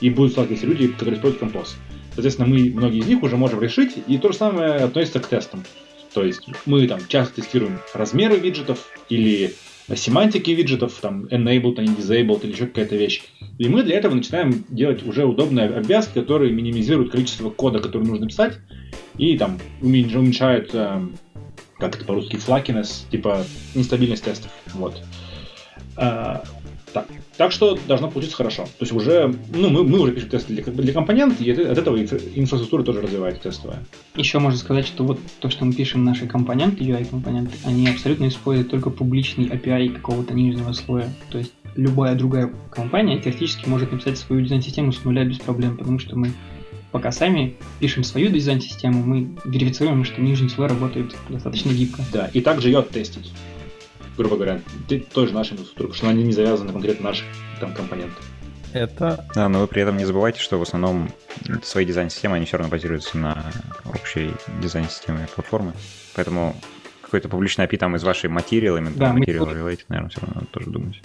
И 0.00 0.10
будут 0.10 0.32
сталкиваться 0.32 0.66
люди, 0.66 0.88
которые 0.88 1.16
используют 1.16 1.40
композ. 1.40 1.76
Соответственно, 2.14 2.48
мы 2.48 2.70
многие 2.74 2.98
из 3.00 3.06
них 3.06 3.22
уже 3.22 3.36
можем 3.36 3.60
решить, 3.60 3.92
и 4.06 4.18
то 4.18 4.32
же 4.32 4.38
самое 4.38 4.72
относится 4.72 5.20
к 5.20 5.26
тестам. 5.26 5.64
То 6.14 6.24
есть 6.24 6.42
мы 6.66 6.86
там 6.88 7.00
часто 7.08 7.36
тестируем 7.36 7.78
размеры 7.94 8.36
виджетов 8.36 8.90
или 9.08 9.54
семантики 9.96 10.50
виджетов, 10.50 10.98
там 11.00 11.24
enabled, 11.26 11.74
а 11.78 11.82
не 11.82 11.94
disabled 11.94 12.44
или 12.44 12.52
еще 12.52 12.66
какая-то 12.66 12.96
вещь. 12.96 13.22
И 13.58 13.68
мы 13.68 13.82
для 13.82 13.96
этого 13.96 14.14
начинаем 14.14 14.64
делать 14.68 15.06
уже 15.06 15.24
удобные 15.24 15.68
обвязки, 15.68 16.14
которые 16.14 16.52
минимизируют 16.52 17.12
количество 17.12 17.50
кода, 17.50 17.78
который 17.78 18.06
нужно 18.06 18.26
писать, 18.26 18.58
и 19.18 19.36
там 19.36 19.58
умен- 19.80 20.16
уменьшают, 20.16 20.70
эм, 20.74 21.16
как 21.78 21.96
это 21.96 22.04
по-русски, 22.04 22.36
flakiness, 22.36 23.10
типа 23.10 23.44
нестабильность 23.74 24.24
тестов. 24.24 24.50
Вот. 24.74 25.02
А, 25.96 26.42
так. 26.92 27.06
Так 27.42 27.50
что 27.50 27.76
должно 27.88 28.08
получиться 28.08 28.36
хорошо. 28.36 28.66
То 28.66 28.84
есть 28.84 28.92
уже, 28.92 29.34
ну, 29.52 29.68
мы, 29.68 29.82
мы 29.82 29.98
уже 29.98 30.12
пишем 30.12 30.28
тесты 30.28 30.54
для, 30.54 30.62
для 30.62 30.92
компонентов, 30.92 31.40
и 31.40 31.50
от, 31.50 31.58
этого 31.58 31.96
инфра- 31.96 32.22
инфраструктура 32.36 32.84
тоже 32.84 33.00
развивается 33.00 33.42
тестовая. 33.42 33.80
Еще 34.14 34.38
можно 34.38 34.56
сказать, 34.56 34.86
что 34.86 35.02
вот 35.02 35.18
то, 35.40 35.50
что 35.50 35.64
мы 35.64 35.72
пишем 35.72 36.04
наши 36.04 36.28
компоненты, 36.28 36.84
UI-компоненты, 36.84 37.54
они 37.64 37.88
абсолютно 37.88 38.28
используют 38.28 38.70
только 38.70 38.90
публичный 38.90 39.46
API 39.46 39.88
какого-то 39.88 40.34
нижнего 40.34 40.72
слоя. 40.72 41.12
То 41.30 41.38
есть 41.38 41.52
любая 41.74 42.14
другая 42.14 42.48
компания 42.70 43.18
теоретически 43.18 43.68
может 43.68 43.90
написать 43.90 44.18
свою 44.18 44.42
дизайн-систему 44.42 44.92
с 44.92 45.02
нуля 45.02 45.24
без 45.24 45.38
проблем, 45.38 45.76
потому 45.76 45.98
что 45.98 46.16
мы 46.16 46.30
пока 46.92 47.10
сами 47.10 47.56
пишем 47.80 48.04
свою 48.04 48.28
дизайн-систему, 48.28 49.02
мы 49.02 49.30
верифицируем, 49.44 50.04
что 50.04 50.22
нижний 50.22 50.48
слой 50.48 50.68
работает 50.68 51.12
достаточно 51.28 51.70
гибко. 51.72 52.04
Да, 52.12 52.30
и 52.32 52.40
также 52.40 52.68
ее 52.68 52.78
оттестить. 52.78 53.32
Грубо 54.16 54.36
говоря, 54.36 54.60
ты 54.88 55.00
тоже 55.00 55.32
наша 55.32 55.54
инфраструктура, 55.54 55.88
потому 55.88 55.94
что 55.96 56.06
она 56.08 56.14
не 56.22 56.32
завязана 56.32 56.68
на 56.68 56.72
конкретно 56.74 57.08
наших 57.10 57.26
там 57.60 57.72
компонентах. 57.74 58.22
Это 58.74 59.26
Да, 59.34 59.48
но 59.48 59.60
вы 59.60 59.66
при 59.66 59.82
этом 59.82 59.96
не 59.96 60.04
забывайте, 60.04 60.40
что 60.40 60.58
в 60.58 60.62
основном 60.62 61.10
свои 61.62 61.84
дизайн-системы, 61.84 62.36
они 62.36 62.46
все 62.46 62.56
равно 62.56 62.70
базируются 62.70 63.18
на 63.18 63.44
общей 63.84 64.30
дизайн-системе 64.62 65.28
платформы. 65.34 65.72
Поэтому 66.14 66.56
какой-то 67.02 67.28
публичный 67.28 67.66
API 67.66 67.76
там 67.78 67.96
из 67.96 68.02
вашей 68.04 68.30
материал, 68.30 68.76
именно 68.78 68.94
Да, 68.96 69.12
материал 69.12 69.44
тоже- 69.46 69.58
related, 69.58 69.80
наверное, 69.88 70.10
все 70.10 70.20
равно 70.20 70.34
надо 70.36 70.46
тоже 70.48 70.70
думать. 70.70 71.02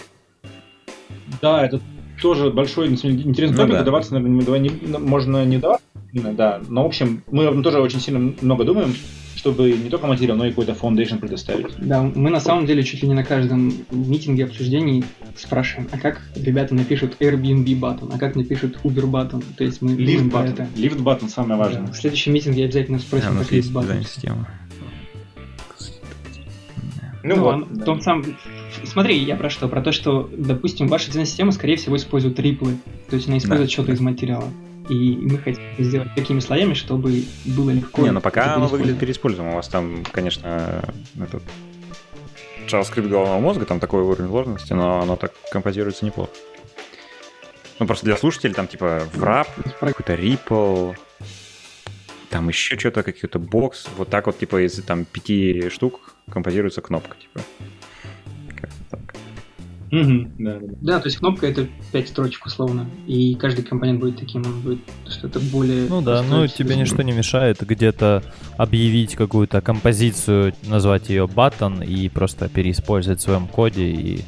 Да, 1.42 1.64
это 1.64 1.80
тоже 2.22 2.50
большой 2.50 2.88
интересный 2.88 3.50
Ну 3.50 3.56
топик, 3.56 3.72
да. 3.72 3.78
выдаваться, 3.80 4.14
наверное, 4.14 4.58
не- 4.58 4.98
можно 4.98 5.44
не 5.44 5.58
давать, 5.58 5.80
да, 6.12 6.60
но, 6.68 6.82
в 6.84 6.86
общем, 6.86 7.22
мы 7.30 7.62
тоже 7.62 7.80
очень 7.80 8.00
сильно 8.00 8.34
много 8.40 8.64
думаем, 8.64 8.94
чтобы 9.52 9.72
не 9.72 9.88
только 9.88 10.06
материал, 10.06 10.36
но 10.36 10.46
и 10.46 10.50
какой-то 10.50 10.72
foundation 10.72 11.18
предоставить. 11.18 11.66
Да, 11.78 12.02
мы 12.02 12.30
на 12.30 12.40
самом 12.40 12.66
деле 12.66 12.82
чуть 12.82 13.02
ли 13.02 13.08
не 13.08 13.14
на 13.14 13.24
каждом 13.24 13.72
митинге, 13.90 14.44
обсуждении 14.44 15.04
спрашиваем, 15.36 15.88
а 15.92 15.98
как 15.98 16.20
ребята 16.36 16.74
напишут 16.74 17.16
Airbnb 17.20 17.64
button, 17.78 18.10
а 18.14 18.18
как 18.18 18.36
напишут 18.36 18.78
Uber 18.84 19.04
button, 19.10 19.42
то 19.56 19.64
есть 19.64 19.80
мы 19.82 19.96
про 19.96 20.02
button. 20.02 20.48
это. 20.50 20.68
Lift 20.76 21.02
button 21.02 21.28
самое 21.28 21.58
важное. 21.58 21.82
Да, 21.86 21.92
В 21.92 21.96
следующем 21.96 22.34
митинге 22.34 22.64
обязательно 22.64 22.98
спросим 22.98 23.28
А, 23.36 23.38
есть 23.40 23.52
lift 23.52 23.72
button. 23.72 23.82
дизайн-система. 23.82 24.48
Ну, 27.24 27.34
Ну, 27.36 27.42
вот. 27.42 27.54
он- 27.54 27.68
да. 27.72 27.82
в 27.82 27.84
том 27.84 28.00
сам... 28.00 28.24
Смотри, 28.84 29.18
я 29.18 29.34
про 29.36 29.50
что? 29.50 29.68
Про 29.68 29.82
то, 29.82 29.92
что, 29.92 30.30
допустим, 30.36 30.86
ваша 30.88 31.08
дизайн-система, 31.08 31.52
скорее 31.52 31.76
всего, 31.76 31.96
использует 31.96 32.38
риплы. 32.38 32.76
То 33.10 33.16
есть 33.16 33.28
она 33.28 33.38
использует 33.38 33.68
Да, 33.68 33.72
что-то 33.72 33.92
из 33.92 34.00
материала. 34.00 34.48
И 34.88 35.16
мы 35.16 35.38
хотим 35.38 35.62
сделать 35.78 36.14
такими 36.14 36.40
слоями, 36.40 36.74
чтобы 36.74 37.24
было 37.44 37.70
легко... 37.70 38.02
Не, 38.02 38.10
но 38.10 38.20
пока 38.20 38.42
это 38.42 38.54
оно 38.54 38.68
выглядит 38.68 38.98
переиспользуемо. 38.98 39.52
У 39.52 39.54
вас 39.56 39.68
там, 39.68 40.02
конечно, 40.10 40.82
этот 41.20 41.42
JavaScript 42.66 43.08
головного 43.08 43.40
мозга, 43.40 43.66
там 43.66 43.80
такой 43.80 44.02
уровень 44.02 44.28
сложности, 44.28 44.72
но 44.72 45.00
оно 45.00 45.16
так 45.16 45.32
композируется 45.52 46.04
неплохо. 46.04 46.30
Ну, 47.78 47.86
просто 47.86 48.06
для 48.06 48.16
слушателей 48.16 48.54
там 48.54 48.66
типа 48.66 49.02
wrap, 49.14 49.48
какой-то 49.78 50.14
ripple, 50.14 50.96
там 52.30 52.48
еще 52.48 52.78
что-то, 52.78 53.02
какой-то 53.02 53.38
бокс. 53.38 53.86
Вот 53.96 54.08
так 54.08 54.26
вот, 54.26 54.38
типа, 54.38 54.64
из 54.64 54.82
там 54.82 55.04
пяти 55.04 55.68
штук 55.70 56.14
композируется 56.30 56.80
кнопка, 56.80 57.16
типа. 57.16 57.40
Угу, 59.90 60.30
да, 60.80 61.00
то 61.00 61.06
есть 61.06 61.16
кнопка 61.16 61.46
это 61.46 61.66
5 61.92 62.08
строчек 62.08 62.44
условно, 62.44 62.86
и 63.06 63.34
каждый 63.36 63.64
компонент 63.64 64.00
будет 64.00 64.18
таким, 64.18 64.44
он 64.44 64.60
будет 64.60 64.80
что-то 65.08 65.40
более... 65.40 65.88
Ну 65.88 66.02
да, 66.02 66.22
ну 66.22 66.46
тебе 66.46 66.76
ничто 66.76 67.02
не 67.02 67.12
мешает 67.12 67.60
где-то 67.60 68.22
объявить 68.58 69.16
какую-то 69.16 69.62
композицию, 69.62 70.52
назвать 70.66 71.08
ее 71.08 71.24
button 71.24 71.86
и 71.86 72.08
просто 72.10 72.48
переиспользовать 72.48 73.20
в 73.20 73.22
своем 73.22 73.46
коде, 73.46 73.86
и 73.86 74.24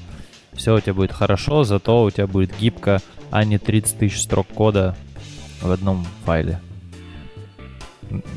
все 0.55 0.75
у 0.77 0.81
тебя 0.81 0.95
будет 0.95 1.13
хорошо, 1.13 1.65
зато 1.65 2.05
у 2.05 2.11
тебя 2.11 2.27
будет 2.27 2.57
гибко, 2.59 3.01
а 3.31 3.45
не 3.45 3.59
30 3.59 3.99
тысяч 3.99 4.23
строк 4.23 4.47
кода 4.47 4.97
в 5.61 5.71
одном 5.71 6.07
файле. 6.25 6.59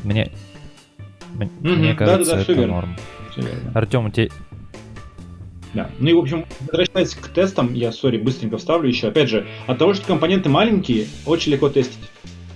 Мне, 0.02 0.30
мне 1.60 1.94
кажется, 1.94 2.36
это 2.36 2.66
норм. 2.66 2.96
Артем, 3.74 4.06
у 4.06 4.10
тебя 4.10 4.28
да. 5.74 5.90
Ну 5.98 6.08
и, 6.08 6.12
в 6.12 6.18
общем, 6.18 6.46
возвращаясь 6.60 7.14
к 7.14 7.28
тестам, 7.28 7.74
я, 7.74 7.92
сори, 7.92 8.18
быстренько 8.18 8.58
вставлю 8.58 8.88
еще. 8.88 9.08
Опять 9.08 9.28
же, 9.28 9.46
от 9.66 9.78
того, 9.78 9.94
что 9.94 10.06
компоненты 10.06 10.48
маленькие, 10.48 11.06
очень 11.26 11.52
легко 11.52 11.68
тестить. 11.68 11.98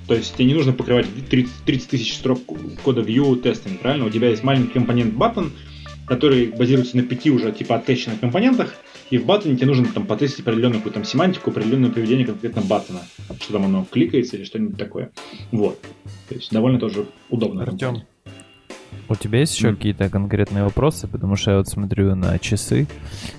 То 0.07 0.15
есть 0.15 0.35
тебе 0.35 0.47
не 0.47 0.55
нужно 0.55 0.73
покрывать 0.73 1.07
30, 1.29 1.53
30 1.67 1.91
тысяч 1.91 2.15
строк 2.15 2.41
кода 2.83 3.03
view 3.03 3.37
тестами, 3.37 3.77
правильно? 3.77 4.07
У 4.07 4.11
тебя 4.11 4.31
есть 4.31 4.43
маленький 4.43 4.73
компонент 4.73 5.15
button, 5.15 5.51
который 6.07 6.47
базируется 6.47 6.97
на 6.97 7.03
пяти 7.03 7.31
уже 7.31 7.53
типа 7.53 7.77
оттещенных 7.77 8.21
компонентах, 8.21 8.75
и 9.11 9.19
в 9.19 9.27
баттоне 9.27 9.57
тебе 9.57 9.67
нужно 9.67 9.87
там 9.87 10.07
потестить 10.07 10.41
определенную 10.41 10.81
какую-то 10.81 11.01
там 11.01 11.05
семантику, 11.05 11.51
определенное 11.51 11.91
поведение 11.91 12.27
конкретно 12.27 12.63
баттона, 12.63 13.01
что 13.41 13.53
там 13.53 13.65
оно 13.65 13.87
кликается 13.91 14.37
или 14.37 14.45
что-нибудь 14.45 14.79
такое. 14.79 15.11
Вот. 15.53 15.79
То 16.29 16.35
есть 16.35 16.51
довольно 16.51 16.79
тоже 16.79 17.07
удобно. 17.29 17.63
Артем, 17.63 18.03
у 19.09 19.15
тебя 19.15 19.41
есть 19.41 19.57
еще 19.57 19.69
mm. 19.69 19.77
какие-то 19.77 20.11
конкретные 20.11 20.65
вопросы? 20.65 21.09
Потому 21.09 21.37
что 21.37 21.53
я 21.53 21.57
вот 21.59 21.69
смотрю 21.69 22.15
на 22.15 22.39
часы, 22.39 22.87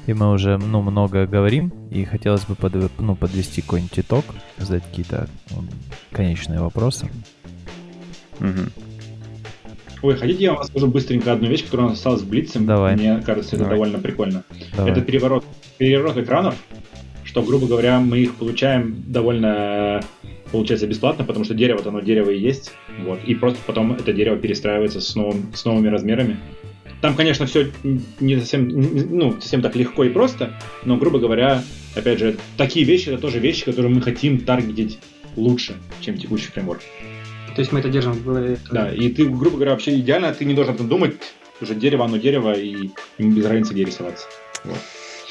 и 0.08 0.14
мы 0.14 0.32
уже 0.32 0.58
ну, 0.58 0.82
много 0.82 1.26
говорим, 1.26 1.72
и 1.92 2.04
хотелось 2.06 2.46
бы 2.46 2.56
под, 2.56 2.92
ну, 3.00 3.16
подвести 3.16 3.62
какой-нибудь 3.62 4.00
итог, 4.00 4.26
задать 4.58 4.84
какие-то 4.86 5.28
ну, 5.52 5.64
конечные 6.12 6.60
вопросы. 6.60 7.10
Mm-hmm. 8.40 8.72
Ой, 10.02 10.16
хотите, 10.16 10.44
я 10.46 10.52
вам 10.54 10.62
расскажу 10.62 10.88
быстренько 10.88 11.34
одну 11.34 11.48
вещь, 11.50 11.66
которая 11.66 11.88
у 11.88 11.90
нас 11.90 11.98
осталась 11.98 12.22
в 12.22 12.30
Блице. 12.30 12.60
Давай. 12.60 12.96
Мне 12.96 13.22
кажется, 13.26 13.56
это 13.56 13.66
Давай. 13.66 13.78
довольно 13.78 14.00
прикольно. 14.00 14.44
Давай. 14.76 14.92
Это 14.92 15.02
переворот, 15.02 15.46
переворот 15.78 16.18
экранов, 16.18 16.56
что, 17.26 17.42
грубо 17.42 17.68
говоря, 17.68 18.00
мы 18.00 18.20
их 18.20 18.36
получаем 18.36 19.04
довольно 19.08 20.02
получается 20.52 20.88
бесплатно, 20.88 21.26
потому 21.26 21.46
что 21.46 21.54
дерево, 21.54 21.82
оно 21.86 22.02
дерево 22.02 22.30
и 22.30 22.40
есть, 22.40 22.72
вот, 23.00 23.20
и 23.26 23.36
просто 23.36 23.60
потом 23.66 23.94
это 23.94 24.14
дерево 24.14 24.38
перестраивается 24.38 25.02
с, 25.02 25.16
новым, 25.16 25.54
с 25.54 25.66
новыми 25.66 25.88
размерами. 25.88 26.38
Там, 27.02 27.16
конечно, 27.16 27.46
все 27.46 27.72
не 28.20 28.38
совсем, 28.38 28.68
ну, 28.70 29.34
совсем 29.40 29.62
так 29.62 29.76
легко 29.76 30.04
и 30.04 30.10
просто, 30.10 30.54
но, 30.84 30.98
грубо 30.98 31.20
говоря, 31.20 31.64
опять 31.96 32.20
же, 32.20 32.36
такие 32.58 32.86
вещи, 32.86 33.10
это 33.10 33.20
тоже 33.20 33.40
вещи, 33.40 33.64
которые 33.64 33.94
мы 33.94 34.02
хотим 34.02 34.40
таргетить 34.40 35.00
лучше, 35.36 35.78
чем 36.02 36.18
текущий 36.18 36.48
фреймворк. 36.52 36.82
То 37.56 37.62
есть 37.62 37.72
мы 37.72 37.80
это 37.80 37.90
держим 37.90 38.14
в 38.14 38.24
голове. 38.24 38.58
Да, 38.72 38.94
и 38.94 39.10
ты, 39.10 39.26
грубо 39.26 39.56
говоря, 39.56 39.72
вообще 39.72 39.98
идеально, 39.98 40.34
ты 40.34 40.46
не 40.46 40.54
должен 40.54 40.72
об 40.72 40.76
этом 40.76 40.90
думать, 40.90 41.16
уже 41.62 41.76
дерево, 41.76 42.06
оно 42.06 42.18
дерево, 42.18 42.54
и 42.54 42.90
ему 43.18 43.32
без 43.32 43.46
разницы 43.46 43.74
где 43.74 43.86
рисоваться. 43.86 44.28
Вот. 44.64 44.80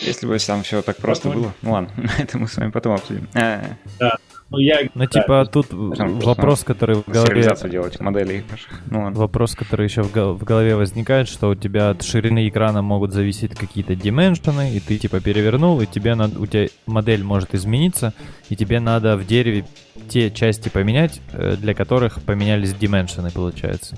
Если 0.01 0.27
бы 0.27 0.39
там 0.39 0.63
все 0.63 0.83
так 0.83 0.97
просто 0.97 1.29
Посмотрим. 1.29 1.43
было. 1.43 1.55
Ну 1.63 1.73
ладно, 1.73 1.91
это 2.19 2.39
мы 2.39 2.49
с 2.49 2.57
вами 2.57 2.71
потом 2.71 2.95
обсудим. 2.95 3.29
Да, 3.35 4.19
ну, 4.51 4.59
я... 4.59 4.89
ну 4.95 5.07
типа, 5.07 5.45
тут 5.45 5.67
вопрос, 5.71 6.65
который 6.65 6.97
в 6.97 7.07
голове... 7.07 7.55
делать 7.71 8.01
моделей. 8.01 8.45
Ну, 8.87 9.13
вопрос, 9.13 9.55
который 9.55 9.85
еще 9.85 10.03
в 10.03 10.43
голове 10.43 10.75
возникает, 10.75 11.29
что 11.29 11.51
у 11.51 11.55
тебя 11.55 11.91
от 11.91 12.03
ширины 12.03 12.49
экрана 12.49 12.81
могут 12.81 13.13
зависеть 13.13 13.55
какие-то 13.55 13.95
дименшены, 13.95 14.75
и 14.75 14.81
ты 14.81 14.97
типа 14.97 15.21
перевернул, 15.21 15.81
и 15.83 15.87
тебе 15.87 16.15
надо, 16.15 16.41
у 16.41 16.47
тебя 16.47 16.69
модель 16.87 17.23
может 17.23 17.55
измениться, 17.55 18.15
и 18.49 18.57
тебе 18.57 18.81
надо 18.81 19.17
в 19.17 19.27
дереве 19.27 19.67
те 20.09 20.31
части 20.31 20.71
поменять, 20.71 21.21
э, 21.33 21.57
для 21.57 21.75
которых 21.75 22.23
поменялись 22.23 22.73
дименшены, 22.73 23.31
получается. 23.31 23.97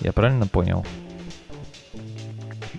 Я 0.00 0.12
правильно 0.12 0.46
понял? 0.46 0.84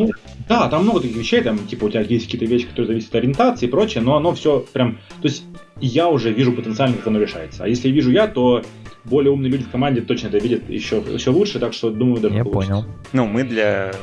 Ну, 0.08 0.12
да, 0.48 0.68
там 0.68 0.84
много 0.84 1.02
таких 1.02 1.18
вещей, 1.18 1.42
там, 1.42 1.60
типа, 1.60 1.86
у 1.86 1.90
тебя 1.90 2.02
есть 2.02 2.26
какие-то 2.26 2.46
вещи, 2.46 2.68
которые 2.68 2.88
зависят 2.88 3.10
от 3.10 3.16
ориентации 3.16 3.68
и 3.68 3.70
прочее, 3.70 4.04
но 4.04 4.16
оно 4.16 4.34
все 4.34 4.66
прям... 4.74 4.98
То 5.22 5.28
есть 5.28 5.44
я 5.80 6.10
уже 6.10 6.32
вижу 6.32 6.54
потенциально, 6.54 6.98
как 6.98 7.08
оно 7.08 7.20
решается. 7.20 7.64
А 7.64 7.68
если 7.68 7.90
вижу 7.90 8.12
я, 8.12 8.28
то 8.28 8.64
более 9.04 9.32
умные 9.32 9.52
люди 9.52 9.64
в 9.64 9.72
команде 9.72 10.02
точно 10.02 10.28
это 10.28 10.38
видят 10.38 10.70
еще, 10.70 10.98
еще 10.98 11.32
лучше, 11.32 11.60
так 11.60 11.74
что 11.74 11.90
думаю, 11.90 12.22
даже 12.22 12.36
Я 12.36 12.44
получится. 12.44 12.74
понял. 12.74 12.88
Ну, 13.14 13.26
мы 13.26 13.44
для 13.44 13.94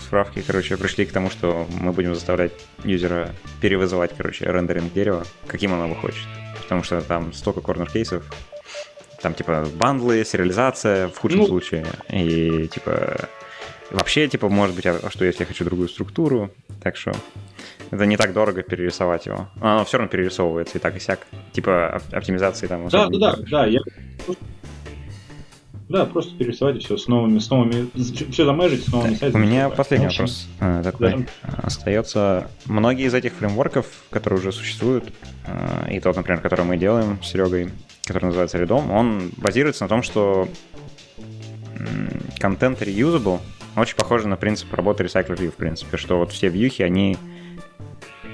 справки, 0.00 0.42
короче, 0.46 0.76
пришли 0.76 1.04
к 1.04 1.12
тому, 1.12 1.30
что 1.30 1.66
мы 1.80 1.92
будем 1.92 2.14
заставлять 2.14 2.52
юзера 2.84 3.30
перевызывать, 3.60 4.12
короче, 4.16 4.46
рендеринг 4.46 4.92
дерева, 4.92 5.24
каким 5.46 5.72
он 5.72 5.84
его 5.84 5.94
хочет. 5.94 6.26
Потому 6.62 6.82
что 6.82 7.00
там 7.02 7.32
столько 7.32 7.60
корнер-кейсов, 7.60 8.24
там, 9.20 9.34
типа, 9.34 9.66
бандлы, 9.76 10.24
сериализация 10.24 11.08
в 11.08 11.18
худшем 11.18 11.40
ну, 11.40 11.46
случае, 11.46 11.86
и, 12.10 12.68
типа, 12.68 13.28
вообще, 13.90 14.28
типа, 14.28 14.48
может 14.48 14.74
быть, 14.74 14.86
а 14.86 15.10
что 15.10 15.24
если 15.24 15.40
я 15.40 15.46
хочу 15.46 15.64
другую 15.64 15.88
структуру, 15.88 16.50
так 16.82 16.96
что 16.96 17.12
это 17.90 18.06
не 18.06 18.16
так 18.16 18.32
дорого 18.32 18.62
перерисовать 18.62 19.26
его. 19.26 19.48
Оно 19.60 19.84
все 19.84 19.98
равно 19.98 20.10
перерисовывается 20.10 20.78
и 20.78 20.80
так 20.80 20.96
и 20.96 21.00
сяк. 21.00 21.26
Типа 21.52 22.00
оптимизации 22.12 22.66
там. 22.66 22.88
Да, 22.88 23.08
да, 23.08 23.18
да, 23.18 23.36
да, 23.50 23.66
я... 23.66 23.80
Да, 25.88 26.04
просто 26.04 26.36
перерисовать 26.36 26.76
и 26.76 26.78
все 26.80 26.96
с 26.96 27.06
новыми, 27.06 27.38
с 27.38 27.48
новыми, 27.48 27.88
все 28.32 28.44
замежить 28.44 28.84
с 28.84 28.88
новыми 28.88 29.14
сайтами. 29.14 29.40
У 29.40 29.46
меня 29.46 29.70
последний 29.70 30.08
вопрос 30.08 30.48
э, 30.58 30.80
такой 30.82 31.10
да. 31.12 31.26
остается. 31.62 32.50
Многие 32.64 33.06
из 33.06 33.14
этих 33.14 33.34
фреймворков, 33.34 33.86
которые 34.10 34.40
уже 34.40 34.50
существуют, 34.50 35.12
э, 35.46 35.94
и 35.94 36.00
тот, 36.00 36.16
например, 36.16 36.40
который 36.40 36.64
мы 36.64 36.76
делаем 36.76 37.22
с 37.22 37.28
Серегой, 37.28 37.70
который 38.04 38.24
называется 38.24 38.58
Redom, 38.58 38.90
он 38.90 39.30
базируется 39.36 39.84
на 39.84 39.88
том, 39.88 40.02
что 40.02 40.48
контент 42.40 42.82
reusable 42.82 43.40
очень 43.82 43.96
похоже 43.96 44.28
на 44.28 44.36
принцип 44.36 44.72
работы 44.72 45.04
Recycler 45.04 45.36
View, 45.36 45.50
в 45.50 45.56
принципе, 45.56 45.96
что 45.96 46.18
вот 46.18 46.32
все 46.32 46.48
вьюхи, 46.48 46.82
они 46.82 47.16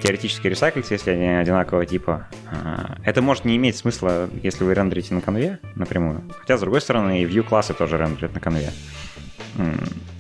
теоретически 0.02 0.48
ресайклиться, 0.48 0.94
если 0.94 1.10
они 1.12 1.26
одинакового 1.28 1.86
типа. 1.86 2.28
А, 2.50 2.96
это 3.04 3.22
может 3.22 3.44
не 3.44 3.56
иметь 3.56 3.76
смысла, 3.76 4.28
если 4.42 4.64
вы 4.64 4.74
рендерите 4.74 5.14
на 5.14 5.20
конве 5.20 5.58
напрямую. 5.76 6.22
Хотя, 6.38 6.56
с 6.56 6.60
другой 6.60 6.80
стороны, 6.80 7.22
и 7.22 7.24
view 7.24 7.42
классы 7.42 7.72
тоже 7.74 7.98
рендерят 7.98 8.34
на 8.34 8.40
конве. 8.40 8.70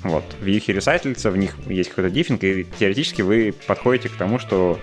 Вот. 0.02 0.24
Вьюхи 0.40 0.72
ресайклятся, 0.72 1.30
в 1.30 1.36
них 1.36 1.56
есть 1.66 1.90
какой-то 1.90 2.10
диффинг, 2.10 2.44
и 2.44 2.64
теоретически 2.78 3.22
вы 3.22 3.54
подходите 3.66 4.08
к 4.08 4.16
тому, 4.16 4.38
что 4.38 4.78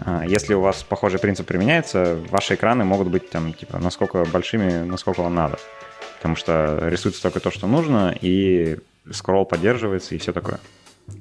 а, 0.00 0.24
если 0.26 0.54
у 0.54 0.60
вас 0.60 0.82
похожий 0.82 1.18
принцип 1.18 1.46
применяется, 1.46 2.18
ваши 2.30 2.54
экраны 2.54 2.84
могут 2.84 3.08
быть 3.08 3.30
там, 3.30 3.52
типа, 3.52 3.78
насколько 3.78 4.24
большими, 4.24 4.84
насколько 4.84 5.22
вам 5.22 5.34
надо. 5.34 5.58
Потому 6.16 6.34
что 6.34 6.80
рисуется 6.88 7.22
только 7.22 7.40
то, 7.40 7.50
что 7.50 7.66
нужно, 7.66 8.14
и 8.20 8.78
скролл 9.12 9.44
поддерживается, 9.44 10.14
и 10.14 10.18
все 10.18 10.32
такое. 10.32 10.60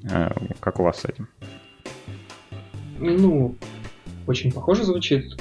А, 0.09 0.33
как 0.59 0.79
у 0.79 0.83
вас 0.83 1.01
с 1.01 1.05
этим? 1.05 1.27
Ну, 2.99 3.55
очень 4.25 4.51
похоже 4.51 4.83
звучит. 4.83 5.39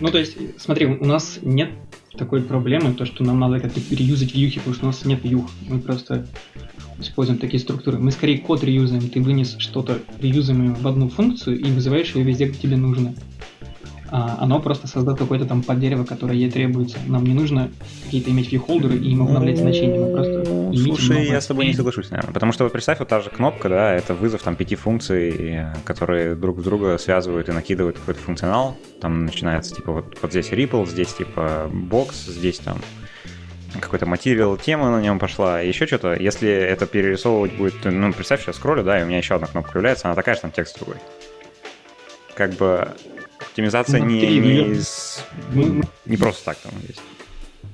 Ну, 0.00 0.08
то 0.08 0.18
есть, 0.18 0.36
смотри, 0.60 0.86
у 0.86 1.04
нас 1.04 1.38
нет 1.42 1.70
такой 2.16 2.42
проблемы, 2.42 2.94
то, 2.94 3.04
что 3.04 3.24
нам 3.24 3.38
надо 3.38 3.60
как-то 3.60 3.80
переюзать 3.80 4.34
вьюхи, 4.34 4.58
потому 4.58 4.74
что 4.74 4.84
у 4.84 4.88
нас 4.88 5.04
нет 5.04 5.22
вьюх. 5.24 5.50
Мы 5.68 5.80
просто 5.80 6.26
используем 6.98 7.38
такие 7.38 7.60
структуры. 7.60 7.98
Мы 7.98 8.10
скорее 8.10 8.38
код 8.38 8.64
реюзаем. 8.64 9.08
Ты 9.08 9.20
вынес 9.20 9.56
что-то 9.58 10.00
реюзаемое 10.20 10.74
в 10.74 10.86
одну 10.86 11.08
функцию 11.08 11.58
и 11.58 11.70
вызываешь 11.70 12.14
ее 12.14 12.24
везде, 12.24 12.46
где 12.46 12.58
тебе 12.58 12.76
нужно 12.76 13.14
оно 14.10 14.60
просто 14.60 14.86
создаст 14.86 15.18
какое-то 15.18 15.46
там 15.46 15.62
поддерево, 15.62 16.04
которое 16.04 16.34
ей 16.34 16.50
требуется. 16.50 16.98
Нам 17.06 17.24
не 17.24 17.34
нужно 17.34 17.70
какие-то 18.04 18.30
иметь 18.30 18.52
вьюхолдеры 18.52 18.96
и 18.96 19.10
им 19.10 19.22
обновлять 19.22 19.58
значения, 19.58 19.98
мы 19.98 20.12
просто 20.12 20.44
Слушай, 20.76 21.26
я 21.28 21.40
с 21.40 21.46
тобой 21.46 21.66
не 21.66 21.74
соглашусь, 21.74 22.10
наверное. 22.10 22.32
Потому 22.32 22.52
что 22.52 22.64
вот 22.64 22.72
представь, 22.72 22.98
вот 22.98 23.08
та 23.08 23.20
же 23.20 23.30
кнопка, 23.30 23.68
да, 23.68 23.92
это 23.94 24.14
вызов 24.14 24.42
там 24.42 24.56
пяти 24.56 24.76
функций, 24.76 25.60
которые 25.84 26.34
друг 26.34 26.60
с 26.60 26.62
друга 26.62 26.98
связывают 26.98 27.48
и 27.48 27.52
накидывают 27.52 27.98
какой-то 27.98 28.20
функционал. 28.20 28.76
Там 29.00 29.24
начинается 29.24 29.74
типа 29.74 29.92
вот, 29.92 30.18
вот 30.20 30.30
здесь 30.30 30.50
ripple, 30.50 30.86
здесь 30.86 31.14
типа 31.14 31.70
бокс, 31.72 32.26
здесь 32.26 32.58
там 32.58 32.78
какой-то 33.80 34.06
материал, 34.06 34.56
тема 34.56 34.90
на 34.90 35.00
нем 35.00 35.18
пошла, 35.18 35.62
и 35.62 35.68
еще 35.68 35.86
что-то. 35.86 36.14
Если 36.14 36.48
это 36.48 36.86
перерисовывать 36.86 37.54
будет, 37.54 37.74
ну, 37.84 38.12
представь, 38.12 38.42
сейчас 38.42 38.56
скроллю, 38.56 38.82
да, 38.82 39.00
и 39.00 39.02
у 39.02 39.06
меня 39.06 39.18
еще 39.18 39.34
одна 39.34 39.46
кнопка 39.46 39.72
появляется, 39.72 40.08
она 40.08 40.14
такая 40.14 40.34
же, 40.34 40.42
там 40.42 40.50
текст 40.50 40.78
другой. 40.78 40.96
Как 42.34 42.54
бы 42.54 42.88
Оптимизация 43.56 44.00
ну, 44.00 44.10
не, 44.10 44.20
не, 44.38 44.72
из... 44.74 45.24
ну, 45.54 45.80
не 46.04 46.18
просто 46.18 46.44
так 46.44 46.58
там 46.58 46.72
есть. 46.86 47.00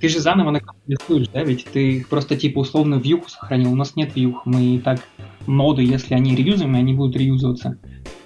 Ты 0.01 0.09
же 0.09 0.21
заново 0.21 0.61
рисуешь, 0.87 1.27
да? 1.27 1.43
Ведь 1.43 1.65
ты 1.73 2.07
просто 2.09 2.37
типа 2.37 2.61
условно 2.61 3.01
вьюху 3.01 3.29
сохранил. 3.29 3.73
У 3.73 3.75
нас 3.75 3.97
нет 3.97 4.15
вьюх. 4.15 4.47
Мы 4.47 4.77
и 4.77 4.79
так 4.79 5.01
ноды, 5.49 5.83
если 5.83 6.15
они 6.15 6.37
реюзаемые, 6.37 6.83
они 6.83 6.95
будут 6.95 7.17
реюзываться. 7.17 7.79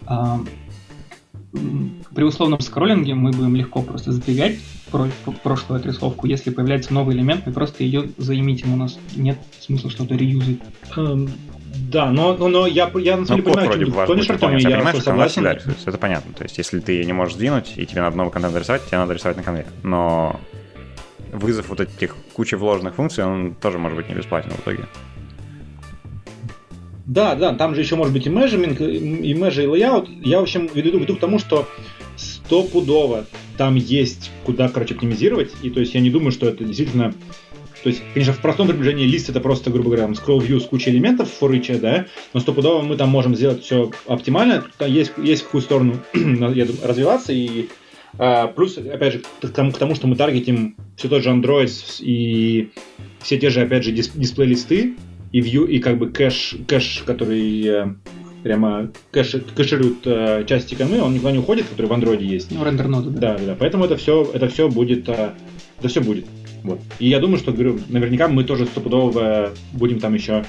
А, 0.05 0.39
при 2.15 2.24
условном 2.24 2.61
скроллинге 2.61 3.15
мы 3.15 3.31
будем 3.31 3.57
легко 3.57 3.81
просто 3.81 4.12
сдвигать 4.12 4.59
прошлую 5.43 5.81
отрисовку. 5.81 6.27
Если 6.27 6.51
появляется 6.51 6.93
новый 6.93 7.16
элемент, 7.16 7.47
мы 7.47 7.55
просто 7.55 7.85
ее 7.85 8.11
заимитим. 8.19 8.74
У 8.74 8.77
нас 8.77 8.99
нет 9.15 9.39
смысла 9.61 9.89
что-то 9.89 10.15
реюзать. 10.15 10.59
Да, 11.90 12.11
но, 12.11 12.36
но, 12.36 12.48
но 12.48 12.66
я, 12.66 12.90
я 12.97 13.16
на 13.16 13.27
самом 13.27 13.43
деле 13.43 13.55
понимаю, 13.55 13.69
вроде 13.69 13.85
что 13.86 14.07
Тониш 14.07 14.31
Артемий, 14.31 14.62
я 14.62 14.77
понимаешь, 14.77 15.03
согласен. 15.03 15.47
Это 15.47 15.98
понятно. 15.98 16.32
То 16.35 16.44
есть, 16.44 16.59
если 16.59 16.81
ты 16.81 17.05
не 17.05 17.12
можешь 17.12 17.35
сдвинуть, 17.35 17.74
и 17.77 17.86
тебе 17.86 18.03
надо 18.03 18.16
новый 18.16 18.32
контент 18.32 18.57
рисовать, 18.57 18.85
тебе 18.86 18.98
надо 18.98 19.15
рисовать 19.15 19.36
на 19.36 19.43
конве. 19.43 19.66
Но 19.82 20.40
вызов 21.32 21.69
вот 21.69 21.81
этих 21.81 22.16
кучи 22.32 22.55
вложенных 22.55 22.94
функций, 22.94 23.24
он 23.24 23.55
тоже 23.55 23.78
может 23.78 23.97
быть 23.97 24.09
не 24.09 24.15
бесплатен 24.15 24.51
в 24.51 24.61
итоге. 24.61 24.86
Да, 27.07 27.36
да, 27.36 27.55
там 27.55 27.74
же 27.74 27.82
еще 27.82 27.94
может 27.94 28.12
быть 28.12 28.27
и 28.27 28.31
measurement, 28.31 28.85
и 28.85 29.32
measure, 29.35 29.65
и 29.65 29.81
layout. 29.81 30.09
Я, 30.24 30.40
в 30.40 30.43
общем, 30.43 30.69
веду, 30.74 30.98
веду 30.98 31.16
к 31.16 31.20
тому, 31.20 31.39
что 31.39 31.69
стопудово 32.16 33.27
там 33.57 33.77
есть 33.77 34.31
куда, 34.44 34.69
короче, 34.69 34.94
оптимизировать. 34.94 35.53
И 35.62 35.70
то 35.70 35.81
есть 35.81 35.94
я 35.94 36.01
не 36.01 36.11
думаю, 36.11 36.32
что 36.32 36.48
это 36.48 36.65
действительно... 36.65 37.15
То 37.86 37.90
есть, 37.90 38.02
конечно, 38.14 38.32
в 38.32 38.40
простом 38.40 38.66
приближении 38.66 39.06
лист 39.06 39.28
это 39.28 39.38
просто, 39.38 39.70
грубо 39.70 39.90
говоря, 39.90 40.06
scroll 40.06 40.44
view 40.44 40.58
с 40.58 40.64
кучей 40.64 40.90
элементов 40.90 41.30
в 41.30 41.34
форыче, 41.34 41.78
да, 41.78 42.06
но 42.34 42.40
стопудово 42.40 42.82
мы 42.82 42.96
там 42.96 43.10
можем 43.10 43.36
сделать 43.36 43.62
все 43.62 43.92
оптимально. 44.08 44.64
Там 44.76 44.90
есть, 44.90 45.12
есть 45.18 45.42
в 45.42 45.44
какую 45.44 45.62
сторону 45.62 46.00
я 46.12 46.64
думаю, 46.64 46.78
развиваться 46.82 47.32
и 47.32 47.68
а, 48.18 48.48
плюс, 48.48 48.76
опять 48.76 49.12
же, 49.12 49.22
к 49.40 49.50
тому, 49.50 49.70
к 49.70 49.78
тому, 49.78 49.94
что 49.94 50.08
мы 50.08 50.16
таргетим 50.16 50.74
все 50.96 51.06
тот 51.08 51.22
же 51.22 51.30
Android 51.30 51.70
и 52.00 52.70
все 53.20 53.38
те 53.38 53.50
же, 53.50 53.60
опять 53.60 53.84
же, 53.84 53.92
дис- 53.92 54.18
дисплей-листы, 54.18 54.96
и 55.30 55.40
view, 55.40 55.68
и 55.68 55.78
как 55.78 55.96
бы 55.96 56.08
кэш, 56.08 56.56
кэш 56.66 57.04
который 57.06 57.66
э, 57.68 57.86
прямо 58.42 58.90
кэш, 59.12 59.36
кэширует 59.54 59.98
э, 60.06 60.44
части 60.48 60.74
конвы, 60.74 61.00
он 61.00 61.14
никуда 61.14 61.30
не 61.30 61.38
уходит, 61.38 61.68
который 61.68 61.86
в 61.86 61.92
андроиде 61.92 62.26
есть. 62.26 62.50
Ну, 62.50 62.64
рендер 62.64 62.88
ноду, 62.88 63.10
да. 63.10 63.36
Да, 63.36 63.44
да. 63.46 63.56
Поэтому 63.56 63.84
это 63.84 63.96
все, 63.96 64.28
это 64.34 64.48
все 64.48 64.68
будет, 64.68 65.08
э, 65.08 65.34
это 65.78 65.86
все 65.86 66.00
будет. 66.00 66.26
Вот. 66.62 66.81
И 66.99 67.09
я 67.09 67.20
думаю, 67.20 67.39
что 67.39 67.53
говорю, 67.53 67.78
наверняка 67.89 68.28
мы 68.28 68.45
тоже 68.45 68.66
стопудово 68.66 69.53
будем 69.73 70.01
там 70.01 70.15
еще 70.15 70.45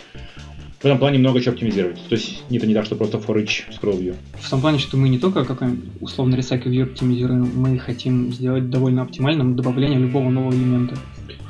в 0.80 0.86
этом 0.86 1.00
плане 1.00 1.18
много 1.18 1.42
чего 1.42 1.54
оптимизировать. 1.54 2.00
То 2.08 2.16
есть 2.16 2.44
это 2.52 2.68
не 2.68 2.74
так, 2.74 2.86
что 2.86 2.96
просто 2.96 3.18
for 3.18 3.36
each 3.44 3.64
scroll 3.72 4.00
view. 4.00 4.16
В 4.40 4.50
том 4.50 4.62
плане, 4.62 4.78
что 4.78 4.96
мы 4.96 5.10
не 5.10 5.18
только 5.18 5.44
как 5.44 5.64
условно 6.02 6.36
recycle 6.36 6.66
view 6.66 6.84
оптимизируем, 6.84 7.52
мы 7.56 7.80
хотим 7.80 8.32
сделать 8.32 8.70
довольно 8.70 9.02
оптимальным 9.02 9.56
добавление 9.56 10.00
любого 10.00 10.30
нового 10.30 10.54
элемента. 10.54 10.96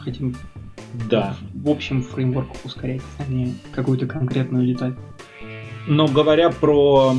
Хотим 0.03 0.35
да. 1.09 1.35
в 1.53 1.69
общем 1.69 2.01
фреймворк 2.01 2.47
ускорять, 2.63 3.01
а 3.17 3.29
не 3.29 3.53
какую-то 3.73 4.05
конкретную 4.05 4.65
деталь. 4.65 4.95
Но 5.87 6.07
говоря 6.07 6.49
про, 6.49 7.15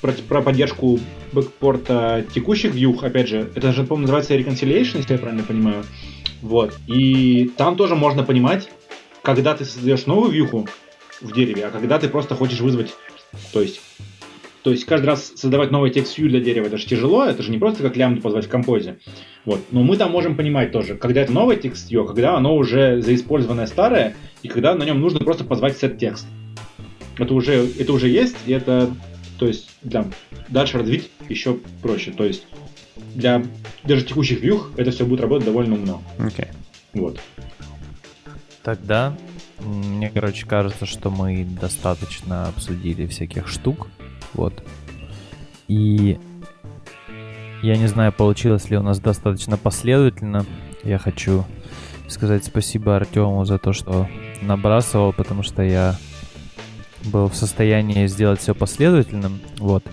про, 0.00 0.12
про 0.12 0.42
поддержку 0.42 0.98
бэкпорта 1.32 2.24
текущих 2.32 2.74
view, 2.74 2.98
опять 3.04 3.28
же, 3.28 3.50
это 3.54 3.72
же, 3.72 3.84
по-моему, 3.84 4.12
называется 4.12 4.36
reconciliation, 4.36 4.98
если 4.98 5.12
я 5.12 5.18
правильно 5.18 5.44
понимаю. 5.44 5.84
Вот. 6.42 6.74
И 6.86 7.50
там 7.56 7.76
тоже 7.76 7.96
можно 7.96 8.22
понимать, 8.22 8.70
когда 9.22 9.54
ты 9.54 9.64
создаешь 9.64 10.06
новую 10.06 10.32
вьюху 10.32 10.68
в 11.20 11.32
дереве, 11.32 11.66
а 11.66 11.70
когда 11.70 11.98
ты 11.98 12.08
просто 12.08 12.34
хочешь 12.34 12.60
вызвать, 12.60 12.94
то 13.52 13.60
есть 13.60 13.80
то 14.62 14.70
есть 14.70 14.84
каждый 14.84 15.06
раз 15.06 15.32
создавать 15.36 15.70
новый 15.70 15.90
текст 15.90 16.18
view 16.18 16.28
для 16.28 16.40
дерева, 16.40 16.66
это 16.66 16.76
же 16.76 16.86
тяжело, 16.86 17.24
это 17.24 17.42
же 17.42 17.50
не 17.50 17.58
просто 17.58 17.82
как 17.82 17.96
лямбду 17.96 18.20
позвать 18.20 18.44
в 18.44 18.48
композе. 18.48 18.98
Вот. 19.44 19.60
Но 19.70 19.82
мы 19.82 19.96
там 19.96 20.10
можем 20.10 20.36
понимать 20.36 20.70
тоже, 20.70 20.96
когда 20.96 21.22
это 21.22 21.32
новый 21.32 21.56
текст 21.56 21.90
view, 21.90 22.04
а 22.04 22.06
когда 22.06 22.36
оно 22.36 22.54
уже 22.54 23.00
заиспользованное 23.00 23.66
старое, 23.66 24.16
и 24.42 24.48
когда 24.48 24.74
на 24.74 24.84
нем 24.84 25.00
нужно 25.00 25.20
просто 25.20 25.44
позвать 25.44 25.82
set 25.82 25.96
текст. 25.96 26.26
Это 27.16 27.34
уже, 27.34 27.68
это 27.78 27.92
уже 27.92 28.08
есть, 28.08 28.36
и 28.46 28.52
это, 28.52 28.90
то 29.38 29.46
есть, 29.46 29.70
для 29.82 30.06
дальше 30.48 30.78
развить 30.78 31.10
еще 31.28 31.58
проще. 31.82 32.12
То 32.12 32.24
есть, 32.24 32.46
для 33.14 33.42
даже 33.84 34.04
текущих 34.04 34.42
view 34.42 34.72
это 34.76 34.90
все 34.90 35.04
будет 35.04 35.20
работать 35.20 35.46
довольно 35.46 35.74
умно. 35.74 36.02
Okay. 36.18 36.48
Вот. 36.94 37.20
Тогда 38.62 39.16
мне, 39.60 40.10
короче, 40.10 40.46
кажется, 40.46 40.86
что 40.86 41.10
мы 41.10 41.44
достаточно 41.44 42.48
обсудили 42.48 43.06
всяких 43.06 43.48
штук. 43.48 43.88
Вот. 44.34 44.64
И 45.68 46.18
я 47.62 47.76
не 47.76 47.86
знаю, 47.86 48.12
получилось 48.12 48.70
ли 48.70 48.76
у 48.76 48.82
нас 48.82 49.00
достаточно 49.00 49.56
последовательно. 49.56 50.46
Я 50.82 50.98
хочу 50.98 51.44
сказать 52.08 52.44
спасибо 52.44 52.96
Артему 52.96 53.44
за 53.44 53.58
то, 53.58 53.72
что 53.72 54.08
набрасывал, 54.40 55.12
потому 55.12 55.42
что 55.42 55.62
я 55.62 55.96
был 57.04 57.28
в 57.28 57.36
состоянии 57.36 58.06
сделать 58.06 58.40
все 58.40 58.54
последовательным. 58.54 59.40
Вот. 59.58 59.84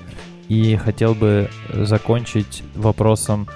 И 0.49 0.75
хотел 0.77 1.13
бы 1.13 1.49
закончить 1.73 2.63
вопросом 2.75 3.47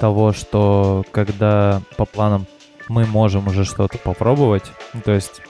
того, 0.00 0.32
что 0.32 1.04
когда 1.12 1.82
по 1.96 2.04
планам 2.04 2.46
мы 2.88 3.06
можем 3.06 3.46
уже 3.48 3.64
что-то 3.64 3.98
попробовать, 3.98 4.64
то 5.04 5.12
есть 5.12 5.40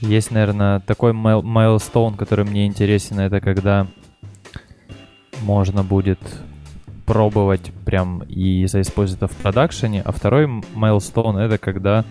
есть, 0.00 0.30
наверное, 0.30 0.80
такой 0.80 1.12
майлстоун, 1.12 2.14
который 2.14 2.44
мне 2.44 2.66
интересен, 2.66 3.20
это 3.20 3.40
когда 3.40 3.86
можно 5.42 5.82
будет 5.82 6.20
пробовать 7.06 7.72
прям 7.84 8.22
и 8.22 8.66
заиспользовать 8.66 9.22
это 9.22 9.34
в 9.34 9.36
продакшене, 9.36 10.02
а 10.02 10.12
второй 10.12 10.46
майлстоун 10.46 11.36
это 11.36 11.58
когда 11.58 12.04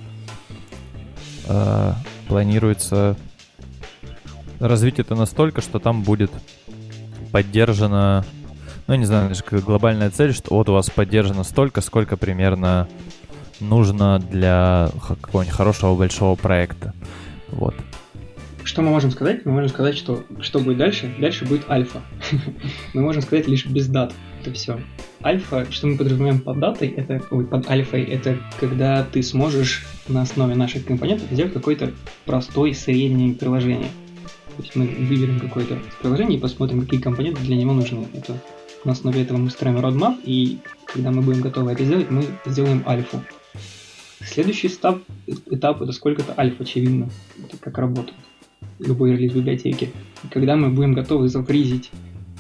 э, 1.48 1.94
планируется 2.28 3.18
развить 4.60 5.00
это 5.00 5.16
настолько, 5.16 5.62
что 5.62 5.80
там 5.80 6.04
будет 6.04 6.32
поддержана, 7.34 8.24
ну, 8.86 8.94
не 8.94 9.06
знаю, 9.06 9.34
глобальная 9.66 10.12
цель, 10.12 10.34
что 10.34 10.54
вот 10.54 10.70
у 10.70 10.74
вас 10.74 10.92
поддержано 10.92 11.44
столько, 11.44 11.82
сколько 11.82 12.16
примерно 12.16 12.88
нужно 13.60 14.20
для 14.20 14.92
какого-нибудь 15.08 15.56
хорошего 15.56 15.96
большого 15.96 16.36
проекта. 16.36 16.94
Вот. 17.50 17.74
Что 18.64 18.84
мы 18.84 18.92
можем 18.92 19.10
сказать? 19.10 19.46
Мы 19.46 19.52
можем 19.52 19.70
сказать, 19.70 19.98
что 19.98 20.24
что 20.42 20.60
будет 20.60 20.78
дальше? 20.78 21.12
Дальше 21.20 21.46
будет 21.46 21.68
альфа. 21.72 22.02
мы 22.94 23.02
можем 23.02 23.24
сказать 23.24 23.48
лишь 23.48 23.66
без 23.66 23.88
дат. 23.88 24.14
Это 24.42 24.54
все. 24.54 24.80
Альфа, 25.24 25.66
что 25.72 25.88
мы 25.88 25.98
подразумеваем 25.98 26.40
под 26.40 26.60
датой, 26.60 26.90
это 26.90 27.20
ой, 27.32 27.46
под 27.48 27.68
альфой, 27.68 28.04
это 28.04 28.38
когда 28.60 29.04
ты 29.04 29.24
сможешь 29.24 29.84
на 30.08 30.22
основе 30.22 30.54
наших 30.54 30.86
компонентов 30.86 31.30
сделать 31.32 31.54
какое-то 31.54 31.94
простое 32.26 32.74
среднее 32.74 33.34
приложение. 33.34 33.90
То 34.58 34.64
есть 34.64 34.76
мы 34.76 34.86
выберем 34.86 35.40
какое-то 35.40 35.80
приложение 36.02 36.38
и 36.38 36.42
посмотрим, 36.42 36.82
какие 36.82 37.00
компоненты 37.00 37.42
для 37.42 37.56
него 37.56 37.74
нужны. 37.74 38.08
Это 38.14 38.38
на 38.86 38.92
основе 38.92 39.22
этого 39.22 39.38
мы 39.38 39.50
строим 39.50 39.78
roadmap, 39.78 40.20
и 40.24 40.60
когда 40.86 41.12
мы 41.12 41.22
будем 41.22 41.42
готовы 41.42 41.72
это 41.72 41.84
сделать, 41.84 42.12
мы 42.12 42.26
сделаем 42.46 42.84
альфу. 42.86 43.24
Следующий 44.22 44.68
этап, 44.68 45.02
этап 45.48 45.82
это 45.82 45.92
сколько-то 45.92 46.34
альфа, 46.38 46.64
очевидно. 46.64 47.10
Это 47.44 47.58
как 47.58 47.78
работает 47.78 48.16
любой 48.80 49.14
релиз 49.14 49.34
библиотеки. 49.34 49.90
Когда 50.32 50.56
мы 50.56 50.70
будем 50.70 50.94
готовы 50.94 51.30
запризить 51.30 51.92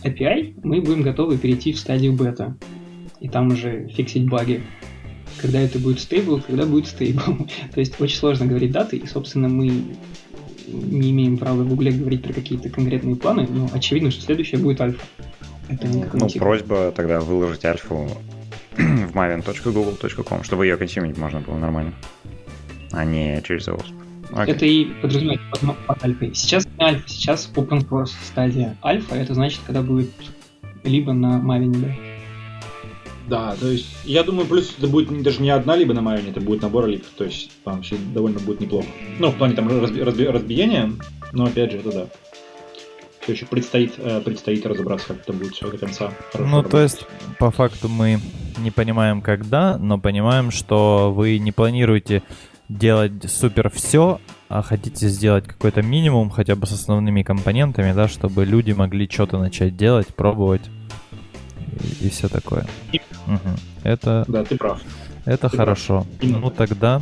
API, 0.03 0.59
мы 0.63 0.81
будем 0.81 1.01
готовы 1.01 1.37
перейти 1.37 1.73
в 1.73 1.79
стадию 1.79 2.13
бета. 2.13 2.55
И 3.19 3.29
там 3.29 3.49
уже 3.49 3.87
фиксить 3.89 4.29
баги. 4.29 4.61
Когда 5.37 5.59
это 5.59 5.79
будет 5.79 5.99
стейбл, 5.99 6.41
когда 6.41 6.65
будет 6.65 6.87
стейбл. 6.87 7.47
То 7.73 7.79
есть 7.79 7.99
очень 7.99 8.17
сложно 8.17 8.45
говорить 8.45 8.71
даты, 8.71 8.97
и, 8.97 9.07
собственно, 9.07 9.49
мы 9.49 9.83
не 10.67 11.11
имеем 11.11 11.37
права 11.37 11.63
в 11.63 11.67
Гугле 11.67 11.91
говорить 11.91 12.23
про 12.23 12.33
какие-то 12.33 12.69
конкретные 12.69 13.15
планы, 13.15 13.47
но 13.49 13.69
очевидно, 13.73 14.11
что 14.11 14.21
следующее 14.21 14.59
будет 14.59 14.81
альфа. 14.81 15.01
Это 15.69 15.87
ну, 15.87 16.29
просьба 16.39 16.91
тогда 16.91 17.21
выложить 17.21 17.65
альфу 17.65 18.09
в 18.75 19.15
maven.google.com, 19.15 20.43
чтобы 20.43 20.65
ее 20.65 20.77
консюмить 20.77 21.17
можно 21.17 21.39
было 21.39 21.57
нормально, 21.57 21.93
а 22.91 23.05
не 23.05 23.41
через 23.43 23.67
OSP. 23.67 24.03
Okay. 24.31 24.45
Это 24.51 24.65
и 24.65 24.85
подразумевает 24.85 25.41
под, 25.51 25.77
под 25.85 26.03
альфой. 26.03 26.33
Сейчас 26.33 26.65
не 26.65 26.83
альфа, 26.83 27.07
сейчас 27.07 27.51
open 27.55 27.87
source 27.87 28.11
стадия. 28.25 28.75
Альфа 28.83 29.15
это 29.15 29.35
значит, 29.35 29.61
когда 29.65 29.81
будет 29.81 30.09
либо 30.83 31.13
на 31.13 31.39
Maven, 31.39 31.93
да. 33.27 33.55
То 33.59 33.67
есть 33.67 33.87
я 34.03 34.23
думаю, 34.23 34.47
плюс 34.47 34.75
это 34.77 34.87
будет 34.87 35.21
даже 35.21 35.41
не 35.41 35.49
одна 35.49 35.75
либо 35.75 35.93
на 35.93 35.99
Maven, 35.99 36.29
это 36.29 36.41
будет 36.41 36.61
набор 36.61 36.87
либо, 36.87 37.03
то 37.17 37.23
есть 37.23 37.51
там 37.63 37.77
вообще 37.77 37.95
довольно 38.13 38.39
будет 38.39 38.59
неплохо. 38.59 38.87
Ну, 39.19 39.29
в 39.29 39.35
плане 39.35 39.55
там 39.55 39.67
разби- 39.67 40.03
разби- 40.03 40.29
разбиения, 40.29 40.91
но 41.31 41.45
опять 41.45 41.71
же, 41.71 41.77
это 41.77 41.91
да 41.91 42.07
все 43.23 43.33
еще 43.33 43.45
предстоит, 43.45 43.93
э, 43.97 44.19
предстоит 44.19 44.65
разобраться, 44.65 45.07
как 45.07 45.21
это 45.21 45.31
будет 45.33 45.53
все 45.53 45.69
до 45.69 45.77
конца. 45.77 46.11
Ну, 46.33 46.39
работать. 46.41 46.71
то 46.71 46.81
есть, 46.81 47.05
по 47.39 47.51
факту 47.51 47.87
мы 47.87 48.19
не 48.57 48.69
понимаем, 48.69 49.21
когда, 49.21 49.77
но 49.77 49.97
понимаем, 49.97 50.51
что 50.51 51.13
вы 51.15 51.39
не 51.39 51.51
планируете 51.51 52.21
делать 52.67 53.13
супер 53.29 53.69
все, 53.69 54.19
а 54.49 54.61
хотите 54.61 55.07
сделать 55.07 55.45
какой-то 55.45 55.81
минимум, 55.81 56.29
хотя 56.29 56.55
бы 56.55 56.65
с 56.67 56.73
основными 56.73 57.23
компонентами, 57.23 57.93
да, 57.93 58.07
чтобы 58.07 58.45
люди 58.45 58.71
могли 58.71 59.09
что-то 59.09 59.37
начать 59.37 59.75
делать, 59.77 60.07
пробовать 60.07 60.63
и, 61.73 62.07
и 62.07 62.09
все 62.09 62.27
такое. 62.27 62.65
Угу. 63.27 63.49
Это... 63.83 64.25
Да, 64.27 64.43
ты 64.43 64.57
прав. 64.57 64.81
Это 65.25 65.49
ты 65.49 65.57
хорошо. 65.57 66.05
Прав. 66.19 66.31
Ну 66.41 66.49
тогда... 66.49 67.01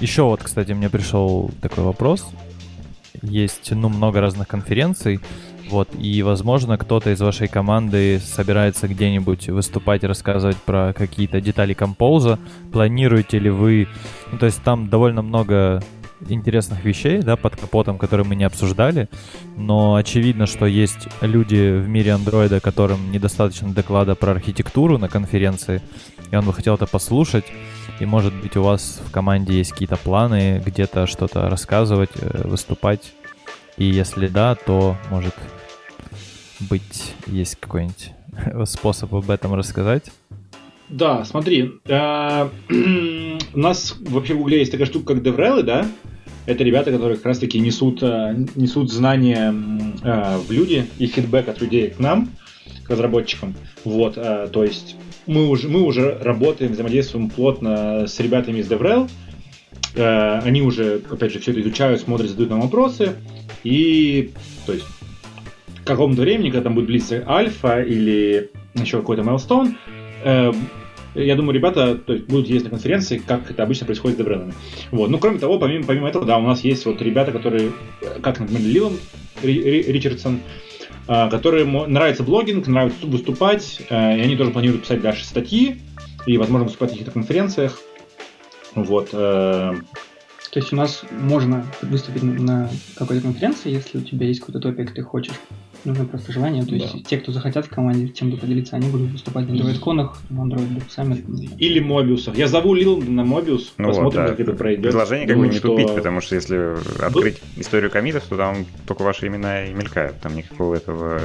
Еще 0.00 0.22
вот, 0.22 0.42
кстати, 0.42 0.72
мне 0.72 0.88
пришел 0.88 1.50
такой 1.60 1.84
вопрос 1.84 2.24
есть, 3.22 3.70
ну, 3.72 3.88
много 3.88 4.20
разных 4.20 4.48
конференций, 4.48 5.20
вот, 5.68 5.88
и, 5.96 6.22
возможно, 6.22 6.76
кто-то 6.78 7.10
из 7.10 7.20
вашей 7.20 7.46
команды 7.46 8.20
собирается 8.20 8.88
где-нибудь 8.88 9.48
выступать 9.50 10.02
рассказывать 10.02 10.56
про 10.56 10.92
какие-то 10.92 11.40
детали 11.40 11.74
композа. 11.74 12.40
Планируете 12.72 13.38
ли 13.38 13.50
вы... 13.50 13.86
Ну, 14.32 14.38
то 14.38 14.46
есть 14.46 14.62
там 14.64 14.88
довольно 14.88 15.22
много 15.22 15.80
интересных 16.28 16.84
вещей, 16.84 17.22
да, 17.22 17.36
под 17.36 17.56
капотом, 17.56 17.98
которые 17.98 18.26
мы 18.26 18.34
не 18.36 18.44
обсуждали, 18.44 19.08
но 19.56 19.94
очевидно, 19.94 20.46
что 20.46 20.66
есть 20.66 21.08
люди 21.20 21.80
в 21.80 21.88
мире 21.88 22.12
андроида, 22.12 22.60
которым 22.60 23.10
недостаточно 23.10 23.72
доклада 23.72 24.14
про 24.14 24.32
архитектуру 24.32 24.98
на 24.98 25.08
конференции, 25.08 25.82
и 26.30 26.36
он 26.36 26.44
бы 26.44 26.52
хотел 26.52 26.74
это 26.74 26.86
послушать, 26.86 27.44
и 27.98 28.06
может 28.06 28.34
быть 28.34 28.56
у 28.56 28.62
вас 28.62 29.00
в 29.04 29.10
команде 29.10 29.58
есть 29.58 29.72
какие-то 29.72 29.96
планы 29.96 30.62
где-то 30.64 31.06
что-то 31.06 31.48
рассказывать, 31.48 32.10
э, 32.16 32.46
выступать, 32.46 33.12
и 33.76 33.84
если 33.84 34.28
да, 34.28 34.54
то 34.54 34.96
может 35.10 35.34
быть 36.60 37.14
есть 37.26 37.56
какой-нибудь 37.56 38.12
способ 38.66 39.14
об 39.14 39.30
этом 39.30 39.54
рассказать? 39.54 40.10
Да, 40.90 41.24
смотри, 41.24 41.72
э, 41.86 42.48
у 43.54 43.58
нас 43.58 43.96
вообще 44.00 44.34
в 44.34 44.38
Гугле 44.38 44.58
есть 44.58 44.72
такая 44.72 44.86
штука, 44.86 45.14
как 45.14 45.22
DevRel, 45.22 45.62
да? 45.62 45.86
Это 46.46 46.64
ребята, 46.64 46.90
которые 46.90 47.16
как 47.16 47.26
раз-таки 47.26 47.60
несут, 47.60 48.02
э, 48.02 48.34
несут 48.56 48.90
знания 48.90 49.54
э, 50.02 50.38
в 50.38 50.50
люди 50.50 50.86
и 50.98 51.06
фидбэк 51.06 51.48
от 51.48 51.60
людей 51.60 51.90
к 51.90 52.00
нам, 52.00 52.30
к 52.84 52.90
разработчикам. 52.90 53.54
Вот, 53.84 54.14
то 54.14 54.64
есть 54.64 54.96
мы 55.26 55.48
уже, 55.48 55.68
мы 55.68 55.82
уже 55.82 56.18
работаем, 56.20 56.72
взаимодействуем 56.72 57.30
плотно 57.30 58.06
с 58.06 58.18
ребятами 58.18 58.58
из 58.58 58.70
DevRel. 58.70 59.08
Они 59.96 60.60
уже, 60.60 61.00
опять 61.10 61.32
же, 61.32 61.40
все 61.40 61.52
это 61.52 61.62
изучают, 61.62 62.00
смотрят, 62.00 62.28
задают 62.28 62.50
нам 62.50 62.60
вопросы. 62.60 63.14
И, 63.64 64.32
то 64.66 64.72
есть, 64.72 64.84
к 65.82 65.86
какому-то 65.86 66.20
времени, 66.22 66.50
когда 66.50 66.64
там 66.64 66.74
будет 66.74 66.86
близиться 66.86 67.24
альфа 67.26 67.80
или 67.80 68.50
еще 68.74 68.98
какой-то 68.98 69.22
milestone, 69.22 69.74
я 71.14 71.36
думаю, 71.36 71.54
ребята 71.54 71.96
то 71.96 72.12
есть, 72.12 72.26
будут 72.26 72.48
ездить 72.48 72.64
на 72.64 72.70
конференции, 72.70 73.18
как 73.18 73.50
это 73.50 73.62
обычно 73.62 73.86
происходит 73.86 74.18
с 74.18 74.20
DevRel. 74.20 74.52
Вот. 74.90 75.10
Ну, 75.10 75.18
кроме 75.18 75.38
того, 75.38 75.58
помимо, 75.58 75.84
помимо 75.84 76.08
этого, 76.08 76.24
да, 76.24 76.38
у 76.38 76.42
нас 76.42 76.62
есть 76.62 76.86
вот 76.86 77.02
ребята, 77.02 77.32
которые, 77.32 77.72
как, 78.22 78.40
например, 78.40 78.62
Лилан 78.62 78.92
Ричардсон, 79.42 80.40
а, 81.08 81.28
которые 81.28 81.64
нравится 81.64 82.22
блогинг, 82.22 82.66
нравится 82.66 83.06
выступать, 83.06 83.80
э, 83.88 84.18
и 84.18 84.20
они 84.20 84.36
тоже 84.36 84.52
планируют 84.52 84.82
писать 84.82 85.00
дальше 85.00 85.24
статьи 85.24 85.80
и, 86.26 86.38
возможно, 86.38 86.66
выступать 86.66 86.90
на 86.90 86.94
каких-то 86.94 87.12
конференциях. 87.12 87.80
Вот. 88.74 89.08
Э. 89.12 89.74
То 90.52 90.58
есть 90.58 90.72
у 90.72 90.76
нас 90.76 91.04
можно 91.10 91.64
выступить 91.82 92.22
на 92.22 92.70
какой-то 92.96 93.22
конференции, 93.22 93.70
если 93.72 93.98
у 93.98 94.02
тебя 94.02 94.26
есть 94.26 94.40
какой-то 94.40 94.60
топик, 94.60 94.92
ты 94.92 95.02
хочешь 95.02 95.34
Нужно 95.84 96.04
просто 96.04 96.32
желание. 96.32 96.64
То 96.64 96.74
есть 96.74 96.92
да. 96.92 97.00
те, 97.08 97.18
кто 97.18 97.32
захотят 97.32 97.66
в 97.66 97.70
команде 97.70 98.08
чем-то 98.12 98.36
поделиться, 98.36 98.76
они 98.76 98.90
будут 98.90 99.12
выступать 99.12 99.48
на 99.48 99.54
Android-конах, 99.54 100.18
на 100.28 100.40
Android 100.40 100.82
Summit. 100.94 101.56
Или 101.56 101.80
Мобиусах. 101.80 102.36
Я 102.36 102.48
зову 102.48 102.74
Лиланда 102.74 103.10
на 103.10 103.24
Мобиус, 103.24 103.74
ну 103.78 103.88
посмотрим, 103.88 104.04
вот, 104.04 104.14
да. 104.14 104.28
как 104.28 104.40
это 104.40 104.52
пройдет. 104.52 104.82
Предложение 104.82 105.26
как 105.26 105.38
бы 105.38 105.48
не 105.48 105.56
что... 105.56 105.68
тупить, 105.68 105.94
потому 105.94 106.20
что 106.20 106.34
если 106.34 106.76
открыть 107.02 107.40
Был... 107.40 107.62
историю 107.62 107.90
коммитов, 107.90 108.24
то 108.28 108.36
там 108.36 108.66
только 108.86 109.02
ваши 109.02 109.26
имена 109.26 109.66
и 109.66 109.72
мелькают. 109.72 110.20
Там 110.20 110.36
никакого 110.36 110.74
этого 110.74 111.20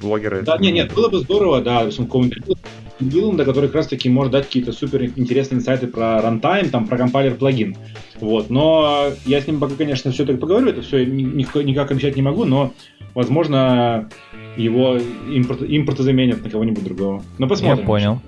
блогера... 0.00 0.42
Да, 0.42 0.56
нет, 0.58 0.74
нет, 0.74 0.94
было 0.94 1.08
бы 1.08 1.18
здорово, 1.18 1.60
да, 1.60 1.90
какого-нибудь 1.90 2.56
Лиланда, 3.00 3.44
который 3.44 3.66
как 3.66 3.76
раз 3.76 3.88
таки 3.88 4.08
может 4.08 4.32
дать 4.32 4.46
какие-то 4.46 4.72
супер 4.72 5.04
интересные 5.04 5.58
инсайты 5.58 5.88
про 5.88 6.22
runtime, 6.22 6.70
там, 6.70 6.86
про 6.86 6.96
compiler 6.96 7.34
plugin. 7.34 7.76
Вот. 8.20 8.50
Но 8.50 9.08
я 9.26 9.40
с 9.40 9.46
ним 9.46 9.58
пока, 9.58 9.74
конечно, 9.74 10.12
все 10.12 10.24
так 10.24 10.38
поговорю, 10.38 10.68
это 10.68 10.82
все 10.82 11.04
никак 11.04 11.90
обещать 11.90 12.16
не 12.16 12.22
могу, 12.22 12.44
но, 12.44 12.72
возможно, 13.14 14.08
его 14.56 14.98
импорт, 15.28 15.62
импорта 15.62 16.02
заменят 16.02 16.42
на 16.42 16.50
кого-нибудь 16.50 16.84
другого. 16.84 17.22
Но 17.38 17.48
посмотрим. 17.48 17.80
Я 17.80 17.86
понял. 17.86 18.20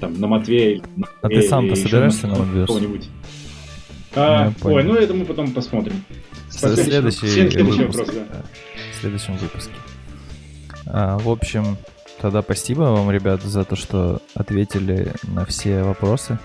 Там, 0.00 0.20
на 0.20 0.26
Матвея. 0.26 0.82
А 1.22 1.28
ты 1.28 1.42
сам-то 1.42 1.76
собираешься 1.76 2.26
на 2.26 2.36
Мобиус? 2.36 2.66
Кого-нибудь. 2.66 3.08
А, 4.16 4.52
ой, 4.62 4.84
ну 4.84 4.94
это 4.94 5.14
мы 5.14 5.24
потом 5.24 5.50
посмотрим. 5.52 6.04
Следующий, 6.48 7.26
следующий 7.26 7.84
вопрос, 7.84 8.08
да. 8.08 8.42
В 8.92 9.00
следующем 9.00 9.36
выпуске. 9.36 9.72
А, 10.86 11.18
в 11.18 11.28
общем, 11.28 11.76
тогда 12.20 12.42
спасибо 12.42 12.82
вам, 12.82 13.10
ребят, 13.10 13.42
за 13.42 13.64
то, 13.64 13.76
что 13.76 14.20
ответили 14.34 15.12
на 15.24 15.44
все 15.44 15.82
вопросы. 15.82 16.38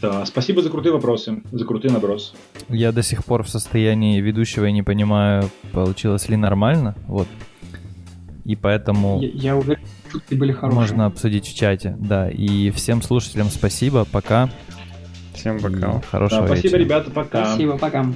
Да, 0.00 0.24
спасибо 0.24 0.62
за 0.62 0.70
крутые 0.70 0.92
вопросы, 0.92 1.42
за 1.52 1.64
крутый 1.64 1.90
наброс. 1.90 2.34
Я 2.68 2.92
до 2.92 3.02
сих 3.02 3.24
пор 3.24 3.42
в 3.42 3.50
состоянии 3.50 4.20
ведущего 4.20 4.66
и 4.66 4.72
не 4.72 4.82
понимаю, 4.82 5.50
получилось 5.72 6.28
ли 6.28 6.36
нормально, 6.36 6.94
вот. 7.06 7.28
И 8.44 8.56
поэтому... 8.56 9.20
Я, 9.20 9.28
я 9.28 9.56
уверен, 9.56 9.82
шутки 10.10 10.34
были 10.34 10.52
хорошие. 10.52 10.80
Можно 10.80 11.06
обсудить 11.06 11.46
в 11.46 11.54
чате, 11.54 11.96
да. 12.00 12.30
И 12.30 12.70
всем 12.70 13.02
слушателям 13.02 13.48
спасибо, 13.48 14.06
пока. 14.10 14.50
Всем 15.34 15.60
пока. 15.60 15.98
И 15.98 16.02
хорошего 16.02 16.40
да, 16.42 16.46
спасибо, 16.46 16.66
вечера. 16.66 16.78
ребята, 16.78 17.10
пока. 17.10 17.44
Спасибо, 17.46 17.78
пока. 17.78 18.06